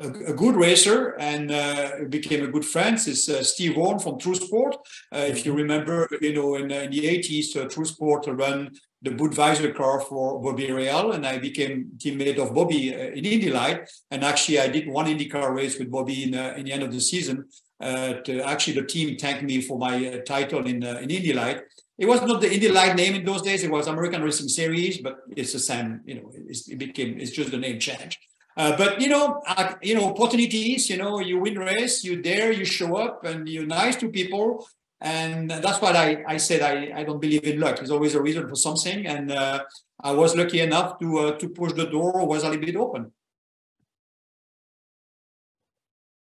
a, 0.00 0.08
a, 0.26 0.32
good 0.34 0.54
racer 0.54 1.16
and 1.18 1.50
uh, 1.50 1.90
became 2.10 2.44
a 2.44 2.48
good 2.48 2.64
friend. 2.64 2.96
Is 2.96 3.26
uh, 3.28 3.42
Steve 3.42 3.76
Horne 3.76 3.98
from 3.98 4.18
True 4.18 4.34
Sport. 4.34 4.76
Uh, 5.10 5.20
if 5.20 5.46
you 5.46 5.52
mm-hmm. 5.52 5.62
remember, 5.62 6.06
you 6.20 6.34
know, 6.34 6.54
in, 6.54 6.70
in 6.70 6.90
the 6.90 7.00
80s, 7.00 7.70
True 7.72 7.86
Sport 7.86 8.26
ran 8.26 8.70
the 9.02 9.10
Budweiser 9.10 9.74
car 9.74 10.00
for 10.00 10.40
Bobby 10.40 10.68
Rahal, 10.68 11.14
and 11.14 11.26
I 11.26 11.38
became 11.38 11.92
teammate 11.98 12.38
of 12.38 12.54
Bobby 12.54 12.92
in 12.92 13.24
Indy 13.24 13.50
Light. 13.50 13.88
And 14.10 14.24
actually, 14.24 14.60
I 14.60 14.68
did 14.68 14.88
one 14.88 15.06
IndyCar 15.06 15.54
race 15.54 15.78
with 15.78 15.90
Bobby 15.90 16.24
in, 16.24 16.34
in 16.34 16.64
the 16.64 16.72
end 16.72 16.82
of 16.82 16.92
the 16.92 17.00
season. 17.00 17.44
To, 17.80 18.42
actually, 18.44 18.80
the 18.80 18.86
team 18.86 19.16
thanked 19.16 19.44
me 19.44 19.60
for 19.60 19.78
my 19.78 20.18
title 20.26 20.66
in 20.66 20.82
in 20.82 21.10
Indy 21.10 21.32
Light 21.32 21.62
it 21.98 22.06
was 22.06 22.22
not 22.22 22.40
the 22.40 22.52
Indy 22.52 22.68
Light 22.68 22.94
name 22.94 23.16
in 23.16 23.24
those 23.24 23.42
days. 23.42 23.64
It 23.64 23.70
was 23.70 23.88
American 23.88 24.22
Racing 24.22 24.48
Series, 24.48 24.98
but 24.98 25.18
it's 25.36 25.52
the 25.52 25.58
same. 25.58 26.00
You 26.06 26.14
know, 26.14 26.30
it 26.32 26.78
became 26.78 27.18
it's 27.18 27.32
just 27.32 27.50
the 27.50 27.58
name 27.58 27.80
change. 27.80 28.18
Uh, 28.56 28.76
but 28.76 29.00
you 29.00 29.08
know, 29.08 29.42
uh, 29.46 29.74
you 29.82 29.96
know, 29.96 30.10
opportunities. 30.10 30.88
You 30.88 30.96
know, 30.96 31.18
you 31.18 31.40
win 31.40 31.58
race, 31.58 32.04
you 32.04 32.22
dare, 32.22 32.52
you 32.52 32.64
show 32.64 32.96
up, 32.96 33.24
and 33.24 33.48
you're 33.48 33.66
nice 33.66 33.96
to 33.96 34.08
people, 34.10 34.64
and 35.00 35.50
that's 35.50 35.80
why 35.80 35.92
I 35.92 36.34
I 36.34 36.36
said. 36.36 36.62
I 36.62 37.00
I 37.00 37.04
don't 37.04 37.20
believe 37.20 37.44
in 37.44 37.60
luck. 37.60 37.76
There's 37.76 37.90
always 37.90 38.14
a 38.14 38.22
reason 38.22 38.48
for 38.48 38.56
something, 38.56 39.06
and 39.06 39.30
uh, 39.30 39.64
I 40.00 40.12
was 40.12 40.36
lucky 40.36 40.60
enough 40.60 40.98
to 41.00 41.18
uh, 41.18 41.38
to 41.38 41.48
push 41.48 41.72
the 41.72 41.86
door 41.86 42.26
was 42.26 42.42
a 42.42 42.48
little 42.48 42.64
bit 42.64 42.76
open. 42.76 43.12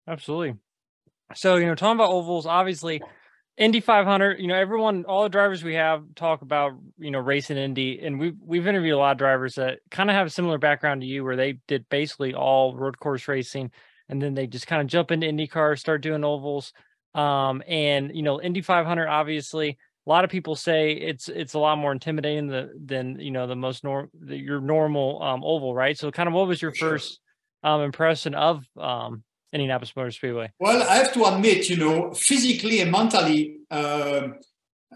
Absolutely. 0.06 0.58
So 1.34 1.56
you 1.56 1.66
know, 1.66 1.74
talking 1.74 1.96
about 1.96 2.10
ovals, 2.10 2.46
obviously 2.46 3.02
Indy 3.58 3.80
500, 3.80 4.40
you 4.40 4.46
know, 4.46 4.54
everyone, 4.54 5.04
all 5.04 5.24
the 5.24 5.28
drivers 5.28 5.62
we 5.62 5.74
have 5.74 6.02
talk 6.14 6.40
about, 6.40 6.72
you 6.98 7.10
know, 7.10 7.18
racing 7.18 7.58
Indy, 7.58 8.00
and 8.02 8.18
we've 8.18 8.36
we've 8.42 8.66
interviewed 8.66 8.94
a 8.94 8.98
lot 8.98 9.12
of 9.12 9.18
drivers 9.18 9.56
that 9.56 9.80
kind 9.90 10.08
of 10.08 10.16
have 10.16 10.26
a 10.26 10.30
similar 10.30 10.56
background 10.56 11.02
to 11.02 11.06
you, 11.06 11.22
where 11.22 11.36
they 11.36 11.58
did 11.68 11.86
basically 11.90 12.34
all 12.34 12.74
road 12.74 12.98
course 12.98 13.28
racing, 13.28 13.70
and 14.08 14.22
then 14.22 14.32
they 14.34 14.46
just 14.46 14.66
kind 14.66 14.80
of 14.80 14.88
jump 14.88 15.10
into 15.10 15.26
IndyCar, 15.26 15.78
start 15.78 16.00
doing 16.00 16.24
ovals, 16.24 16.72
um, 17.14 17.62
and 17.66 18.14
you 18.14 18.22
know, 18.22 18.40
Indy 18.40 18.62
500, 18.62 19.08
obviously, 19.08 19.78
a 20.06 20.10
lot 20.10 20.24
of 20.24 20.30
people 20.30 20.56
say 20.56 20.92
it's 20.92 21.28
it's 21.28 21.54
a 21.54 21.58
lot 21.58 21.78
more 21.78 21.92
intimidating 21.92 22.48
than 22.48 22.70
than 22.84 23.20
you 23.20 23.30
know 23.30 23.46
the 23.46 23.54
most 23.56 23.84
norm 23.84 24.10
your 24.24 24.60
normal 24.60 25.22
um, 25.22 25.44
oval, 25.44 25.74
right? 25.74 25.96
So, 25.96 26.10
kind 26.10 26.28
of, 26.28 26.34
what 26.34 26.48
was 26.48 26.60
your 26.60 26.72
first 26.72 27.20
um, 27.62 27.82
impression 27.82 28.34
of 28.34 28.64
um, 28.76 29.22
Indianapolis 29.52 29.94
Motor 29.94 30.10
Speedway? 30.10 30.50
Well, 30.58 30.82
I 30.88 30.96
have 30.96 31.12
to 31.14 31.24
admit, 31.24 31.68
you 31.68 31.76
know, 31.76 32.12
physically 32.14 32.80
and 32.80 32.90
mentally, 32.90 33.58
uh, 33.70 34.28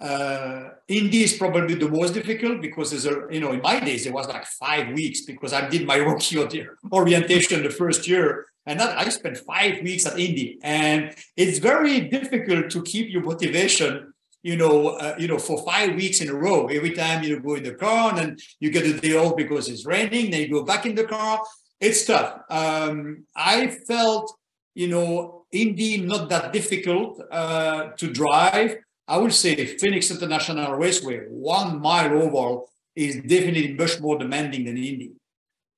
uh, 0.01 0.71
Indy 0.89 1.23
is 1.23 1.35
probably 1.35 1.75
the 1.75 1.89
most 1.89 2.15
difficult 2.15 2.61
because 2.61 2.91
there's 2.91 3.07
a, 3.07 3.27
you 3.31 3.41
know, 3.41 3.53
in 3.53 3.63
my 3.63 3.81
days, 3.81 4.07
it 4.07 4.13
was 4.13 4.29
like 4.29 4.45
five 4.45 4.93
weeks 4.93 5.23
because 5.23 5.53
I 5.53 5.69
did 5.69 5.87
my 5.87 5.97
rookie 6.09 6.67
orientation 6.93 7.63
the 7.63 7.71
first 7.71 8.09
year. 8.09 8.47
And 8.67 8.81
that 8.81 8.99
I 8.99 9.09
spent 9.09 9.39
five 9.39 9.83
weeks 9.83 10.07
at 10.07 10.19
Indy. 10.19 10.59
And 10.63 11.15
it's 11.37 11.59
very 11.59 12.01
difficult 12.01 12.71
to 12.71 12.83
keep 12.83 13.11
your 13.11 13.23
motivation 13.23 14.13
you 14.43 14.57
know, 14.57 14.91
uh, 14.91 15.17
you 15.19 15.27
know, 15.27 15.39
for 15.39 15.61
five 15.65 15.97
weeks 15.97 16.21
in 16.21 16.29
a 16.29 16.35
row. 16.35 16.69
Every 16.69 16.93
time 16.93 17.25
you 17.25 17.41
go 17.41 17.55
in 17.55 17.65
the 17.65 17.75
car, 17.75 18.17
and 18.17 18.41
you 18.61 18.71
get 18.71 18.87
a 18.87 18.93
day 18.93 19.17
off 19.17 19.35
because 19.37 19.69
it's 19.69 19.85
raining. 19.85 20.31
Then 20.31 20.43
you 20.43 20.51
go 20.51 20.63
back 20.63 20.87
in 20.87 20.95
the 20.95 21.03
car. 21.03 21.43
It's 21.81 22.07
tough. 22.07 22.43
Um, 22.49 23.25
I 23.35 23.67
felt 23.89 24.33
you 24.77 24.89
know, 24.89 25.47
Indy 25.51 26.03
not 26.03 26.29
that 26.29 26.53
difficult 26.53 27.21
uh, 27.33 27.89
to 27.97 28.13
drive. 28.13 28.77
I 29.09 29.17
would 29.17 29.33
say 29.33 29.55
Phoenix 29.79 30.11
International 30.11 30.75
Raceway, 30.75 31.21
one 31.31 31.81
mile 31.81 32.13
oval, 32.23 32.69
is 32.95 33.17
definitely 33.17 33.73
much 33.73 33.99
more 34.01 34.19
demanding 34.19 34.67
than 34.67 34.77
Indy. 34.77 35.13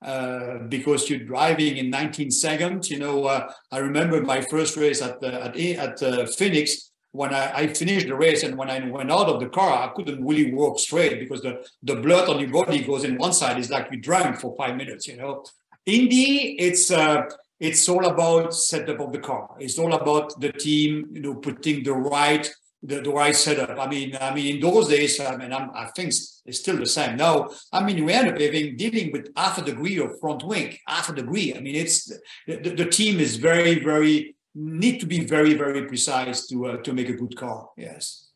Uh, 0.01 0.59
because 0.69 1.11
you're 1.11 1.19
driving 1.19 1.77
in 1.77 1.91
19 1.91 2.31
seconds. 2.31 2.89
You 2.89 3.01
know, 3.01 3.25
uh, 3.25 3.51
I 3.73 3.79
remember 3.79 4.23
my 4.23 4.41
first 4.43 4.77
race 4.77 5.03
at 5.03 5.21
uh, 5.21 5.27
at, 5.27 5.57
at 5.57 6.01
uh, 6.01 6.25
Phoenix 6.27 6.93
when 7.11 7.35
I, 7.35 7.53
I, 7.53 7.67
finished 7.67 8.07
the 8.07 8.15
race 8.15 8.45
and 8.45 8.57
when 8.57 8.71
I 8.71 8.79
went 8.89 9.11
out 9.11 9.29
of 9.29 9.41
the 9.41 9.49
car, 9.49 9.89
I 9.89 9.93
couldn't 9.95 10.25
really 10.25 10.53
walk 10.53 10.79
straight 10.79 11.19
because 11.19 11.41
the, 11.41 11.67
the 11.83 11.97
blood 11.97 12.29
on 12.29 12.39
your 12.39 12.51
body 12.51 12.85
goes 12.85 13.03
in 13.03 13.17
one 13.17 13.33
side. 13.33 13.59
It's 13.59 13.71
like 13.71 13.89
you 13.91 13.99
drunk 13.99 14.39
for 14.39 14.55
five 14.57 14.77
minutes, 14.77 15.09
you 15.09 15.17
know. 15.17 15.45
Indy, 15.87 16.57
it's 16.59 16.91
uh, 16.91 17.23
it's 17.59 17.89
all 17.89 18.07
about 18.07 18.55
setup 18.55 19.01
of 19.01 19.13
the 19.13 19.19
car. 19.19 19.49
It's 19.59 19.79
all 19.79 19.95
about 19.95 20.39
the 20.41 20.53
team, 20.53 21.09
you 21.13 21.23
know, 21.23 21.35
putting 21.35 21.83
the 21.83 21.95
right 21.95 22.49
the, 22.83 23.01
the 23.01 23.11
right 23.11 23.35
setup. 23.35 23.79
I 23.79 23.89
mean, 23.89 24.17
I 24.21 24.35
mean, 24.35 24.57
in 24.57 24.61
those 24.61 24.89
days, 24.89 25.19
I 25.21 25.37
mean, 25.37 25.53
I'm, 25.53 25.71
i 25.75 25.87
think 25.97 26.09
it's 26.09 26.61
still 26.61 26.77
the 26.77 26.87
same. 26.87 27.17
Now, 27.17 27.49
I 27.73 27.85
mean, 27.85 28.05
we 28.05 28.13
end 28.13 28.29
up 28.29 28.41
having 28.41 28.77
dealing 28.77 29.13
with 29.13 29.31
half 29.37 29.59
a 29.59 29.63
degree 29.63 29.99
of 29.99 30.19
front 30.21 30.45
wing, 30.45 30.77
half 30.87 31.09
a 31.09 31.15
degree. 31.15 31.55
I 31.55 31.61
mean, 31.61 31.75
it's 31.75 32.07
the, 32.47 32.57
the, 32.57 32.71
the 32.71 32.87
team 32.87 33.19
is 33.21 33.37
very, 33.37 33.83
very 33.83 34.37
need 34.55 35.01
to 35.01 35.07
be 35.07 35.25
very, 35.25 35.55
very 35.55 35.87
precise 35.87 36.47
to 36.49 36.67
uh, 36.67 36.77
to 36.79 36.93
make 36.93 37.09
a 37.09 37.15
good 37.15 37.37
car. 37.37 37.69
Yes, 37.77 38.29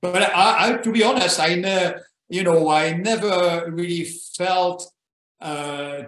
but 0.00 0.22
I, 0.22 0.70
I 0.70 0.76
to 0.78 0.92
be 0.92 1.02
honest, 1.02 1.38
I 1.40 1.54
ne- 1.54 1.94
you 2.28 2.42
know, 2.42 2.68
I 2.68 2.92
never 2.92 3.70
really 3.70 4.04
felt. 4.04 4.90
Uh, 5.40 6.02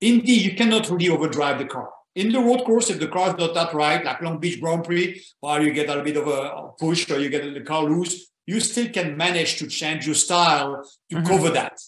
Indy, 0.00 0.32
you 0.32 0.54
cannot 0.54 0.88
really 0.88 1.10
overdrive 1.10 1.58
the 1.58 1.66
car. 1.66 1.90
In 2.16 2.32
the 2.32 2.40
road 2.40 2.64
course, 2.64 2.90
if 2.90 2.98
the 2.98 3.08
car 3.08 3.28
is 3.28 3.36
not 3.36 3.54
that 3.54 3.72
right, 3.72 4.04
like 4.04 4.20
Long 4.20 4.38
Beach 4.38 4.60
Grand 4.60 4.84
Prix, 4.84 5.22
or 5.42 5.60
you 5.60 5.72
get 5.72 5.88
a 5.88 6.02
bit 6.02 6.16
of 6.16 6.26
a 6.26 6.70
push 6.78 7.08
or 7.10 7.18
you 7.20 7.30
get 7.30 7.54
the 7.54 7.60
car 7.60 7.84
loose, 7.84 8.26
you 8.46 8.58
still 8.60 8.88
can 8.88 9.16
manage 9.16 9.58
to 9.58 9.68
change 9.68 10.06
your 10.06 10.16
style 10.16 10.82
to 11.10 11.16
mm-hmm. 11.16 11.26
cover 11.26 11.50
that. 11.50 11.78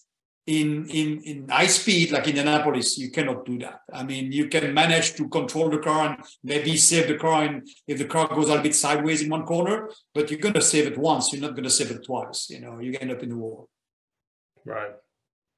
In, 0.46 0.88
in, 0.90 1.22
in 1.22 1.48
high 1.48 1.68
speed, 1.68 2.10
like 2.10 2.24
in 2.24 2.30
Indianapolis, 2.30 2.98
you 2.98 3.12
cannot 3.12 3.44
do 3.44 3.58
that. 3.60 3.80
I 3.92 4.02
mean, 4.02 4.32
you 4.32 4.48
can 4.48 4.74
manage 4.74 5.14
to 5.14 5.28
control 5.28 5.70
the 5.70 5.78
car 5.78 6.08
and 6.08 6.24
maybe 6.42 6.76
save 6.76 7.06
the 7.06 7.16
car 7.16 7.44
and 7.44 7.68
if 7.86 7.98
the 7.98 8.06
car 8.06 8.26
goes 8.26 8.46
a 8.46 8.48
little 8.48 8.62
bit 8.62 8.74
sideways 8.74 9.22
in 9.22 9.30
one 9.30 9.44
corner, 9.44 9.88
but 10.14 10.30
you're 10.30 10.40
going 10.40 10.54
to 10.54 10.60
save 10.60 10.88
it 10.88 10.98
once. 10.98 11.32
You're 11.32 11.42
not 11.42 11.52
going 11.52 11.64
to 11.64 11.70
save 11.70 11.92
it 11.92 12.04
twice. 12.04 12.50
You 12.50 12.60
know, 12.60 12.80
you 12.80 12.96
end 13.00 13.12
up 13.12 13.22
in 13.22 13.28
the 13.28 13.36
wall. 13.36 13.68
Right. 14.64 14.92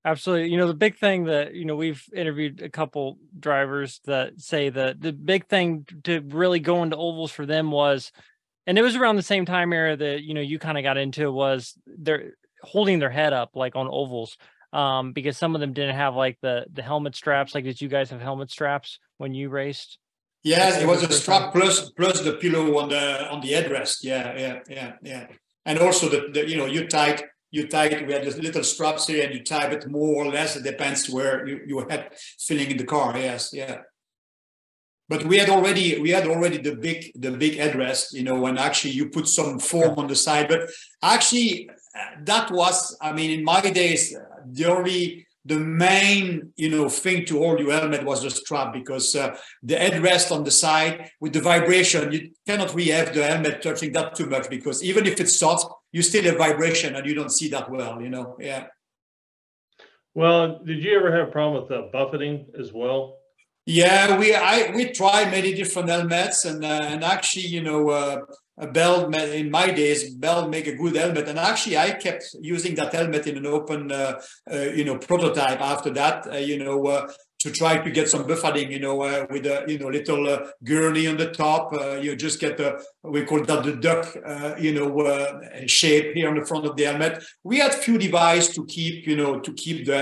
Absolutely. 0.04 0.50
You 0.50 0.58
know, 0.58 0.68
the 0.68 0.74
big 0.74 0.98
thing 0.98 1.24
that, 1.24 1.54
you 1.54 1.64
know, 1.64 1.76
we've 1.76 2.04
interviewed 2.14 2.60
a 2.60 2.68
couple 2.68 3.18
drivers 3.38 4.00
that 4.04 4.38
say 4.38 4.68
that 4.68 5.00
the 5.00 5.12
big 5.12 5.46
thing 5.48 5.86
to 6.04 6.20
really 6.28 6.60
go 6.60 6.82
into 6.82 6.96
ovals 6.96 7.32
for 7.32 7.46
them 7.46 7.70
was, 7.70 8.12
and 8.66 8.78
it 8.78 8.82
was 8.82 8.96
around 8.96 9.16
the 9.16 9.22
same 9.22 9.46
time 9.46 9.72
era 9.72 9.96
that, 9.96 10.22
you 10.22 10.34
know, 10.34 10.42
you 10.42 10.58
kind 10.58 10.76
of 10.76 10.84
got 10.84 10.98
into 10.98 11.32
was 11.32 11.78
they're 11.86 12.32
holding 12.62 12.98
their 12.98 13.10
head 13.10 13.32
up 13.32 13.52
like 13.54 13.76
on 13.76 13.88
ovals. 13.88 14.36
Um, 14.74 15.12
because 15.12 15.38
some 15.38 15.54
of 15.54 15.60
them 15.60 15.72
didn't 15.72 15.94
have 15.94 16.16
like 16.16 16.36
the 16.42 16.66
the 16.72 16.82
helmet 16.82 17.14
straps. 17.14 17.54
Like, 17.54 17.62
did 17.62 17.80
you 17.80 17.86
guys 17.86 18.10
have 18.10 18.20
helmet 18.20 18.50
straps 18.50 18.98
when 19.18 19.32
you 19.32 19.48
raced? 19.48 19.98
Yes, 20.42 20.82
it 20.82 20.86
was 20.88 21.04
a 21.04 21.12
strap 21.12 21.52
plus 21.52 21.90
plus 21.90 22.20
the 22.22 22.32
pillow 22.32 22.78
on 22.80 22.88
the 22.88 23.30
on 23.30 23.40
the 23.40 23.52
headrest. 23.52 23.98
Yeah, 24.02 24.36
yeah, 24.36 24.58
yeah, 24.68 24.92
yeah. 25.00 25.26
And 25.64 25.78
also 25.78 26.08
the, 26.08 26.28
the 26.32 26.48
you 26.48 26.56
know 26.56 26.66
you 26.66 26.88
tied 26.88 27.22
you 27.54 27.68
tie 27.68 27.86
it, 27.86 28.06
we 28.06 28.12
had 28.12 28.24
this 28.24 28.36
little 28.36 28.64
straps 28.64 29.06
here 29.06 29.24
and 29.24 29.32
you 29.32 29.44
tie 29.44 29.68
it 29.70 29.88
more 29.88 30.24
or 30.24 30.26
less. 30.26 30.56
It 30.56 30.64
depends 30.64 31.08
where 31.08 31.46
you, 31.46 31.60
you 31.66 31.86
had 31.88 32.12
filling 32.38 32.70
in 32.72 32.76
the 32.76 32.84
car. 32.84 33.16
Yes, 33.16 33.50
yeah. 33.52 33.76
But 35.08 35.24
we 35.24 35.38
had 35.38 35.50
already 35.50 36.00
we 36.00 36.10
had 36.10 36.26
already 36.26 36.58
the 36.58 36.74
big 36.74 37.12
the 37.14 37.30
big 37.30 37.54
headrest, 37.58 38.12
you 38.12 38.24
know, 38.24 38.46
and 38.46 38.58
actually 38.58 38.94
you 38.98 39.08
put 39.08 39.28
some 39.28 39.60
foam 39.60 39.94
on 39.98 40.08
the 40.08 40.16
side. 40.16 40.48
But 40.48 40.62
actually, 41.02 41.70
that 42.24 42.50
was 42.50 42.96
I 43.00 43.12
mean, 43.12 43.30
in 43.38 43.44
my 43.44 43.60
days, 43.60 44.16
the 44.50 44.64
only 44.64 45.26
the 45.44 45.58
main 45.58 46.52
you 46.56 46.70
know 46.70 46.88
thing 46.88 47.24
to 47.26 47.38
hold 47.38 47.60
your 47.60 47.72
helmet 47.72 48.02
was 48.04 48.22
the 48.22 48.30
strap 48.30 48.72
because 48.72 49.14
uh, 49.14 49.36
the 49.62 49.76
headrest 49.76 50.32
on 50.32 50.42
the 50.42 50.50
side 50.50 51.10
with 51.20 51.34
the 51.34 51.40
vibration 51.40 52.10
you 52.10 52.30
cannot 52.46 52.74
really 52.74 52.90
have 52.90 53.14
the 53.14 53.22
helmet 53.22 53.60
touching 53.62 53.92
that 53.92 54.14
too 54.14 54.26
much 54.26 54.48
because 54.48 54.82
even 54.82 55.04
if 55.04 55.20
it's 55.20 55.38
soft 55.38 55.66
you 55.94 56.02
still 56.02 56.24
have 56.28 56.38
vibration 56.46 56.90
and 56.96 57.06
you 57.08 57.14
don't 57.14 57.36
see 57.38 57.48
that 57.54 57.70
well 57.70 57.94
you 58.04 58.10
know? 58.14 58.26
Yeah. 58.50 58.64
Well 60.20 60.42
did 60.68 60.78
you 60.84 60.92
ever 60.98 61.10
have 61.16 61.28
a 61.28 61.32
problem 61.36 61.54
with 61.62 61.70
uh, 61.72 61.82
buffeting 61.96 62.36
as 62.62 62.68
well? 62.80 63.00
Yeah 63.66 64.18
we 64.20 64.34
i 64.34 64.56
we 64.76 64.82
tried 65.00 65.30
many 65.38 65.50
different 65.60 65.88
helmets 65.88 66.38
and 66.44 66.60
uh, 66.72 66.92
and 66.92 67.00
actually 67.14 67.48
you 67.56 67.62
know 67.68 67.80
uh, 68.00 68.16
a 68.56 68.68
Bell 68.68 69.12
in 69.14 69.50
my 69.50 69.70
days, 69.70 70.14
Bell 70.14 70.48
make 70.48 70.66
a 70.66 70.76
good 70.76 70.94
helmet, 70.94 71.28
and 71.28 71.38
actually 71.38 71.76
I 71.76 71.90
kept 71.92 72.36
using 72.40 72.74
that 72.76 72.92
helmet 72.92 73.26
in 73.26 73.36
an 73.36 73.46
open, 73.46 73.90
uh, 73.90 74.20
uh, 74.52 74.56
you 74.78 74.84
know, 74.84 74.96
prototype. 74.96 75.60
After 75.60 75.90
that, 75.90 76.32
uh, 76.32 76.36
you 76.36 76.62
know, 76.62 76.86
uh, 76.86 77.12
to 77.44 77.50
try 77.50 77.76
to 77.76 77.90
get 77.90 78.08
some 78.08 78.26
buffeting, 78.26 78.72
you 78.72 78.80
know, 78.80 79.02
uh, 79.02 79.26
with 79.30 79.44
a 79.44 79.64
you 79.68 79.78
know 79.78 79.88
little 79.88 80.26
uh, 80.26 80.46
gurney 80.64 81.06
on 81.06 81.18
the 81.18 81.30
top. 81.30 81.74
Uh, 81.74 81.96
you 82.04 82.16
just 82.16 82.40
get 82.40 82.56
the 82.56 82.82
we 83.02 83.22
call 83.22 83.42
that 83.44 83.62
the 83.64 83.76
duck, 83.76 84.16
uh, 84.26 84.54
you 84.58 84.72
know, 84.72 84.88
shape 85.66 86.14
here 86.14 86.28
on 86.30 86.36
the 86.38 86.46
front 86.46 86.64
of 86.64 86.74
the 86.74 86.84
helmet. 86.84 87.22
We 87.42 87.58
had 87.58 87.74
few 87.74 87.98
devices 87.98 88.54
to 88.54 88.64
keep, 88.64 89.06
you 89.06 89.16
know, 89.16 89.40
to 89.40 89.52
keep 89.52 89.84
the 89.84 89.96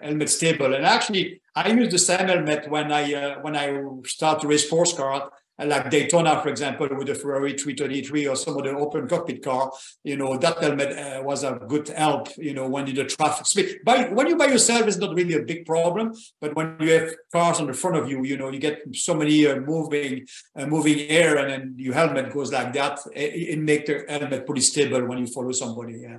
helmet 0.00 0.30
stable, 0.30 0.74
and 0.74 0.84
actually 0.86 1.40
I 1.56 1.68
use 1.72 1.90
the 1.90 1.98
same 1.98 2.28
helmet 2.28 2.70
when 2.70 2.92
I 2.92 3.02
when 3.42 3.56
I 3.56 3.66
start 4.06 4.40
to 4.42 4.46
race 4.46 4.66
sports 4.66 4.92
car 4.92 5.28
like 5.64 5.90
Daytona, 5.90 6.40
for 6.42 6.48
example, 6.48 6.88
with 6.96 7.06
the 7.06 7.14
Ferrari 7.14 7.52
333 7.52 8.28
or 8.28 8.36
some 8.36 8.56
of 8.56 8.64
the 8.64 8.70
open 8.70 9.08
cockpit 9.08 9.42
car, 9.42 9.70
you 10.04 10.16
know, 10.16 10.36
that 10.36 10.58
helmet 10.58 10.96
uh, 10.96 11.22
was 11.22 11.44
a 11.44 11.60
good 11.68 11.88
help, 11.88 12.28
you 12.38 12.54
know, 12.54 12.68
when 12.68 12.86
you 12.86 12.92
the 12.92 13.04
traffic 13.04 13.46
speed. 13.46 13.80
But 13.84 14.12
when 14.12 14.26
you 14.26 14.36
by 14.36 14.46
yourself, 14.46 14.86
it's 14.86 14.96
not 14.96 15.14
really 15.14 15.34
a 15.34 15.42
big 15.42 15.66
problem. 15.66 16.14
But 16.40 16.54
when 16.54 16.76
you 16.80 16.92
have 16.92 17.14
cars 17.32 17.60
on 17.60 17.66
the 17.66 17.74
front 17.74 17.96
of 17.96 18.10
you, 18.10 18.24
you 18.24 18.36
know, 18.36 18.50
you 18.50 18.58
get 18.58 18.82
so 18.94 19.14
many 19.14 19.46
uh, 19.46 19.56
moving, 19.56 20.26
uh, 20.56 20.66
moving 20.66 21.00
air, 21.08 21.36
and 21.36 21.50
then 21.50 21.74
your 21.76 21.94
helmet 21.94 22.32
goes 22.32 22.52
like 22.52 22.72
that. 22.74 23.00
It, 23.14 23.54
it 23.54 23.58
makes 23.58 23.86
the 23.86 24.04
helmet 24.08 24.46
pretty 24.46 24.62
stable 24.62 25.04
when 25.06 25.18
you 25.18 25.26
follow 25.26 25.52
somebody. 25.52 26.00
Yeah. 26.00 26.18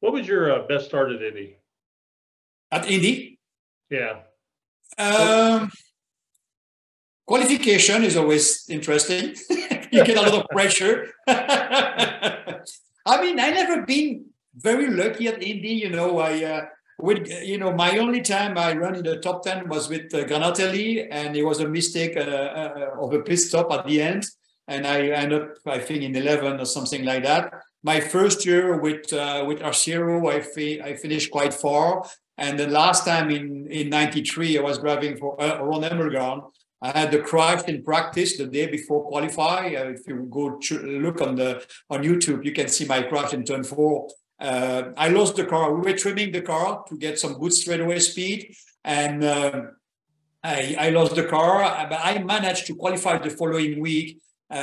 What 0.00 0.12
was 0.12 0.26
your 0.26 0.52
uh, 0.52 0.66
best 0.66 0.86
start 0.86 1.12
at 1.12 1.22
Indy? 1.22 1.58
At 2.70 2.90
Indy? 2.90 3.38
Yeah. 3.90 4.20
Um, 4.98 5.70
qualification 7.26 8.04
is 8.04 8.16
always 8.16 8.64
interesting. 8.68 9.34
you 9.90 10.04
get 10.04 10.16
a 10.16 10.22
lot 10.22 10.34
of 10.34 10.48
pressure. 10.48 11.08
I 11.28 13.20
mean, 13.20 13.38
I 13.38 13.50
never 13.50 13.82
been 13.82 14.26
very 14.54 14.90
lucky 14.90 15.28
at 15.28 15.42
Indy. 15.42 15.74
You 15.84 15.90
know, 15.90 16.18
I 16.18 16.44
uh, 16.44 16.66
with 16.98 17.28
you 17.42 17.58
know 17.58 17.72
my 17.72 17.98
only 17.98 18.22
time 18.22 18.56
I 18.56 18.72
ran 18.74 18.94
in 18.94 19.04
the 19.04 19.18
top 19.18 19.42
ten 19.42 19.68
was 19.68 19.88
with 19.88 20.14
uh, 20.14 20.24
Granatelli, 20.24 21.06
and 21.10 21.36
it 21.36 21.44
was 21.44 21.60
a 21.60 21.68
mistake 21.68 22.16
uh, 22.16 22.20
uh, 22.20 22.90
of 23.00 23.12
a 23.12 23.20
pit 23.20 23.38
stop 23.38 23.70
at 23.72 23.86
the 23.86 24.00
end, 24.00 24.24
and 24.66 24.86
I 24.86 25.08
end 25.08 25.32
up 25.32 25.50
I 25.66 25.78
think 25.78 26.02
in 26.02 26.16
eleven 26.16 26.60
or 26.60 26.64
something 26.64 27.04
like 27.04 27.22
that. 27.24 27.52
My 27.82 28.00
first 28.00 28.44
year 28.46 28.78
with 28.78 29.12
uh, 29.12 29.44
with 29.46 29.60
Arciero, 29.60 30.32
I 30.32 30.40
fi- 30.40 30.80
I 30.80 30.96
finished 30.96 31.30
quite 31.30 31.54
far, 31.54 32.04
and 32.38 32.58
the 32.58 32.68
last 32.68 33.04
time 33.04 33.30
in 33.30 33.66
in 33.70 33.90
'93 33.90 34.58
I 34.58 34.62
was 34.62 34.78
driving 34.78 35.16
for 35.16 35.40
uh, 35.40 35.62
Ron 35.62 35.82
Hemelgarn 35.82 36.50
I 36.82 36.98
had 36.98 37.10
the 37.10 37.20
crash 37.20 37.64
in 37.64 37.82
practice 37.82 38.36
the 38.36 38.46
day 38.46 38.66
before 38.66 39.06
qualify. 39.06 39.74
Uh, 39.74 39.90
if 39.90 40.06
you 40.06 40.26
go 40.30 40.60
look 40.82 41.20
on 41.20 41.36
the 41.36 41.64
on 41.88 42.02
YouTube, 42.02 42.44
you 42.44 42.52
can 42.52 42.68
see 42.68 42.84
my 42.84 43.02
crash 43.02 43.32
in 43.32 43.44
turn 43.44 43.64
four. 43.64 44.08
Uh, 44.38 44.90
I 44.96 45.08
lost 45.08 45.36
the 45.36 45.46
car. 45.46 45.72
We 45.74 45.90
were 45.90 45.96
trimming 45.96 46.32
the 46.32 46.42
car 46.42 46.84
to 46.88 46.98
get 46.98 47.18
some 47.18 47.34
good 47.38 47.54
straightaway 47.54 47.98
speed, 48.00 48.54
and 48.84 49.24
uh, 49.24 49.62
I, 50.44 50.76
I, 50.78 50.90
lost 50.90 51.14
the 51.14 51.24
car. 51.24 51.86
But 51.88 52.00
I 52.02 52.18
managed 52.22 52.66
to 52.66 52.74
qualify 52.74 53.16
the 53.16 53.30
following 53.30 53.80
week, 53.80 54.20
uh, 54.50 54.54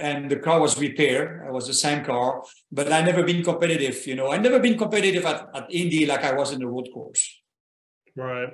and 0.00 0.28
the 0.28 0.36
car 0.36 0.60
was 0.60 0.80
repaired. 0.80 1.46
It 1.46 1.52
was 1.52 1.68
the 1.68 1.74
same 1.74 2.04
car, 2.04 2.42
but 2.72 2.92
I 2.92 3.02
never 3.02 3.22
been 3.22 3.44
competitive. 3.44 4.04
You 4.04 4.16
know, 4.16 4.32
I 4.32 4.38
never 4.38 4.58
been 4.58 4.76
competitive 4.76 5.24
at, 5.24 5.48
at 5.54 5.66
Indy 5.70 6.06
like 6.06 6.24
I 6.24 6.32
was 6.32 6.50
in 6.50 6.58
the 6.58 6.66
road 6.66 6.88
course. 6.92 7.40
Right. 8.16 8.48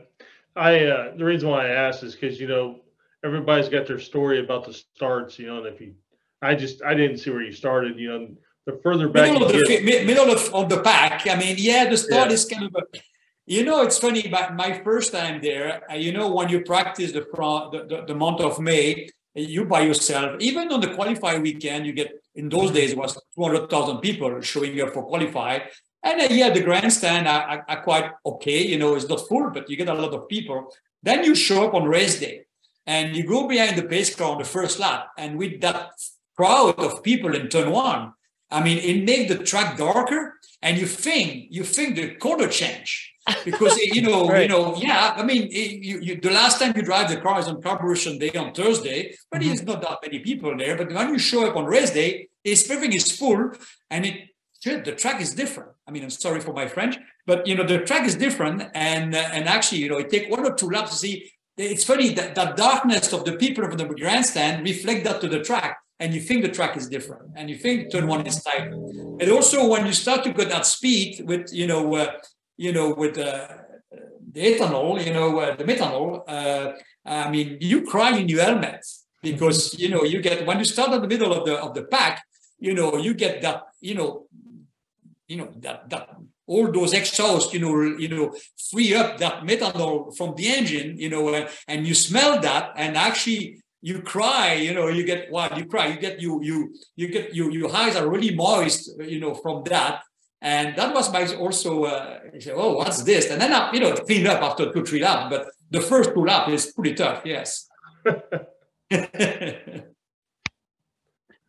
I 0.54 0.84
uh, 0.84 1.16
the 1.16 1.24
reason 1.24 1.48
why 1.48 1.68
I 1.68 1.88
asked 1.88 2.02
is 2.02 2.14
because 2.14 2.38
you 2.38 2.48
know 2.48 2.80
everybody's 3.26 3.68
got 3.68 3.86
their 3.86 3.98
story 3.98 4.38
about 4.40 4.64
the 4.64 4.72
starts, 4.72 5.38
you 5.38 5.48
know, 5.48 5.58
and 5.58 5.66
if 5.66 5.80
you, 5.80 5.94
I 6.40 6.54
just, 6.54 6.82
I 6.84 6.94
didn't 6.94 7.18
see 7.18 7.30
where 7.30 7.42
you 7.42 7.52
started, 7.52 7.98
you 7.98 8.08
know, 8.08 8.28
the 8.66 8.80
further 8.82 9.08
back 9.08 9.32
middle, 9.32 9.46
of 9.46 9.52
the, 9.52 9.64
get, 9.64 10.06
middle 10.06 10.30
of, 10.30 10.54
of 10.54 10.68
the 10.68 10.80
pack. 10.82 11.26
I 11.28 11.36
mean, 11.36 11.56
yeah, 11.58 11.88
the 11.88 11.96
start 11.96 12.28
yeah. 12.28 12.34
is 12.34 12.44
kind 12.44 12.64
of 12.64 12.74
a, 12.74 12.98
you 13.46 13.64
know, 13.64 13.82
it's 13.82 13.98
funny, 13.98 14.26
but 14.28 14.54
my 14.54 14.80
first 14.82 15.12
time 15.12 15.40
there, 15.40 15.82
uh, 15.90 15.94
you 15.94 16.12
know, 16.12 16.32
when 16.32 16.48
you 16.48 16.60
practice 16.62 17.12
the, 17.12 17.20
the, 17.20 17.86
the, 17.88 18.04
the 18.08 18.14
month 18.14 18.40
of 18.40 18.58
May, 18.60 19.08
you 19.34 19.64
by 19.64 19.82
yourself, 19.82 20.36
even 20.40 20.72
on 20.72 20.80
the 20.80 20.94
qualify 20.94 21.38
weekend, 21.38 21.86
you 21.86 21.92
get, 21.92 22.12
in 22.34 22.48
those 22.48 22.70
days, 22.70 22.92
it 22.92 22.98
was 22.98 23.18
200,000 23.34 23.98
people 23.98 24.40
showing 24.40 24.80
up 24.80 24.94
for 24.94 25.04
qualify. 25.04 25.58
And 26.02 26.20
uh, 26.22 26.28
yeah, 26.30 26.50
the 26.50 26.62
grandstand 26.62 27.28
are, 27.28 27.42
are, 27.42 27.64
are, 27.68 27.82
quite 27.82 28.10
okay. 28.24 28.66
You 28.66 28.78
know, 28.78 28.94
it's 28.94 29.08
not 29.08 29.28
full, 29.28 29.50
but 29.50 29.68
you 29.68 29.76
get 29.76 29.88
a 29.88 29.94
lot 29.94 30.12
of 30.12 30.28
people. 30.28 30.72
Then 31.02 31.24
you 31.24 31.34
show 31.34 31.66
up 31.66 31.74
on 31.74 31.84
race 31.84 32.18
day 32.18 32.45
and 32.86 33.16
you 33.16 33.26
go 33.26 33.48
behind 33.48 33.76
the 33.76 33.82
pace 33.82 34.14
car 34.14 34.32
on 34.32 34.38
the 34.38 34.44
first 34.44 34.78
lap, 34.78 35.08
and 35.18 35.38
with 35.38 35.60
that 35.60 35.90
crowd 36.36 36.78
of 36.78 37.02
people 37.02 37.34
in 37.34 37.48
turn 37.48 37.70
one, 37.70 38.12
I 38.50 38.62
mean, 38.62 38.78
it 38.78 39.04
makes 39.04 39.32
the 39.32 39.42
track 39.42 39.76
darker, 39.76 40.34
and 40.62 40.78
you 40.78 40.86
think 40.86 41.48
you 41.50 41.64
think 41.64 41.96
the 41.96 42.14
color 42.14 42.48
change 42.48 43.12
because 43.44 43.76
you 43.96 44.02
know 44.02 44.28
right. 44.28 44.42
you 44.42 44.48
know 44.48 44.76
yeah. 44.76 45.14
I 45.16 45.22
mean, 45.24 45.48
it, 45.50 45.84
you, 45.84 46.00
you, 46.00 46.20
the 46.20 46.30
last 46.30 46.60
time 46.60 46.72
you 46.76 46.82
drive 46.82 47.10
the 47.10 47.16
car 47.16 47.40
is 47.40 47.48
on 47.48 47.60
carburation 47.60 48.18
day 48.18 48.30
on 48.38 48.52
Thursday, 48.52 49.16
but 49.30 49.40
mm-hmm. 49.40 49.48
there's 49.48 49.62
not 49.64 49.82
that 49.82 49.98
many 50.02 50.20
people 50.20 50.56
there. 50.56 50.76
But 50.76 50.92
when 50.92 51.08
you 51.08 51.18
show 51.18 51.46
up 51.46 51.56
on 51.56 51.64
race 51.64 51.90
day, 51.90 52.28
it's 52.44 52.70
everything 52.70 52.96
is 52.96 53.10
full, 53.10 53.52
and 53.90 54.06
it 54.06 54.28
the 54.64 54.92
track 54.92 55.20
is 55.20 55.34
different. 55.34 55.70
I 55.86 55.92
mean, 55.92 56.02
I'm 56.02 56.10
sorry 56.10 56.40
for 56.40 56.52
my 56.52 56.66
French, 56.66 56.96
but 57.26 57.46
you 57.46 57.54
know 57.54 57.64
the 57.64 57.78
track 57.80 58.06
is 58.06 58.16
different, 58.16 58.62
and 58.74 59.14
uh, 59.14 59.28
and 59.32 59.48
actually, 59.48 59.78
you 59.78 59.88
know, 59.88 59.98
it 59.98 60.10
take 60.10 60.30
one 60.30 60.44
or 60.44 60.54
two 60.54 60.70
laps 60.70 60.90
to 60.90 60.96
see 60.96 61.32
it's 61.56 61.84
funny 61.84 62.10
that 62.14 62.34
that 62.34 62.56
darkness 62.56 63.12
of 63.12 63.24
the 63.24 63.32
people 63.32 63.64
of 63.64 63.76
the 63.78 63.84
grandstand 63.84 64.64
reflect 64.64 65.04
that 65.04 65.20
to 65.22 65.28
the 65.28 65.42
track 65.42 65.78
and 65.98 66.12
you 66.12 66.20
think 66.20 66.42
the 66.42 66.50
track 66.50 66.76
is 66.76 66.88
different 66.88 67.30
and 67.36 67.48
you 67.48 67.56
think 67.56 67.90
turn 67.90 68.06
one 68.06 68.26
is 68.26 68.42
tighter. 68.42 68.72
And 69.20 69.30
also 69.30 69.66
when 69.66 69.86
you 69.86 69.92
start 69.92 70.24
to 70.24 70.32
get 70.32 70.48
that 70.50 70.66
speed 70.66 71.22
with 71.26 71.52
you 71.52 71.66
know 71.66 71.94
uh, 71.94 72.12
you 72.56 72.72
know 72.72 72.94
with 72.94 73.18
uh, 73.18 73.48
the 74.32 74.40
ethanol 74.40 75.04
you 75.04 75.12
know 75.12 75.38
uh, 75.38 75.56
the 75.56 75.64
methanol 75.64 76.22
uh, 76.28 76.72
i 77.04 77.30
mean 77.30 77.56
you 77.60 77.82
cry 77.82 78.16
in 78.16 78.28
your 78.28 78.42
helmet 78.42 78.84
because 79.22 79.78
you 79.78 79.88
know 79.88 80.02
you 80.04 80.20
get 80.20 80.46
when 80.46 80.58
you 80.58 80.64
start 80.64 80.90
at 80.92 81.00
the 81.00 81.08
middle 81.08 81.32
of 81.32 81.44
the 81.46 81.54
of 81.56 81.74
the 81.74 81.84
pack 81.84 82.22
you 82.58 82.74
know 82.74 82.96
you 82.96 83.14
get 83.14 83.40
that 83.40 83.62
you 83.80 83.94
know 83.94 84.26
you 85.28 85.36
know 85.36 85.48
that 85.64 85.88
that 85.88 86.08
all 86.46 86.70
those 86.70 86.92
exhausts, 86.92 87.52
you 87.52 87.60
know, 87.60 87.82
you 87.98 88.08
know, 88.08 88.34
free 88.70 88.94
up 88.94 89.18
that 89.18 89.42
methanol 89.42 90.16
from 90.16 90.34
the 90.36 90.48
engine, 90.48 90.96
you 90.98 91.08
know, 91.08 91.34
and, 91.34 91.48
and 91.66 91.86
you 91.86 91.94
smell 91.94 92.40
that, 92.40 92.72
and 92.76 92.96
actually 92.96 93.60
you 93.82 94.00
cry, 94.00 94.54
you 94.54 94.74
know, 94.74 94.88
you 94.88 95.04
get 95.04 95.30
what 95.30 95.56
you 95.56 95.66
cry, 95.66 95.86
you 95.86 95.98
get 95.98 96.20
you 96.20 96.42
you 96.42 96.74
you 96.96 97.08
get 97.08 97.34
you 97.34 97.50
your 97.50 97.74
eyes 97.74 97.96
are 97.96 98.08
really 98.08 98.34
moist, 98.34 98.90
you 99.00 99.20
know, 99.20 99.34
from 99.34 99.64
that. 99.64 100.02
And 100.42 100.76
that 100.76 100.94
was 100.94 101.12
my 101.12 101.26
also 101.34 101.84
uh, 101.84 102.20
say, 102.38 102.52
oh, 102.52 102.74
what's 102.74 103.02
this? 103.02 103.30
And 103.30 103.40
then 103.40 103.52
I, 103.52 103.72
you 103.72 103.80
know, 103.80 103.94
clean 103.94 104.26
up 104.26 104.42
after 104.42 104.72
two, 104.72 104.84
three 104.84 105.00
laps. 105.00 105.28
But 105.30 105.48
the 105.70 105.80
first 105.80 106.14
two 106.14 106.24
laps 106.24 106.52
is 106.52 106.72
pretty 106.72 106.94
tough, 106.94 107.22
yes. 107.24 107.68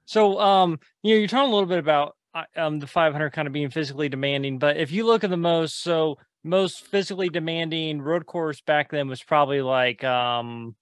so 0.05 0.39
um, 0.39 0.79
you 1.03 1.13
know, 1.13 1.19
you're 1.19 1.27
talking 1.27 1.49
a 1.49 1.53
little 1.53 1.65
bit 1.67 1.79
about 1.79 2.16
um 2.55 2.79
the 2.79 2.87
500 2.87 3.31
kind 3.31 3.47
of 3.47 3.53
being 3.53 3.69
physically 3.69 4.09
demanding 4.09 4.59
but 4.59 4.77
if 4.77 4.91
you 4.91 5.05
look 5.05 5.23
at 5.23 5.29
the 5.29 5.37
most 5.37 5.81
so 5.81 6.17
most 6.43 6.85
physically 6.87 7.29
demanding 7.29 8.01
road 8.01 8.25
course 8.25 8.61
back 8.61 8.91
then 8.91 9.07
was 9.07 9.21
probably 9.23 9.61
like 9.61 10.03
um 10.03 10.75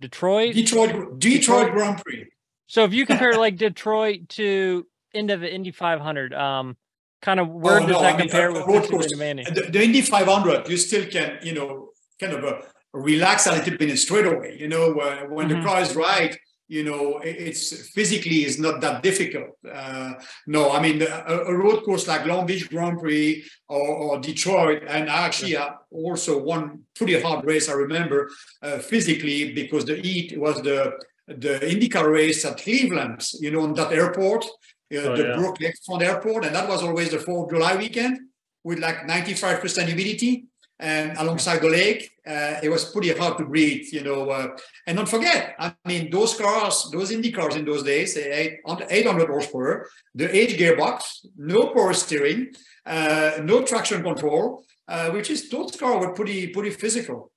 detroit 0.00 0.54
detroit 0.54 0.90
detroit, 0.90 1.20
detroit. 1.20 1.72
grand 1.72 2.02
prix 2.02 2.26
so 2.66 2.84
if 2.84 2.92
you 2.92 3.06
compare 3.06 3.34
like 3.34 3.56
detroit 3.68 4.28
to 4.28 4.86
end 5.14 5.30
of 5.30 5.40
the 5.40 5.52
indy 5.52 5.70
500 5.70 6.34
um 6.34 6.76
kind 7.20 7.38
of 7.38 7.48
where 7.48 7.76
oh, 7.76 7.80
does 7.80 7.88
no, 7.88 8.00
that 8.00 8.14
I 8.14 8.18
mean, 8.18 8.28
compare 8.28 8.50
uh, 8.50 8.66
with 8.66 8.90
course, 8.90 9.06
demanding 9.06 9.46
the, 9.54 9.62
the, 9.70 9.82
indy 9.82 10.00
500 10.00 10.68
you 10.68 10.76
still 10.76 11.06
can 11.06 11.38
you 11.42 11.54
know 11.54 11.90
kind 12.20 12.32
of 12.32 12.44
uh, 12.44 12.60
relax 12.92 13.46
a 13.46 13.52
little 13.52 13.76
bit 13.76 13.96
straight 13.98 14.26
away. 14.26 14.56
you 14.58 14.68
know 14.68 14.98
uh, 14.98 15.24
when 15.26 15.48
mm-hmm. 15.48 15.60
the 15.60 15.66
car 15.66 15.80
is 15.80 15.94
right 15.94 16.36
you 16.72 16.84
know, 16.84 17.20
it's 17.22 17.90
physically 17.90 18.46
is 18.46 18.58
not 18.58 18.80
that 18.80 19.02
difficult. 19.02 19.50
Uh, 19.70 20.14
no, 20.46 20.72
I 20.72 20.80
mean, 20.80 21.02
a, 21.02 21.34
a, 21.52 21.54
road 21.54 21.84
course 21.84 22.08
like 22.08 22.24
Long 22.24 22.46
Beach 22.46 22.70
Grand 22.70 22.98
Prix 22.98 23.44
or, 23.68 23.88
or 24.04 24.18
Detroit, 24.20 24.82
and 24.88 25.10
actually 25.10 25.54
uh, 25.54 25.72
also 25.90 26.42
one 26.42 26.80
pretty 26.96 27.20
hard 27.20 27.44
race 27.44 27.68
I 27.68 27.74
remember 27.74 28.30
uh, 28.62 28.78
physically 28.78 29.52
because 29.52 29.84
the 29.84 29.96
heat 29.96 30.40
was 30.40 30.62
the 30.62 30.94
the 31.26 31.60
IndyCar 31.72 32.10
race 32.10 32.42
at 32.46 32.56
Cleveland, 32.56 33.20
you 33.38 33.50
know, 33.50 33.60
on 33.60 33.74
that 33.74 33.92
airport, 33.92 34.46
uh, 34.46 34.96
oh, 34.96 35.16
the 35.16 35.24
yeah. 35.24 35.36
Burke 35.36 35.58
Lakefront 35.58 36.02
Airport, 36.02 36.46
and 36.46 36.54
that 36.54 36.68
was 36.68 36.82
always 36.82 37.10
the 37.10 37.18
4th 37.18 37.44
of 37.44 37.50
July 37.50 37.76
weekend. 37.76 38.18
with 38.64 38.78
like 38.78 38.98
95% 39.06 39.86
humidity 39.86 40.46
and 40.82 41.16
alongside 41.16 41.60
the 41.62 41.68
lake. 41.68 42.10
Uh, 42.26 42.56
it 42.62 42.68
was 42.68 42.84
pretty 42.92 43.12
hard 43.12 43.38
to 43.38 43.44
breathe, 43.44 43.86
you 43.92 44.02
know. 44.02 44.28
Uh, 44.28 44.48
and 44.86 44.96
don't 44.96 45.08
forget, 45.08 45.54
I 45.58 45.74
mean, 45.86 46.10
those 46.10 46.36
cars, 46.36 46.90
those 46.92 47.12
Indy 47.12 47.30
cars 47.32 47.56
in 47.56 47.64
those 47.64 47.84
days, 47.84 48.14
they 48.14 48.58
800 48.66 49.28
horsepower, 49.28 49.88
the 50.14 50.36
H 50.36 50.58
gearbox, 50.58 51.26
no 51.36 51.68
power 51.68 51.94
steering, 51.94 52.52
uh, 52.84 53.38
no 53.42 53.62
traction 53.62 54.02
control, 54.02 54.64
uh, 54.88 55.10
which 55.10 55.30
is 55.30 55.48
those 55.48 55.76
cars 55.76 56.04
were 56.04 56.12
pretty 56.12 56.48
pretty 56.48 56.70
physical. 56.70 57.30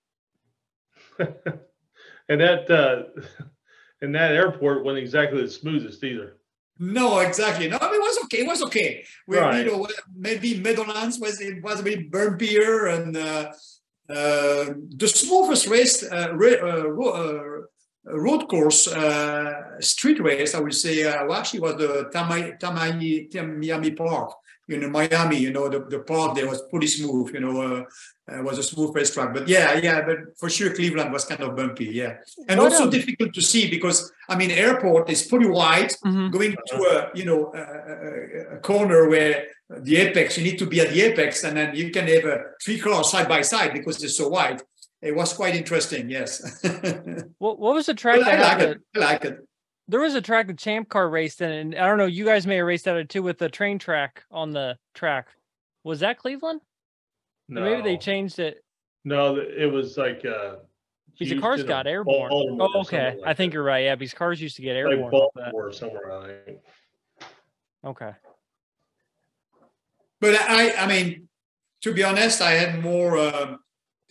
and 1.19 2.41
that 2.41 2.69
uh, 2.69 3.21
and 4.01 4.13
that 4.15 4.33
airport 4.33 4.83
wasn't 4.83 5.03
exactly 5.03 5.41
the 5.41 5.49
smoothest 5.49 6.03
either. 6.03 6.37
No, 6.77 7.19
exactly. 7.19 7.69
No, 7.69 7.77
it 7.77 7.81
was 7.81 8.19
okay. 8.25 8.39
It 8.39 8.47
was 8.47 8.61
okay. 8.63 9.05
We, 9.27 9.37
right. 9.37 9.65
you 9.65 9.71
know, 9.71 9.87
maybe 10.15 10.59
Meadowlands 10.59 11.19
was 11.19 11.39
it 11.39 11.63
was 11.63 11.79
a 11.79 11.83
bit 11.83 12.11
bumpier, 12.11 12.93
and 12.93 13.15
uh, 13.15 13.51
uh, 14.09 14.73
the 14.97 15.07
smoothest 15.07 15.67
race 15.67 16.03
uh, 16.03 16.35
uh, 16.35 17.01
uh 17.01 17.61
road 18.07 18.47
course 18.47 18.87
uh, 18.87 19.79
street 19.79 20.19
race, 20.21 20.53
I 20.53 20.59
would 20.59 20.75
say, 20.75 21.03
uh, 21.03 21.33
actually 21.33 21.61
was 21.61 21.77
the 21.77 22.09
Tamai, 22.13 22.59
Tamai, 22.59 23.57
Miami 23.57 23.91
Park 23.91 24.33
you 24.67 24.79
know, 24.79 24.89
Miami, 24.89 25.37
you 25.37 25.51
know, 25.51 25.69
the, 25.69 25.79
the 25.79 25.99
park 25.99 26.35
there 26.35 26.47
was 26.47 26.61
pretty 26.71 26.87
smooth, 26.87 27.33
you 27.33 27.39
know, 27.39 27.61
uh, 27.61 27.83
uh, 28.31 28.41
was 28.41 28.57
a 28.57 28.63
smooth 28.63 28.95
race 28.95 29.13
track. 29.13 29.33
But 29.33 29.47
yeah, 29.47 29.77
yeah, 29.77 30.01
but 30.01 30.37
for 30.37 30.49
sure 30.49 30.73
Cleveland 30.73 31.11
was 31.11 31.25
kind 31.25 31.41
of 31.41 31.55
bumpy, 31.55 31.85
yeah. 31.85 32.17
And 32.49 32.59
what 32.59 32.71
also 32.71 32.89
difficult 32.89 33.33
to 33.33 33.41
see 33.41 33.69
because, 33.69 34.11
I 34.27 34.35
mean, 34.35 34.49
airport 34.49 35.09
is 35.09 35.23
pretty 35.23 35.47
wide, 35.47 35.91
mm-hmm. 36.03 36.29
going 36.29 36.55
to 36.67 36.75
a, 36.75 37.17
you 37.17 37.25
know, 37.25 37.53
a, 37.53 38.55
a, 38.55 38.59
corner 38.59 39.07
where 39.07 39.45
the 39.69 39.97
apex, 39.97 40.37
you 40.37 40.43
need 40.43 40.57
to 40.59 40.65
be 40.65 40.81
at 40.81 40.89
the 40.89 41.01
apex 41.01 41.43
and 41.43 41.57
then 41.57 41.75
you 41.75 41.91
can 41.91 42.07
have 42.07 42.25
a 42.25 42.43
three 42.63 42.79
cars 42.79 43.11
side 43.11 43.27
by 43.27 43.41
side 43.41 43.73
because 43.73 44.03
it's 44.03 44.17
so 44.17 44.29
wide. 44.29 44.61
It 45.01 45.15
was 45.15 45.33
quite 45.33 45.55
interesting, 45.55 46.09
yes. 46.09 46.63
what, 47.37 47.59
what 47.59 47.75
was 47.75 47.85
the 47.85 47.93
track? 47.93 48.21
I 48.21 48.41
like 48.41 48.61
it. 48.61 48.81
I 48.95 48.99
like 48.99 49.25
it 49.25 49.39
there 49.87 49.99
was 49.99 50.15
a 50.15 50.21
track 50.21 50.47
the 50.47 50.53
champ 50.53 50.89
car 50.89 51.09
raced 51.09 51.41
in, 51.41 51.51
and 51.51 51.75
I 51.75 51.87
don't 51.87 51.97
know, 51.97 52.05
you 52.05 52.25
guys 52.25 52.47
may 52.47 52.57
have 52.57 52.65
raced 52.65 52.85
that 52.85 53.09
too 53.09 53.23
with 53.23 53.37
the 53.37 53.49
train 53.49 53.79
track 53.79 54.23
on 54.31 54.51
the 54.51 54.77
track. 54.93 55.27
Was 55.83 55.99
that 55.99 56.17
Cleveland? 56.17 56.61
No. 57.47 57.61
Or 57.61 57.65
maybe 57.65 57.81
they 57.81 57.97
changed 57.97 58.39
it. 58.39 58.63
No, 59.03 59.37
it 59.37 59.71
was 59.71 59.97
like 59.97 60.25
uh 60.25 60.55
because 61.17 61.29
the 61.29 61.39
cars 61.39 61.63
got 61.63 61.87
airborne. 61.87 62.29
Baltimore 62.29 62.69
oh, 62.73 62.81
okay. 62.81 63.15
Like 63.17 63.19
I 63.25 63.33
think 63.33 63.51
that. 63.51 63.55
you're 63.55 63.63
right. 63.63 63.85
Yeah, 63.85 63.95
because 63.95 64.13
cars 64.13 64.41
used 64.41 64.57
to 64.57 64.61
get 64.61 64.75
airborne. 64.75 65.03
Like 65.03 65.11
Baltimore 65.11 65.71
somewhere, 65.71 66.11
I 66.11 66.45
think. 66.45 66.59
Okay. 67.85 68.11
But 70.19 70.41
I, 70.41 70.73
I 70.73 70.87
mean, 70.87 71.27
to 71.83 71.93
be 71.93 72.03
honest, 72.03 72.41
I 72.41 72.51
had 72.51 72.81
more, 72.81 73.17
uh, 73.17 73.57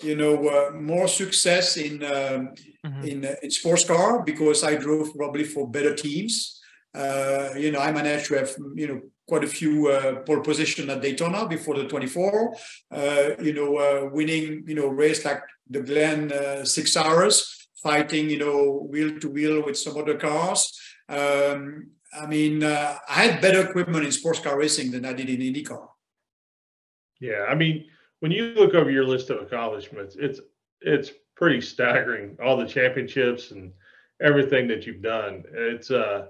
you 0.03 0.17
know, 0.17 0.49
uh, 0.49 0.71
more 0.73 1.09
success 1.09 1.77
in 1.77 2.03
um, 2.05 2.55
mm-hmm. 2.85 3.05
in, 3.05 3.25
uh, 3.25 3.35
in 3.43 3.51
sports 3.51 3.85
car 3.85 4.23
because 4.23 4.65
I 4.65 4.77
drove 4.77 5.15
probably 5.17 5.45
for 5.45 5.69
better 5.69 5.95
teams. 5.95 6.61
Uh, 6.95 7.51
you 7.57 7.73
know, 7.73 7.81
I 7.81 7.91
managed 7.93 8.27
to 8.27 8.35
have, 8.35 8.55
you 8.75 8.89
know, 8.89 9.01
quite 9.27 9.43
a 9.43 9.49
few 9.49 9.89
uh, 9.89 10.21
pole 10.21 10.41
position 10.41 10.91
at 10.91 11.01
Daytona 11.01 11.49
before 11.49 11.77
the 11.77 11.89
24. 11.89 12.55
Uh, 12.91 13.31
you 13.43 13.53
know, 13.53 13.77
uh, 13.79 14.09
winning, 14.13 14.65
you 14.67 14.75
know, 14.75 14.87
race 14.87 15.25
like 15.25 15.43
the 15.69 15.81
Glen 15.81 16.31
uh, 16.31 16.65
six 16.65 16.97
hours, 16.97 17.69
fighting, 17.83 18.31
you 18.31 18.39
know, 18.39 18.87
wheel 18.91 19.19
to 19.19 19.29
wheel 19.29 19.65
with 19.65 19.77
some 19.77 19.97
other 19.97 20.17
cars. 20.17 20.79
Um, 21.09 21.91
I 22.17 22.27
mean, 22.27 22.63
I 22.63 22.99
had 23.09 23.41
better 23.41 23.69
equipment 23.69 24.05
in 24.05 24.13
sports 24.13 24.39
car 24.39 24.57
racing 24.57 24.93
than 24.93 25.05
I 25.05 25.15
did 25.15 25.29
in 25.29 25.41
IndyCar. 25.41 25.89
Yeah, 27.21 27.47
I 27.49 27.57
mean, 27.57 27.87
when 28.25 28.33
you 28.33 28.55
look 28.55 28.72
over 28.72 28.91
your 28.91 29.05
list 29.05 29.29
of 29.29 29.43
accomplishments, 29.43 30.16
it's 30.18 30.41
it's 30.81 31.11
pretty 31.37 31.61
staggering. 31.61 32.39
All 32.43 32.57
the 32.57 32.64
championships 32.66 33.51
and 33.51 33.70
everything 34.22 34.66
that 34.68 34.87
you've 34.87 35.03
done. 35.03 35.45
It's 35.53 35.91
uh, 35.91 36.29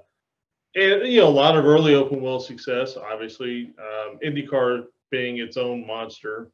and 0.74 1.06
you 1.06 1.20
know 1.20 1.28
a 1.28 1.38
lot 1.44 1.56
of 1.56 1.64
early 1.64 1.94
open 1.94 2.20
wheel 2.20 2.40
success. 2.40 2.96
Obviously, 2.96 3.70
um, 3.78 4.18
IndyCar 4.26 4.86
being 5.12 5.38
its 5.38 5.56
own 5.56 5.86
monster. 5.86 6.50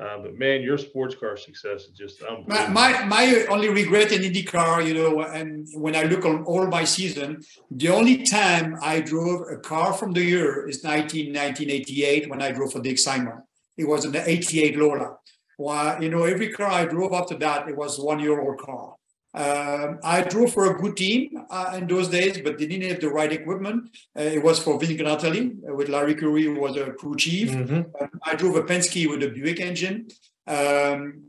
Uh, 0.00 0.18
but 0.18 0.38
man, 0.38 0.62
your 0.62 0.78
sports 0.78 1.16
car 1.16 1.36
success 1.36 1.86
is 1.86 1.90
just 1.90 2.22
my, 2.46 2.68
my, 2.68 3.04
my 3.06 3.46
only 3.50 3.68
regret 3.68 4.12
in 4.12 4.22
IndyCar, 4.22 4.86
you 4.86 4.94
know, 4.94 5.22
and 5.22 5.66
when 5.74 5.96
I 5.96 6.04
look 6.04 6.24
on 6.24 6.44
all 6.44 6.68
my 6.68 6.84
season, 6.84 7.42
the 7.72 7.88
only 7.88 8.22
time 8.22 8.76
I 8.80 9.00
drove 9.00 9.40
a 9.50 9.56
car 9.56 9.92
from 9.92 10.12
the 10.12 10.22
year 10.22 10.68
is 10.68 10.84
19, 10.84 11.32
1988 11.34 12.30
when 12.30 12.40
I 12.40 12.52
drove 12.52 12.74
for 12.74 12.80
Dick 12.80 13.00
Simon. 13.00 13.42
It 13.78 13.88
was 13.88 14.04
an 14.04 14.16
88 14.16 14.76
Lola. 14.76 15.16
Well, 15.56 16.02
you 16.02 16.10
know, 16.10 16.24
every 16.24 16.50
car 16.50 16.70
I 16.70 16.84
drove 16.84 17.12
after 17.12 17.36
that, 17.36 17.68
it 17.68 17.76
was 17.76 17.98
one 17.98 18.20
year 18.20 18.40
old 18.40 18.58
car. 18.58 18.94
Um, 19.34 20.00
I 20.02 20.22
drove 20.22 20.52
for 20.52 20.70
a 20.70 20.78
good 20.80 20.96
team 20.96 21.44
uh, 21.50 21.74
in 21.76 21.86
those 21.86 22.08
days, 22.08 22.40
but 22.40 22.58
they 22.58 22.66
didn't 22.66 22.90
have 22.90 23.00
the 23.00 23.10
right 23.10 23.30
equipment. 23.30 23.90
Uh, 24.18 24.22
it 24.22 24.42
was 24.42 24.58
for 24.58 24.80
Vin 24.80 24.96
Granatelli 24.96 25.58
uh, 25.68 25.74
with 25.74 25.88
Larry 25.88 26.14
Curry, 26.14 26.44
who 26.44 26.58
was 26.58 26.76
a 26.76 26.92
crew 26.92 27.14
chief. 27.16 27.50
Mm-hmm. 27.50 28.02
Um, 28.02 28.10
I 28.24 28.34
drove 28.34 28.56
a 28.56 28.62
Penske 28.62 29.08
with 29.08 29.22
a 29.22 29.28
Buick 29.28 29.60
engine 29.60 30.08
um, 30.46 31.24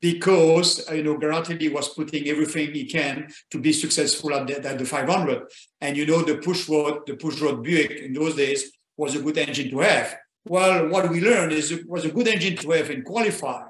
because 0.00 0.88
uh, 0.90 0.94
you 0.94 1.02
know 1.02 1.18
Granatelli 1.18 1.72
was 1.72 1.88
putting 1.90 2.26
everything 2.28 2.72
he 2.72 2.86
can 2.86 3.28
to 3.50 3.58
be 3.60 3.72
successful 3.72 4.34
at 4.34 4.46
the, 4.46 4.66
at 4.66 4.78
the 4.78 4.86
500. 4.86 5.42
And 5.80 5.96
you 5.96 6.06
know 6.06 6.22
the 6.22 6.38
push 6.38 6.68
rod, 6.68 7.06
the 7.06 7.14
push 7.14 7.40
rod 7.40 7.62
Buick 7.62 7.90
in 7.90 8.14
those 8.14 8.34
days 8.34 8.72
was 8.96 9.14
a 9.14 9.20
good 9.20 9.36
engine 9.38 9.70
to 9.70 9.80
have. 9.80 10.16
Well, 10.44 10.88
what 10.88 11.08
we 11.08 11.20
learned 11.20 11.52
is 11.52 11.70
it 11.70 11.88
was 11.88 12.04
a 12.04 12.10
good 12.10 12.28
engine 12.28 12.56
to 12.56 12.70
have 12.72 12.90
in 12.90 13.02
qualify 13.02 13.62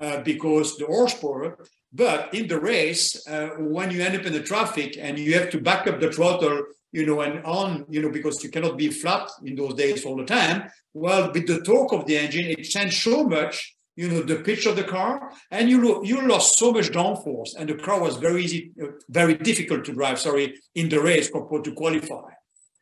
uh, 0.00 0.20
because 0.22 0.76
the 0.76 0.86
horsepower. 0.86 1.58
But 1.92 2.34
in 2.34 2.48
the 2.48 2.58
race, 2.58 3.26
uh, 3.28 3.50
when 3.58 3.90
you 3.90 4.02
end 4.02 4.16
up 4.16 4.26
in 4.26 4.32
the 4.32 4.42
traffic 4.42 4.96
and 4.98 5.18
you 5.18 5.34
have 5.34 5.50
to 5.50 5.60
back 5.60 5.86
up 5.86 6.00
the 6.00 6.10
throttle, 6.10 6.64
you 6.92 7.04
know, 7.06 7.20
and 7.20 7.44
on, 7.44 7.84
you 7.88 8.00
know, 8.00 8.10
because 8.10 8.42
you 8.42 8.50
cannot 8.50 8.76
be 8.76 8.88
flat 8.88 9.28
in 9.44 9.54
those 9.54 9.74
days 9.74 10.04
all 10.04 10.16
the 10.16 10.24
time. 10.24 10.70
Well, 10.92 11.30
with 11.32 11.46
the 11.46 11.60
torque 11.60 11.92
of 11.92 12.06
the 12.06 12.16
engine, 12.16 12.46
it 12.46 12.62
changed 12.62 13.02
so 13.02 13.24
much, 13.24 13.74
you 13.96 14.08
know, 14.08 14.22
the 14.22 14.36
pitch 14.36 14.66
of 14.66 14.76
the 14.76 14.84
car, 14.84 15.30
and 15.50 15.68
you 15.68 15.84
lo- 15.84 16.02
you 16.02 16.26
lost 16.26 16.58
so 16.58 16.72
much 16.72 16.90
downforce, 16.90 17.54
and 17.56 17.68
the 17.68 17.74
car 17.74 18.00
was 18.00 18.16
very 18.16 18.44
easy, 18.44 18.72
uh, 18.82 18.86
very 19.08 19.34
difficult 19.34 19.84
to 19.84 19.92
drive. 19.92 20.18
Sorry, 20.18 20.54
in 20.74 20.88
the 20.88 21.00
race 21.00 21.30
compared 21.30 21.64
to 21.64 21.72
qualify. 21.72 22.33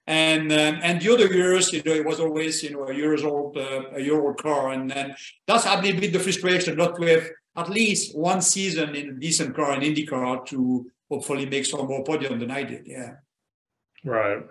And 0.06 0.50
um, 0.50 0.80
and 0.82 1.00
the 1.00 1.12
other 1.12 1.26
years, 1.26 1.72
you 1.72 1.82
know, 1.84 1.92
it 1.92 2.04
was 2.04 2.18
always 2.18 2.62
you 2.62 2.70
know 2.70 2.88
a 2.88 2.94
years 2.94 3.22
old 3.22 3.56
uh, 3.56 3.84
a 3.94 4.00
year 4.00 4.20
old 4.20 4.42
car, 4.42 4.72
and 4.72 4.90
then 4.90 5.14
that's 5.46 5.64
a 5.64 5.80
little 5.80 6.00
bit 6.00 6.12
the 6.12 6.18
frustration 6.18 6.76
not 6.76 6.96
to 6.96 7.06
have 7.06 7.30
at 7.56 7.70
least 7.70 8.16
one 8.16 8.42
season 8.42 8.96
in 8.96 9.10
a 9.10 9.12
decent 9.12 9.54
car 9.54 9.74
in 9.74 9.80
IndyCar 9.80 10.44
to 10.46 10.90
hopefully 11.08 11.46
make 11.46 11.66
some 11.66 11.86
more 11.86 12.02
podium 12.02 12.38
than 12.40 12.50
I 12.50 12.64
did. 12.64 12.86
Yeah. 12.86 13.12
Right. 14.04 14.42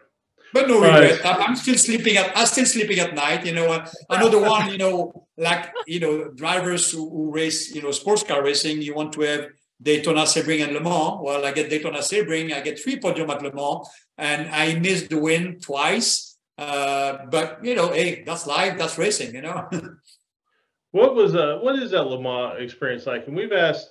But 0.53 0.67
no 0.67 0.81
regret. 0.81 1.23
Right. 1.23 1.39
I'm 1.39 1.55
still 1.55 1.77
sleeping 1.77 2.17
at 2.17 2.37
I'm 2.37 2.45
still 2.45 2.65
sleeping 2.65 2.99
at 2.99 3.13
night. 3.13 3.45
You 3.45 3.53
know, 3.53 3.85
another 4.09 4.39
one. 4.39 4.69
You 4.69 4.77
know, 4.77 5.27
like 5.37 5.71
you 5.87 5.99
know, 5.99 6.29
drivers 6.29 6.91
who, 6.91 7.09
who 7.09 7.31
race 7.31 7.73
you 7.73 7.81
know 7.81 7.91
sports 7.91 8.23
car 8.23 8.43
racing. 8.43 8.81
You 8.81 8.93
want 8.93 9.13
to 9.13 9.21
have 9.21 9.47
Daytona, 9.81 10.21
Sebring, 10.21 10.63
and 10.63 10.73
Le 10.73 10.79
Mans. 10.79 11.19
Well, 11.21 11.45
I 11.45 11.51
get 11.51 11.69
Daytona, 11.69 11.99
Sebring. 11.99 12.53
I 12.53 12.61
get 12.61 12.79
three 12.79 12.99
podium 12.99 13.29
at 13.29 13.41
Le 13.41 13.51
Mans, 13.53 13.87
and 14.17 14.49
I 14.49 14.75
missed 14.75 15.09
the 15.09 15.17
win 15.17 15.59
twice. 15.59 16.37
Uh, 16.57 17.25
but 17.29 17.63
you 17.63 17.75
know, 17.75 17.91
hey, 17.91 18.23
that's 18.23 18.45
life. 18.45 18.77
That's 18.77 18.97
racing. 18.97 19.33
You 19.33 19.41
know. 19.41 19.69
what 20.91 21.15
was 21.15 21.35
uh 21.35 21.59
what 21.61 21.75
is 21.79 21.91
that 21.91 22.03
Le 22.03 22.21
Mans 22.21 22.61
experience 22.61 23.05
like? 23.05 23.27
And 23.27 23.35
we've 23.35 23.51
asked 23.51 23.89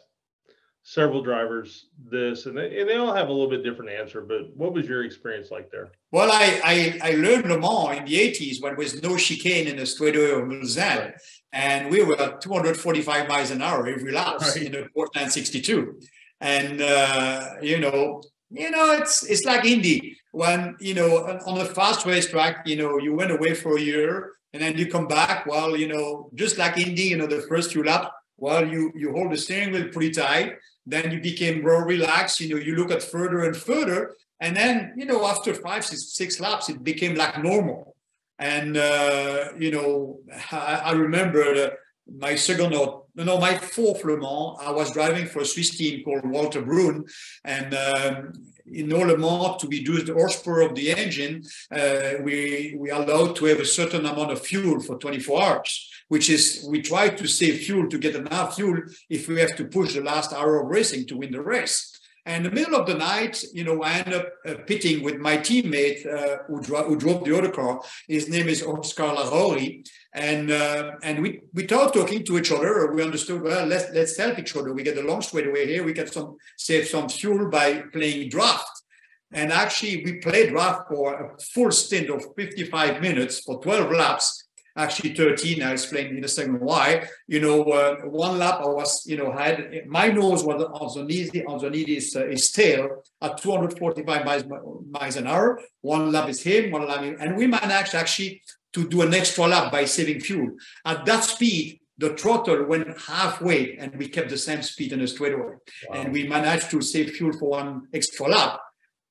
several 0.83 1.22
drivers 1.22 1.89
this, 2.11 2.47
and 2.47 2.57
they, 2.57 2.81
and 2.81 2.89
they 2.89 2.97
all 2.97 3.14
have 3.14 3.28
a 3.28 3.33
little 3.33 3.51
bit 3.51 3.62
different 3.62 3.91
answer. 3.91 4.22
But 4.22 4.57
what 4.57 4.72
was 4.72 4.87
your 4.87 5.05
experience 5.05 5.51
like 5.51 5.70
there? 5.70 5.93
Well, 6.12 6.31
I 6.33 6.99
I, 7.03 7.11
I 7.11 7.11
learned 7.16 7.49
Le 7.49 7.59
Mans 7.59 7.99
in 7.99 8.05
the 8.05 8.14
80s 8.14 8.62
when 8.62 8.72
there 8.72 8.78
was 8.78 9.03
no 9.03 9.16
chicane 9.16 9.68
in 9.68 9.76
the 9.76 9.87
straightaway 9.87 10.31
of 10.31 10.49
Mulsanne. 10.49 11.12
Right 11.12 11.14
and 11.53 11.91
we 11.91 12.03
were 12.03 12.39
245 12.41 13.28
miles 13.28 13.51
an 13.51 13.62
hour 13.62 13.87
every 13.87 14.12
lap 14.12 14.41
right. 14.41 14.57
in 14.57 14.72
the 14.72 14.89
Porsche 14.97 15.14
962. 15.14 16.01
And 16.41 16.81
uh, 16.81 17.55
you 17.61 17.78
know, 17.78 18.22
you 18.51 18.70
know, 18.70 18.93
it's 18.93 19.24
it's 19.24 19.45
like 19.45 19.64
Indy 19.64 20.16
when 20.33 20.76
you 20.81 20.95
know 20.95 21.39
on 21.47 21.59
a 21.59 21.64
fast 21.64 22.07
racetrack, 22.07 22.66
you 22.66 22.76
know, 22.76 22.99
you 22.99 23.14
went 23.14 23.31
away 23.31 23.55
for 23.55 23.76
a 23.76 23.81
year 23.81 24.33
and 24.53 24.62
then 24.62 24.78
you 24.78 24.87
come 24.87 25.07
back. 25.07 25.47
Well, 25.47 25.76
you 25.76 25.89
know, 25.89 26.31
just 26.35 26.57
like 26.57 26.78
Indy, 26.78 27.03
you 27.03 27.16
know, 27.16 27.26
the 27.26 27.43
first 27.43 27.72
few 27.72 27.85
laps, 27.85 28.09
well, 28.37 28.66
you 28.66 28.93
you 28.95 29.12
hold 29.12 29.33
the 29.33 29.37
steering 29.37 29.72
wheel 29.72 29.89
pretty 29.89 30.12
tight. 30.12 30.55
Then 30.91 31.11
you 31.12 31.20
became 31.20 31.62
more 31.62 31.84
relaxed. 31.86 32.41
You 32.41 32.49
know, 32.51 32.61
you 32.61 32.74
look 32.76 32.91
at 32.91 33.03
further 33.03 33.41
and 33.47 33.57
further, 33.57 34.16
and 34.41 34.57
then 34.57 34.95
you 34.97 35.07
know, 35.07 35.26
after 35.26 35.55
five, 35.55 35.84
six, 35.84 36.14
six 36.14 36.41
laps, 36.41 36.68
it 36.68 36.82
became 36.82 37.14
like 37.14 37.43
normal. 37.43 37.97
And, 38.41 38.78
uh, 38.78 39.51
you 39.59 39.70
know, 39.70 40.20
I, 40.51 40.82
I 40.86 40.93
remember 40.93 41.76
my 42.18 42.34
second 42.34 42.74
or 42.74 43.05
no, 43.14 43.38
my 43.38 43.55
fourth 43.59 44.03
Le 44.05 44.16
Mans, 44.16 44.57
I 44.62 44.70
was 44.70 44.93
driving 44.93 45.26
for 45.26 45.41
a 45.41 45.45
Swiss 45.45 45.76
team 45.76 46.03
called 46.03 46.24
Walter 46.24 46.62
Brun. 46.62 47.05
And 47.45 47.74
um, 47.74 48.32
in 48.72 48.92
all 48.92 49.10
amount 49.10 49.60
to 49.60 49.68
reduce 49.68 50.04
the 50.04 50.14
horsepower 50.14 50.62
of 50.62 50.74
the 50.74 50.90
engine, 50.90 51.42
uh, 51.70 52.14
we 52.22 52.74
we 52.78 52.90
allowed 52.90 53.36
to 53.36 53.46
have 53.46 53.60
a 53.60 53.64
certain 53.64 54.06
amount 54.06 54.30
of 54.30 54.40
fuel 54.40 54.80
for 54.80 54.98
24 54.98 55.42
hours, 55.42 55.90
which 56.08 56.28
is 56.30 56.66
we 56.68 56.80
try 56.82 57.08
to 57.08 57.26
save 57.26 57.60
fuel 57.60 57.88
to 57.88 57.98
get 57.98 58.14
enough 58.14 58.56
fuel 58.56 58.82
if 59.08 59.28
we 59.28 59.40
have 59.40 59.56
to 59.56 59.64
push 59.64 59.94
the 59.94 60.02
last 60.02 60.32
hour 60.32 60.60
of 60.60 60.68
racing 60.68 61.06
to 61.06 61.16
win 61.16 61.32
the 61.32 61.42
race. 61.42 61.89
And 62.31 62.47
in 62.47 62.55
the 62.55 62.61
middle 62.61 62.78
of 62.81 62.87
the 62.87 62.95
night, 62.95 63.43
you 63.53 63.64
know, 63.64 63.83
I 63.83 63.95
end 63.95 64.14
up 64.14 64.28
uh, 64.47 64.55
pitting 64.64 65.03
with 65.03 65.16
my 65.16 65.37
teammate 65.37 66.01
uh, 66.07 66.45
who, 66.47 66.61
dro- 66.62 66.85
who, 66.85 66.95
drove 66.97 67.24
the 67.24 67.37
other 67.37 67.51
car. 67.51 67.83
His 68.07 68.28
name 68.28 68.47
is 68.47 68.62
Oscar 68.62 69.09
Larrauri. 69.16 69.85
And 70.14 70.49
uh, 70.53 70.93
and 71.03 71.22
we 71.22 71.41
we 71.55 71.64
started 71.64 71.93
talking 71.93 72.22
to 72.24 72.39
each 72.39 72.53
other. 72.53 72.93
We 72.93 73.03
understood 73.03 73.43
well. 73.43 73.66
Let's 73.66 73.87
let's 73.93 74.16
help 74.16 74.39
each 74.39 74.55
other. 74.57 74.72
We 74.72 74.85
get 74.85 74.99
a 74.99 75.03
long 75.03 75.22
straight 75.22 75.49
away 75.49 75.66
here. 75.66 75.83
We 75.83 75.93
get 75.93 76.12
some 76.12 76.37
save 76.57 76.87
some 76.87 77.09
fuel 77.09 77.51
by 77.51 77.83
playing 77.93 78.28
draft. 78.28 78.76
And 79.33 79.53
actually, 79.53 80.05
we 80.05 80.12
played 80.18 80.51
draft 80.51 80.83
for 80.89 81.07
a 81.14 81.39
full 81.55 81.72
stint 81.72 82.11
of 82.11 82.24
55 82.37 83.01
minutes 83.01 83.41
for 83.41 83.61
12 83.61 83.91
laps 83.91 84.45
actually 84.76 85.14
13. 85.14 85.62
I'll 85.62 85.72
explain 85.72 86.16
in 86.16 86.24
a 86.24 86.28
second 86.28 86.60
why. 86.60 87.08
You 87.26 87.40
know, 87.40 87.62
uh, 87.64 87.96
one 88.02 88.38
lap 88.38 88.60
I 88.60 88.66
was, 88.68 89.04
you 89.06 89.16
know, 89.16 89.32
had 89.32 89.86
my 89.86 90.08
nose 90.08 90.44
was 90.44 90.62
on 90.62 90.94
the 90.94 91.04
knee, 91.04 91.44
on 91.46 91.58
the 91.58 91.70
knee 91.70 91.82
is 91.82 92.14
uh, 92.16 92.26
his 92.26 92.50
tail 92.50 93.02
at 93.20 93.38
245 93.38 94.24
miles, 94.24 94.44
miles 94.90 95.16
an 95.16 95.26
hour. 95.26 95.60
One 95.80 96.12
lap 96.12 96.28
is 96.28 96.42
him, 96.42 96.70
one 96.70 96.86
lap, 96.86 97.02
and 97.20 97.36
we 97.36 97.46
managed 97.46 97.94
actually 97.94 98.42
to 98.72 98.88
do 98.88 99.02
an 99.02 99.14
extra 99.14 99.46
lap 99.46 99.72
by 99.72 99.84
saving 99.84 100.20
fuel. 100.20 100.50
At 100.84 101.04
that 101.06 101.24
speed, 101.24 101.80
the 101.98 102.16
throttle 102.16 102.64
went 102.64 102.98
halfway 102.98 103.76
and 103.76 103.94
we 103.96 104.08
kept 104.08 104.30
the 104.30 104.38
same 104.38 104.62
speed 104.62 104.92
in 104.92 105.00
the 105.00 105.06
straightaway. 105.06 105.56
Wow. 105.88 106.00
And 106.00 106.12
we 106.12 106.26
managed 106.26 106.70
to 106.70 106.80
save 106.80 107.10
fuel 107.10 107.32
for 107.38 107.50
one 107.50 107.88
extra 107.92 108.26
lap. 108.26 108.58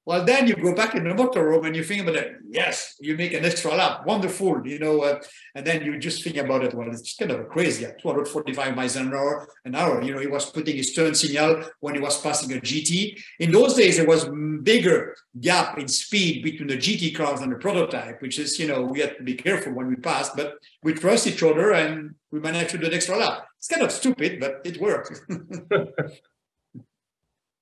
Well, 0.09 0.25
then 0.25 0.47
you 0.47 0.55
go 0.55 0.73
back 0.73 0.95
in 0.95 1.03
the 1.03 1.13
motor 1.13 1.47
room 1.47 1.65
and 1.65 1.75
you 1.75 1.83
think 1.83 2.01
about 2.01 2.15
it. 2.15 2.37
Yes, 2.49 2.95
you 2.99 3.15
make 3.15 3.31
an 3.35 3.45
extra 3.45 3.75
lap. 3.75 4.07
Wonderful, 4.07 4.65
you 4.65 4.79
know. 4.79 5.03
Uh, 5.03 5.21
and 5.53 5.63
then 5.63 5.85
you 5.85 5.99
just 5.99 6.23
think 6.23 6.37
about 6.37 6.63
it. 6.63 6.73
Well, 6.73 6.89
it's 6.89 7.15
kind 7.15 7.29
of 7.29 7.47
crazy. 7.47 7.85
At 7.85 8.01
245 8.01 8.75
miles 8.75 8.95
an 8.95 9.13
hour, 9.13 9.47
an 9.65 9.75
hour. 9.75 10.01
You 10.01 10.15
know, 10.15 10.19
he 10.19 10.25
was 10.25 10.49
putting 10.49 10.77
his 10.77 10.93
turn 10.93 11.13
signal 11.13 11.63
when 11.79 11.93
he 11.93 12.01
was 12.01 12.19
passing 12.19 12.51
a 12.57 12.59
GT. 12.59 13.21
In 13.37 13.51
those 13.51 13.75
days, 13.75 13.97
there 13.97 14.07
was 14.07 14.27
bigger 14.63 15.15
gap 15.39 15.77
in 15.77 15.87
speed 15.87 16.41
between 16.41 16.69
the 16.69 16.77
GT 16.77 17.15
cars 17.15 17.41
and 17.41 17.51
the 17.51 17.57
prototype, 17.57 18.19
which 18.19 18.39
is, 18.39 18.57
you 18.57 18.67
know, 18.67 18.81
we 18.81 19.01
had 19.01 19.15
to 19.17 19.23
be 19.23 19.35
careful 19.35 19.73
when 19.73 19.85
we 19.85 19.95
passed. 19.95 20.35
But 20.35 20.55
we 20.81 20.93
trust 20.93 21.27
each 21.27 21.43
other 21.43 21.73
and 21.73 22.15
we 22.31 22.39
managed 22.39 22.71
to 22.71 22.79
do 22.79 22.87
an 22.87 22.95
extra 22.95 23.15
lap. 23.15 23.45
It's 23.59 23.67
kind 23.67 23.83
of 23.83 23.91
stupid, 23.91 24.39
but 24.39 24.61
it 24.63 24.81
worked. 24.81 25.21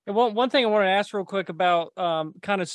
And 0.08 0.16
one 0.16 0.34
one 0.34 0.49
thing 0.49 0.66
I 0.66 0.70
want 0.70 0.86
to 0.86 0.89
ask 0.89 1.14
real 1.14 1.26
quick 1.26 1.49
about 1.49 1.95
um, 1.97 2.34
kind 2.41 2.62
of 2.62 2.72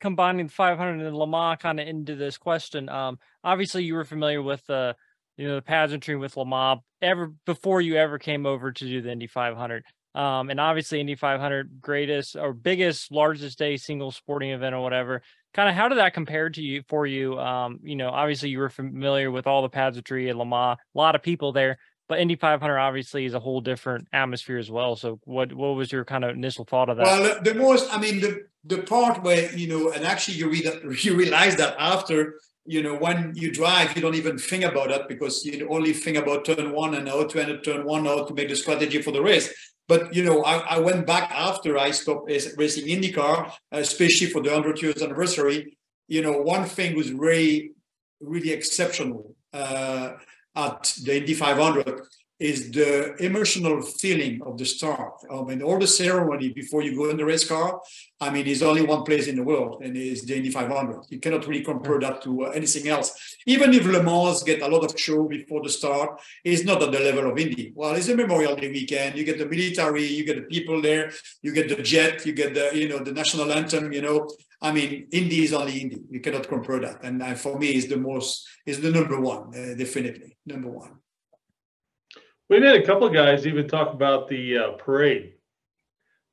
combining 0.00 0.46
the 0.46 0.52
500 0.52 1.06
and 1.06 1.16
Le 1.16 1.26
Mans 1.26 1.58
kind 1.60 1.78
of 1.78 1.86
into 1.86 2.16
this 2.16 2.36
question. 2.36 2.88
Um, 2.88 3.18
obviously, 3.44 3.84
you 3.84 3.94
were 3.94 4.04
familiar 4.04 4.42
with 4.42 4.66
the 4.66 4.96
you 5.36 5.46
know 5.46 5.54
the 5.54 5.62
pageantry 5.62 6.16
with 6.16 6.36
Le 6.36 6.44
Mans 6.44 6.80
ever 7.00 7.32
before 7.46 7.80
you 7.80 7.96
ever 7.96 8.18
came 8.18 8.44
over 8.44 8.72
to 8.72 8.84
do 8.84 9.00
the 9.00 9.12
Indy 9.12 9.28
500. 9.28 9.84
Um, 10.16 10.50
and 10.50 10.58
obviously, 10.58 11.00
Indy 11.00 11.14
500 11.14 11.80
greatest 11.80 12.34
or 12.34 12.52
biggest, 12.52 13.12
largest 13.12 13.56
day 13.56 13.76
single 13.76 14.10
sporting 14.10 14.50
event 14.50 14.74
or 14.74 14.82
whatever. 14.82 15.22
Kind 15.54 15.68
of 15.68 15.76
how 15.76 15.88
did 15.88 15.98
that 15.98 16.12
compare 16.12 16.50
to 16.50 16.60
you 16.60 16.82
for 16.88 17.06
you? 17.06 17.38
Um, 17.38 17.78
you 17.84 17.94
know, 17.94 18.10
obviously 18.10 18.50
you 18.50 18.58
were 18.58 18.68
familiar 18.68 19.30
with 19.30 19.46
all 19.46 19.62
the 19.62 19.68
pageantry 19.68 20.28
at 20.28 20.36
Le 20.36 20.44
Mans, 20.44 20.78
a 20.94 20.98
lot 20.98 21.14
of 21.14 21.22
people 21.22 21.52
there 21.52 21.78
but 22.08 22.18
Indy 22.20 22.36
500 22.36 22.78
obviously 22.78 23.26
is 23.26 23.34
a 23.34 23.38
whole 23.38 23.60
different 23.60 24.08
atmosphere 24.12 24.58
as 24.58 24.70
well. 24.70 24.96
So 24.96 25.20
what 25.24 25.52
what 25.52 25.76
was 25.76 25.92
your 25.92 26.04
kind 26.04 26.24
of 26.24 26.30
initial 26.34 26.64
thought 26.64 26.88
of 26.88 26.96
that? 26.96 27.04
Well, 27.04 27.40
the 27.42 27.54
most, 27.54 27.94
I 27.94 28.00
mean, 28.00 28.20
the 28.20 28.46
the 28.64 28.78
part 28.78 29.22
where 29.22 29.54
you 29.54 29.68
know, 29.68 29.92
and 29.92 30.04
actually 30.04 30.38
you 30.38 30.50
read 30.50 30.66
you 31.04 31.14
realize 31.14 31.56
that 31.56 31.76
after 31.78 32.40
you 32.64 32.82
know 32.82 32.96
when 32.96 33.32
you 33.34 33.52
drive, 33.52 33.94
you 33.94 34.02
don't 34.02 34.14
even 34.14 34.38
think 34.38 34.64
about 34.64 34.88
that 34.88 35.08
because 35.08 35.44
you 35.44 35.68
only 35.68 35.92
think 35.92 36.16
about 36.16 36.46
turn 36.46 36.72
one 36.72 36.94
and 36.94 37.08
how 37.08 37.24
to 37.24 37.40
enter 37.40 37.60
turn 37.60 37.84
one, 37.84 38.06
how 38.06 38.24
to 38.24 38.34
make 38.34 38.48
the 38.48 38.56
strategy 38.56 39.02
for 39.02 39.12
the 39.12 39.22
race. 39.22 39.52
But 39.86 40.14
you 40.14 40.24
know, 40.24 40.42
I, 40.44 40.76
I 40.76 40.78
went 40.78 41.06
back 41.06 41.30
after 41.30 41.78
I 41.78 41.90
stopped 41.90 42.30
racing 42.56 42.86
IndyCar, 42.86 43.52
especially 43.72 44.28
for 44.28 44.42
the 44.42 44.50
100 44.50 44.82
years 44.82 45.02
anniversary. 45.02 45.76
You 46.08 46.22
know, 46.22 46.32
one 46.32 46.64
thing 46.64 46.96
was 46.96 47.12
really, 47.12 47.72
really 48.20 48.52
exceptional. 48.52 49.34
Uh, 49.52 50.12
at 50.58 50.94
the 51.04 51.18
Indy 51.18 51.34
500 51.34 52.02
is 52.38 52.70
the 52.70 53.16
emotional 53.16 53.82
feeling 53.82 54.40
of 54.42 54.56
the 54.56 54.64
start. 54.64 55.14
I 55.28 55.42
mean, 55.42 55.60
all 55.60 55.78
the 55.78 55.88
ceremony 55.88 56.50
before 56.50 56.82
you 56.82 56.96
go 56.96 57.10
in 57.10 57.16
the 57.16 57.24
race 57.24 57.46
car. 57.46 57.80
I 58.20 58.30
mean, 58.30 58.44
there's 58.44 58.62
only 58.62 58.82
one 58.82 59.02
place 59.02 59.26
in 59.26 59.36
the 59.36 59.42
world, 59.42 59.82
and 59.82 59.96
it's 59.96 60.24
the 60.24 60.36
Indy 60.36 60.50
500. 60.50 61.06
You 61.10 61.18
cannot 61.18 61.46
really 61.48 61.64
compare 61.64 61.98
that 62.00 62.22
to 62.22 62.46
uh, 62.46 62.50
anything 62.50 62.88
else. 62.88 63.36
Even 63.46 63.74
if 63.74 63.84
Le 63.86 64.02
Mans 64.02 64.42
get 64.44 64.62
a 64.62 64.68
lot 64.68 64.84
of 64.84 64.98
show 64.98 65.24
before 65.24 65.62
the 65.62 65.68
start, 65.68 66.20
it's 66.44 66.64
not 66.64 66.82
at 66.82 66.92
the 66.92 67.00
level 67.00 67.30
of 67.30 67.38
Indy. 67.38 67.72
Well, 67.74 67.94
it's 67.96 68.08
a 68.08 68.16
Memorial 68.16 68.54
Day 68.54 68.70
weekend. 68.70 69.16
You 69.16 69.24
get 69.24 69.38
the 69.38 69.46
military, 69.46 70.06
you 70.06 70.24
get 70.24 70.36
the 70.36 70.42
people 70.42 70.80
there, 70.80 71.10
you 71.42 71.52
get 71.52 71.68
the 71.68 71.82
jet, 71.82 72.24
you 72.24 72.32
get 72.32 72.54
the 72.54 72.70
you 72.72 72.88
know 72.88 72.98
the 72.98 73.12
national 73.12 73.52
anthem. 73.52 73.92
You 73.92 74.02
know, 74.02 74.28
I 74.60 74.72
mean, 74.72 75.06
Indy 75.12 75.44
is 75.44 75.52
only 75.52 75.78
Indy. 75.78 76.02
You 76.10 76.20
cannot 76.20 76.48
compare 76.48 76.80
that. 76.80 77.04
And 77.04 77.38
for 77.38 77.58
me, 77.58 77.76
is 77.76 77.86
the 77.88 77.96
most, 77.96 78.46
is 78.66 78.80
the 78.80 78.90
number 78.90 79.20
one, 79.20 79.48
uh, 79.54 79.74
definitely 79.74 80.36
number 80.46 80.68
one. 80.68 80.92
We've 82.50 82.62
had 82.62 82.76
a 82.76 82.86
couple 82.86 83.06
of 83.06 83.12
guys 83.12 83.46
even 83.46 83.68
talk 83.68 83.92
about 83.92 84.28
the 84.28 84.58
uh, 84.58 84.70
parade. 84.72 85.34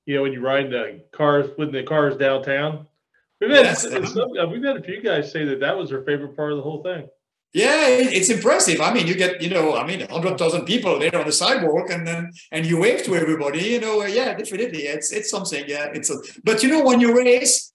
You 0.06 0.16
know, 0.16 0.22
when 0.24 0.34
you 0.34 0.42
ride 0.42 0.72
the 0.72 1.04
cars 1.12 1.50
with 1.58 1.72
the 1.72 1.84
cars 1.84 2.16
downtown. 2.16 2.88
We've 3.42 3.50
had 3.50 3.66
yes. 3.66 4.14
some, 4.14 4.30
uh, 4.40 4.48
we've 4.48 4.64
had 4.64 4.78
a 4.78 4.84
few 4.84 5.02
guys 5.02 5.32
say 5.32 5.44
that 5.46 5.60
that 5.60 5.78
was 5.78 5.90
their 5.90 6.04
favorite 6.04 6.36
part 6.36 6.52
of 6.52 6.58
the 6.58 6.64
whole 6.64 6.82
thing. 6.82 7.08
Yeah, 7.54 7.88
it's 7.88 8.30
impressive. 8.30 8.82
I 8.82 8.94
mean, 8.94 9.08
you 9.08 9.16
get, 9.16 9.42
you 9.42 9.50
know, 9.50 9.76
I 9.76 9.86
mean, 9.86 10.06
hundred 10.10 10.38
thousand 10.38 10.66
people 10.66 11.00
there 11.00 11.16
on 11.16 11.26
the 11.26 11.32
sidewalk, 11.32 11.90
and 11.90 12.06
then 12.06 12.32
and 12.52 12.66
you 12.66 12.80
wave 12.80 13.04
to 13.04 13.16
everybody. 13.16 13.60
You 13.60 13.80
know, 13.80 14.06
yeah, 14.06 14.34
definitely, 14.34 14.84
it's 14.84 15.14
it's 15.14 15.30
something. 15.30 15.64
Yeah, 15.66 15.86
it's 15.94 16.10
a. 16.10 16.18
But 16.44 16.64
you 16.64 16.70
know, 16.70 16.84
when 16.84 17.00
you 17.00 17.16
race, 17.16 17.72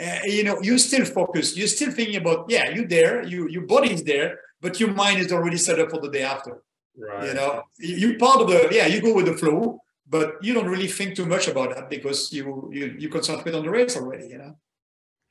uh, 0.00 0.18
you 0.24 0.44
know, 0.44 0.60
you 0.62 0.78
still 0.78 1.04
focus. 1.04 1.56
You're 1.56 1.68
still 1.68 1.90
thinking 1.90 2.16
about, 2.16 2.46
yeah, 2.48 2.70
you 2.70 2.86
there, 2.86 3.22
you 3.22 3.48
your 3.48 3.62
body's 3.62 4.02
there, 4.04 4.40
but 4.60 4.80
your 4.80 4.92
mind 4.92 5.20
is 5.20 5.32
already 5.32 5.58
set 5.58 5.78
up 5.78 5.90
for 5.90 6.00
the 6.00 6.10
day 6.10 6.22
after. 6.22 6.62
Right. 6.96 7.28
You 7.28 7.34
know, 7.34 7.62
you 7.78 8.18
part 8.18 8.40
of 8.40 8.48
the 8.48 8.68
yeah, 8.72 8.86
you 8.86 9.00
go 9.00 9.14
with 9.14 9.26
the 9.26 9.34
flow, 9.34 9.80
but 10.08 10.36
you 10.42 10.54
don't 10.54 10.68
really 10.68 10.88
think 10.88 11.16
too 11.16 11.26
much 11.26 11.48
about 11.48 11.74
that 11.74 11.88
because 11.88 12.32
you 12.32 12.70
you 12.72 12.94
you 12.98 13.08
concentrate 13.08 13.54
on 13.54 13.62
the 13.62 13.70
race 13.70 13.96
already. 13.96 14.28
You 14.28 14.38
know. 14.38 14.56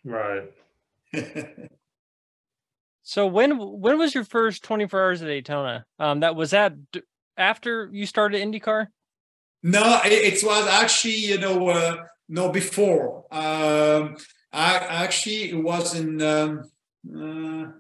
Right. 0.04 0.52
so 3.04 3.28
when 3.28 3.58
when 3.58 3.98
was 4.00 4.16
your 4.16 4.24
first 4.24 4.64
24 4.64 5.02
hours 5.02 5.22
at 5.22 5.28
Daytona? 5.28 5.86
Um, 6.00 6.22
that 6.22 6.36
was 6.36 6.52
that 6.52 6.74
after 7.38 7.90
you 7.92 8.06
started 8.06 8.42
IndyCar. 8.42 8.88
No, 9.64 10.02
it, 10.04 10.12
it 10.12 10.44
was 10.44 10.68
actually 10.68 11.16
you 11.16 11.38
know 11.38 11.70
uh, 11.70 11.98
no 12.28 12.50
before. 12.50 13.26
Um, 13.32 14.16
I 14.54 14.76
actually 14.76 15.52
it 15.52 15.64
was 15.64 15.96
in 15.96 16.22
um, 16.22 16.64
uh, 17.08 17.72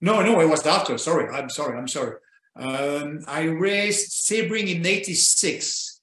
no 0.00 0.22
no 0.22 0.40
it 0.40 0.48
was 0.48 0.66
after. 0.66 0.96
Sorry, 0.98 1.28
I'm 1.34 1.50
sorry, 1.50 1.76
I'm 1.76 1.88
sorry. 1.88 2.16
Um, 2.56 3.20
I 3.26 3.42
raced 3.42 4.28
Sebring 4.28 4.68
in 4.74 4.86
'86, 4.86 6.00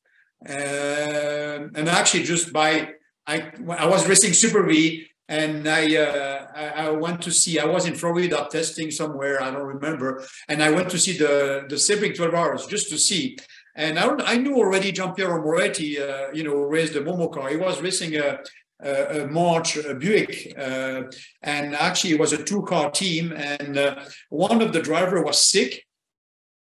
uh, 0.48 0.52
um, 0.52 1.72
and 1.76 1.88
actually 1.88 2.24
just 2.24 2.52
by 2.52 2.90
I 3.26 3.52
I 3.70 3.88
was 3.88 4.08
racing 4.08 4.34
Super 4.34 4.64
V 4.68 5.08
and 5.32 5.66
I, 5.66 5.96
uh, 5.96 6.48
I, 6.54 6.66
I 6.88 6.90
went 6.90 7.22
to 7.22 7.32
see. 7.32 7.58
I 7.58 7.66
was 7.66 7.86
in 7.86 7.96
Florida 7.96 8.46
testing 8.52 8.92
somewhere. 8.92 9.42
I 9.42 9.50
don't 9.50 9.66
remember, 9.66 10.26
and 10.50 10.62
I 10.62 10.72
went 10.72 10.90
to 10.90 11.00
see 11.00 11.18
the 11.18 11.64
the 11.70 11.78
Sebring 11.78 12.16
12 12.16 12.34
hours 12.34 12.66
just 12.66 12.90
to 12.90 12.98
see. 12.98 13.38
And 13.74 13.98
I, 13.98 14.08
I 14.26 14.36
knew 14.36 14.58
already 14.58 14.92
Gianpiero 14.92 15.42
Moretti, 15.42 15.98
uh, 15.98 16.32
you 16.34 16.44
know, 16.44 16.56
raced 16.56 16.94
the 16.94 17.00
Momo 17.00 17.32
car. 17.32 17.48
He 17.48 17.56
was 17.56 17.82
racing 17.82 18.18
a, 18.18 18.40
uh, 18.84 19.28
March 19.30 19.78
uh, 19.78 19.94
Buick, 19.94 20.54
uh, 20.58 21.04
and 21.42 21.76
actually 21.76 22.14
it 22.14 22.20
was 22.20 22.34
a 22.34 22.44
two-car 22.44 22.92
team. 22.92 23.32
And 23.32 23.78
uh, 23.78 24.04
one 24.30 24.62
of 24.62 24.74
the 24.74 24.82
driver 24.82 25.22
was 25.24 25.40
sick, 25.42 25.86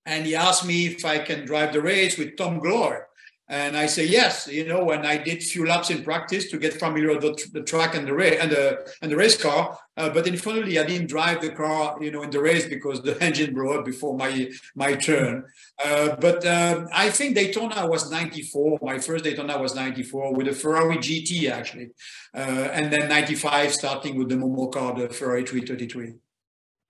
and 0.04 0.26
he 0.26 0.34
asked 0.34 0.66
me 0.66 0.86
if 0.86 1.04
I 1.04 1.18
can 1.18 1.44
drive 1.44 1.72
the 1.72 1.82
race 1.82 2.18
with 2.18 2.36
Tom 2.36 2.58
Gloy. 2.58 2.98
And 3.48 3.76
I 3.76 3.86
say 3.86 4.04
yes, 4.04 4.48
you 4.48 4.66
know, 4.66 4.82
when 4.84 5.06
I 5.06 5.16
did 5.18 5.40
few 5.40 5.66
laps 5.66 5.90
in 5.90 6.02
practice 6.02 6.50
to 6.50 6.58
get 6.58 6.74
familiar 6.74 7.10
with 7.10 7.20
the, 7.20 7.60
the 7.60 7.62
track 7.62 7.94
and 7.94 8.06
the 8.06 8.12
race 8.12 8.40
and 8.40 8.50
the 8.50 8.92
and 9.02 9.10
the 9.10 9.16
race 9.16 9.40
car. 9.40 9.78
Uh, 9.96 10.10
but 10.10 10.26
unfortunately, 10.26 10.78
I 10.80 10.84
didn't 10.84 11.06
drive 11.06 11.40
the 11.40 11.50
car, 11.50 11.96
you 12.00 12.10
know, 12.10 12.22
in 12.22 12.30
the 12.30 12.40
race 12.40 12.66
because 12.66 13.02
the 13.02 13.16
engine 13.22 13.54
blew 13.54 13.78
up 13.78 13.84
before 13.84 14.16
my 14.16 14.50
my 14.74 14.94
turn. 14.94 15.44
Uh, 15.84 16.16
but 16.16 16.44
uh, 16.44 16.86
I 16.92 17.10
think 17.10 17.36
Daytona 17.36 17.86
was 17.86 18.10
94. 18.10 18.80
My 18.82 18.98
first 18.98 19.22
Daytona 19.22 19.58
was 19.58 19.76
94 19.76 20.34
with 20.34 20.48
a 20.48 20.52
Ferrari 20.52 20.96
GT 20.96 21.48
actually, 21.48 21.90
uh, 22.34 22.68
and 22.72 22.92
then 22.92 23.08
95 23.08 23.72
starting 23.72 24.18
with 24.18 24.28
the 24.28 24.34
Momo 24.34 24.72
car, 24.72 24.92
the 24.92 25.08
Ferrari 25.08 25.44
333. 25.44 26.14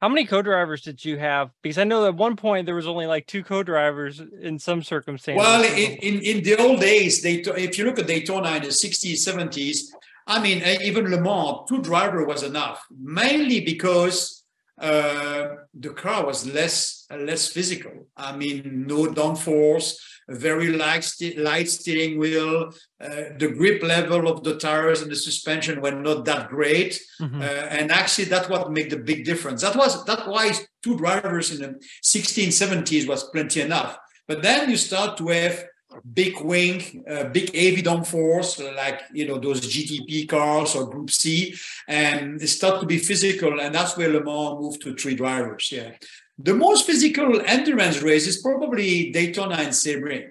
How 0.01 0.09
many 0.11 0.27
co-drivers 0.27 0.83
did 0.83 1.05
you 1.05 1.19
have? 1.19 1.51
Because 1.63 1.79
I 1.79 1.85
know 1.85 2.07
at 2.07 2.15
one 2.15 2.37
point 2.37 2.67
there 2.67 2.75
was 2.75 2.87
only 2.87 3.07
like 3.07 3.27
two 3.27 3.43
co-drivers 3.43 4.21
in 4.41 4.59
some 4.59 4.83
circumstances. 4.83 5.43
Well, 5.43 5.65
in, 5.65 5.93
in, 5.99 6.21
in 6.21 6.43
the 6.45 6.57
old 6.57 6.81
days, 6.81 7.23
they 7.23 7.37
if 7.37 7.79
you 7.79 7.85
look 7.85 7.99
at 7.99 8.07
Daytona 8.07 8.57
in 8.57 8.63
the 8.63 8.69
60s, 8.69 9.27
70s, 9.27 9.79
I 10.27 10.43
mean, 10.43 10.63
even 10.83 11.11
Le 11.11 11.21
Mans, 11.21 11.61
two 11.69 11.81
driver 11.81 12.27
was 12.27 12.43
enough, 12.43 12.85
mainly 12.91 13.61
because 13.61 14.45
uh, 14.79 15.49
the 15.73 15.91
car 15.91 16.27
was 16.27 16.47
less 16.47 17.07
less 17.11 17.49
physical. 17.49 18.09
I 18.17 18.37
mean, 18.37 18.85
no 18.87 19.07
downforce, 19.07 19.95
very 20.29 20.69
light, 20.69 21.05
st- 21.05 21.39
light 21.39 21.69
steering 21.69 22.19
wheel. 22.19 22.73
Uh, 23.01 23.35
the 23.39 23.53
grip 23.57 23.83
level 23.83 24.29
of 24.29 24.43
the 24.43 24.57
tires 24.57 25.03
and 25.03 25.11
the 25.11 25.17
suspension 25.17 25.81
were 25.81 25.93
not 25.93 26.25
that 26.25 26.49
great, 26.49 27.01
mm-hmm. 27.21 27.41
uh, 27.41 27.45
and 27.45 27.93
actually 27.93 28.25
that's 28.25 28.49
what 28.49 28.73
made 28.73 28.91
the 28.91 28.97
big 28.97 29.25
difference. 29.25 29.63
That 29.63 29.77
was 29.77 30.05
that 30.07 30.27
why 30.27 30.53
two 30.83 30.97
drivers 30.97 31.53
in 31.53 31.61
the 31.61 31.81
1670s 32.05 33.07
was 33.07 33.31
plenty 33.31 33.61
enough. 33.61 33.99
But 34.27 34.43
then 34.43 34.71
you 34.71 34.77
start 34.77 35.17
to 35.19 35.29
have 35.29 35.65
big 36.13 36.41
wing, 36.41 37.05
uh, 37.09 37.25
big 37.25 37.55
heavy 37.55 37.83
downforce, 37.83 38.59
like 38.77 39.03
you 39.13 39.27
know 39.27 39.39
those 39.39 39.61
GTP 39.61 40.29
cars 40.29 40.75
or 40.75 40.91
Group 40.91 41.11
C, 41.11 41.55
and 41.89 42.41
it 42.43 42.49
start 42.49 42.81
to 42.81 42.87
be 42.87 42.99
physical, 42.99 43.61
and 43.61 43.75
that's 43.75 43.97
where 43.97 44.09
Le 44.09 44.23
Mans 44.23 44.61
moved 44.61 44.83
to 44.83 44.95
three 44.95 45.15
drivers. 45.15 45.71
Yeah, 45.73 45.93
the 46.39 46.55
most 46.55 46.87
physical 46.87 47.41
endurance 47.47 48.03
race 48.03 48.27
is 48.27 48.43
probably 48.43 49.11
Daytona 49.11 49.57
and 49.57 49.69
Sebring. 49.69 50.29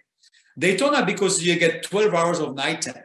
Daytona 0.57 1.05
because 1.05 1.43
you 1.45 1.57
get 1.59 1.83
12 1.83 2.13
hours 2.13 2.39
of 2.39 2.55
night 2.55 2.81
time, 2.81 3.03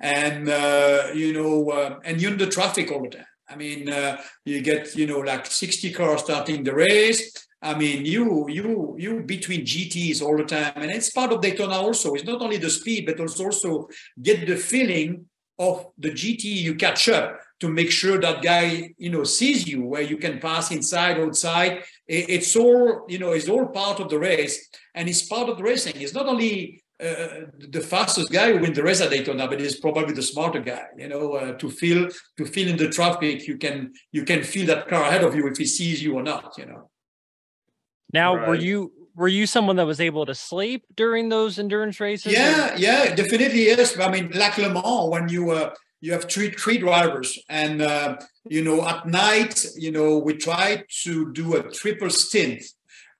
and 0.00 0.48
uh, 0.48 1.08
you 1.14 1.32
know, 1.32 1.70
uh, 1.70 1.98
and 2.04 2.20
you're 2.20 2.32
in 2.32 2.38
the 2.38 2.46
traffic 2.46 2.90
all 2.90 3.02
the 3.02 3.10
time. 3.10 3.26
I 3.48 3.56
mean, 3.56 3.88
uh, 3.88 4.20
you 4.44 4.62
get 4.62 4.96
you 4.96 5.06
know 5.06 5.20
like 5.20 5.46
60 5.46 5.92
cars 5.92 6.22
starting 6.22 6.64
the 6.64 6.74
race 6.74 7.32
I 7.62 7.74
mean, 7.74 8.04
you 8.04 8.48
you 8.48 8.96
you 8.98 9.22
between 9.22 9.64
GTs 9.64 10.20
all 10.20 10.36
the 10.36 10.44
time, 10.44 10.72
and 10.74 10.90
it's 10.90 11.10
part 11.10 11.32
of 11.32 11.40
Daytona 11.40 11.74
also. 11.74 12.14
It's 12.14 12.24
not 12.24 12.42
only 12.42 12.56
the 12.56 12.68
speed, 12.68 13.06
but 13.06 13.20
also 13.20 13.44
also 13.44 13.88
get 14.20 14.46
the 14.48 14.56
feeling 14.56 15.26
of 15.60 15.86
the 15.96 16.10
GT 16.10 16.42
you 16.42 16.74
catch 16.74 17.08
up 17.08 17.38
to 17.62 17.68
make 17.68 17.92
sure 17.92 18.18
that 18.18 18.42
guy 18.42 18.92
you 18.98 19.10
know 19.14 19.22
sees 19.22 19.68
you 19.68 19.78
where 19.92 20.02
you 20.02 20.16
can 20.16 20.40
pass 20.40 20.72
inside 20.72 21.16
outside 21.20 21.72
it's 22.08 22.56
all 22.56 23.06
you 23.08 23.20
know 23.20 23.30
it's 23.30 23.48
all 23.48 23.66
part 23.66 24.00
of 24.00 24.08
the 24.08 24.18
race 24.18 24.56
and 24.96 25.08
it's 25.08 25.22
part 25.22 25.48
of 25.48 25.56
the 25.56 25.62
racing 25.62 25.94
it's 25.96 26.12
not 26.12 26.26
only 26.26 26.82
uh, 27.00 27.46
the 27.76 27.80
fastest 27.80 28.32
guy 28.32 28.52
who 28.52 28.58
wins 28.58 28.76
the 28.76 28.82
race 28.82 29.00
at 29.00 29.10
Daytona, 29.10 29.48
but 29.48 29.58
he's 29.58 29.80
probably 29.80 30.14
the 30.14 30.22
smarter 30.22 30.60
guy. 30.60 30.84
You 30.96 31.08
know, 31.08 31.32
uh, 31.32 31.52
to 31.54 31.68
feel 31.68 32.08
to 32.36 32.44
feel 32.44 32.68
in 32.68 32.76
the 32.76 32.90
traffic, 32.90 33.48
you 33.48 33.56
can 33.58 33.92
you 34.12 34.24
can 34.24 34.44
feel 34.44 34.66
that 34.66 34.86
car 34.86 35.02
ahead 35.02 35.24
of 35.24 35.34
you 35.34 35.48
if 35.48 35.56
he 35.56 35.64
sees 35.64 36.00
you 36.00 36.14
or 36.14 36.22
not. 36.22 36.54
You 36.58 36.66
know. 36.66 36.90
Now, 38.12 38.36
right. 38.36 38.46
were 38.46 38.54
you 38.54 38.92
were 39.16 39.26
you 39.38 39.46
someone 39.48 39.76
that 39.76 39.86
was 39.86 40.00
able 40.00 40.26
to 40.26 40.34
sleep 40.34 40.84
during 40.94 41.28
those 41.28 41.58
endurance 41.58 41.98
races? 41.98 42.32
Yeah, 42.32 42.72
or? 42.72 42.78
yeah, 42.78 43.14
definitely 43.16 43.64
yes. 43.64 43.98
I 43.98 44.08
mean, 44.08 44.30
like 44.32 44.56
Le 44.58 44.70
Mans, 44.72 45.10
when 45.10 45.28
you 45.28 45.50
uh, 45.50 45.74
you 46.02 46.12
have 46.12 46.30
three 46.30 46.50
three 46.50 46.78
drivers, 46.78 47.38
and 47.48 47.80
uh, 47.80 48.16
you 48.44 48.62
know 48.62 48.86
at 48.86 49.06
night, 49.06 49.64
you 49.76 49.92
know 49.92 50.18
we 50.18 50.34
try 50.34 50.84
to 51.04 51.32
do 51.32 51.56
a 51.56 51.62
triple 51.70 52.10
stint. 52.10 52.62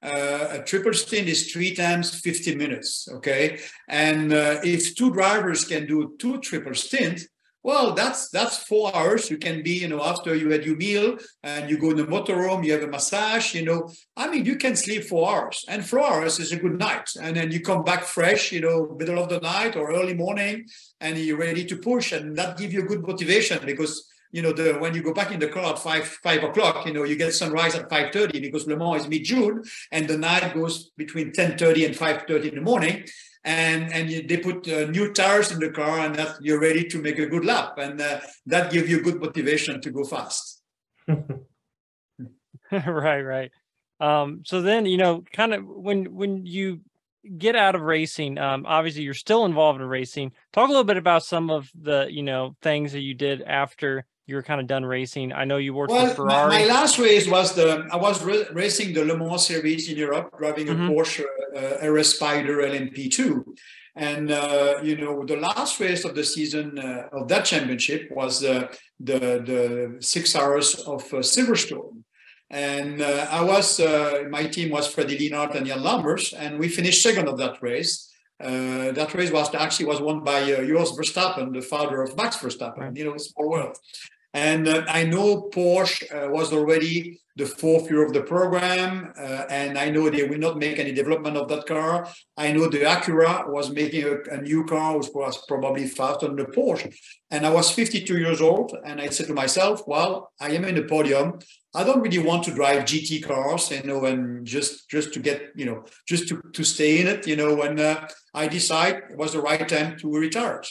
Uh, 0.03 0.49
a 0.59 0.62
triple 0.64 0.93
stint 0.93 1.28
is 1.28 1.53
three 1.53 1.76
times 1.76 2.18
50 2.18 2.57
minutes 2.57 3.07
okay 3.12 3.61
and 3.87 4.33
uh, 4.33 4.59
if 4.64 4.97
two 4.97 5.12
drivers 5.12 5.64
can 5.64 5.87
do 5.87 6.16
two 6.18 6.41
triple 6.41 6.74
stints 6.74 7.28
well, 7.65 7.95
that's 7.95 8.29
that's 8.31 8.57
four 8.57 8.95
hours. 8.95 9.31
You 9.31 9.39
can 9.39 9.63
be, 9.63 9.79
you 9.79 9.89
know, 9.89 10.03
after 10.03 10.35
you 10.35 10.51
had 10.51 10.65
your 10.65 10.77
meal 10.77 11.17
and 11.45 11.71
you 11.71 11.79
go 11.79 11.91
in 11.91 11.97
the 11.97 12.05
motorhome, 12.05 12.65
you 12.65 12.73
have 12.73 12.83
a 12.83 12.89
massage, 12.89 13.55
you 13.55 13.65
know. 13.65 13.89
I 14.17 14.29
mean, 14.29 14.45
you 14.45 14.57
can 14.57 14.75
sleep 14.75 15.05
four 15.05 15.31
hours, 15.31 15.65
and 15.69 15.87
four 15.87 16.05
hours 16.05 16.41
is 16.41 16.51
a 16.51 16.57
good 16.57 16.79
night. 16.79 17.09
And 17.21 17.37
then 17.37 17.53
you 17.53 17.61
come 17.61 17.85
back 17.85 18.03
fresh, 18.03 18.51
you 18.51 18.61
know, 18.61 18.97
middle 18.99 19.23
of 19.23 19.29
the 19.29 19.39
night 19.41 19.77
or 19.77 19.93
early 19.93 20.15
morning, 20.15 20.67
and 21.01 21.17
you're 21.17 21.39
ready 21.39 21.65
to 21.67 21.77
push, 21.77 22.11
and 22.13 22.37
that 22.37 22.59
gives 22.59 22.75
you 22.75 22.83
good 22.83 23.07
motivation 23.07 23.65
because 23.65 24.09
you 24.33 24.43
know 24.43 24.53
the 24.53 24.73
when 24.81 24.95
you 24.95 25.03
go 25.03 25.13
back 25.13 25.31
in 25.31 25.39
the 25.39 25.49
car 25.49 25.73
at 25.75 25.79
five 25.79 26.07
five 26.07 26.43
o'clock, 26.43 26.85
you 26.85 26.93
know, 26.93 27.05
you 27.05 27.15
get 27.15 27.33
sunrise 27.33 27.77
at 27.77 27.89
five 27.89 28.13
thirty 28.13 28.41
because 28.41 28.67
Le 28.67 28.77
Mans 28.77 29.03
is 29.03 29.09
mid 29.09 29.23
June, 29.23 29.63
and 29.93 30.09
the 30.09 30.19
night 30.19 30.53
goes 30.53 30.91
between 30.97 31.33
ten 31.33 31.57
thirty 31.57 31.85
and 31.85 31.95
five 31.95 32.25
thirty 32.27 32.49
in 32.49 32.57
the 32.57 32.61
morning 32.61 33.05
and 33.45 33.93
and 33.93 34.11
you, 34.11 34.26
they 34.26 34.36
put 34.36 34.68
uh, 34.68 34.86
new 34.86 35.12
tires 35.12 35.51
in 35.51 35.59
the 35.59 35.70
car 35.70 36.01
and 36.01 36.14
that 36.14 36.36
you're 36.40 36.61
ready 36.61 36.84
to 36.88 37.01
make 37.01 37.18
a 37.18 37.26
good 37.26 37.45
lap. 37.45 37.78
And 37.78 38.01
uh, 38.01 38.20
that 38.47 38.72
gives 38.72 38.88
you 38.88 39.03
good 39.03 39.20
motivation 39.20 39.80
to 39.80 39.90
go 39.90 40.05
fast. 40.05 40.62
Right 42.70 43.20
right. 43.20 43.51
Um, 44.01 44.45
so 44.47 44.62
then 44.62 44.86
you 44.86 44.97
know 44.97 45.24
kind 45.30 45.53
of 45.53 45.66
when 45.66 46.14
when 46.14 46.47
you 46.47 46.80
get 47.36 47.55
out 47.55 47.74
of 47.74 47.82
racing 47.82 48.38
um, 48.38 48.64
obviously 48.66 49.03
you're 49.03 49.12
still 49.12 49.45
involved 49.45 49.78
in 49.82 49.86
racing. 49.86 50.32
Talk 50.55 50.68
a 50.68 50.72
little 50.72 50.84
bit 50.84 50.97
about 50.97 51.22
some 51.22 51.51
of 51.51 51.70
the 51.78 52.07
you 52.11 52.22
know 52.22 52.57
things 52.62 52.93
that 52.93 53.03
you 53.03 53.12
did 53.12 53.43
after 53.43 54.07
you 54.27 54.37
were 54.37 54.43
kind 54.43 54.61
of 54.61 54.66
done 54.66 54.85
racing. 54.85 55.33
I 55.33 55.45
know 55.45 55.57
you 55.57 55.75
worked 55.75 55.93
well, 55.93 56.09
for 56.09 56.14
Ferrari. 56.14 56.49
My, 56.49 56.59
my 56.61 56.64
last 56.66 56.99
race 56.99 57.29
was 57.29 57.55
the 57.55 57.89
I 57.91 57.97
was 57.97 58.23
re- 58.23 58.47
racing 58.53 58.95
the 58.95 59.05
Le 59.05 59.16
Mans 59.16 59.47
series 59.47 59.89
in 59.91 59.97
Europe, 59.97 60.35
driving 60.39 60.68
a 60.68 60.75
mm-hmm. 60.75 60.91
Porsche 60.91 61.25
uh, 61.57 61.91
RS 61.91 62.14
Spider 62.16 62.59
LMP2. 62.59 63.45
And 63.95 64.31
uh, 64.31 64.81
you 64.83 64.97
know, 64.97 65.25
the 65.25 65.37
last 65.37 65.79
race 65.81 66.05
of 66.05 66.14
the 66.14 66.25
season 66.25 66.79
uh, 66.79 67.09
of 67.12 67.29
that 67.29 67.45
championship 67.45 68.11
was 68.11 68.43
uh, 68.45 68.68
the 68.99 69.18
the 69.18 69.97
six 70.01 70.35
hours 70.35 70.77
of 70.87 71.03
uh, 71.12 71.18
Silverstone. 71.18 72.03
And 72.49 73.01
uh, 73.01 73.27
I 73.31 73.43
was 73.43 73.81
uh, 73.81 74.25
my 74.31 74.45
team 74.47 74.70
was 74.70 74.95
Fredy 74.95 75.18
Lienhard 75.18 75.55
and 75.55 75.66
Jan 75.66 75.81
Lammers, 75.81 76.33
and 76.37 76.59
we 76.59 76.68
finished 76.68 77.03
second 77.03 77.29
of 77.29 77.39
that 77.39 77.62
race. 77.62 78.09
that 78.39 79.14
race 79.14 79.31
was 79.31 79.55
actually 79.55 79.87
was 79.87 80.01
won 80.01 80.25
by 80.25 80.41
uh, 80.53 80.64
Jos 80.64 80.97
Verstappen, 80.97 81.53
the 81.53 81.62
father 81.62 82.03
of 82.03 82.16
Max 82.16 82.37
Verstappen. 82.37 82.79
Right. 82.79 82.97
You 82.97 83.05
know, 83.05 83.16
small 83.18 83.51
world. 83.51 83.77
And 84.35 84.66
uh, 84.66 84.85
I 84.89 85.05
know 85.05 85.51
Porsche 85.53 86.03
uh, 86.11 86.30
was 86.30 86.53
already 86.53 87.20
the 87.37 87.47
fourth 87.47 87.91
year 87.91 88.05
of 88.05 88.12
the 88.12 88.22
program, 88.22 89.12
uh, 89.18 89.45
and 89.49 89.78
I 89.78 89.89
know 89.89 90.11
they 90.11 90.24
will 90.24 90.39
not 90.39 90.59
make 90.59 90.78
any 90.78 90.93
development 90.93 91.37
of 91.37 91.49
that 91.49 91.66
car. 91.66 92.07
I 92.37 92.53
know 92.53 92.68
the 92.68 92.80
Acura 92.80 93.51
was 93.51 93.70
making 93.70 94.05
a, 94.05 94.35
a, 94.35 94.43
new 94.43 94.64
car, 94.64 94.99
which 94.99 95.09
was 95.14 95.43
probably 95.47 95.87
faster 95.87 96.26
than 96.26 96.37
the 96.37 96.45
Porsche. 96.45 96.95
And 97.30 97.47
I 97.47 97.51
was 97.51 97.70
52 97.70 98.18
years 98.18 98.43
old, 98.43 98.76
and 98.85 99.01
I 99.01 99.09
said 99.09 99.28
to 99.28 99.35
myself, 99.35 99.83
"Well, 99.87 100.30
I 100.41 100.51
am 100.51 100.64
in 100.64 100.74
the 100.74 100.85
podium. 100.85 101.39
I 101.74 101.85
don't 101.85 102.03
really 102.03 102.18
want 102.18 102.45
to 102.45 102.55
drive 102.55 102.85
GT 102.85 103.22
cars, 103.22 103.70
you 103.70 103.83
know, 103.85 104.05
and 104.05 104.47
just 104.47 104.91
just 104.91 105.14
to 105.14 105.20
get, 105.20 105.53
you 105.57 105.64
know, 105.64 105.85
just 106.07 106.28
to 106.28 106.43
to 106.53 106.64
stay 106.64 107.01
in 107.01 107.07
it, 107.07 107.26
you 107.26 107.37
know." 107.37 107.62
And 107.62 107.80
uh, 107.80 108.09
I 108.35 108.47
decide 108.49 108.97
it 109.11 109.16
was 109.16 109.33
the 109.33 109.41
right 109.41 109.66
time 109.66 109.97
to 109.99 110.12
retire. 110.12 110.62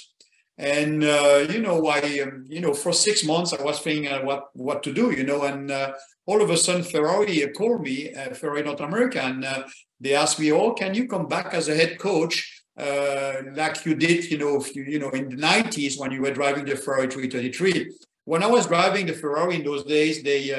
And 0.62 1.04
uh, 1.04 1.48
you 1.50 1.60
know, 1.60 1.88
I 1.88 2.20
um, 2.20 2.46
you 2.48 2.62
know 2.62 2.76
for 2.76 2.94
six 2.94 3.26
months 3.26 3.52
I 3.52 3.64
was 3.64 3.80
thinking 3.80 4.12
uh, 4.12 4.22
what 4.22 4.50
what 4.54 4.84
to 4.84 4.94
do, 4.94 5.10
you 5.10 5.24
know, 5.24 5.42
and 5.42 5.72
uh, 5.72 5.94
all 6.28 6.40
of 6.40 6.52
a 6.52 6.56
sudden 6.56 6.84
Ferrari 6.84 7.48
called 7.58 7.82
me, 7.82 8.14
uh, 8.14 8.36
Ferrari 8.36 8.62
North 8.62 8.80
America, 8.80 9.20
and 9.24 9.44
uh, 9.44 9.64
they 10.00 10.14
asked 10.14 10.40
me, 10.40 10.52
"Oh, 10.52 10.74
can 10.74 10.94
you 10.94 11.08
come 11.08 11.28
back 11.28 11.56
as 11.56 11.68
a 11.68 11.76
head 11.76 11.98
coach 11.98 12.64
uh, 12.78 13.38
like 13.56 13.84
you 13.88 13.96
did, 13.96 14.30
you 14.30 14.38
know, 14.38 14.64
you, 14.76 14.84
you 14.84 15.00
know, 15.00 15.10
in 15.10 15.30
the 15.30 15.36
'90s 15.36 16.00
when 16.00 16.12
you 16.12 16.22
were 16.22 16.32
driving 16.32 16.66
the 16.66 16.76
Ferrari 16.76 17.08
333?" 17.08 17.90
When 18.26 18.44
I 18.44 18.48
was 18.48 18.68
driving 18.68 19.08
the 19.08 19.14
Ferrari 19.14 19.56
in 19.56 19.64
those 19.64 19.84
days, 19.84 20.22
they 20.22 20.50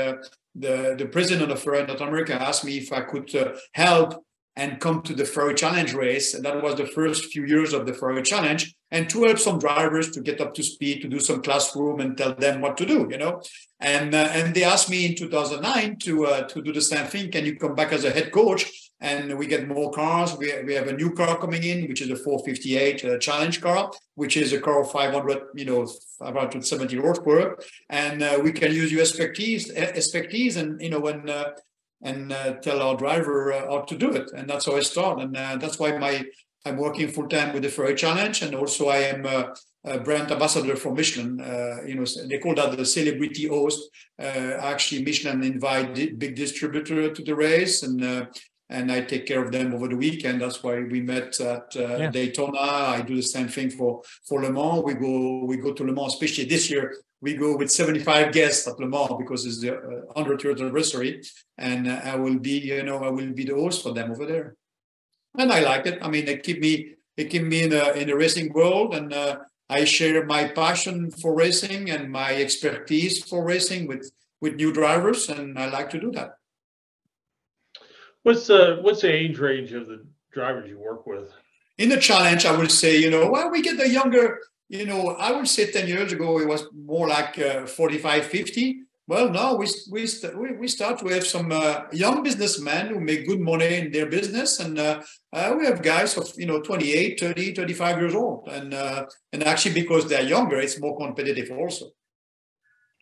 the 0.57 0.97
the 0.99 1.07
president 1.07 1.53
of 1.53 1.63
Ferrari 1.63 1.87
North 1.87 2.01
America 2.01 2.35
asked 2.35 2.65
me 2.65 2.79
if 2.79 2.93
I 2.93 3.03
could 3.03 3.31
help 3.73 4.25
and 4.57 4.81
come 4.81 5.01
to 5.03 5.15
the 5.15 5.25
Ferrari 5.25 5.55
Challenge 5.55 5.95
race. 5.95 6.35
And 6.35 6.45
that 6.45 6.63
was 6.63 6.77
the 6.77 6.87
first 6.87 7.27
few 7.27 7.45
years 7.45 7.73
of 7.73 7.87
the 7.87 7.95
Ferrari 7.95 8.23
Challenge. 8.23 8.75
And 8.91 9.09
to 9.09 9.25
help 9.25 9.39
some 9.39 9.59
drivers 9.59 10.11
to 10.11 10.21
get 10.21 10.41
up 10.41 10.53
to 10.55 10.63
speed, 10.63 11.01
to 11.01 11.09
do 11.09 11.19
some 11.19 11.41
classroom 11.41 12.01
and 12.01 12.17
tell 12.17 12.35
them 12.35 12.61
what 12.61 12.77
to 12.77 12.85
do, 12.85 13.09
you 13.11 13.17
know. 13.17 13.41
And 13.81 14.15
uh, 14.15 14.29
and 14.33 14.55
they 14.55 14.65
asked 14.65 14.91
me 14.91 15.07
in 15.07 15.17
2009 15.17 15.97
to 16.01 16.27
uh, 16.27 16.43
to 16.49 16.61
do 16.61 16.73
the 16.73 16.83
same 16.83 17.07
thing. 17.07 17.31
Can 17.31 17.47
you 17.47 17.57
come 17.57 17.75
back 17.75 17.93
as 17.93 18.05
a 18.05 18.11
head 18.11 18.31
coach? 18.31 18.71
And 19.01 19.37
we 19.37 19.49
get 19.49 19.67
more 19.67 19.91
cars. 19.91 20.37
We, 20.37 20.53
we 20.63 20.75
have 20.75 20.87
a 20.87 20.93
new 20.93 21.13
car 21.13 21.37
coming 21.37 21.65
in, 21.65 21.89
which 21.89 22.01
is 22.01 22.11
a 22.11 22.15
458 22.15 23.05
uh, 23.05 23.19
Challenge 23.19 23.61
car, 23.61 23.91
which 24.15 24.37
is 24.37 24.53
a 24.53 24.61
car 24.61 24.83
of 24.83 24.93
500, 24.93 25.43
you 25.57 25.65
know, 25.65 25.87
570 26.21 26.99
horsepower. 26.99 27.59
And 27.89 28.23
uh, 28.23 28.39
we 28.41 28.53
can 28.53 28.71
use 28.71 28.93
your 28.93 29.01
expertise, 29.01 29.73
expertise, 29.73 30.57
and 30.57 30.81
you 30.81 30.91
know, 30.91 31.01
when 31.01 31.29
uh, 31.29 31.51
and 32.03 32.33
uh, 32.33 32.55
tell 32.55 32.83
our 32.83 32.97
driver 32.97 33.53
uh, 33.53 33.67
how 33.71 33.81
to 33.83 33.97
do 33.97 34.13
it. 34.13 34.31
And 34.37 34.49
that's 34.49 34.67
how 34.67 34.77
I 34.77 34.81
start. 34.81 35.21
And 35.21 35.37
uh, 35.37 35.57
that's 35.57 35.79
why 35.79 35.97
my 35.99 36.25
I'm 36.65 36.77
working 36.77 37.09
full 37.09 37.29
time 37.29 37.53
with 37.53 37.65
the 37.65 37.69
Ferrari 37.69 37.95
Challenge, 37.95 38.43
and 38.43 38.55
also 38.55 38.89
I 38.89 38.99
am 38.99 39.27
a, 39.27 39.53
a 39.85 39.99
brand 39.99 40.31
ambassador 40.31 40.77
for 40.77 40.95
Michelin. 40.95 41.41
Uh, 41.41 41.83
you 41.85 41.97
know, 41.97 42.05
they 42.29 42.39
call 42.39 42.55
that 42.55 42.77
the 42.77 42.85
celebrity 42.85 43.49
host. 43.49 43.91
Uh, 44.21 44.59
actually, 44.61 45.05
Michelin 45.05 45.43
invite 45.43 46.19
big 46.19 46.37
distributor 46.37 47.13
to 47.13 47.23
the 47.23 47.35
race, 47.35 47.83
and 47.83 48.05
uh, 48.05 48.27
and 48.73 48.91
I 48.91 49.03
take 49.03 49.27
care 49.27 49.43
of 49.45 49.53
them 49.53 49.75
over 49.75 49.87
the 49.89 49.97
weekend. 49.97 50.41
That's 50.41 50.63
why 50.63 50.83
we 50.83 51.01
met 51.01 51.39
at 51.41 51.75
yeah. 51.75 52.11
Daytona. 52.11 52.59
I 52.97 53.03
do 53.03 53.15
the 53.17 53.29
same 53.37 53.49
thing 53.49 53.71
for 53.71 54.03
for 54.29 54.43
Le 54.43 54.51
Mans. 54.51 54.83
We 54.83 54.95
go 54.95 55.45
we 55.45 55.57
go 55.59 55.73
to 55.73 55.85
Le 55.85 55.93
Mans, 55.93 56.13
especially 56.15 56.47
this 56.47 56.71
year 56.71 56.85
we 57.23 57.35
go 57.35 57.57
with 57.57 57.71
75 57.71 58.33
guests 58.33 58.67
at 58.67 58.81
Le 58.81 58.87
Mans 58.87 59.13
because 59.17 59.47
it's 59.47 59.61
the 59.61 59.77
uh, 59.77 60.21
100th 60.21 60.61
anniversary, 60.61 61.23
and 61.57 61.87
uh, 61.87 62.01
I 62.03 62.17
will 62.17 62.39
be, 62.39 62.59
you 62.59 62.83
know, 62.83 62.99
I 62.99 63.11
will 63.11 63.33
be 63.33 63.45
the 63.45 63.55
host 63.55 63.83
for 63.83 63.95
them 63.95 64.11
over 64.11 64.27
there, 64.27 64.57
and 65.39 65.53
I 65.53 65.61
like 65.61 65.87
it. 65.87 66.01
I 66.03 66.09
mean, 66.09 66.27
it 66.27 66.43
keep 66.43 66.61
me, 66.61 66.95
it 67.17 67.31
keep 67.31 67.45
me 67.45 67.63
in 67.63 67.71
the 67.71 67.95
in 67.95 68.09
the 68.09 68.17
racing 68.17 68.53
world, 68.53 68.95
and 68.95 69.13
uh, 69.13 69.39
I 69.71 69.85
share 69.85 70.27
my 70.27 70.49
passion 70.49 71.13
for 71.13 71.33
racing 71.35 71.91
and 71.91 72.11
my 72.11 72.35
expertise 72.35 73.23
for 73.23 73.45
racing 73.45 73.87
with 73.87 74.11
with 74.41 74.57
new 74.57 74.73
drivers, 74.73 75.29
and 75.29 75.57
I 75.59 75.67
like 75.71 75.91
to 75.91 76.01
do 76.01 76.11
that. 76.13 76.42
What's 78.23 78.47
the 78.47 78.79
what's 78.83 79.03
the 79.03 79.13
age 79.13 79.39
range 79.39 79.73
of 79.73 79.89
the 79.89 80.05
drivers 80.33 80.69
you 80.69 80.79
work 80.79 81.07
with? 81.07 81.33
In 81.79 81.89
the 81.89 81.99
challenge, 81.99 82.47
I 82.47 82.57
would 82.57 82.71
say, 82.71 82.99
you 82.99 83.11
know, 83.11 83.31
well, 83.31 83.51
we 83.51 83.63
get 83.63 83.77
the 83.77 83.89
younger, 83.89 84.39
you 84.69 84.87
know, 84.87 85.11
I 85.19 85.33
would 85.33 85.49
say 85.49 85.71
10 85.71 85.89
years 85.89 86.13
ago, 86.13 86.39
it 86.39 86.47
was 86.47 86.69
more 86.73 87.09
like 87.09 87.39
uh, 87.39 87.67
45, 87.67 88.27
50. 88.27 88.81
Well, 89.09 89.31
now 89.31 89.57
we, 89.57 89.67
we, 89.91 90.07
we, 90.37 90.53
we 90.53 90.69
start 90.69 91.01
to 91.01 91.09
have 91.09 91.27
some 91.27 91.51
uh, 91.51 91.85
young 91.93 92.23
businessmen 92.23 92.89
who 92.89 93.01
make 93.01 93.27
good 93.27 93.41
money 93.41 93.75
in 93.75 93.91
their 93.91 94.07
business. 94.07 94.61
And 94.61 94.79
uh, 94.79 95.03
uh 95.33 95.55
we 95.59 95.67
have 95.67 95.83
guys 95.83 96.17
of, 96.17 96.31
you 96.37 96.47
know, 96.47 96.61
28, 96.61 97.19
30, 97.19 97.55
35 97.55 97.99
years 97.99 98.15
old. 98.15 98.49
And, 98.49 98.75
uh, 98.75 99.07
and 99.33 99.43
actually, 99.43 99.75
because 99.75 100.09
they're 100.09 100.23
younger, 100.23 100.59
it's 100.61 100.81
more 100.81 100.97
competitive 100.97 101.51
also. 101.51 101.87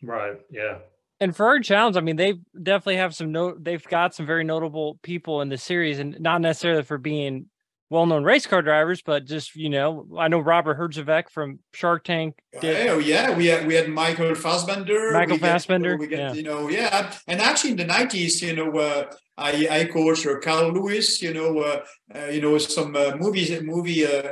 Right. 0.01 0.37
Yeah 0.49 0.79
and 1.21 1.35
for 1.35 1.45
our 1.45 1.59
challenge, 1.59 1.97
I 1.97 2.01
mean, 2.01 2.15
they 2.15 2.33
definitely 2.61 2.97
have 2.97 3.13
some 3.13 3.31
note. 3.31 3.63
They've 3.63 3.83
got 3.87 4.15
some 4.15 4.25
very 4.25 4.43
notable 4.43 4.99
people 5.03 5.41
in 5.41 5.49
the 5.49 5.57
series, 5.57 5.99
and 5.99 6.19
not 6.19 6.41
necessarily 6.41 6.83
for 6.83 6.97
being 6.97 7.45
well-known 7.91 8.23
race 8.23 8.47
car 8.47 8.61
drivers, 8.61 9.01
but 9.01 9.25
just 9.25 9.53
you 9.53 9.69
know, 9.69 10.07
I 10.17 10.29
know 10.29 10.39
Robert 10.39 10.79
Herjavec 10.79 11.29
from 11.29 11.59
Shark 11.73 12.05
Tank. 12.05 12.41
Did, 12.61 12.87
oh 12.87 12.99
yeah, 12.99 13.35
we 13.35 13.47
had 13.47 13.67
we 13.67 13.75
had 13.75 13.89
Michael 13.89 14.33
Fassbender. 14.33 15.11
Michael 15.11 15.37
Fassbender. 15.37 15.97
we 15.97 16.07
get, 16.07 16.19
yeah. 16.19 16.33
you 16.33 16.43
know, 16.43 16.69
yeah, 16.69 17.13
and 17.27 17.41
actually 17.41 17.71
in 17.71 17.77
the 17.77 17.85
nineties, 17.85 18.41
you 18.41 18.55
know, 18.55 18.71
uh, 18.77 19.11
I 19.37 19.67
I 19.69 19.85
coached 19.85 20.25
uh, 20.25 20.39
Carl 20.39 20.71
Lewis, 20.71 21.21
you 21.21 21.33
know, 21.33 21.59
uh, 21.59 21.81
uh, 22.15 22.27
you 22.27 22.41
know, 22.41 22.57
some 22.57 22.95
uh, 22.95 23.17
movies 23.17 23.61
movie 23.61 24.05
uh, 24.07 24.23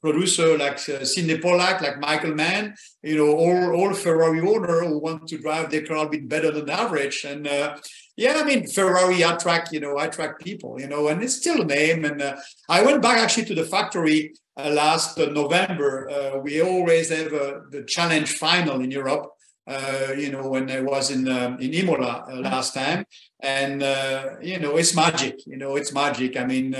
producer 0.00 0.56
like 0.56 0.78
uh, 0.88 1.04
Sydney 1.04 1.38
Pollack, 1.38 1.80
like 1.80 1.98
Michael 1.98 2.34
Mann, 2.34 2.74
you 3.02 3.16
know, 3.16 3.34
all, 3.34 3.74
all 3.74 3.92
Ferrari 3.92 4.40
owner 4.40 4.84
who 4.84 4.98
want 4.98 5.26
to 5.28 5.38
drive 5.38 5.70
their 5.70 5.84
car 5.84 6.06
a 6.06 6.08
bit 6.08 6.28
better 6.28 6.50
than 6.50 6.70
average. 6.70 7.24
And 7.24 7.46
uh, 7.46 7.76
yeah, 8.20 8.34
I 8.36 8.44
mean, 8.44 8.66
Ferrari 8.66 9.24
I 9.24 9.34
track, 9.36 9.72
you 9.72 9.80
know, 9.80 9.96
I 9.98 10.08
track 10.08 10.38
people, 10.40 10.78
you 10.78 10.86
know, 10.86 11.08
and 11.08 11.22
it's 11.22 11.36
still 11.36 11.62
a 11.62 11.64
name. 11.64 12.04
And 12.04 12.20
uh, 12.20 12.36
I 12.68 12.82
went 12.82 13.00
back 13.00 13.16
actually 13.16 13.46
to 13.46 13.54
the 13.54 13.64
factory 13.64 14.34
uh, 14.58 14.68
last 14.70 15.18
uh, 15.18 15.26
November. 15.30 16.10
Uh, 16.10 16.38
we 16.38 16.60
always 16.60 17.08
have 17.08 17.30
the 17.30 17.84
challenge 17.88 18.32
final 18.32 18.82
in 18.82 18.90
Europe. 18.90 19.26
you 20.22 20.30
know, 20.34 20.44
when 20.54 20.70
I 20.70 20.80
was 20.92 21.10
in 21.10 21.22
um, 21.28 21.52
in 21.64 21.72
Imola 21.80 22.12
last 22.50 22.70
time, 22.74 23.00
and 23.58 23.76
you 24.50 24.58
know, 24.62 24.72
it's 24.80 24.94
magic. 24.94 25.36
You 25.46 25.58
know, 25.62 25.72
it's 25.78 25.92
magic. 26.02 26.36
I 26.36 26.44
mean, 26.52 26.74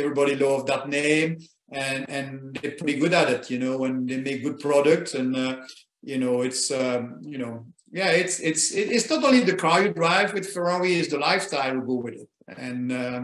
everybody 0.00 0.34
loved 0.46 0.66
that 0.68 0.88
name 0.88 1.30
and 1.72 2.08
and 2.08 2.58
they're 2.60 2.78
pretty 2.80 2.98
good 3.02 3.14
at 3.20 3.28
it, 3.36 3.50
you 3.50 3.58
know, 3.58 3.84
and 3.84 4.08
they 4.08 4.18
make 4.28 4.42
good 4.42 4.58
products, 4.58 5.14
and 5.14 5.34
uh, 5.36 5.56
you 6.02 6.18
know, 6.18 6.42
it's 6.42 6.70
um, 6.70 7.18
you 7.22 7.38
know, 7.38 7.66
yeah, 7.96 8.10
it's 8.10 8.40
it's 8.40 8.72
it's 8.72 9.08
not 9.08 9.24
only 9.24 9.40
the 9.40 9.56
car 9.56 9.82
you 9.82 9.90
drive 9.90 10.34
with 10.34 10.52
Ferrari, 10.52 10.96
it's 10.96 11.08
the 11.08 11.18
lifestyle 11.18 11.72
you 11.76 11.80
go 11.80 11.94
with 11.94 12.14
it, 12.14 12.28
and 12.46 12.92
uh, 12.92 13.22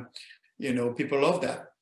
you 0.56 0.72
know, 0.72 0.94
people 0.94 1.20
love 1.20 1.42
that. 1.42 1.72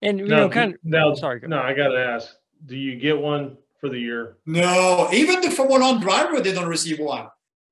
And 0.00 0.20
you 0.20 0.28
now, 0.28 0.36
know, 0.36 0.50
kind 0.50 0.74
of 0.74 0.80
now, 0.84 1.14
sorry, 1.14 1.40
no, 1.44 1.58
I 1.58 1.74
got 1.74 1.88
to 1.88 1.98
ask, 1.98 2.28
do 2.64 2.76
you 2.76 2.94
get 2.94 3.18
one 3.18 3.56
for 3.80 3.88
the 3.88 3.98
year? 3.98 4.36
No, 4.46 5.08
even 5.12 5.40
the 5.40 5.50
Formula 5.50 5.80
One 5.80 6.00
driver, 6.00 6.40
they 6.40 6.52
don't 6.52 6.68
receive 6.68 7.00
one. 7.00 7.26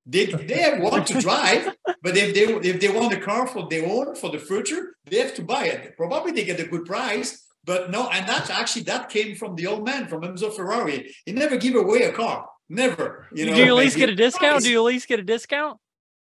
They, 0.05 0.25
they 0.25 0.61
have 0.63 0.81
one 0.81 1.05
to 1.05 1.21
drive, 1.21 1.73
but 2.03 2.17
if 2.17 2.33
they 2.35 2.69
if 2.69 2.81
they 2.81 2.89
want 2.89 3.13
a 3.13 3.21
car 3.21 3.47
for 3.47 3.69
their 3.69 3.87
own 3.89 4.15
for 4.15 4.29
the 4.29 4.39
future, 4.39 4.97
they 5.05 5.19
have 5.19 5.33
to 5.35 5.43
buy 5.43 5.63
it. 5.67 5.95
Probably 5.95 6.33
they 6.33 6.43
get 6.43 6.59
a 6.59 6.67
good 6.67 6.83
price, 6.83 7.47
but 7.63 7.89
no, 7.89 8.09
and 8.09 8.27
that's 8.27 8.49
actually 8.49 8.83
that 8.83 9.07
came 9.07 9.37
from 9.37 9.55
the 9.55 9.67
old 9.67 9.85
man 9.85 10.09
from 10.09 10.23
Enzo 10.23 10.53
Ferrari. 10.53 11.15
He 11.25 11.31
never 11.31 11.55
give 11.55 11.75
away 11.75 12.01
a 12.03 12.11
car. 12.11 12.49
Never. 12.69 13.27
You 13.33 13.47
know, 13.47 13.55
do 13.55 13.63
you 13.63 13.67
at 13.67 13.75
least 13.75 13.97
get 13.97 14.09
a 14.09 14.15
discount? 14.15 14.63
Do 14.63 14.69
you 14.69 14.79
at 14.79 14.83
least 14.83 15.07
get 15.07 15.19
a 15.19 15.23
discount? 15.23 15.79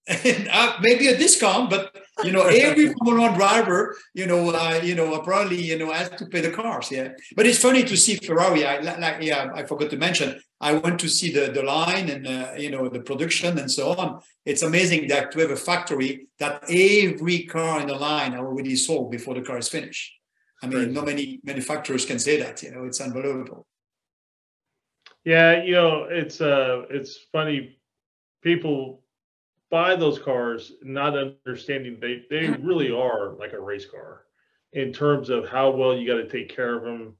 uh, 0.09 0.79
maybe 0.81 1.09
a 1.09 1.19
discount, 1.19 1.69
but 1.69 1.95
you 2.25 2.33
know, 2.33 2.43
every 2.43 2.95
Formula 3.05 3.29
One 3.29 3.37
driver, 3.37 3.95
you 4.15 4.27
know, 4.27 4.51
uh, 4.51 4.81
you 4.83 4.95
know, 4.95 5.19
probably 5.21 5.61
you 5.63 5.79
know 5.79 5.93
has 5.93 6.09
to 6.11 6.27
pay 6.27 6.41
the 6.41 6.51
cars. 6.51 6.91
Yeah, 6.91 7.09
but 7.37 7.47
it's 7.47 7.59
funny 7.59 7.85
to 7.85 7.97
see 7.97 8.17
Ferrari. 8.17 8.65
I 8.65 8.79
like, 8.81 9.23
yeah, 9.23 9.51
I 9.55 9.65
forgot 9.65 9.91
to 9.91 9.97
mention. 9.97 10.41
I 10.61 10.73
went 10.73 10.99
to 11.01 11.09
see 11.09 11.31
the 11.31 11.53
the 11.53 11.63
line 11.63 12.09
and 12.09 12.27
uh, 12.27 12.53
you 12.57 12.71
know 12.71 12.89
the 12.89 13.01
production 13.01 13.59
and 13.59 13.71
so 13.71 13.95
on. 13.95 14.21
It's 14.47 14.63
amazing 14.63 15.09
that 15.09 15.31
to 15.33 15.41
have 15.41 15.51
a 15.51 15.57
factory 15.57 16.29
that 16.39 16.63
every 16.71 17.45
car 17.45 17.81
in 17.81 17.89
the 17.89 17.97
line 17.97 18.35
are 18.35 18.47
already 18.47 18.77
sold 18.77 19.11
before 19.11 19.35
the 19.35 19.43
car 19.43 19.59
is 19.59 19.69
finished. 19.69 20.15
I 20.63 20.67
mean, 20.67 20.79
Crazy. 20.79 20.93
not 20.93 21.07
many 21.07 21.41
manufacturers 21.45 22.07
can 22.07 22.19
say 22.19 22.41
that. 22.41 22.63
You 22.63 22.71
know, 22.73 22.85
it's 22.85 23.01
unbelievable. 23.01 23.68
Yeah, 25.25 25.63
you 25.63 25.73
know, 25.73 26.05
it's 26.05 26.41
uh, 26.41 26.83
it's 26.91 27.19
funny. 27.33 27.79
People 28.43 29.03
buy 29.71 29.95
those 29.97 30.19
cars 30.19 30.73
not 30.83 31.15
understanding 31.17 31.99
they 32.01 32.23
they 32.31 32.47
mm-hmm. 32.47 32.67
really 32.67 32.91
are 32.91 33.35
like 33.39 33.53
a 33.53 33.61
race 33.61 33.87
car 33.87 34.25
in 34.73 34.93
terms 34.93 35.31
of 35.31 35.49
how 35.49 35.71
well 35.71 35.97
you 35.97 36.07
got 36.07 36.17
to 36.23 36.29
take 36.29 36.55
care 36.55 36.77
of 36.77 36.85
them, 36.85 37.17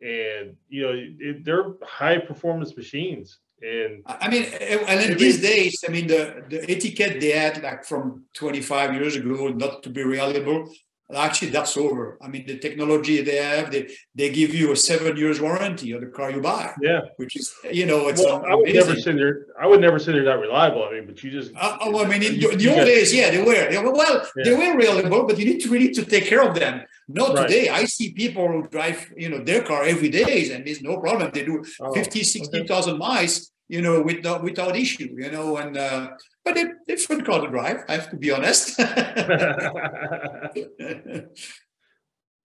and 0.00 0.56
you 0.68 0.82
know, 0.82 0.92
it, 0.94 1.44
they're 1.44 1.74
high 1.82 2.18
performance 2.18 2.76
machines. 2.76 3.38
And 3.60 4.02
I 4.06 4.28
mean, 4.28 4.44
and 4.44 5.10
in 5.10 5.18
these 5.18 5.40
days, 5.40 5.82
I 5.86 5.90
mean, 5.90 6.06
the 6.06 6.44
the 6.48 6.70
etiquette 6.70 7.20
they 7.20 7.32
had 7.32 7.60
like 7.62 7.84
from 7.84 8.24
25 8.34 8.94
years 8.94 9.16
ago, 9.16 9.48
not 9.48 9.82
to 9.82 9.90
be 9.90 10.04
reliable, 10.04 10.70
actually 11.16 11.50
that's 11.50 11.76
over. 11.76 12.18
I 12.20 12.28
mean 12.28 12.46
the 12.46 12.58
technology 12.58 13.22
they 13.22 13.36
have 13.36 13.70
they, 13.70 13.88
they 14.14 14.30
give 14.30 14.54
you 14.54 14.72
a 14.72 14.76
seven 14.76 15.16
years 15.16 15.40
warranty 15.40 15.94
on 15.94 16.00
the 16.00 16.08
car 16.08 16.30
you 16.30 16.40
buy 16.40 16.74
yeah. 16.82 17.00
which 17.16 17.36
is 17.36 17.54
you 17.70 17.86
know 17.86 18.08
it's 18.08 18.22
well, 18.22 18.44
i 18.46 18.54
would 18.54 18.74
never 18.74 18.94
say 18.94 19.12
they're 19.12 19.46
i 19.60 19.66
would 19.66 19.80
never 19.80 19.98
say 19.98 20.12
they're 20.12 20.24
that 20.24 20.38
reliable. 20.38 20.84
I 20.84 20.92
mean 20.92 21.06
but 21.06 21.22
you 21.22 21.30
just 21.30 21.52
uh, 21.56 21.78
oh 21.80 22.04
i 22.04 22.08
mean 22.08 22.22
in 22.22 22.34
you, 22.34 22.54
the 22.56 22.68
old 22.68 22.84
days 22.84 23.14
yeah 23.14 23.30
they 23.30 23.42
were. 23.42 23.70
They 23.70 23.78
were 23.78 23.92
well 23.92 24.26
yeah. 24.36 24.44
they 24.44 24.54
were 24.54 24.76
reliable 24.76 25.26
but 25.26 25.38
you 25.38 25.46
need 25.46 25.60
to 25.60 25.70
really 25.70 25.90
to 25.92 26.04
take 26.04 26.26
care 26.26 26.42
of 26.48 26.54
them. 26.54 26.84
Not 27.10 27.34
right. 27.34 27.48
today. 27.48 27.70
I 27.70 27.86
see 27.86 28.12
people 28.12 28.46
who 28.46 28.68
drive 28.68 29.10
you 29.16 29.30
know 29.30 29.42
their 29.42 29.62
car 29.62 29.84
every 29.84 30.10
day 30.10 30.52
and 30.52 30.66
there's 30.66 30.82
no 30.82 30.98
problem. 30.98 31.30
They 31.32 31.44
do 31.44 31.64
oh, 31.80 31.94
50 31.94 32.22
60,000 32.22 32.68
okay. 32.68 32.98
miles 32.98 33.50
you 33.68 33.82
know, 33.82 34.02
without 34.02 34.42
without 34.42 34.76
issue, 34.76 35.14
you 35.16 35.30
know, 35.30 35.58
and 35.58 35.76
uh, 35.76 36.08
but 36.48 36.66
it's 36.86 37.04
fun 37.06 37.24
car 37.24 37.40
to 37.40 37.48
drive. 37.48 37.84
I 37.88 37.92
have 37.94 38.10
to 38.10 38.16
be 38.16 38.30
honest. 38.30 38.76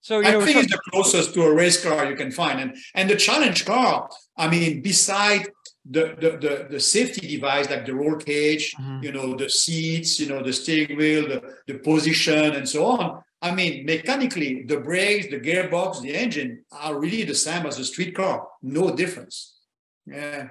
so 0.02 0.20
I 0.20 0.44
think 0.46 0.58
it's 0.58 0.72
the 0.72 0.80
closest 0.92 1.34
to 1.34 1.44
a 1.44 1.54
race 1.54 1.84
car 1.84 2.10
you 2.10 2.16
can 2.16 2.32
find, 2.32 2.60
and 2.60 2.76
and 2.96 3.10
the 3.10 3.16
challenge 3.16 3.66
car. 3.66 4.10
I 4.38 4.50
mean, 4.50 4.82
beside 4.82 5.48
the 5.90 6.16
the 6.20 6.32
the, 6.44 6.68
the 6.72 6.80
safety 6.80 7.28
device 7.28 7.70
like 7.70 7.86
the 7.86 7.96
roll 7.96 8.16
cage, 8.18 8.74
mm-hmm. 8.76 9.04
you 9.04 9.12
know, 9.12 9.36
the 9.36 9.50
seats, 9.50 10.20
you 10.20 10.28
know, 10.28 10.44
the 10.44 10.54
steering 10.54 10.98
wheel, 10.98 11.28
the, 11.28 11.42
the 11.68 11.80
position, 11.80 12.56
and 12.56 12.68
so 12.68 12.86
on. 12.86 13.22
I 13.42 13.54
mean, 13.54 13.86
mechanically, 13.86 14.64
the 14.64 14.78
brakes, 14.78 15.28
the 15.28 15.40
gearbox, 15.40 16.02
the 16.02 16.16
engine 16.16 16.64
are 16.72 16.98
really 16.98 17.26
the 17.26 17.36
same 17.36 17.66
as 17.66 17.78
a 17.78 17.84
street 17.84 18.16
car. 18.16 18.48
No 18.62 18.96
difference. 18.96 19.58
Yeah. 20.06 20.48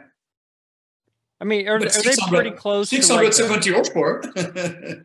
I 1.42 1.44
mean, 1.44 1.68
are, 1.68 1.74
are 1.74 1.80
they 1.80 2.14
pretty 2.28 2.52
close? 2.52 2.88
Six 2.88 3.08
hundred 3.08 3.34
seventy 3.34 3.72
like 3.72 3.92
horsepower. 3.92 4.22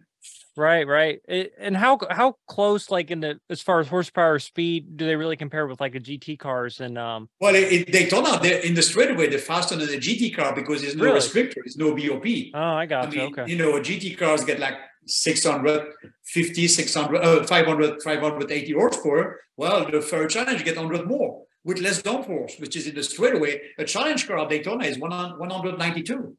right, 0.55 0.85
right. 0.85 1.19
It, 1.27 1.51
and 1.57 1.75
how 1.75 1.97
how 2.11 2.35
close, 2.47 2.91
like 2.91 3.09
in 3.09 3.21
the 3.21 3.39
as 3.49 3.63
far 3.63 3.79
as 3.79 3.87
horsepower 3.87 4.37
speed, 4.37 4.97
do 4.97 5.07
they 5.07 5.15
really 5.15 5.35
compare 5.35 5.65
with 5.65 5.81
like 5.81 5.95
a 5.95 5.99
GT 5.99 6.37
cars 6.37 6.79
and 6.79 6.95
um? 6.95 7.27
Well, 7.41 7.55
it, 7.55 7.73
it, 7.73 7.91
Daytona, 7.91 8.39
they're 8.39 8.59
in 8.59 8.75
the 8.75 8.83
straightaway, 8.83 9.29
they're 9.29 9.39
faster 9.39 9.75
than 9.75 9.89
a 9.89 9.97
GT 9.97 10.35
car 10.35 10.53
because 10.53 10.83
there's 10.83 10.95
no 10.95 11.05
really? 11.05 11.19
restrictor, 11.19 11.55
there's 11.55 11.75
no 11.75 11.95
BOP. 11.95 12.27
Oh, 12.53 12.75
I 12.75 12.85
got 12.85 13.07
I 13.07 13.09
you. 13.09 13.17
Mean, 13.17 13.33
okay. 13.33 13.51
You 13.51 13.57
know, 13.57 13.71
GT 13.79 14.15
cars 14.15 14.45
get 14.45 14.59
like 14.59 14.75
650, 15.07 16.67
600, 16.67 17.17
uh, 17.19 17.43
500, 17.45 18.03
580 18.03 18.73
horsepower. 18.73 19.39
Well, 19.57 19.89
the 19.89 20.01
Ferrari 20.01 20.27
Challenge 20.27 20.63
get 20.63 20.77
100 20.77 21.07
more 21.07 21.46
with 21.67 21.79
less 21.79 22.01
downforce, 22.01 22.59
which 22.61 22.75
is 22.77 22.87
in 22.87 22.95
the 22.95 23.03
straightaway. 23.03 23.59
A 23.77 23.83
challenge 23.83 24.25
car 24.25 24.39
at 24.39 24.49
Daytona 24.49 24.85
is 24.85 24.97
192. 24.97 26.37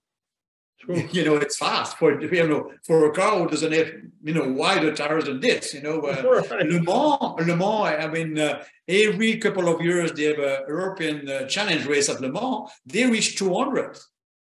Sure. 0.81 0.97
You 1.13 1.25
know, 1.25 1.35
it's 1.35 1.57
fast 1.57 1.99
for 1.99 2.21
you 2.21 2.49
know 2.49 2.71
for 2.87 3.11
a 3.11 3.13
car 3.13 3.39
who 3.39 3.49
doesn't 3.49 3.73
have 3.73 3.91
you 4.23 4.33
know 4.33 4.49
wider 4.49 4.95
tires 4.95 5.25
than 5.25 5.41
this. 5.41 5.75
You 5.75 5.83
know, 5.83 6.01
uh, 6.01 6.45
right. 6.51 6.67
Le 6.67 6.81
Mans, 6.81 7.35
Le 7.47 7.57
Mans. 7.57 8.05
I 8.05 8.07
mean, 8.07 8.39
uh, 8.39 8.63
every 8.87 9.37
couple 9.39 9.69
of 9.69 9.83
years 9.83 10.13
they 10.13 10.25
have 10.31 10.39
a 10.39 10.65
European 10.69 11.29
uh, 11.29 11.47
challenge 11.47 11.85
race 11.85 12.09
at 12.09 12.21
Le 12.21 12.31
Mans. 12.31 12.71
They 12.87 13.05
reach 13.07 13.37
200. 13.37 13.99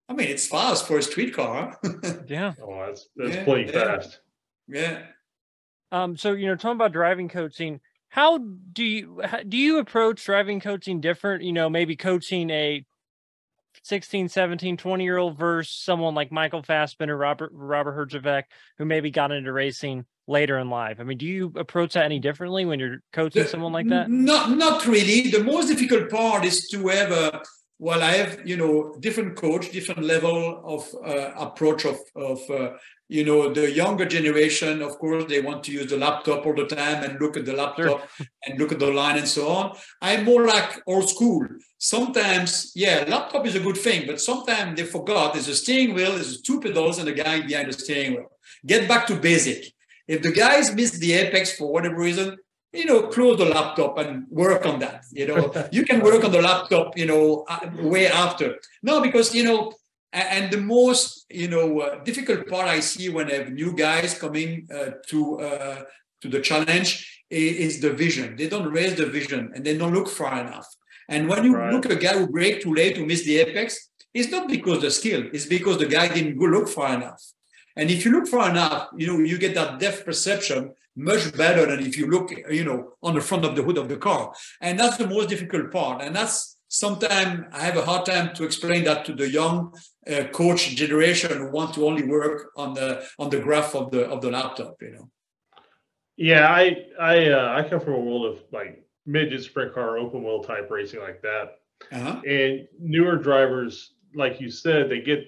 I 0.09 0.13
mean, 0.13 0.27
it's 0.27 0.47
fast 0.47 0.87
for 0.87 0.97
a 0.97 1.03
street 1.03 1.35
car. 1.35 1.77
yeah. 2.27 2.53
Oh, 2.61 2.87
that's 2.87 3.07
that's 3.15 3.35
yeah, 3.35 3.43
pretty 3.43 3.71
yeah. 3.71 3.79
fast. 3.79 4.19
Yeah. 4.67 5.03
Um. 5.91 6.17
So 6.17 6.33
you 6.33 6.47
know, 6.47 6.55
talking 6.55 6.77
about 6.77 6.93
driving 6.93 7.29
coaching, 7.29 7.79
how 8.13 8.37
do 8.37 8.83
you 8.83 9.23
do 9.49 9.57
you 9.57 9.79
approach 9.79 10.23
driving 10.23 10.59
coaching 10.59 11.01
different? 11.01 11.43
You 11.43 11.51
know 11.51 11.67
maybe 11.67 11.95
coaching 11.95 12.51
a 12.51 12.85
16 13.81 14.29
17 14.29 14.77
20 14.77 15.03
year 15.03 15.17
old 15.17 15.35
versus 15.35 15.73
someone 15.73 16.13
like 16.13 16.31
michael 16.31 16.61
fassbender 16.61 17.17
robert 17.17 17.49
robert 17.55 17.97
herjavec 17.97 18.43
who 18.77 18.85
maybe 18.85 19.09
got 19.09 19.31
into 19.31 19.51
racing 19.51 20.05
later 20.27 20.59
in 20.59 20.69
life. 20.69 20.97
I 20.99 21.03
mean 21.05 21.17
do 21.17 21.25
you 21.25 21.53
approach 21.55 21.93
that 21.93 22.05
any 22.05 22.19
differently 22.19 22.65
when 22.65 22.79
you're 22.79 22.99
coaching 23.13 23.41
the, 23.41 23.49
someone 23.49 23.73
like 23.73 23.89
that? 23.89 24.11
not 24.11 24.51
not 24.51 24.85
really. 24.85 25.31
The 25.31 25.43
most 25.43 25.69
difficult 25.69 26.11
part 26.11 26.45
is 26.45 26.67
to 26.69 26.87
have 26.89 27.11
a 27.11 27.41
well, 27.83 28.01
I 28.01 28.13
have, 28.13 28.47
you 28.47 28.55
know, 28.55 28.95
different 29.01 29.35
coach, 29.35 29.69
different 29.73 30.03
level 30.03 30.61
of 30.63 30.81
uh, 31.05 31.31
approach 31.35 31.83
of, 31.83 31.97
of 32.15 32.39
uh, 32.49 32.69
you 33.09 33.25
know, 33.25 33.53
the 33.53 33.69
younger 33.69 34.05
generation, 34.05 34.81
of 34.81 34.97
course, 34.99 35.25
they 35.27 35.41
want 35.41 35.65
to 35.65 35.73
use 35.73 35.89
the 35.89 35.97
laptop 35.97 36.45
all 36.45 36.55
the 36.55 36.65
time 36.65 37.03
and 37.03 37.19
look 37.19 37.35
at 37.35 37.43
the 37.43 37.51
laptop 37.51 37.99
sure. 38.15 38.27
and 38.45 38.57
look 38.57 38.71
at 38.71 38.79
the 38.79 38.89
line 38.89 39.17
and 39.17 39.27
so 39.27 39.49
on. 39.49 39.75
I'm 40.01 40.23
more 40.23 40.45
like 40.47 40.81
old 40.87 41.09
school. 41.09 41.45
Sometimes, 41.77 42.71
yeah, 42.73 43.03
laptop 43.05 43.45
is 43.45 43.55
a 43.55 43.59
good 43.59 43.77
thing, 43.77 44.07
but 44.07 44.21
sometimes 44.21 44.77
they 44.77 44.85
forgot 44.85 45.33
there's 45.33 45.49
a 45.49 45.55
steering 45.55 45.93
wheel, 45.93 46.13
there's 46.13 46.41
two 46.41 46.61
pedals 46.61 46.99
and 46.99 47.09
a 47.09 47.13
guy 47.13 47.41
behind 47.41 47.67
the 47.67 47.73
steering 47.73 48.13
wheel. 48.13 48.31
Get 48.65 48.87
back 48.87 49.07
to 49.07 49.15
basic. 49.17 49.73
If 50.07 50.21
the 50.21 50.31
guys 50.31 50.73
miss 50.73 50.91
the 50.91 51.11
apex 51.11 51.57
for 51.57 51.69
whatever 51.69 51.97
reason, 51.97 52.37
you 52.73 52.85
know, 52.85 53.03
close 53.07 53.37
the 53.37 53.45
laptop 53.45 53.97
and 53.99 54.25
work 54.29 54.65
on 54.65 54.79
that. 54.79 55.05
You 55.11 55.27
know, 55.27 55.53
you 55.71 55.85
can 55.85 56.01
work 56.01 56.23
on 56.23 56.31
the 56.31 56.41
laptop, 56.41 56.97
you 56.97 57.05
know, 57.05 57.45
uh, 57.47 57.69
way 57.75 58.07
after. 58.07 58.57
No, 58.81 59.01
because, 59.01 59.33
you 59.33 59.43
know, 59.43 59.73
and 60.11 60.51
the 60.51 60.57
most, 60.57 61.25
you 61.29 61.47
know, 61.47 61.81
uh, 61.81 62.03
difficult 62.03 62.47
part 62.47 62.67
I 62.67 62.79
see 62.79 63.09
when 63.09 63.31
I 63.31 63.35
have 63.35 63.51
new 63.51 63.73
guys 63.73 64.17
coming 64.17 64.67
uh, 64.73 64.91
to 65.07 65.39
uh, 65.39 65.83
to 66.21 66.29
the 66.29 66.39
challenge 66.39 67.23
is, 67.29 67.57
is, 67.57 67.81
the 67.81 67.91
vision. 67.91 68.35
They 68.37 68.47
don't 68.47 68.71
raise 68.71 68.95
the 68.95 69.07
vision 69.07 69.51
and 69.53 69.65
they 69.65 69.77
don't 69.77 69.93
look 69.93 70.07
far 70.07 70.39
enough. 70.39 70.67
And 71.09 71.27
when 71.27 71.43
you 71.43 71.55
right. 71.55 71.73
look 71.73 71.85
a 71.85 71.95
guy 71.95 72.17
who 72.17 72.27
break 72.27 72.61
too 72.61 72.73
late 72.73 72.95
to 72.95 73.05
miss 73.05 73.25
the 73.25 73.39
apex, 73.39 73.89
it's 74.13 74.31
not 74.31 74.47
because 74.47 74.81
the 74.81 74.91
skill, 74.91 75.23
it's 75.33 75.47
because 75.47 75.79
the 75.79 75.87
guy 75.87 76.07
didn't 76.07 76.37
go 76.37 76.45
look 76.45 76.69
far 76.69 76.93
enough. 76.93 77.21
And 77.75 77.89
if 77.89 78.05
you 78.05 78.11
look 78.11 78.27
far 78.27 78.49
enough, 78.49 78.89
you 78.95 79.07
know, 79.07 79.19
you 79.19 79.37
get 79.37 79.55
that 79.55 79.79
depth 79.79 80.05
perception 80.05 80.73
much 80.95 81.35
better 81.35 81.65
than 81.65 81.79
if 81.79 81.97
you 81.97 82.07
look, 82.07 82.31
you 82.49 82.63
know, 82.63 82.93
on 83.01 83.15
the 83.15 83.21
front 83.21 83.45
of 83.45 83.55
the 83.55 83.63
hood 83.63 83.77
of 83.77 83.89
the 83.89 83.97
car. 83.97 84.33
And 84.61 84.79
that's 84.79 84.97
the 84.97 85.07
most 85.07 85.29
difficult 85.29 85.71
part. 85.71 86.03
And 86.03 86.15
that's 86.15 86.57
sometimes 86.67 87.45
I 87.51 87.61
have 87.61 87.77
a 87.77 87.85
hard 87.85 88.05
time 88.05 88.35
to 88.35 88.43
explain 88.43 88.83
that 88.83 89.05
to 89.05 89.13
the 89.13 89.29
young 89.29 89.73
uh, 90.07 90.25
coach 90.25 90.75
generation 90.75 91.37
who 91.37 91.51
want 91.51 91.73
to 91.75 91.85
only 91.85 92.03
work 92.03 92.51
on 92.57 92.73
the 92.73 93.05
on 93.17 93.29
the 93.29 93.39
graph 93.39 93.75
of 93.75 93.91
the 93.91 94.05
of 94.05 94.21
the 94.21 94.31
laptop, 94.31 94.75
you 94.81 94.91
know. 94.91 95.09
Yeah, 96.17 96.47
I 96.47 96.85
I 96.99 97.29
uh, 97.29 97.53
I 97.57 97.69
come 97.69 97.79
from 97.79 97.93
a 97.93 97.99
world 97.99 98.25
of 98.25 98.43
like 98.51 98.83
midget 99.05 99.43
sprint 99.43 99.73
car, 99.73 99.97
open 99.97 100.23
wheel 100.23 100.43
type 100.43 100.69
racing 100.69 101.01
like 101.01 101.21
that. 101.21 101.55
Uh-huh. 101.91 102.21
And 102.25 102.67
newer 102.79 103.17
drivers, 103.17 103.93
like 104.15 104.39
you 104.39 104.49
said, 104.49 104.89
they 104.89 105.01
get 105.01 105.25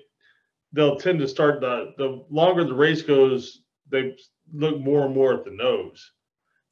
they'll 0.76 0.98
tend 0.98 1.20
to 1.20 1.28
start 1.28 1.62
the 1.62 1.94
the 1.98 2.24
longer 2.30 2.64
the 2.66 2.74
race 2.74 3.02
goes, 3.02 3.62
they 3.90 4.16
look 4.54 4.80
more 4.80 5.06
and 5.06 5.16
more 5.16 5.34
at 5.34 5.46
the 5.46 5.52
nose. 5.52 6.12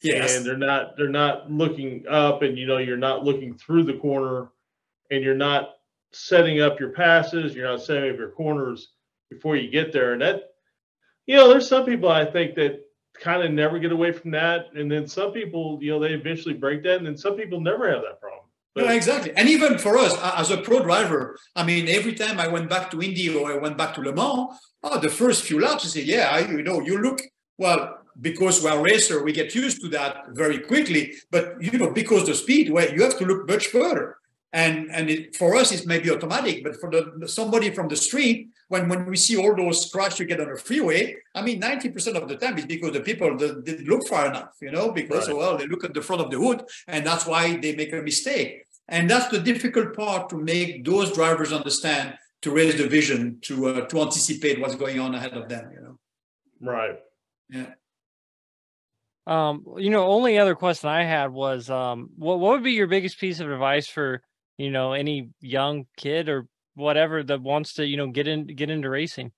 Yes. 0.01 0.36
And 0.36 0.45
they're 0.45 0.58
not 0.58 0.97
they're 0.97 1.10
not 1.10 1.49
looking 1.49 2.04
up 2.10 2.41
and 2.41 2.58
you 2.58 2.68
know 2.68 2.78
you're 2.78 2.97
not 2.97 3.24
looking 3.24 3.58
through 3.58 3.86
the 3.86 3.97
corner 3.97 4.49
and 5.10 5.24
you're 5.24 5.34
not 5.34 5.70
setting 6.12 6.62
up 6.62 6.80
your 6.80 6.89
passes, 6.89 7.56
you're 7.56 7.68
not 7.68 7.82
setting 7.82 8.12
up 8.12 8.18
your 8.18 8.32
corners 8.32 8.89
before 9.30 9.56
you 9.56 9.72
get 9.72 9.93
there. 9.93 10.14
And 10.14 10.22
that 10.22 10.49
you 11.26 11.38
know, 11.38 11.47
there's 11.47 11.70
some 11.70 11.86
people 11.86 12.10
I 12.10 12.26
think 12.26 12.56
that 12.56 12.82
kind 13.14 13.43
of 13.43 13.51
never 13.51 13.80
get 13.80 13.93
away 13.93 14.12
from 14.12 14.32
that. 14.32 14.74
And 14.76 14.91
then 14.91 15.08
some 15.08 15.32
people, 15.32 15.80
you 15.82 15.91
know, 15.91 15.99
they 15.99 16.14
eventually 16.14 16.54
break 16.54 16.84
that, 16.84 16.97
and 16.97 17.06
then 17.06 17.18
some 17.18 17.36
people 17.38 17.62
never 17.62 17.89
have 17.89 18.01
that 18.01 18.20
problem. 18.20 18.32
But, 18.76 18.86
yeah, 18.86 18.93
exactly. 18.93 19.32
And 19.36 19.47
even 19.47 19.78
for 19.78 19.97
us 19.97 20.17
as 20.36 20.49
a 20.49 20.57
pro 20.57 20.82
driver, 20.82 21.38
I 21.55 21.63
mean, 21.63 21.88
every 21.88 22.13
time 22.13 22.39
I 22.39 22.47
went 22.47 22.69
back 22.69 22.89
to 22.91 23.01
Indy 23.01 23.30
or 23.36 23.51
I 23.51 23.57
went 23.57 23.78
back 23.78 23.93
to 23.95 24.01
Le 24.01 24.13
Mans, 24.13 24.49
oh, 24.82 24.99
the 24.99 25.09
first 25.09 25.43
few 25.43 25.59
laps, 25.59 25.84
you 25.84 25.89
say, 25.91 26.01
yeah, 26.01 26.30
I, 26.32 26.39
you 26.39 26.63
know, 26.63 26.82
you 26.82 26.97
look 26.99 27.21
well, 27.57 27.99
because 28.19 28.63
we're 28.63 28.78
a 28.78 28.82
racer, 28.82 29.24
we 29.24 29.32
get 29.32 29.55
used 29.55 29.82
to 29.82 29.89
that 29.89 30.26
very 30.30 30.59
quickly. 30.59 31.13
But 31.32 31.61
you 31.61 31.78
know, 31.78 31.91
because 31.91 32.26
the 32.26 32.36
speed, 32.36 32.71
well, 32.71 32.91
you 32.91 33.03
have 33.03 33.17
to 33.19 33.26
look 33.26 33.47
much 33.47 33.67
further. 33.67 34.17
And 34.51 34.91
and 34.91 35.09
it, 35.09 35.36
for 35.36 35.55
us, 35.55 35.71
it's 35.71 35.86
maybe 35.86 36.11
automatic, 36.11 36.63
but 36.63 36.80
for 36.80 36.89
the 36.91 37.28
somebody 37.28 37.71
from 37.71 37.88
the 37.88 37.95
street, 37.95 38.49
when 38.70 38.89
when 38.89 39.05
we 39.05 39.18
see 39.18 39.38
all 39.38 39.55
those 39.55 39.89
crashes 39.91 40.20
you 40.20 40.26
get 40.26 40.39
on 40.39 40.49
the 40.49 40.57
freeway, 40.57 41.16
I 41.36 41.41
mean, 41.41 41.59
ninety 41.59 41.89
percent 41.89 42.18
of 42.18 42.28
the 42.28 42.38
time 42.38 42.57
it's 42.57 42.66
because 42.66 42.93
the 42.93 43.01
people 43.01 43.36
didn't 43.38 43.88
look 43.88 44.07
far 44.07 44.28
enough, 44.28 44.53
you 44.61 44.72
know, 44.72 44.91
because 44.91 45.28
right. 45.28 45.38
well, 45.38 45.57
they 45.57 45.68
look 45.68 45.84
at 45.84 45.93
the 45.93 46.01
front 46.01 46.22
of 46.22 46.32
the 46.32 46.38
hood, 46.38 46.64
and 46.88 47.05
that's 47.05 47.26
why 47.26 47.57
they 47.57 47.76
make 47.76 47.93
a 47.93 48.01
mistake. 48.01 48.66
And 48.88 49.09
that's 49.09 49.30
the 49.30 49.39
difficult 49.39 49.95
part 49.95 50.30
to 50.30 50.38
make 50.38 50.84
those 50.84 51.14
drivers 51.14 51.53
understand 51.53 52.18
to 52.41 52.51
raise 52.51 52.78
the 52.78 52.88
vision 52.88 53.39
to 53.41 53.68
uh, 53.68 53.86
to 53.88 54.01
anticipate 54.01 54.59
what's 54.59 54.76
going 54.76 54.99
on 54.99 55.16
ahead 55.16 55.34
of 55.34 55.47
them, 55.47 55.72
you 55.74 55.82
know. 55.82 55.99
Right. 56.61 56.99
Yeah. 57.49 57.74
Um, 59.26 59.66
you 59.78 59.89
know, 59.89 60.05
only 60.07 60.38
other 60.38 60.55
question 60.55 60.89
I 60.89 61.05
had 61.05 61.32
was, 61.32 61.70
um, 61.70 62.09
what 62.18 62.39
what 62.39 62.51
would 62.51 62.64
be 62.64 62.74
your 62.74 62.88
biggest 62.88 63.20
piece 63.20 63.39
of 63.39 63.49
advice 63.49 63.88
for, 63.88 64.22
you 64.57 64.70
know, 64.70 64.91
any 64.91 65.30
young 65.39 65.86
kid 65.95 66.28
or 66.28 66.47
whatever 66.76 67.24
that 67.24 67.41
wants 67.41 67.74
to, 67.74 67.86
you 67.86 67.97
know, 67.97 68.07
get 68.07 68.28
in 68.28 68.47
get 68.47 68.69
into 68.69 68.89
racing? 68.89 69.32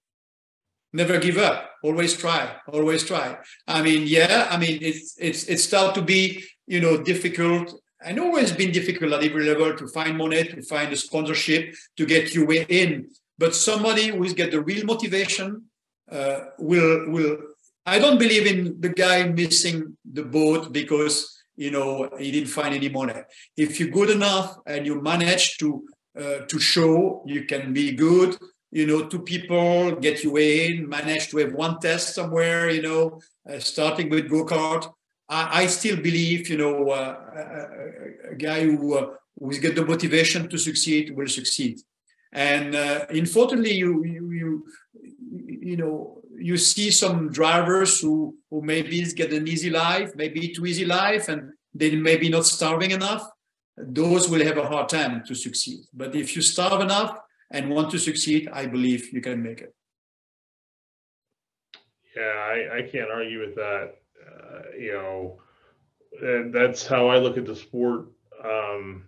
Never 0.93 1.19
give 1.19 1.38
up. 1.38 1.71
Always 1.83 2.15
try. 2.15 2.55
Always 2.67 3.03
try. 3.03 3.38
I 3.67 3.81
mean, 3.81 4.07
yeah. 4.07 4.47
I 4.49 4.57
mean, 4.57 4.79
it's 4.81 5.15
it's 5.19 5.43
it's 5.45 5.63
start 5.63 5.95
to 5.95 6.01
be, 6.01 6.43
you 6.67 6.79
know, 6.79 7.01
difficult. 7.03 7.73
And 8.01 8.19
always 8.19 8.51
been 8.51 8.71
difficult 8.71 9.13
at 9.13 9.23
every 9.23 9.45
level 9.45 9.75
to 9.75 9.88
find 9.88 10.17
money, 10.17 10.43
to 10.43 10.61
find 10.61 10.93
a 10.93 10.95
sponsorship, 10.95 11.73
to 11.97 12.05
get 12.05 12.36
you 12.36 12.45
way 12.45 12.65
in. 12.69 13.09
But 13.38 13.55
somebody 13.55 14.07
who's 14.07 14.33
got 14.33 14.51
the 14.51 14.61
real 14.61 14.86
motivation 14.86 15.63
uh, 16.11 16.39
will 16.59 17.09
will 17.09 17.38
I 17.86 17.99
don't 17.99 18.17
believe 18.17 18.47
in 18.47 18.79
the 18.79 18.89
guy 18.89 19.23
missing 19.27 19.97
the 20.11 20.23
boat 20.23 20.71
because 20.71 21.15
you 21.55 21.71
know 21.71 22.09
he 22.17 22.31
didn't 22.31 22.49
find 22.49 22.73
any 22.73 22.89
money. 22.89 23.21
If 23.57 23.79
you're 23.79 23.89
good 23.89 24.09
enough 24.09 24.55
and 24.65 24.86
you 24.86 25.01
manage 25.01 25.57
to 25.57 25.86
to 26.16 26.59
show 26.59 27.24
you 27.26 27.43
can 27.45 27.74
be 27.74 27.91
good, 27.91 28.38
you 28.76 28.86
know, 28.86 29.07
two 29.07 29.20
people 29.20 29.95
get 29.95 30.22
you 30.22 30.36
in, 30.36 30.89
manage 30.89 31.30
to 31.30 31.38
have 31.38 31.53
one 31.53 31.80
test 31.80 32.13
somewhere, 32.13 32.70
you 32.70 32.82
know, 32.82 33.22
uh, 33.49 33.57
starting 33.57 34.09
with 34.09 34.30
go 34.30 34.43
kart. 34.45 34.91
I, 35.30 35.63
I, 35.63 35.68
still 35.68 35.95
believe, 35.95 36.49
you 36.49 36.57
know, 36.57 36.89
uh, 36.89 37.16
a, 37.36 38.32
a, 38.32 38.36
guy 38.36 38.66
who 38.66 38.95
uh, 38.97 39.11
who's 39.39 39.59
got 39.59 39.76
the 39.76 39.86
motivation 39.86 40.49
to 40.49 40.57
succeed 40.57 41.16
will 41.16 41.28
succeed. 41.28 41.80
And 42.34 42.76
uh, 42.76 43.05
unfortunately, 43.09 43.76
you 43.76 44.03
you 44.03 44.32
you 44.32 44.66
you 45.72 45.78
know 45.78 46.22
you 46.38 46.57
see 46.57 46.91
some 46.91 47.30
drivers 47.30 48.01
who 48.01 48.36
who 48.50 48.62
maybe 48.62 49.01
get 49.13 49.32
an 49.32 49.47
easy 49.47 49.70
life, 49.70 50.12
maybe 50.16 50.50
too 50.50 50.66
easy 50.66 50.86
life, 50.86 51.29
and 51.29 51.54
they 51.74 51.96
maybe 51.96 52.28
not 52.28 52.46
starving 52.46 52.92
enough. 52.92 53.25
Those 53.77 54.29
will 54.29 54.43
have 54.43 54.57
a 54.57 54.67
hard 54.67 54.89
time 54.89 55.23
to 55.27 55.35
succeed. 55.35 55.79
But 55.93 56.15
if 56.15 56.35
you 56.35 56.41
starve 56.41 56.81
enough 56.81 57.17
and 57.51 57.69
want 57.69 57.91
to 57.91 57.99
succeed, 57.99 58.49
I 58.51 58.65
believe 58.65 59.11
you 59.11 59.21
can 59.21 59.43
make 59.43 59.61
it. 59.61 59.75
Yeah, 62.15 62.23
I, 62.23 62.77
I 62.77 62.81
can't 62.83 63.11
argue 63.11 63.41
with 63.41 63.55
that. 63.55 63.95
Uh, 64.25 64.61
you 64.79 64.93
know, 64.93 65.39
and 66.21 66.53
that's 66.53 66.87
how 66.87 67.07
I 67.07 67.17
look 67.17 67.37
at 67.37 67.45
the 67.45 67.55
sport. 67.55 68.07
Um, 68.43 69.07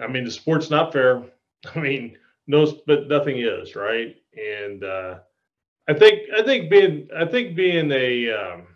I 0.00 0.08
mean, 0.08 0.24
the 0.24 0.30
sport's 0.30 0.70
not 0.70 0.92
fair. 0.92 1.22
I 1.74 1.78
mean, 1.78 2.16
no, 2.46 2.72
but 2.86 3.08
nothing 3.08 3.38
is 3.38 3.76
right. 3.76 4.16
And 4.36 4.82
uh, 4.82 5.18
I 5.88 5.94
think 5.94 6.22
I 6.36 6.42
think 6.42 6.70
being 6.70 7.08
I 7.16 7.24
think 7.24 7.54
being 7.54 7.92
a 7.92 8.32
um, 8.32 8.66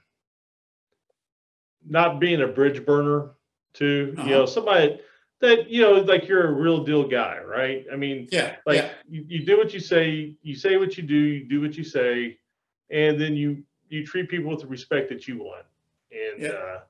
not 1.87 2.21
being 2.21 2.43
a 2.43 2.47
bridge 2.47 2.85
burner 2.87 3.31
too. 3.75 4.15
Uh-huh. 4.17 4.29
You 4.29 4.35
know, 4.35 4.47
somebody 4.47 5.01
that 5.41 5.69
you 5.69 5.83
know 5.83 5.95
like 5.95 6.27
you're 6.29 6.49
a 6.49 6.53
real 6.53 6.85
deal 6.85 7.07
guy, 7.07 7.39
right? 7.45 7.85
I 7.93 7.97
mean, 7.97 8.29
yeah, 8.33 8.57
like 8.67 8.79
yeah. 8.79 8.91
You, 9.09 9.25
you 9.29 9.47
do 9.47 9.59
what 9.59 9.75
you 9.75 9.81
say, 9.81 10.35
you 10.43 10.55
say 10.55 10.77
what 10.77 10.97
you 10.97 11.03
do, 11.03 11.15
you 11.15 11.45
do 11.49 11.61
what 11.61 11.77
you 11.77 11.85
say, 11.85 12.39
and 12.91 13.21
then 13.21 13.37
you 13.37 13.63
you 13.89 14.07
treat 14.07 14.29
people 14.29 14.51
with 14.51 14.61
the 14.61 14.67
respect 14.67 15.09
that 15.11 15.29
you 15.29 15.39
want. 15.39 15.67
And 16.11 16.43
yeah. 16.43 16.49
uh, 16.51 16.81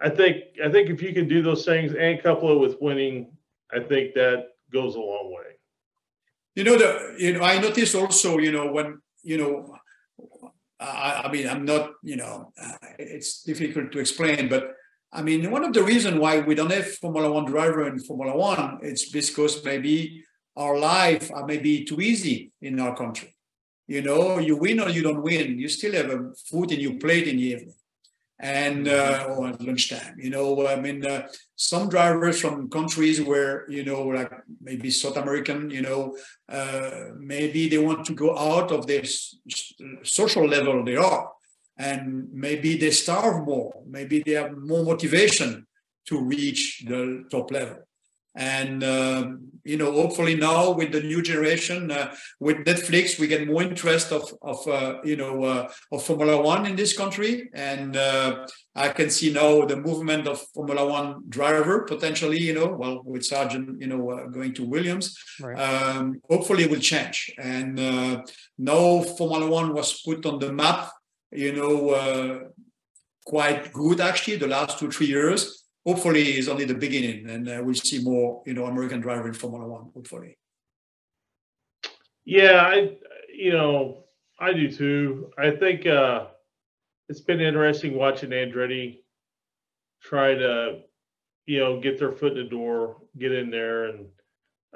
I 0.00 0.08
think 0.08 0.44
I 0.64 0.70
think 0.70 0.88
if 0.88 1.02
you 1.02 1.12
can 1.12 1.28
do 1.28 1.42
those 1.42 1.64
things 1.64 1.92
and 1.94 2.22
couple 2.22 2.50
it 2.52 2.58
with 2.58 2.80
winning, 2.80 3.32
I 3.72 3.80
think 3.80 4.14
that 4.14 4.48
goes 4.72 4.94
a 4.94 5.00
long 5.00 5.32
way. 5.32 5.58
You 6.54 6.64
know 6.64 6.78
the 6.78 7.14
you 7.18 7.34
know 7.34 7.42
I 7.42 7.58
noticed 7.58 7.94
also 7.94 8.38
you 8.38 8.52
know 8.52 8.70
when 8.72 9.02
you 9.22 9.38
know, 9.38 9.76
I, 10.80 11.22
I 11.24 11.32
mean, 11.32 11.48
I'm 11.48 11.64
not, 11.64 11.92
you 12.02 12.16
know, 12.16 12.52
uh, 12.60 12.76
it's 12.98 13.42
difficult 13.42 13.92
to 13.92 13.98
explain, 13.98 14.48
but 14.48 14.74
I 15.12 15.22
mean, 15.22 15.50
one 15.50 15.64
of 15.64 15.74
the 15.74 15.82
reasons 15.82 16.18
why 16.18 16.40
we 16.40 16.54
don't 16.54 16.72
have 16.72 16.94
Formula 16.94 17.30
One 17.30 17.44
driver 17.44 17.86
in 17.86 17.98
Formula 17.98 18.34
One, 18.36 18.78
it's 18.82 19.10
because 19.10 19.62
maybe 19.64 20.24
our 20.56 20.78
life 20.78 21.30
are 21.32 21.46
maybe 21.46 21.84
too 21.84 22.00
easy 22.00 22.52
in 22.62 22.80
our 22.80 22.96
country. 22.96 23.36
You 23.86 24.00
know, 24.00 24.38
you 24.38 24.56
win 24.56 24.80
or 24.80 24.88
you 24.88 25.02
don't 25.02 25.22
win, 25.22 25.58
you 25.58 25.68
still 25.68 25.92
have 25.92 26.10
a 26.10 26.32
food 26.50 26.72
in 26.72 26.80
your 26.80 26.98
plate 26.98 27.28
in 27.28 27.36
the 27.36 27.42
evening 27.42 27.74
and 28.42 28.88
uh, 28.88 29.26
or 29.28 29.48
at 29.48 29.60
lunchtime. 29.62 30.16
You 30.18 30.30
know, 30.30 30.66
I 30.66 30.76
mean, 30.76 31.06
uh, 31.06 31.28
some 31.56 31.88
drivers 31.88 32.40
from 32.40 32.68
countries 32.70 33.20
where 33.20 33.70
you 33.70 33.84
know, 33.84 34.02
like 34.02 34.32
maybe 34.60 34.90
South 34.90 35.16
American, 35.16 35.70
you 35.70 35.82
know, 35.82 36.16
uh, 36.48 37.10
maybe 37.18 37.68
they 37.68 37.78
want 37.78 38.04
to 38.06 38.14
go 38.14 38.36
out 38.36 38.72
of 38.72 38.86
this 38.86 39.38
social 40.02 40.46
level 40.46 40.84
they 40.84 40.96
are, 40.96 41.30
and 41.76 42.28
maybe 42.32 42.76
they 42.76 42.90
starve 42.90 43.44
more. 43.46 43.72
Maybe 43.86 44.22
they 44.22 44.32
have 44.32 44.56
more 44.56 44.84
motivation 44.84 45.66
to 46.06 46.20
reach 46.20 46.84
the 46.86 47.24
top 47.30 47.50
level. 47.50 47.78
And 48.34 48.82
um, 48.82 49.48
you 49.62 49.76
know, 49.76 49.92
hopefully 49.92 50.34
now 50.34 50.70
with 50.70 50.90
the 50.90 51.02
new 51.02 51.20
generation, 51.20 51.90
uh, 51.90 52.14
with 52.40 52.56
Netflix, 52.64 53.18
we 53.20 53.26
get 53.26 53.46
more 53.46 53.62
interest 53.62 54.10
of 54.10 54.32
of 54.40 54.66
uh, 54.66 55.00
you 55.04 55.16
know 55.16 55.44
uh, 55.44 55.68
of 55.92 56.02
Formula 56.02 56.40
One 56.40 56.64
in 56.64 56.74
this 56.74 56.96
country, 56.96 57.50
and 57.52 57.94
uh, 57.94 58.46
I 58.74 58.88
can 58.88 59.10
see 59.10 59.34
now 59.34 59.66
the 59.66 59.76
movement 59.76 60.26
of 60.26 60.40
Formula 60.54 60.86
One 60.88 61.24
driver 61.28 61.80
potentially. 61.82 62.38
You 62.38 62.54
know, 62.54 62.68
well 62.68 63.02
with 63.04 63.20
Sargeant, 63.20 63.78
you 63.82 63.88
know, 63.88 64.10
uh, 64.10 64.26
going 64.28 64.54
to 64.54 64.64
Williams, 64.64 65.14
Right. 65.38 65.58
um, 65.60 66.18
hopefully 66.30 66.64
it 66.64 66.70
will 66.70 66.80
change. 66.80 67.34
And 67.36 67.78
uh, 67.78 68.22
now 68.56 69.02
Formula 69.02 69.46
One 69.46 69.74
was 69.74 70.00
put 70.00 70.24
on 70.24 70.38
the 70.38 70.50
map. 70.54 70.88
You 71.32 71.52
know, 71.52 71.90
uh, 71.90 72.38
quite 73.24 73.72
good 73.72 74.00
actually 74.00 74.36
the 74.36 74.46
last 74.46 74.78
two 74.78 74.90
three 74.90 75.06
years 75.06 75.64
hopefully 75.86 76.38
is 76.38 76.48
only 76.48 76.64
the 76.64 76.74
beginning 76.74 77.28
and 77.30 77.48
uh, 77.48 77.60
we'll 77.62 77.74
see 77.74 78.02
more 78.02 78.42
you 78.46 78.52
know 78.52 78.66
american 78.66 79.00
driver 79.00 79.28
in 79.28 79.32
formula 79.32 79.64
one 79.64 79.90
hopefully 79.94 80.36
Yeah, 82.24 82.62
I 82.62 82.96
you 83.34 83.52
know 83.52 84.04
I 84.38 84.52
do 84.52 84.70
too. 84.70 85.30
I 85.38 85.50
think 85.50 85.86
uh, 85.86 86.26
it's 87.08 87.20
been 87.20 87.40
interesting 87.40 87.96
watching 87.96 88.30
Andretti 88.30 89.02
try 90.02 90.34
to 90.34 90.80
you 91.46 91.58
know 91.58 91.80
get 91.80 91.98
their 91.98 92.12
foot 92.12 92.32
in 92.32 92.44
the 92.44 92.50
door, 92.50 92.98
get 93.18 93.32
in 93.32 93.50
there, 93.50 93.86
and 93.86 94.06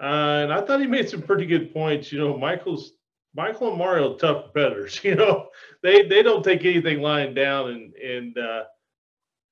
uh, 0.00 0.42
and 0.42 0.52
I 0.52 0.60
thought 0.60 0.80
he 0.80 0.86
made 0.86 1.08
some 1.08 1.22
pretty 1.22 1.46
good 1.46 1.72
points. 1.72 2.12
You 2.12 2.18
know, 2.18 2.36
Michael's 2.36 2.92
Michael 3.36 3.68
and 3.68 3.78
Mario 3.78 4.14
are 4.14 4.18
tough 4.18 4.44
competitors. 4.44 5.00
You 5.04 5.14
know, 5.14 5.48
they 5.82 6.06
they 6.06 6.22
don't 6.22 6.42
take 6.42 6.64
anything 6.64 7.00
lying 7.00 7.34
down, 7.34 7.70
and 7.70 7.94
and 7.94 8.38
uh, 8.38 8.64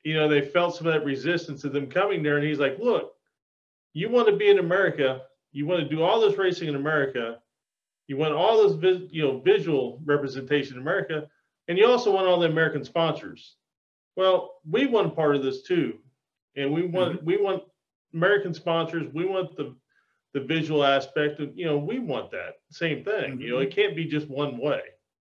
you 0.02 0.14
know 0.14 0.28
they 0.28 0.40
felt 0.40 0.76
some 0.76 0.86
of 0.86 0.94
that 0.94 1.04
resistance 1.04 1.64
of 1.64 1.72
them 1.72 1.88
coming 1.88 2.22
there, 2.22 2.36
and 2.38 2.46
he's 2.46 2.58
like, 2.58 2.78
look, 2.78 3.12
you 3.92 4.08
want 4.08 4.28
to 4.28 4.36
be 4.36 4.48
in 4.48 4.58
America, 4.58 5.22
you 5.52 5.66
want 5.66 5.82
to 5.82 5.88
do 5.88 6.02
all 6.02 6.20
this 6.20 6.38
racing 6.38 6.68
in 6.68 6.74
America 6.76 7.38
you 8.06 8.16
want 8.16 8.34
all 8.34 8.68
this 8.68 9.02
you 9.10 9.22
know 9.22 9.40
visual 9.40 10.00
representation 10.04 10.76
in 10.76 10.82
America, 10.82 11.26
and 11.68 11.78
you 11.78 11.86
also 11.86 12.12
want 12.12 12.26
all 12.26 12.38
the 12.38 12.48
American 12.48 12.84
sponsors. 12.84 13.56
Well, 14.16 14.54
we 14.68 14.86
want 14.86 15.16
part 15.16 15.36
of 15.36 15.42
this 15.42 15.62
too, 15.62 15.98
and 16.56 16.72
we 16.72 16.86
want 16.86 17.24
we 17.24 17.36
want 17.36 17.62
American 18.12 18.52
sponsors. 18.52 19.12
We 19.12 19.24
want 19.24 19.56
the 19.56 19.74
the 20.34 20.40
visual 20.40 20.84
aspect 20.84 21.40
of 21.40 21.56
you 21.56 21.64
know 21.66 21.78
we 21.78 21.98
want 21.98 22.30
that 22.32 22.54
same 22.70 23.04
thing. 23.04 23.40
You 23.40 23.50
know, 23.50 23.58
it 23.58 23.74
can't 23.74 23.96
be 23.96 24.04
just 24.06 24.28
one 24.28 24.58
way. 24.58 24.80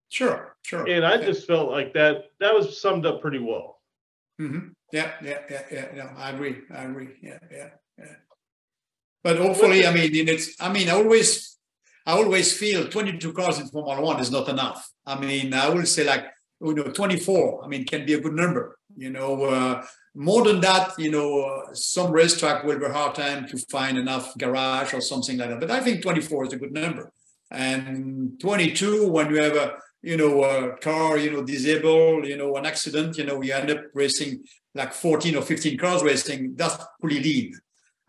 sure 0.09 0.55
sure 0.63 0.87
And 0.87 1.05
I 1.05 1.15
just 1.17 1.47
felt 1.47 1.67
like 1.77 1.93
that 1.93 2.15
that 2.41 2.53
was 2.53 2.81
summed 2.81 3.05
up 3.05 3.21
pretty 3.21 3.39
well. 3.51 3.67
hmm 4.39 4.63
yeah 4.97 5.11
yeah 5.29 5.39
yeah 5.53 5.63
yeah 5.75 5.87
yeah 5.97 6.09
i 6.23 6.27
agree 6.33 6.55
i 6.79 6.81
agree 6.89 7.09
yeah 7.27 7.39
yeah 7.57 7.69
yeah 8.01 8.15
but 9.25 9.35
hopefully 9.45 9.79
i 9.85 9.91
mean 9.97 10.11
in 10.15 10.27
it's 10.33 10.47
i 10.65 10.67
mean 10.75 10.87
i 10.89 10.95
always 11.01 11.57
i 12.05 12.11
always 12.19 12.47
feel 12.61 12.87
22 12.87 13.33
cars 13.33 13.59
in 13.59 13.67
formula 13.67 14.01
one 14.01 14.19
is 14.25 14.31
not 14.31 14.47
enough 14.55 14.79
i 15.05 15.19
mean 15.19 15.53
i 15.53 15.67
will 15.73 15.85
say 15.85 16.03
like 16.13 16.25
you 16.61 16.73
know 16.73 16.83
24 16.83 17.63
i 17.63 17.67
mean 17.67 17.83
can 17.91 18.05
be 18.05 18.13
a 18.13 18.21
good 18.25 18.33
number 18.43 18.63
you 18.95 19.09
know 19.09 19.31
uh, 19.43 19.73
more 20.17 20.43
than 20.43 20.59
that 20.61 20.85
you 20.97 21.11
know 21.15 21.29
uh, 21.49 21.73
some 21.73 22.11
racetrack 22.11 22.63
will 22.63 22.79
be 22.79 22.87
hard 22.87 23.13
time 23.15 23.47
to 23.47 23.55
find 23.75 23.97
enough 23.97 24.35
garage 24.37 24.91
or 24.93 25.01
something 25.01 25.37
like 25.37 25.49
that 25.49 25.59
but 25.59 25.71
i 25.71 25.79
think 25.79 26.01
24 26.01 26.45
is 26.47 26.53
a 26.53 26.57
good 26.57 26.73
number. 26.73 27.11
And 27.49 28.37
22 28.41 29.09
when 29.15 29.29
you 29.33 29.41
have 29.41 29.55
a 29.55 29.67
you 30.01 30.17
know 30.17 30.43
a 30.43 30.75
car 30.77 31.17
you 31.17 31.31
know 31.31 31.43
disabled 31.43 32.25
you 32.31 32.35
know 32.35 32.55
an 32.57 32.65
accident 32.65 33.17
you 33.17 33.23
know 33.27 33.41
you 33.41 33.53
end 33.53 33.69
up 33.71 33.81
racing 33.93 34.43
like 34.75 34.91
14 34.93 35.35
or 35.37 35.41
15 35.41 35.77
cars 35.77 36.03
racing 36.03 36.55
that's 36.59 36.77
pretty 37.01 37.19
lean. 37.27 37.53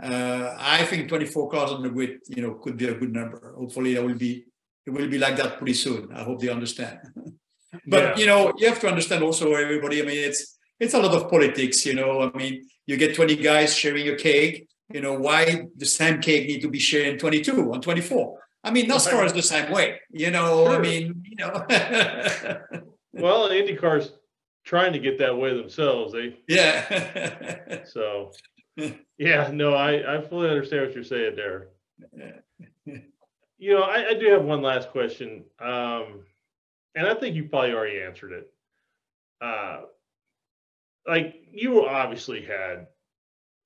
Uh, 0.02 0.55
i 0.59 0.85
think 0.85 1.09
24 1.09 1.51
cars 1.51 1.70
on 1.70 1.82
the 1.82 1.90
grid 1.90 2.18
you 2.28 2.43
know 2.43 2.55
could 2.55 2.76
be 2.76 2.89
a 2.89 2.94
good 2.94 3.12
number. 3.12 3.55
Hopefully 3.56 3.94
it 3.97 4.02
will 4.05 4.18
be 4.26 4.44
it 4.86 4.90
will 4.90 5.09
be 5.09 5.18
like 5.18 5.36
that 5.36 5.59
pretty 5.59 5.74
soon. 5.74 6.09
I 6.12 6.22
hope 6.24 6.40
they 6.40 6.48
understand. 6.48 6.98
But 7.86 8.02
Yeah. 8.02 8.16
you 8.20 8.26
know 8.30 8.40
you 8.59 8.66
have 8.70 8.80
to 8.80 8.89
understand 8.89 9.22
also 9.22 9.47
everybody 9.64 9.97
i 10.02 10.05
mean 10.10 10.22
it's 10.30 10.57
it's 10.80 10.94
a 10.94 10.98
lot 10.98 11.14
of 11.14 11.30
politics 11.30 11.84
you 11.86 11.94
know 11.94 12.22
i 12.22 12.36
mean 12.36 12.66
you 12.86 12.96
get 12.96 13.14
20 13.14 13.36
guys 13.36 13.74
sharing 13.74 14.09
a 14.09 14.16
cake 14.16 14.68
you 14.92 15.00
know 15.00 15.14
why 15.14 15.66
the 15.76 15.86
same 15.86 16.20
cake 16.20 16.46
need 16.46 16.60
to 16.60 16.70
be 16.70 16.78
shared 16.78 17.09
in 17.09 17.18
22 17.18 17.72
on 17.72 17.80
24 17.80 18.38
i 18.64 18.70
mean 18.70 18.88
nascar 18.88 19.24
is 19.24 19.32
the 19.32 19.42
same 19.42 19.70
way 19.72 20.00
you 20.10 20.30
know 20.30 20.66
i 20.68 20.78
mean 20.78 21.22
you 21.24 21.36
know 21.36 21.66
Well, 23.18 23.48
IndyCar's 23.48 24.12
trying 24.64 24.92
to 24.92 24.98
get 24.98 25.18
that 25.18 25.36
way 25.36 25.56
themselves. 25.56 26.12
They 26.12 26.38
yeah 26.46 27.84
so 27.84 28.32
yeah, 29.18 29.50
no, 29.52 29.74
I 29.74 30.16
I 30.16 30.20
fully 30.22 30.48
understand 30.48 30.86
what 30.86 30.94
you're 30.94 31.05
saying 31.05 31.36
there. 31.36 31.68
You 33.60 33.74
know, 33.74 33.82
I, 33.82 34.10
I 34.10 34.14
do 34.14 34.26
have 34.30 34.44
one 34.44 34.62
last 34.62 34.90
question, 34.90 35.44
um, 35.59 36.24
and 36.94 37.09
I 37.09 37.14
think 37.14 37.34
you 37.34 37.48
probably 37.48 37.72
already 37.72 38.00
answered 38.00 38.32
it. 38.32 38.52
Uh, 39.40 39.80
like 41.06 41.36
you 41.50 41.86
obviously 41.86 42.42
had 42.42 42.86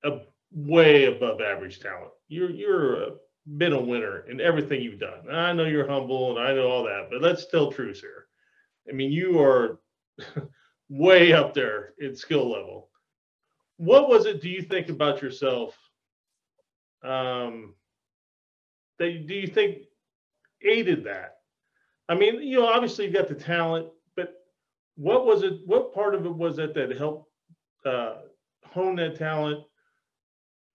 a 0.05 0.21
way 0.53 1.05
above 1.07 1.41
average 1.41 1.81
talent. 1.81 2.13
You're 2.29 2.51
you're 2.51 3.03
a, 3.03 3.11
been 3.57 3.73
a 3.73 3.81
winner 3.81 4.25
in 4.29 4.41
everything 4.41 4.83
you've 4.83 5.01
done. 5.01 5.21
And 5.29 5.37
I 5.37 5.53
know 5.53 5.65
you're 5.65 5.89
humble, 5.89 6.37
and 6.37 6.47
I 6.47 6.55
know 6.55 6.69
all 6.69 6.85
that, 6.85 7.09
but 7.11 7.23
let's 7.23 7.47
tell 7.47 7.73
truth 7.73 8.01
here. 8.01 8.27
I 8.89 8.93
mean, 8.93 9.11
you 9.13 9.41
are 9.41 9.81
way 10.89 11.33
up 11.33 11.55
there 11.55 11.95
in 11.99 12.15
skill 12.15 12.51
level. 12.51 12.89
What 13.77 14.09
was 14.09 14.27
it? 14.27 14.43
Do 14.43 14.49
you 14.49 14.63
think 14.63 14.89
about 14.89 15.23
yourself? 15.23 15.77
Um, 17.03 17.75
that 18.99 19.27
do 19.27 19.35
you 19.35 19.49
think 19.49 19.79
aided 20.63 21.05
that? 21.05 21.39
I 22.09 22.15
mean, 22.15 22.43
you 22.43 22.61
know, 22.61 22.67
obviously 22.67 23.07
you've 23.07 23.15
got 23.15 23.29
the 23.29 23.35
talent, 23.35 23.89
what 24.97 25.27
was 25.27 25.43
it? 25.43 25.55
What 25.67 25.95
part 25.95 26.15
of 26.15 26.27
it 26.27 26.35
was 26.35 26.59
it 26.59 26.75
that 26.75 26.97
helped 26.97 27.29
uh, 27.85 28.15
hone 28.67 28.97
that 28.97 29.17
talent, 29.17 29.65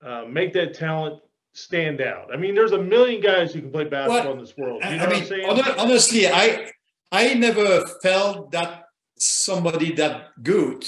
uh, 0.05 0.25
make 0.27 0.53
that 0.53 0.73
talent 0.73 1.21
stand 1.53 2.01
out? 2.01 2.33
I 2.33 2.37
mean, 2.37 2.55
there's 2.55 2.71
a 2.71 2.81
million 2.81 3.21
guys 3.21 3.53
who 3.53 3.61
can 3.61 3.71
play 3.71 3.85
basketball 3.85 4.33
in 4.33 4.39
this 4.39 4.57
world. 4.57 4.83
You 4.83 4.91
know 4.91 4.95
I 4.95 4.99
what 4.99 5.09
mean, 5.09 5.21
I'm 5.21 5.27
saying? 5.27 5.79
honestly, 5.79 6.27
I 6.27 6.71
I 7.11 7.33
never 7.35 7.85
felt 8.01 8.51
that 8.51 8.83
somebody 9.17 9.93
that 9.93 10.29
good, 10.43 10.85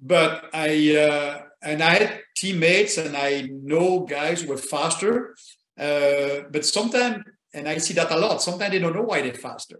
but 0.00 0.48
I 0.52 0.96
uh, 0.96 1.42
and 1.62 1.82
I 1.82 1.90
had 1.94 2.20
teammates 2.36 2.98
and 2.98 3.16
I 3.16 3.48
know 3.50 4.00
guys 4.00 4.42
who 4.42 4.48
were 4.48 4.58
faster, 4.58 5.34
uh, 5.78 6.42
but 6.50 6.64
sometimes 6.64 7.24
and 7.54 7.66
I 7.68 7.78
see 7.78 7.94
that 7.94 8.10
a 8.10 8.16
lot. 8.16 8.42
Sometimes 8.42 8.70
they 8.72 8.78
don't 8.78 8.94
know 8.94 9.02
why 9.02 9.22
they're 9.22 9.34
faster, 9.34 9.78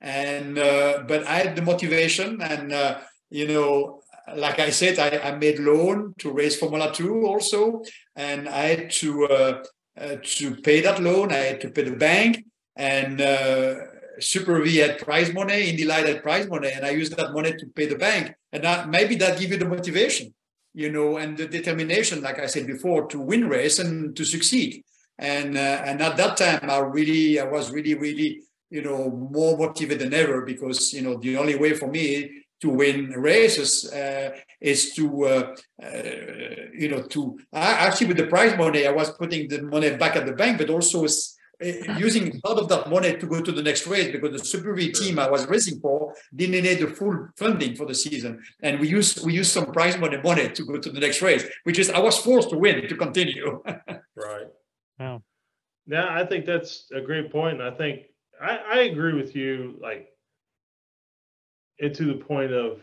and 0.00 0.58
uh, 0.58 1.04
but 1.06 1.26
I 1.26 1.38
had 1.38 1.56
the 1.56 1.62
motivation 1.62 2.40
and 2.40 2.72
uh, 2.72 3.00
you 3.30 3.48
know. 3.48 4.00
Like 4.34 4.58
I 4.58 4.70
said, 4.70 4.98
I, 4.98 5.18
I 5.18 5.36
made 5.36 5.58
loan 5.58 6.14
to 6.20 6.32
race 6.32 6.56
Formula 6.56 6.90
Two 6.90 7.26
also, 7.26 7.82
and 8.16 8.48
I 8.48 8.62
had 8.72 8.90
to 8.92 9.26
uh, 9.26 9.62
uh, 10.00 10.16
to 10.22 10.56
pay 10.56 10.80
that 10.80 10.98
loan. 11.02 11.30
I 11.30 11.52
had 11.52 11.60
to 11.60 11.68
pay 11.68 11.82
the 11.82 11.96
bank, 11.96 12.42
and 12.74 13.20
uh, 13.20 13.74
Super 14.20 14.62
V 14.62 14.78
had 14.78 14.98
prize 14.98 15.30
money, 15.34 15.68
Indy 15.68 15.84
Light 15.84 16.06
had 16.06 16.22
prize 16.22 16.48
money, 16.48 16.70
and 16.72 16.86
I 16.86 16.90
used 16.90 17.14
that 17.18 17.34
money 17.34 17.52
to 17.52 17.66
pay 17.76 17.84
the 17.84 17.98
bank. 17.98 18.32
And 18.50 18.64
that, 18.64 18.88
maybe 18.88 19.14
that 19.16 19.38
give 19.38 19.50
you 19.50 19.58
the 19.58 19.68
motivation, 19.68 20.32
you 20.72 20.90
know, 20.90 21.18
and 21.18 21.36
the 21.36 21.46
determination, 21.46 22.22
like 22.22 22.38
I 22.38 22.46
said 22.46 22.66
before, 22.66 23.06
to 23.08 23.20
win 23.20 23.46
race 23.46 23.78
and 23.78 24.16
to 24.16 24.24
succeed. 24.24 24.84
And 25.18 25.54
uh, 25.54 25.82
and 25.84 26.00
at 26.00 26.16
that 26.16 26.38
time, 26.38 26.70
I 26.70 26.78
really, 26.78 27.38
I 27.38 27.44
was 27.44 27.70
really, 27.70 27.92
really, 27.92 28.40
you 28.70 28.82
know, 28.82 29.10
more 29.10 29.56
motivated 29.56 30.00
than 30.00 30.14
ever 30.14 30.42
because 30.44 30.92
you 30.92 31.02
know 31.02 31.16
the 31.18 31.36
only 31.36 31.56
way 31.56 31.74
for 31.74 31.88
me 31.88 32.42
to 32.60 32.70
win 32.70 33.10
races 33.10 33.92
uh, 33.92 34.30
is 34.60 34.94
to 34.94 35.24
uh, 35.26 35.56
uh, 35.82 35.88
you 36.72 36.88
know 36.88 37.02
to 37.02 37.38
I, 37.52 37.86
actually 37.86 38.08
with 38.08 38.16
the 38.16 38.26
prize 38.26 38.56
money, 38.56 38.86
I 38.86 38.92
was 38.92 39.10
putting 39.10 39.48
the 39.48 39.62
money 39.62 39.90
back 39.96 40.16
at 40.16 40.26
the 40.26 40.32
bank, 40.32 40.58
but 40.58 40.70
also 40.70 41.04
s- 41.04 41.36
uh, 41.62 41.66
using 41.98 42.40
part 42.40 42.58
of 42.58 42.68
that 42.68 42.88
money 42.90 43.16
to 43.16 43.26
go 43.26 43.40
to 43.40 43.52
the 43.52 43.62
next 43.62 43.86
race 43.86 44.10
because 44.10 44.32
the 44.32 44.44
Super 44.44 44.74
V 44.74 44.90
team 44.92 45.18
I 45.18 45.28
was 45.30 45.46
racing 45.46 45.78
for 45.80 46.14
didn't 46.34 46.62
need 46.64 46.78
the 46.80 46.88
full 46.88 47.28
funding 47.36 47.76
for 47.76 47.86
the 47.86 47.94
season, 47.94 48.42
and 48.62 48.80
we 48.80 48.88
used 48.88 49.24
we 49.26 49.32
used 49.34 49.52
some 49.52 49.66
prize 49.72 49.96
money 49.98 50.18
money 50.24 50.48
to 50.48 50.64
go 50.64 50.78
to 50.78 50.90
the 50.90 51.00
next 51.00 51.22
race, 51.22 51.44
which 51.64 51.78
is 51.78 51.90
I 51.90 52.00
was 52.00 52.16
forced 52.18 52.50
to 52.50 52.56
win 52.58 52.88
to 52.88 52.96
continue. 52.96 53.62
Right. 54.16 54.46
Yeah. 55.00 55.18
Yeah, 55.86 56.06
I 56.08 56.24
think 56.24 56.46
that's 56.46 56.86
a 56.94 57.00
great 57.00 57.30
point, 57.32 57.60
and 57.60 57.68
I 57.74 57.76
think 57.76 58.06
I, 58.40 58.56
I 58.56 58.78
agree 58.82 59.14
with 59.14 59.34
you. 59.34 59.76
Like, 59.80 60.08
and 61.80 61.94
to 61.94 62.04
the 62.04 62.14
point 62.14 62.52
of, 62.52 62.80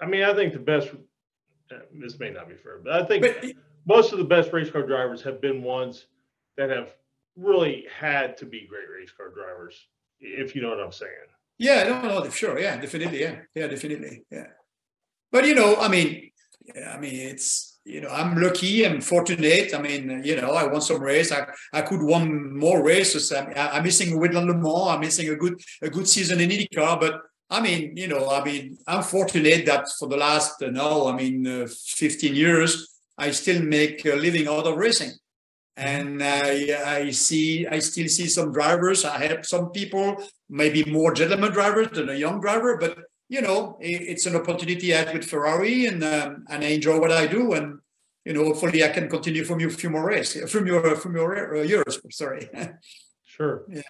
I 0.00 0.06
mean, 0.06 0.22
I 0.22 0.34
think 0.34 0.52
the 0.52 0.58
best. 0.58 0.88
uh, 1.72 1.78
This 1.92 2.18
may 2.18 2.30
not 2.30 2.48
be 2.48 2.54
fair, 2.54 2.78
but 2.82 2.92
I 2.92 3.04
think 3.04 3.22
but 3.22 3.44
most 3.86 4.12
of 4.12 4.18
the 4.18 4.24
best 4.24 4.52
race 4.52 4.70
car 4.70 4.82
drivers 4.82 5.22
have 5.22 5.40
been 5.40 5.62
ones 5.62 6.06
that 6.56 6.70
have 6.70 6.94
really 7.36 7.86
had 7.94 8.36
to 8.38 8.46
be 8.46 8.66
great 8.68 8.88
race 8.90 9.10
car 9.16 9.30
drivers, 9.30 9.86
if 10.20 10.54
you 10.54 10.62
know 10.62 10.70
what 10.70 10.80
I'm 10.80 10.92
saying. 10.92 11.12
Yeah, 11.58 11.84
no, 11.84 12.20
no, 12.22 12.30
sure, 12.30 12.58
yeah, 12.58 12.76
definitely, 12.80 13.20
yeah, 13.20 13.40
yeah, 13.54 13.66
definitely, 13.66 14.24
yeah. 14.30 14.48
But 15.32 15.46
you 15.46 15.54
know, 15.54 15.76
I 15.76 15.88
mean, 15.88 16.30
yeah, 16.74 16.92
I 16.94 16.98
mean, 16.98 17.14
it's 17.14 17.77
you 17.88 18.02
know, 18.02 18.10
I'm 18.10 18.36
lucky. 18.40 18.84
I'm 18.86 19.00
fortunate. 19.00 19.74
I 19.74 19.80
mean, 19.80 20.22
you 20.22 20.36
know, 20.36 20.52
I 20.52 20.66
won 20.66 20.82
some 20.82 21.00
race. 21.00 21.32
I, 21.32 21.46
I 21.72 21.82
could 21.82 22.02
won 22.02 22.56
more 22.56 22.84
races. 22.84 23.32
I'm, 23.32 23.52
I'm 23.56 23.82
missing 23.82 24.18
Woodland 24.20 24.46
Le 24.46 24.54
Mans. 24.54 24.88
I'm 24.90 25.00
missing 25.00 25.28
a 25.30 25.36
good 25.36 25.60
a 25.82 25.88
good 25.88 26.06
season 26.06 26.40
in 26.40 26.50
IndyCar. 26.50 27.00
But 27.00 27.22
I 27.48 27.60
mean, 27.60 27.96
you 27.96 28.08
know, 28.08 28.28
I 28.28 28.44
mean, 28.44 28.76
I'm 28.86 29.02
fortunate 29.02 29.64
that 29.66 29.86
for 29.98 30.06
the 30.06 30.18
last 30.18 30.62
uh, 30.62 30.70
now, 30.70 31.08
I 31.08 31.16
mean, 31.16 31.46
uh, 31.46 31.66
15 31.66 32.34
years, 32.34 33.00
I 33.16 33.30
still 33.30 33.62
make 33.62 34.04
a 34.04 34.14
living 34.14 34.48
out 34.48 34.66
of 34.66 34.76
racing. 34.76 35.12
And 35.76 36.22
I, 36.22 37.04
I 37.04 37.10
see, 37.10 37.66
I 37.66 37.78
still 37.78 38.08
see 38.08 38.26
some 38.26 38.52
drivers. 38.52 39.04
I 39.04 39.24
have 39.26 39.46
some 39.46 39.70
people, 39.70 40.16
maybe 40.50 40.84
more 40.84 41.14
gentleman 41.14 41.52
drivers 41.52 41.88
than 41.92 42.08
a 42.08 42.14
young 42.14 42.40
driver, 42.40 42.76
but 42.76 42.98
you 43.28 43.42
know, 43.42 43.76
it's 43.80 44.26
an 44.26 44.36
opportunity 44.36 44.94
I 44.94 44.98
had 44.98 45.12
with 45.12 45.24
Ferrari, 45.24 45.86
and 45.86 46.02
um, 46.02 46.44
and 46.48 46.64
I 46.64 46.68
enjoy 46.68 46.98
what 46.98 47.12
I 47.12 47.26
do, 47.26 47.52
and 47.52 47.78
you 48.24 48.32
know, 48.32 48.44
hopefully 48.44 48.82
I 48.82 48.88
can 48.88 49.08
continue 49.08 49.44
from 49.44 49.60
you 49.60 49.68
a 49.68 49.70
few 49.70 49.90
more 49.90 50.06
races, 50.06 50.50
from 50.50 50.66
your 50.66 50.96
from 50.96 51.14
your 51.14 51.58
uh, 51.58 51.62
years. 51.62 52.00
Sorry. 52.10 52.48
sure. 53.24 53.64
Yeah. 53.68 53.82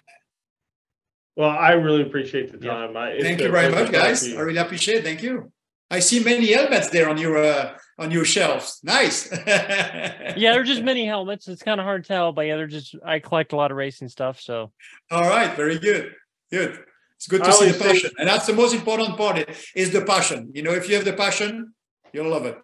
Well, 1.35 1.49
I 1.49 1.71
really 1.71 2.01
appreciate 2.01 2.51
the 2.51 2.57
time. 2.57 2.93
Yeah. 2.93 2.99
I, 2.99 3.21
Thank 3.21 3.39
you 3.39 3.49
very 3.49 3.71
much, 3.71 3.91
guys. 3.91 4.27
I 4.27 4.41
really 4.41 4.59
appreciate. 4.59 4.97
it. 4.97 5.03
Thank 5.05 5.23
you. 5.23 5.53
I 5.89 5.99
see 5.99 6.23
many 6.23 6.51
helmets 6.51 6.89
there 6.89 7.09
on 7.09 7.17
your 7.17 7.37
uh, 7.37 7.77
on 7.97 8.11
your 8.11 8.25
shelves. 8.25 8.79
Nice. 8.83 9.31
yeah, 9.47 10.35
they're 10.35 10.63
just 10.63 10.83
mini 10.83 11.05
helmets. 11.05 11.47
It's 11.47 11.63
kind 11.63 11.79
of 11.79 11.85
hard 11.85 12.03
to 12.03 12.07
tell, 12.07 12.33
but 12.33 12.41
yeah, 12.41 12.57
they're 12.57 12.67
just. 12.67 12.93
I 13.05 13.19
collect 13.19 13.53
a 13.53 13.55
lot 13.55 13.71
of 13.71 13.77
racing 13.77 14.09
stuff, 14.09 14.41
so. 14.41 14.71
All 15.09 15.23
right, 15.23 15.55
very 15.55 15.79
good. 15.79 16.13
Good. 16.51 16.79
It's 17.19 17.27
good 17.27 17.43
to 17.43 17.51
see 17.51 17.69
the 17.69 17.77
passion, 17.77 18.11
and 18.17 18.29
that's 18.29 18.47
the 18.47 18.53
most 18.53 18.73
important 18.73 19.17
part. 19.17 19.45
Is 19.75 19.91
the 19.91 20.05
passion. 20.05 20.51
You 20.53 20.63
know, 20.63 20.71
if 20.71 20.87
you 20.87 20.95
have 20.95 21.03
the 21.03 21.11
passion, 21.11 21.73
you'll 22.13 22.29
love 22.29 22.45
it. 22.45 22.57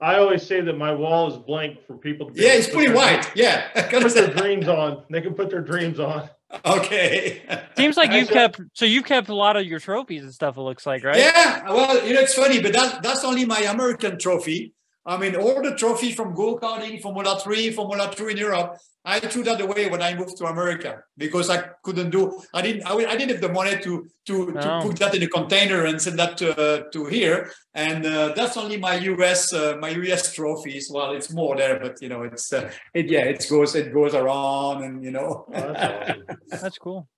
I 0.00 0.16
always 0.18 0.42
say 0.42 0.60
that 0.60 0.76
my 0.76 0.92
wall 0.92 1.32
is 1.32 1.38
blank 1.38 1.86
for 1.86 1.96
people. 1.96 2.28
To 2.30 2.42
yeah, 2.42 2.54
it's 2.54 2.68
pretty 2.68 2.92
white. 2.92 3.30
Yeah, 3.36 3.68
put 3.88 4.12
their 4.12 4.34
dreams 4.34 4.66
on. 4.66 5.04
They 5.08 5.20
can 5.20 5.34
put 5.34 5.50
their 5.50 5.60
dreams 5.62 6.00
on. 6.00 6.28
Okay. 6.64 7.42
Seems 7.76 7.96
like 7.96 8.10
you've 8.16 8.28
kept 8.28 8.60
so 8.72 8.84
you've 8.84 9.04
kept 9.04 9.28
a 9.28 9.34
lot 9.36 9.56
of 9.56 9.64
your 9.64 9.78
trophies 9.78 10.24
and 10.24 10.34
stuff. 10.34 10.56
It 10.56 10.62
looks 10.62 10.84
like, 10.84 11.04
right? 11.04 11.18
Yeah. 11.18 11.70
Well, 11.70 12.04
you 12.04 12.14
know, 12.14 12.20
it's 12.20 12.34
funny, 12.34 12.60
but 12.60 12.72
that 12.72 13.04
that's 13.04 13.24
only 13.24 13.44
my 13.44 13.60
American 13.60 14.18
trophy. 14.18 14.74
I 15.06 15.16
mean, 15.16 15.36
all 15.36 15.62
the 15.62 15.76
trophy 15.76 16.10
from 16.12 16.34
go 16.34 16.58
karting, 16.58 17.00
Formula 17.00 17.38
Three, 17.38 17.70
Formula 17.70 18.12
Two 18.14 18.26
in 18.26 18.36
Europe, 18.36 18.76
I 19.04 19.20
threw 19.20 19.44
that 19.44 19.60
away 19.60 19.88
when 19.88 20.02
I 20.02 20.16
moved 20.16 20.36
to 20.38 20.46
America 20.46 21.04
because 21.16 21.48
I 21.48 21.58
couldn't 21.84 22.10
do. 22.10 22.42
I 22.52 22.60
didn't. 22.60 22.84
I, 22.84 22.92
I 22.92 23.16
didn't 23.16 23.30
have 23.30 23.40
the 23.40 23.52
money 23.52 23.80
to 23.82 24.08
to, 24.26 24.50
no. 24.50 24.60
to 24.60 24.80
put 24.82 24.96
that 24.98 25.14
in 25.14 25.22
a 25.22 25.28
container 25.28 25.84
and 25.84 26.02
send 26.02 26.18
that 26.18 26.36
to, 26.38 26.58
uh, 26.58 26.82
to 26.92 27.06
here. 27.06 27.52
And 27.72 28.04
uh, 28.04 28.32
that's 28.34 28.56
only 28.56 28.78
my 28.78 28.96
US 28.96 29.52
uh, 29.52 29.76
my 29.78 29.90
US 29.90 30.34
trophies. 30.34 30.90
Well, 30.92 31.12
it's 31.12 31.32
more 31.32 31.56
there, 31.56 31.78
but 31.78 32.02
you 32.02 32.08
know, 32.08 32.22
it's 32.22 32.52
uh, 32.52 32.72
it 32.92 33.08
yeah, 33.08 33.20
it 33.26 33.46
goes 33.48 33.76
it 33.76 33.94
goes 33.94 34.12
around, 34.12 34.82
and 34.82 35.04
you 35.04 35.12
know. 35.12 35.46
Oh, 35.54 35.72
that's, 35.72 36.10
awesome. 36.10 36.24
that's 36.50 36.78
cool. 36.78 37.08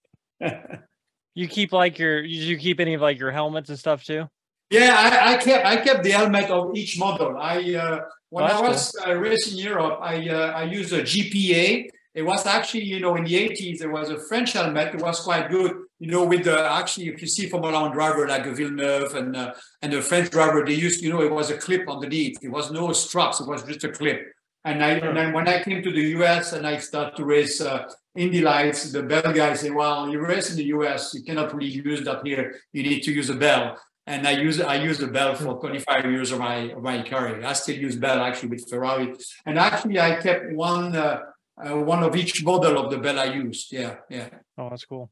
you 1.35 1.49
keep 1.49 1.73
like 1.73 1.99
your 1.99 2.23
you 2.23 2.59
keep 2.59 2.81
any 2.81 2.93
of 2.95 3.01
like 3.01 3.19
your 3.19 3.31
helmets 3.31 3.71
and 3.71 3.79
stuff 3.79 4.05
too? 4.05 4.29
Yeah, 4.71 4.95
I, 4.97 5.35
I, 5.35 5.37
kept 5.39 5.67
I 5.67 5.77
kept 5.77 6.03
the 6.05 6.11
helmet 6.11 6.51
of 6.51 6.77
each 6.77 6.99
model. 6.99 7.39
I 7.39 7.75
uh, 7.75 8.01
when 8.29 8.45
I 8.45 8.61
was 8.61 8.93
cool. 8.93 9.13
uh, 9.13 9.17
racing 9.17 9.59
Europe, 9.59 9.99
I 10.03 10.29
uh, 10.29 10.53
I 10.53 10.65
used 10.65 10.93
a 10.93 11.03
GPA. 11.03 11.89
It 12.15 12.23
was 12.23 12.47
actually 12.47 12.85
you 12.85 13.01
know 13.01 13.17
in 13.17 13.25
the 13.25 13.35
80s 13.35 13.79
there 13.79 13.91
was 13.91 14.11
a 14.11 14.19
French 14.19 14.53
helmet. 14.53 14.95
It 14.95 15.01
was 15.01 15.21
quite 15.21 15.49
good. 15.49 15.73
You 15.99 16.11
know 16.11 16.25
with 16.25 16.45
the 16.45 16.71
actually 16.71 17.09
if 17.09 17.23
you 17.23 17.29
see 17.29 17.49
Formula 17.49 17.81
One 17.81 17.93
driver 17.93 18.29
like 18.29 18.45
a 18.45 18.53
Villeneuve 18.53 19.15
and 19.15 19.35
uh, 19.35 19.55
and 19.81 19.93
the 19.93 20.03
French 20.03 20.31
driver 20.31 20.65
they 20.65 20.75
used 20.75 21.03
you 21.03 21.11
know 21.11 21.23
it 21.23 21.33
was 21.33 21.51
a 21.51 21.57
clip 21.57 21.89
underneath. 21.89 22.37
It 22.43 22.49
was 22.51 22.71
no 22.71 22.93
straps. 22.93 23.41
It 23.41 23.49
was 23.49 23.63
just 23.63 23.85
a 23.85 23.89
clip. 23.89 24.21
And 24.65 24.85
I 24.85 24.91
and 24.91 25.17
then 25.17 25.33
when 25.33 25.49
I 25.49 25.63
came 25.63 25.83
to 25.83 25.91
the 25.91 26.07
US 26.19 26.53
and 26.53 26.67
I 26.67 26.77
started 26.77 27.17
to 27.17 27.25
race 27.25 27.63
uh, 27.63 27.89
Indy 28.15 28.43
Lights, 28.43 28.93
the 28.93 29.03
bell 29.03 29.33
guy 29.33 29.55
said, 29.55 29.73
"Well, 29.73 30.11
you 30.11 30.21
race 30.21 30.51
in 30.51 30.57
the 30.57 30.65
US, 30.77 31.15
you 31.15 31.23
cannot 31.23 31.55
really 31.55 31.71
use 31.71 32.05
that 32.05 32.27
here. 32.27 32.61
You 32.73 32.83
need 32.83 33.03
to 33.05 33.13
use 33.13 33.31
a 33.31 33.35
bell." 33.35 33.79
And 34.09 34.27
I 34.27 34.33
use 34.33 34.61
I 34.61 34.77
use 34.77 34.99
the 34.99 35.07
Bell 35.07 35.35
for 35.35 35.61
25 35.61 36.05
years 36.07 36.33
of 36.33 36.39
my 36.39 36.57
of 36.77 36.83
my 36.83 37.03
career. 37.03 37.45
I 37.45 37.53
still 37.53 37.77
use 37.77 37.95
Bell 37.97 38.21
actually 38.21 38.49
with 38.49 38.69
Ferrari, 38.69 39.15
and 39.45 39.59
actually 39.59 40.01
I 40.01 40.17
kept 40.17 40.53
one 40.55 40.97
uh, 40.97 41.21
uh, 41.63 41.77
one 41.77 42.03
of 42.03 42.17
each 42.17 42.43
model 42.43 42.79
of 42.79 42.91
the 42.91 42.99
Bell 42.99 43.19
I 43.21 43.27
used. 43.27 43.71
Yeah, 43.71 43.97
yeah. 44.09 44.29
Oh, 44.57 44.71
that's 44.71 44.87
cool. 44.87 45.11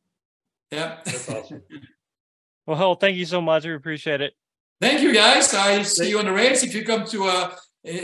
Yeah, 0.70 0.98
that's 1.05 1.28
awesome. 1.28 1.62
well, 2.66 2.77
Hell, 2.77 2.94
thank 2.94 3.16
you 3.16 3.27
so 3.27 3.40
much. 3.40 3.64
We 3.66 3.74
appreciate 3.74 4.23
it. 4.23 4.32
Thank 4.81 5.02
you, 5.02 5.12
guys. 5.12 5.52
I 5.55 5.82
see 5.82 6.09
you 6.10 6.18
on 6.18 6.24
the 6.24 6.32
race. 6.32 6.62
If 6.62 6.74
you 6.74 6.85
come 6.85 7.05
to 7.06 7.24
a 7.24 7.56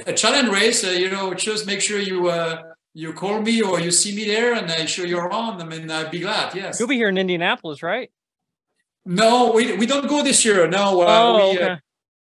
a 0.07 0.13
challenge 0.13 0.51
race, 0.51 0.85
uh, 0.85 0.91
you 0.91 1.11
know, 1.11 1.35
just 1.35 1.67
make 1.67 1.81
sure 1.81 1.99
you. 1.99 2.29
Uh, 2.29 2.63
you 2.95 3.11
call 3.15 3.41
me 3.41 3.63
or 3.63 3.81
you 3.81 3.91
see 3.91 4.15
me 4.15 4.27
there 4.27 4.53
and 4.53 4.71
I 4.71 4.85
show 4.85 5.03
you're 5.03 5.33
on. 5.33 5.63
I 5.63 5.65
mean, 5.65 5.91
I'd 5.91 6.11
be 6.11 6.21
glad. 6.21 6.55
Yes. 6.55 6.79
You'll 6.79 6.91
be 6.91 6.97
here 6.97 7.09
in 7.09 7.17
Indianapolis, 7.17 7.83
right? 7.83 8.11
No, 9.05 9.53
we, 9.53 9.77
we 9.77 9.87
don't 9.87 10.09
go 10.09 10.23
this 10.23 10.45
year. 10.45 10.69
No, 10.69 11.03
uh, 11.03 11.07
oh, 11.09 11.37
we, 11.37 11.59
uh, 11.59 11.63
okay. 11.63 11.73
uh, 11.73 11.77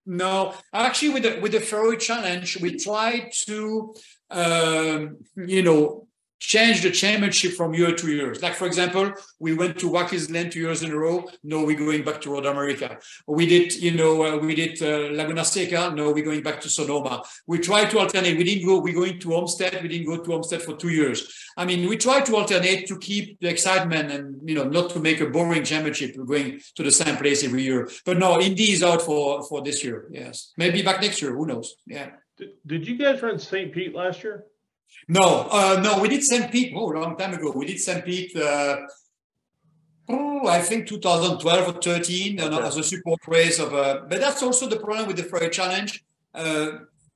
no. 0.06 0.54
Actually, 0.74 1.10
with 1.10 1.24
the 1.24 1.40
with 1.40 1.52
the 1.54 1.60
Ferrari 1.60 1.98
Challenge, 1.98 2.62
we 2.62 2.78
try 2.78 3.32
to 3.46 3.96
um, 4.30 5.18
you 5.36 5.64
know 5.64 6.08
change 6.40 6.82
the 6.82 6.91
championship 6.91 7.53
from 7.53 7.74
year 7.74 7.94
to 7.94 8.11
year. 8.11 8.34
Like, 8.41 8.56
for 8.56 8.66
example, 8.66 9.11
we 9.40 9.53
went 9.53 9.78
to 9.80 9.90
Watkins 9.90 10.28
Glen 10.28 10.49
two 10.49 10.60
years 10.60 10.84
in 10.84 10.91
a 10.91 10.98
row. 10.98 11.26
No, 11.44 11.66
we're 11.66 11.78
going 11.78 12.03
back 12.03 12.22
to 12.22 12.32
Road 12.32 12.45
America. 12.45 12.98
We 13.28 13.45
did, 13.45 13.76
you 13.76 13.91
know, 13.91 14.24
uh, 14.24 14.38
we 14.38 14.56
did 14.56 14.82
uh, 14.82 15.14
Laguna 15.16 15.44
Seca. 15.44 15.91
No, 15.94 16.11
we're 16.11 16.24
going 16.24 16.41
back 16.41 16.61
to 16.61 16.70
Sonoma. 16.70 17.24
We 17.45 17.60
try 17.60 17.86
to 17.86 17.99
alternate. 17.99 18.38
We 18.38 18.44
didn't 18.44 18.66
go, 18.66 18.80
we're 18.80 18.94
going 18.94 19.20
to 19.20 19.30
Homestead. 19.32 19.80
We 19.84 19.90
didn't 19.90 20.07
go 20.07 20.24
to 20.24 20.32
Homestead 20.32 20.61
for 20.61 20.76
two 20.76 20.90
years. 20.90 21.32
I 21.57 21.66
mean, 21.66 21.88
we 21.90 21.98
try 21.98 22.22
to 22.22 22.36
alternate 22.36 22.88
to 22.88 22.98
keep 22.98 23.40
the 23.41 23.49
excitement 23.49 24.11
and, 24.11 24.48
you 24.48 24.56
know, 24.56 24.64
not 24.64 24.91
to 24.91 24.99
make 24.99 25.20
a 25.20 25.28
boring 25.28 25.64
championship. 25.64 26.16
We're 26.16 26.24
going 26.24 26.61
to 26.76 26.84
the 26.84 26.91
same 26.91 27.18
place 27.18 27.44
every 27.44 27.64
year. 27.64 27.90
But 28.06 28.18
no, 28.18 28.40
Indy 28.40 28.72
is 28.72 28.82
out 28.82 29.02
for, 29.02 29.44
for 29.44 29.61
this 29.61 29.84
year. 29.84 30.07
Yes. 30.11 30.53
Maybe 30.57 30.82
back 30.82 31.02
next 31.02 31.22
year. 31.22 31.36
Who 31.36 31.45
knows? 31.45 31.76
Yeah. 31.86 32.11
Did, 32.38 32.52
did 32.66 32.88
you 32.88 32.98
guys 32.98 33.22
run 33.22 33.38
St. 33.38 33.74
Pete 33.74 33.94
last 33.94 34.24
year? 34.24 34.45
No, 35.07 35.48
uh, 35.52 35.80
no, 35.84 35.99
we 36.02 36.07
did 36.07 36.24
St. 36.24 36.52
Pete. 36.52 36.74
Oh, 36.76 36.91
a 36.91 36.99
long 36.99 37.18
time 37.18 37.34
ago. 37.34 37.52
We 37.56 37.66
did 37.66 37.80
St. 37.80 38.06
Pete. 38.06 38.36
Uh, 38.36 38.78
oh, 40.07 40.48
I 40.48 40.61
think 40.61 40.88
2012 40.88 41.76
or 41.76 41.82
13 41.82 42.40
okay. 42.40 42.68
as 42.68 42.78
a 42.78 42.84
support 42.84 43.20
race 43.28 43.60
of. 43.60 43.74
Uh, 43.74 44.02
but 44.07 44.20
that's 44.20 44.44
also 44.44 44.68
the 44.68 44.78
problem 44.78 45.07
with 45.07 45.18
the 45.18 45.24
Ferrari 45.24 45.49
Challenge. 45.49 46.03
Uh, 46.34 46.72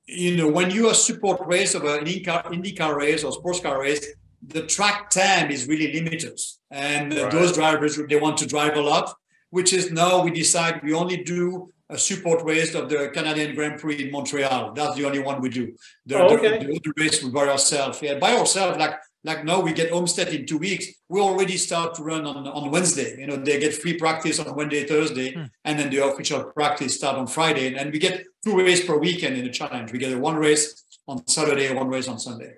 you 0.08 0.36
know, 0.36 0.48
when 0.48 0.72
you 0.72 0.88
are 0.90 0.94
support 0.94 1.46
race 1.48 1.76
of 1.76 1.84
an 1.84 2.04
IndyCar, 2.04 2.46
IndyCar 2.46 2.96
race 2.96 3.24
or 3.24 3.32
sports 3.32 3.60
car 3.60 3.80
race, 3.80 4.06
the 4.42 4.64
track 4.64 5.10
time 5.10 5.52
is 5.52 5.68
really 5.68 5.94
limited, 5.94 6.38
and 6.72 7.14
uh, 7.14 7.24
right. 7.24 7.32
those 7.32 7.54
drivers 7.54 7.98
they 8.10 8.20
want 8.20 8.38
to 8.38 8.48
drive 8.48 8.76
a 8.76 8.82
lot. 8.82 9.16
Which 9.52 9.72
is 9.72 9.92
now 9.92 10.24
we 10.24 10.32
decide 10.32 10.82
we 10.84 10.94
only 10.94 11.18
do 11.18 11.72
a 11.94 11.98
support 11.98 12.44
race 12.44 12.74
of 12.74 12.90
the 12.90 13.10
Canadian 13.14 13.56
Grand 13.56 13.80
Prix 13.80 14.04
in 14.04 14.12
Montreal. 14.12 14.74
That's 14.74 14.96
the 14.96 15.06
only 15.06 15.20
one 15.20 15.42
we 15.42 15.50
do. 15.50 15.76
The, 16.06 16.18
oh, 16.18 16.36
okay. 16.36 16.58
the, 16.58 16.66
the 16.66 16.72
other 16.76 16.94
race 16.98 17.24
we 17.24 17.30
by 17.30 17.48
ourselves. 17.48 18.02
Yeah, 18.02 18.20
by 18.20 18.34
ourselves, 18.34 18.78
like 18.78 18.96
like 19.24 19.46
now 19.46 19.62
we 19.62 19.72
get 19.72 19.92
Homestead 19.92 20.30
in 20.30 20.46
two 20.46 20.58
weeks. 20.58 20.86
We 21.08 21.22
already 21.22 21.56
start 21.58 21.96
to 21.96 22.04
run 22.04 22.26
on, 22.26 22.46
on 22.46 22.72
Wednesday. 22.72 23.18
You 23.20 23.28
know, 23.28 23.38
they 23.38 23.60
get 23.60 23.74
free 23.74 23.98
practice 23.98 24.40
on 24.40 24.54
Wednesday, 24.56 24.86
Thursday, 24.86 25.34
hmm. 25.34 25.46
and 25.64 25.80
then 25.80 25.90
the 25.90 26.06
official 26.06 26.44
practice 26.46 26.96
start 26.96 27.18
on 27.18 27.28
Friday. 27.28 27.74
And 27.76 27.92
we 27.94 28.00
get 28.00 28.26
two 28.44 28.58
races 28.58 28.86
per 28.86 28.98
weekend 28.98 29.38
in 29.38 29.46
the 29.46 29.52
challenge. 29.52 29.92
We 29.92 30.00
get 30.00 30.18
one 30.20 30.36
race 30.36 30.84
on 31.08 31.26
Saturday, 31.28 31.74
one 31.74 31.88
race 31.88 32.08
on 32.08 32.20
Sunday. 32.20 32.56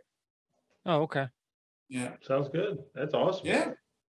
Oh, 0.85 1.01
okay. 1.03 1.27
Yeah. 1.89 2.11
Sounds 2.21 2.49
good. 2.49 2.79
That's 2.95 3.13
awesome. 3.13 3.45
Yeah. 3.45 3.71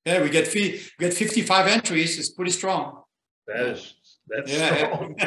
Yeah, 0.06 0.22
we 0.22 0.30
get 0.30 0.54
we 0.54 0.82
get 1.00 1.16
55 1.16 1.66
entries. 1.66 2.20
It's 2.20 2.30
pretty 2.30 2.52
strong. 2.52 3.02
That 3.48 3.66
is 3.66 3.96
that's 4.28 4.52
yeah. 4.52 4.76
strong. 4.76 5.16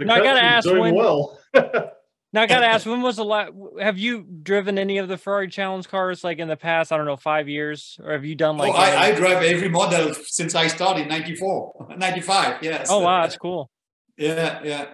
now 0.00 0.14
I 0.14 0.20
gotta 0.20 0.42
ask 0.42 0.68
doing 0.68 0.80
when, 0.80 0.94
well. 0.94 1.38
now 1.54 2.42
I 2.42 2.46
gotta 2.46 2.66
ask 2.66 2.86
when 2.86 3.02
was 3.02 3.16
the 3.16 3.24
last 3.24 3.52
have 3.80 3.98
you 3.98 4.26
driven 4.42 4.78
any 4.78 4.98
of 4.98 5.08
the 5.08 5.16
Ferrari 5.16 5.48
challenge 5.48 5.88
cars 5.88 6.22
like 6.22 6.38
in 6.38 6.48
the 6.48 6.56
past, 6.56 6.92
I 6.92 6.96
don't 6.96 7.06
know, 7.06 7.16
five 7.16 7.48
years? 7.48 7.98
Or 8.02 8.12
have 8.12 8.24
you 8.24 8.34
done 8.34 8.56
like 8.56 8.72
oh, 8.72 8.76
I, 8.76 9.06
I, 9.06 9.12
drive 9.14 9.42
every 9.42 9.68
model 9.68 10.14
since 10.14 10.54
I 10.54 10.68
started 10.68 11.08
94, 11.08 11.94
95, 11.96 12.62
yes. 12.62 12.88
Oh 12.90 13.00
wow, 13.00 13.22
that's 13.22 13.36
cool. 13.36 13.70
Yeah, 14.16 14.60
yeah. 14.62 14.86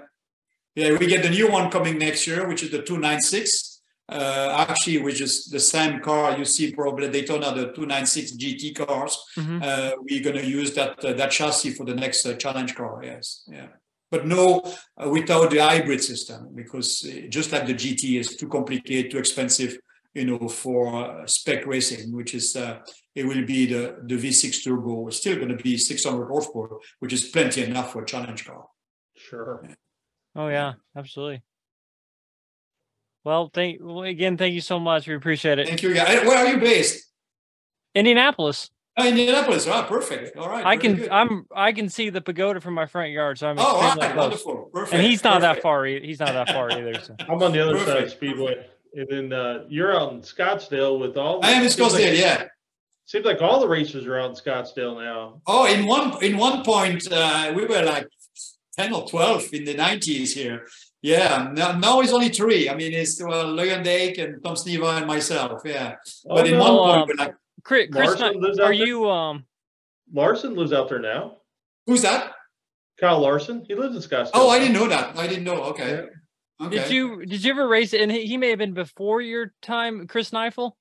Yeah, 0.74 0.96
we 0.96 1.06
get 1.06 1.22
the 1.22 1.28
new 1.28 1.50
one 1.50 1.70
coming 1.70 1.98
next 1.98 2.26
year, 2.26 2.48
which 2.48 2.62
is 2.62 2.70
the 2.70 2.80
296 2.80 3.71
uh, 4.12 4.66
actually, 4.68 4.98
which 4.98 5.20
is 5.20 5.46
the 5.46 5.60
same 5.60 6.00
car 6.00 6.36
you 6.38 6.44
see 6.44 6.72
probably 6.72 7.08
Daytona, 7.08 7.54
the 7.54 7.72
296 7.72 8.32
GT 8.32 8.74
cars. 8.74 9.18
Mm-hmm. 9.36 9.60
Uh, 9.62 9.90
we're 9.98 10.22
going 10.22 10.36
to 10.36 10.46
use 10.46 10.74
that 10.74 11.04
uh, 11.04 11.12
that 11.14 11.30
chassis 11.30 11.70
for 11.70 11.84
the 11.84 11.94
next 11.94 12.26
uh, 12.26 12.34
challenge 12.34 12.74
car. 12.74 13.00
Yes, 13.02 13.44
yeah, 13.48 13.68
but 14.10 14.26
no, 14.26 14.62
uh, 14.96 15.08
without 15.08 15.50
the 15.50 15.58
hybrid 15.58 16.02
system 16.02 16.50
because 16.54 17.04
uh, 17.08 17.26
just 17.28 17.52
like 17.52 17.66
the 17.66 17.74
GT 17.74 18.20
is 18.20 18.36
too 18.36 18.48
complicated, 18.48 19.10
too 19.10 19.18
expensive, 19.18 19.78
you 20.14 20.26
know, 20.26 20.48
for 20.48 21.22
spec 21.26 21.66
racing, 21.66 22.12
which 22.12 22.34
is 22.34 22.56
it 23.14 23.26
will 23.26 23.44
be 23.44 23.66
the 23.66 23.98
the 24.04 24.16
V6 24.16 24.64
turbo. 24.64 25.08
It's 25.08 25.18
still 25.18 25.36
going 25.36 25.56
to 25.56 25.62
be 25.62 25.76
600 25.76 26.26
horsepower, 26.26 26.78
which 27.00 27.12
is 27.12 27.24
plenty 27.24 27.62
enough 27.64 27.92
for 27.92 28.02
a 28.02 28.06
challenge 28.06 28.46
car. 28.46 28.66
Sure. 29.16 29.66
Oh 30.34 30.48
yeah, 30.48 30.74
absolutely. 30.96 31.42
Well, 33.24 33.50
thank 33.52 33.78
well, 33.80 34.02
again. 34.02 34.36
Thank 34.36 34.54
you 34.54 34.60
so 34.60 34.78
much. 34.80 35.06
We 35.06 35.14
appreciate 35.14 35.58
it. 35.58 35.68
Thank 35.68 35.82
you, 35.82 35.94
guys. 35.94 36.26
Where 36.26 36.38
are 36.38 36.46
you 36.52 36.58
based? 36.58 37.08
Indianapolis. 37.94 38.70
Oh, 38.98 39.06
Indianapolis. 39.08 39.66
Ah, 39.66 39.84
perfect. 39.86 40.36
All 40.36 40.48
right. 40.48 40.66
I 40.66 40.76
can. 40.76 40.96
good. 40.96 41.08
I'm. 41.08 41.46
I 41.54 41.72
can 41.72 41.88
see 41.88 42.10
the 42.10 42.20
pagoda 42.20 42.60
from 42.60 42.74
my 42.74 42.86
front 42.86 43.10
yard, 43.12 43.38
so 43.38 43.48
I'm 43.48 43.58
Oh, 43.58 43.62
all 43.62 43.80
extremely 43.84 44.06
right. 44.08 44.12
close. 44.14 44.44
Wonderful. 44.44 44.70
Perfect. 44.72 44.94
And 44.94 45.02
he's 45.06 45.24
not 45.24 45.40
that 45.40 45.62
far. 45.62 45.86
e- 45.86 46.04
He's 46.06 46.20
not 46.20 46.32
that 46.32 46.48
far 46.50 46.70
either. 46.70 46.94
So. 47.00 47.16
I'm 47.28 47.42
on 47.42 47.52
the 47.52 47.60
other 47.60 47.78
side 47.78 47.88
of 47.88 47.94
Perfect. 47.94 48.10
Speedway, 48.12 48.66
and 48.94 49.06
then 49.08 49.32
uh, 49.32 49.64
you're 49.68 49.98
out 49.98 50.12
in 50.12 50.20
Scottsdale 50.20 50.98
with 50.98 51.16
all. 51.16 51.44
I 51.44 51.52
am 51.52 51.62
in 51.62 51.70
seems 51.70 51.92
like- 51.92 52.02
Scottsdale. 52.02 52.18
Yeah. 52.18 52.44
Seems 53.04 53.24
like 53.24 53.42
all 53.42 53.60
the 53.60 53.68
racers 53.68 54.06
are 54.06 54.18
out 54.18 54.30
in 54.30 54.36
Scottsdale 54.36 55.02
now. 55.02 55.40
Oh, 55.46 55.66
in 55.72 55.86
one 55.86 56.22
in 56.22 56.36
one 56.36 56.62
point, 56.64 57.10
uh, 57.10 57.52
we 57.54 57.64
were 57.66 57.82
like 57.82 58.06
ten 58.76 58.92
or 58.94 59.06
twelve 59.08 59.44
in 59.52 59.64
the 59.64 59.74
nineties 59.74 60.34
here. 60.34 60.66
Yeah. 61.02 61.50
Now, 61.52 61.72
now 61.72 62.00
it's 62.00 62.12
only 62.12 62.28
three. 62.28 62.70
I 62.70 62.74
mean, 62.74 62.92
it's 62.92 63.22
well, 63.22 63.46
Luyendyk 63.46 64.22
and 64.22 64.42
Tom 64.42 64.54
Sneva 64.54 64.98
and 64.98 65.06
myself. 65.06 65.62
Yeah. 65.64 65.96
But 66.24 66.44
Oh, 66.44 66.44
in 66.44 66.50
no, 66.52 66.58
one 66.60 66.68
no, 66.68 66.78
point, 66.78 66.96
um, 67.00 67.08
we're 67.08 67.24
like, 67.26 67.34
Chris, 67.64 67.88
Chris 67.90 68.06
Larson 68.08 68.20
Knight- 68.20 68.36
lives 68.36 68.58
out 68.60 68.64
are 68.66 68.76
there? 68.76 68.86
you? 68.86 69.10
Um. 69.10 69.44
Larson 70.14 70.54
lives 70.54 70.72
out 70.72 70.88
there 70.88 70.98
now. 71.00 71.38
who's 71.86 72.02
that? 72.02 72.32
Kyle 73.00 73.18
Larson, 73.18 73.64
he 73.66 73.74
lives 73.74 73.96
in 73.96 74.02
Scottsdale. 74.02 74.30
Oh, 74.34 74.48
I 74.48 74.58
didn't 74.60 74.74
know 74.74 74.86
that. 74.88 75.16
I 75.18 75.26
didn't 75.26 75.44
know. 75.44 75.62
Okay. 75.64 76.04
Okay. 76.62 76.76
Did 76.76 76.90
you? 76.90 77.24
Did 77.26 77.42
you 77.42 77.50
ever 77.50 77.66
race? 77.66 77.92
And 77.94 78.12
he, 78.12 78.26
he 78.26 78.36
may 78.36 78.50
have 78.50 78.58
been 78.58 78.74
before 78.74 79.20
your 79.20 79.52
time, 79.62 80.06
Chris 80.06 80.30
Kneifel. 80.30 80.72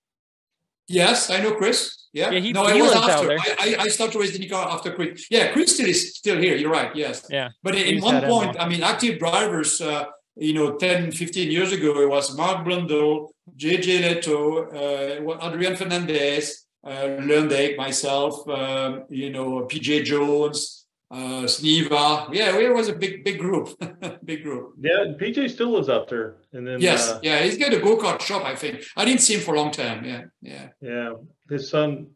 Yes, 0.92 1.30
I 1.30 1.42
know 1.42 1.54
Chris. 1.56 2.08
Yeah. 2.14 2.32
Yeah, 2.32 2.40
he- 2.40 2.52
no, 2.52 2.66
he 2.68 2.80
I 2.80 2.82
was 2.82 2.94
after. 2.94 3.32
I, 3.32 3.76
I, 3.80 3.88
started 3.88 4.20
racing 4.20 4.48
car 4.50 4.70
after 4.70 4.92
Chris. 4.94 5.28
Yeah, 5.32 5.52
Chris 5.54 5.74
still 5.76 5.88
is 5.88 6.16
still 6.16 6.38
here. 6.38 6.56
You're 6.56 6.72
right. 6.72 6.94
Yes. 6.96 7.26
Yeah. 7.30 7.50
But 7.64 7.76
in 7.76 8.02
one 8.02 8.22
point. 8.24 8.58
I 8.60 8.68
mean, 8.68 8.84
active 8.84 9.18
drivers, 9.20 9.80
uh, 9.80 10.06
you 10.36 10.54
know, 10.54 10.76
10, 10.76 11.12
15 11.12 11.52
years 11.52 11.72
ago, 11.72 12.02
it 12.02 12.10
was 12.10 12.36
Mark 12.36 12.66
Blundell, 12.66 13.34
JJ 13.58 14.02
Lehto, 14.04 14.68
uh, 14.74 15.48
Adrian 15.48 15.76
Fernandez, 15.76 16.66
uh, 16.86 17.18
Luyendyk, 17.20 17.78
myself, 17.78 18.48
um, 18.50 19.04
you 19.10 19.30
know, 19.30 19.68
PJ 19.70 20.04
Jones, 20.06 20.81
uh, 21.12 21.44
Sneva. 21.46 22.34
Yeah, 22.34 22.58
it 22.58 22.74
was 22.74 22.88
a 22.88 22.94
big, 22.94 23.24
big 23.26 23.38
group. 23.40 23.70
big 24.26 24.44
group. 24.44 24.76
Yeah, 24.80 25.14
PJ 25.20 25.50
still 25.52 25.72
lives 25.72 25.90
out 25.90 26.08
there, 26.08 26.38
and 26.54 26.66
then 26.66 26.80
Yes. 26.80 27.10
uh, 27.10 27.20
yeah. 27.22 27.40
He's 27.44 27.58
got 27.58 27.74
a 27.74 27.80
go 27.80 27.98
kart 27.98 28.22
shop, 28.22 28.44
I 28.46 28.56
think. 28.56 28.84
I 28.96 29.04
didn't 29.06 29.22
see 29.22 29.36
him 29.36 29.42
for 29.42 29.54
a 29.56 29.58
long 29.60 29.72
time. 29.72 30.06
Yeah. 30.06 30.24
Yeah. 30.42 30.68
yeah, 30.82 31.10
his 31.50 31.70
son, 31.70 32.08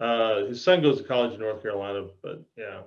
uh, 0.00 0.44
his 0.46 0.62
son 0.62 0.82
goes 0.82 0.98
to 0.98 1.04
college 1.04 1.34
in 1.34 1.40
North 1.40 1.62
Carolina, 1.62 2.06
but 2.22 2.42
yeah, 2.56 2.82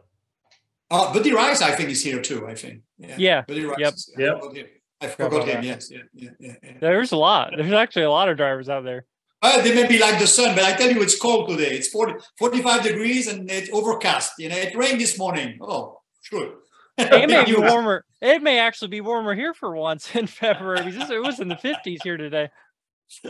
Uh, 0.90 1.14
Buddy 1.14 1.34
Rice, 1.34 1.62
I 1.62 1.72
think, 1.72 1.90
is 1.90 2.04
here 2.04 2.22
too. 2.22 2.48
I 2.48 2.56
think. 2.56 2.82
Yeah. 2.98 3.16
Yeah. 3.18 3.42
Buddy 3.48 3.66
Rice. 3.66 3.78
Yep. 3.80 3.94
is- 3.94 4.14
I 4.18 4.22
Yep. 4.22 4.40
forgot 4.40 4.56
him. 4.58 4.68
I 5.04 5.08
forgot 5.08 5.48
him. 5.48 5.56
that. 5.56 5.64
Yes. 5.64 5.92
Yeah. 5.92 6.00
Yeah. 6.14 6.30
Yeah. 6.40 6.56
yeah. 6.64 6.72
There's 6.80 7.12
a 7.12 7.18
lot. 7.18 7.54
There's 7.58 7.74
actually 7.74 8.04
a 8.04 8.12
lot 8.12 8.30
of 8.30 8.38
drivers 8.38 8.70
out 8.70 8.84
there. 8.84 9.06
Uh, 9.42 9.62
they 9.62 9.74
may 9.74 9.88
be 9.88 9.98
like 9.98 10.20
the 10.20 10.28
sun, 10.28 10.56
but 10.56 10.64
I 10.64 10.74
tell 10.74 10.92
you, 10.92 11.02
it's 11.02 11.18
cold 11.18 11.50
today. 11.50 11.76
It's 11.76 11.88
40, 11.88 12.14
45 12.38 12.84
degrees 12.84 13.28
and 13.28 13.50
it's 13.50 13.70
overcast. 13.72 14.34
You 14.38 14.50
know, 14.50 14.56
it 14.56 14.76
rained 14.76 15.02
this 15.02 15.18
morning. 15.18 15.58
Oh, 15.62 16.02
sure. 16.22 16.60
It 16.98 17.30
may 17.30 17.46
be 17.52 17.56
warmer. 17.56 18.06
It 18.22 18.44
may 18.44 18.60
actually 18.60 18.90
be 18.90 19.02
warmer 19.02 19.34
here 19.34 19.54
for 19.54 19.76
once 19.76 20.16
in 20.16 20.28
February 20.28 20.84
because 20.84 21.10
it 21.10 21.22
was 21.22 21.40
in 21.40 21.48
the 21.48 21.56
50s 21.56 22.04
here 22.04 22.18
today. 22.18 22.50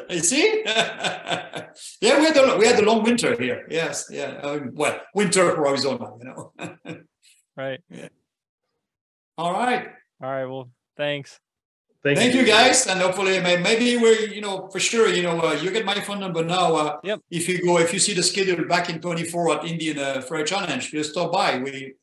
You 0.10 0.20
see? 0.20 0.62
yeah, 0.66 1.70
we 2.02 2.26
had 2.26 2.38
a 2.38 2.58
we 2.58 2.68
had 2.68 2.78
a 2.78 2.86
long 2.86 3.04
winter 3.04 3.36
here. 3.40 3.66
Yes, 3.70 4.06
yeah. 4.12 4.40
Um, 4.44 4.72
well, 4.74 5.00
winter 5.16 5.56
for 5.56 5.68
Arizona, 5.68 6.12
you 6.20 6.26
know. 6.26 6.54
Right. 7.58 7.82
Yeah. 7.90 8.08
All 9.38 9.52
right. 9.52 9.90
All 10.24 10.32
right. 10.32 10.46
Well, 10.46 10.72
thanks. 10.96 11.40
Thank, 12.04 12.18
Thank 12.18 12.34
you, 12.36 12.46
guys, 12.46 12.88
and 12.88 13.00
hopefully, 13.02 13.40
maybe 13.40 13.98
we're 13.98 14.28
you 14.28 14.42
know 14.42 14.68
for 14.72 14.80
sure. 14.80 15.08
You 15.08 15.24
know, 15.24 15.40
uh, 15.40 15.54
you 15.54 15.72
get 15.72 15.86
my 15.86 15.96
phone 16.00 16.20
number 16.20 16.44
now. 16.44 16.76
Uh, 16.76 16.98
Yep. 17.04 17.20
If 17.30 17.48
you 17.50 17.64
go, 17.64 17.78
if 17.80 17.94
you 17.94 18.00
see 18.00 18.14
the 18.14 18.24
schedule 18.24 18.66
back 18.66 18.90
in 18.90 19.00
24 19.00 19.58
at 19.60 19.66
Indian 19.66 20.00
uh, 20.00 20.22
a 20.30 20.44
Challenge, 20.44 20.92
just 20.92 21.12
stop 21.12 21.32
by. 21.32 21.60
We 21.60 21.94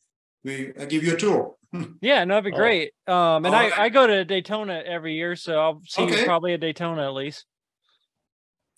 we 0.44 0.72
I 0.80 0.84
give 0.86 1.04
you 1.04 1.14
a 1.14 1.16
tour. 1.16 1.54
Yeah, 2.00 2.24
no, 2.24 2.34
that'd 2.34 2.44
be 2.50 2.56
Oh. 2.56 2.62
great. 2.64 2.92
Um, 3.06 3.44
and 3.44 3.54
All 3.54 3.54
I, 3.54 3.68
right. 3.68 3.78
I 3.78 3.88
go 3.90 4.06
to 4.06 4.24
Daytona 4.24 4.82
every 4.86 5.14
year, 5.14 5.36
so 5.36 5.58
I'll 5.60 5.82
see 5.84 6.04
you 6.06 6.24
probably 6.24 6.54
at 6.54 6.60
Daytona 6.60 7.02
at 7.04 7.12
least. 7.14 7.44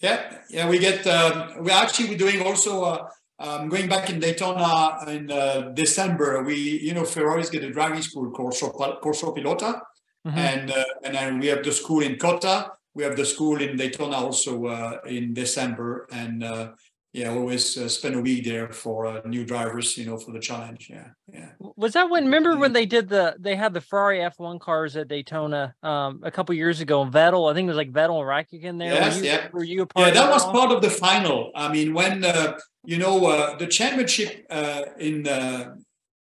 Yeah, 0.00 0.38
yeah, 0.48 0.68
we 0.68 0.78
get. 0.78 1.06
Um, 1.06 1.64
we 1.64 1.70
actually 1.70 2.08
we're 2.10 2.18
doing 2.18 2.40
also. 2.42 2.84
Uh, 2.84 3.08
um, 3.38 3.70
going 3.70 3.88
back 3.88 4.10
in 4.10 4.20
Daytona 4.20 4.98
in 5.08 5.30
uh, 5.30 5.70
December, 5.74 6.42
we 6.42 6.56
you 6.56 6.92
know 6.92 7.04
Ferraris 7.04 7.48
get 7.48 7.64
a 7.64 7.70
driving 7.70 8.02
school 8.02 8.30
Corso 8.32 8.68
Corso 8.70 9.34
Pilota, 9.34 9.80
Mhm. 10.26 10.36
and 10.36 10.70
uh, 10.70 10.84
and 11.04 11.14
then 11.14 11.38
we 11.38 11.46
have 11.46 11.64
the 11.64 11.72
school 11.72 12.02
in 12.02 12.16
COTA. 12.16 12.72
We 12.94 13.04
have 13.04 13.16
the 13.16 13.24
school 13.24 13.60
in 13.60 13.76
Daytona 13.76 14.16
also 14.16 14.66
uh, 14.66 14.98
in 15.06 15.32
December, 15.32 16.06
and 16.12 16.44
uh, 16.44 16.72
yeah, 17.12 17.30
always 17.30 17.76
uh, 17.78 17.88
spend 17.88 18.14
a 18.14 18.20
week 18.20 18.44
there 18.44 18.70
for 18.70 19.06
uh, 19.06 19.20
new 19.24 19.44
drivers, 19.44 19.96
you 19.96 20.06
know, 20.06 20.16
for 20.16 20.32
the 20.32 20.38
challenge. 20.38 20.88
Yeah, 20.90 21.08
yeah. 21.32 21.50
Was 21.76 21.94
that 21.94 22.10
when? 22.10 22.24
Remember 22.24 22.56
when 22.56 22.72
they 22.72 22.86
did 22.86 23.08
the? 23.08 23.34
They 23.38 23.56
had 23.56 23.72
the 23.72 23.80
Ferrari 23.80 24.18
F1 24.18 24.60
cars 24.60 24.96
at 24.96 25.08
Daytona 25.08 25.74
um, 25.82 26.20
a 26.22 26.30
couple 26.30 26.54
years 26.54 26.80
ago. 26.80 27.02
and 27.02 27.12
Vettel, 27.12 27.50
I 27.50 27.54
think 27.54 27.66
it 27.66 27.68
was 27.68 27.76
like 27.76 27.92
Vettel 27.92 28.20
and 28.20 28.28
Raikkonen 28.28 28.78
there. 28.78 28.92
Yes, 28.92 29.16
were 29.16 29.24
you, 29.24 29.30
yeah. 29.30 29.48
Were 29.52 29.64
you 29.64 29.82
a 29.82 29.86
part? 29.86 30.02
Yeah, 30.04 30.08
of 30.08 30.14
that 30.14 30.30
was 30.30 30.44
one? 30.44 30.54
part 30.54 30.72
of 30.72 30.82
the 30.82 30.90
final. 30.90 31.50
I 31.54 31.72
mean, 31.72 31.94
when 31.94 32.24
uh, 32.24 32.58
you 32.84 32.98
know 32.98 33.26
uh, 33.26 33.56
the 33.56 33.66
championship 33.66 34.46
uh, 34.50 34.82
in 34.98 35.26
uh, 35.26 35.74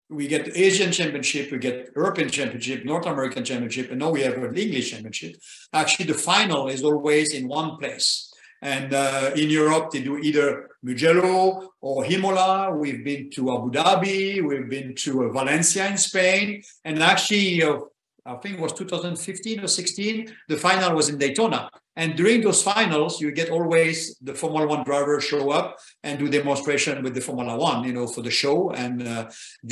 we 0.10 0.27
get 0.27 0.45
the 0.45 0.60
Asian 0.60 0.91
Championship, 0.91 1.52
we 1.52 1.60
get 1.60 1.91
European 1.95 2.30
Championship, 2.30 2.84
North 2.84 3.06
American 3.06 3.45
Championship, 3.45 3.91
and 3.91 3.99
now 3.99 4.10
we 4.10 4.22
have 4.22 4.34
an 4.34 4.57
English 4.57 4.91
Championship. 4.91 5.36
Actually, 5.72 6.06
the 6.06 6.15
final 6.15 6.68
is 6.68 6.84
always 6.84 7.34
in 7.34 7.48
one 7.48 7.77
place. 7.77 8.34
And 8.61 8.94
uh, 8.94 9.31
in 9.36 9.49
Europe, 9.49 9.91
they 9.91 10.02
do 10.02 10.18
either 10.18 10.69
Mugello 10.84 11.69
or 11.80 12.06
Imola. 12.06 12.76
We've 12.76 13.03
been 13.06 13.30
to 13.31 13.56
Abu 13.56 13.72
Dhabi. 13.72 14.45
We've 14.45 14.69
been 14.69 14.95
to 14.95 15.26
uh, 15.26 15.30
Valencia 15.30 15.88
in 15.88 15.98
Spain. 15.98 16.61
And 16.84 17.02
actually, 17.02 17.64
uh, 17.64 17.80
I 18.26 18.36
think 18.36 18.56
it 18.56 18.61
was 18.61 18.73
2015 18.73 19.61
or 19.61 19.68
16, 19.68 20.36
the 20.49 20.57
final 20.57 20.95
was 20.95 21.10
in 21.10 21.18
Daytona. 21.18 21.69
And 22.01 22.09
during 22.21 22.39
those 22.41 22.61
finals, 22.73 23.19
you 23.21 23.30
get 23.39 23.49
always 23.57 23.95
the 24.27 24.35
Formula 24.41 24.65
One 24.73 24.84
driver 24.89 25.19
show 25.31 25.43
up 25.59 25.67
and 26.05 26.13
do 26.21 26.27
demonstration 26.39 26.95
with 27.03 27.13
the 27.17 27.23
Formula 27.30 27.53
One, 27.69 27.80
you 27.88 27.93
know, 27.97 28.07
for 28.07 28.21
the 28.27 28.35
show. 28.43 28.57
And 28.84 28.95
uh, 29.13 29.23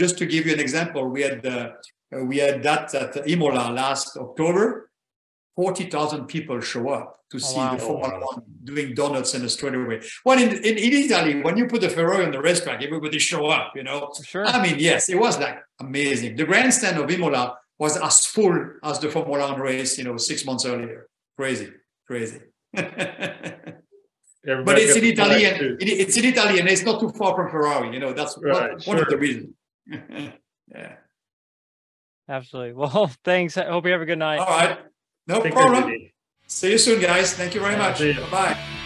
just 0.02 0.14
to 0.20 0.26
give 0.34 0.46
you 0.46 0.54
an 0.58 0.62
example, 0.68 1.04
we 1.16 1.22
had 1.28 1.40
uh, 1.46 1.72
uh, 2.14 2.24
we 2.30 2.36
had 2.46 2.58
that 2.68 2.94
at 3.04 3.12
Imola 3.34 3.66
last 3.82 4.08
October. 4.26 4.66
Forty 5.56 5.86
thousand 5.94 6.22
people 6.28 6.60
show 6.74 6.86
up 6.98 7.08
to 7.32 7.38
see 7.40 7.58
wow. 7.58 7.74
the 7.74 7.80
Formula 7.88 8.20
One 8.30 8.42
doing 8.72 8.90
donuts 8.94 9.32
in 9.36 9.42
a 9.46 9.50
straightaway. 9.56 9.98
Well, 10.26 10.38
in, 10.44 10.50
in, 10.70 10.76
in 10.86 10.94
Italy, 11.04 11.42
when 11.46 11.56
you 11.60 11.66
put 11.74 11.82
the 11.86 11.90
Ferrari 11.90 12.26
on 12.28 12.32
the 12.32 12.42
racetrack, 12.48 12.84
everybody 12.84 13.20
show 13.20 13.44
up, 13.58 13.68
you 13.78 13.84
know. 13.88 14.00
Sure. 14.34 14.46
I 14.46 14.62
mean, 14.66 14.78
yes, 14.90 15.10
it 15.14 15.20
was 15.26 15.40
like 15.40 15.58
amazing. 15.80 16.36
The 16.36 16.48
grandstand 16.52 16.96
of 17.02 17.10
Imola 17.10 17.44
was 17.80 17.96
as 18.10 18.26
full 18.36 18.58
as 18.84 19.00
the 19.00 19.10
Formula 19.10 19.52
One 19.52 19.62
race, 19.62 19.98
you 19.98 20.04
know, 20.04 20.18
six 20.18 20.46
months 20.46 20.66
earlier. 20.66 21.08
Crazy, 21.40 21.70
crazy. 22.08 22.40
but 22.74 23.84
it's 24.44 24.96
in 24.96 25.16
got 25.16 25.28
to 25.28 25.36
Italy, 25.36 25.44
relax, 25.44 25.44
and 25.44 25.60
too. 25.60 25.78
it, 25.80 25.90
it's 25.90 26.18
in 26.18 26.26
Italian. 26.26 26.60
and 26.62 26.70
it's 26.70 26.84
not 26.84 27.00
too 27.00 27.10
far 27.10 27.36
from 27.36 27.50
Ferrari. 27.52 27.94
You 27.94 28.00
know, 28.00 28.14
that's 28.14 28.38
one, 28.38 28.46
Right, 28.48 28.88
one 28.88 29.00
of 29.00 29.08
the 29.08 29.18
reasons. 29.18 29.50
yeah. 29.88 30.96
Absolutely. 32.30 32.74
Well, 32.74 33.12
thanks. 33.24 33.58
I 33.58 33.66
hope 33.66 33.86
you 33.86 33.92
have 33.92 34.02
a 34.02 34.06
good 34.06 34.20
night. 34.20 34.40
All 34.40 34.46
right. 34.46 34.80
No 35.28 35.42
Take 35.42 35.54
problem. 35.54 35.94
See 36.48 36.72
you 36.72 36.78
soon, 36.78 37.02
guys. 37.02 37.34
Thank 37.34 37.54
you 37.56 37.62
very 37.62 37.74
Yeah, 37.74 37.80
much. 37.80 38.00
Bye 38.00 38.54
bye. 38.54 38.84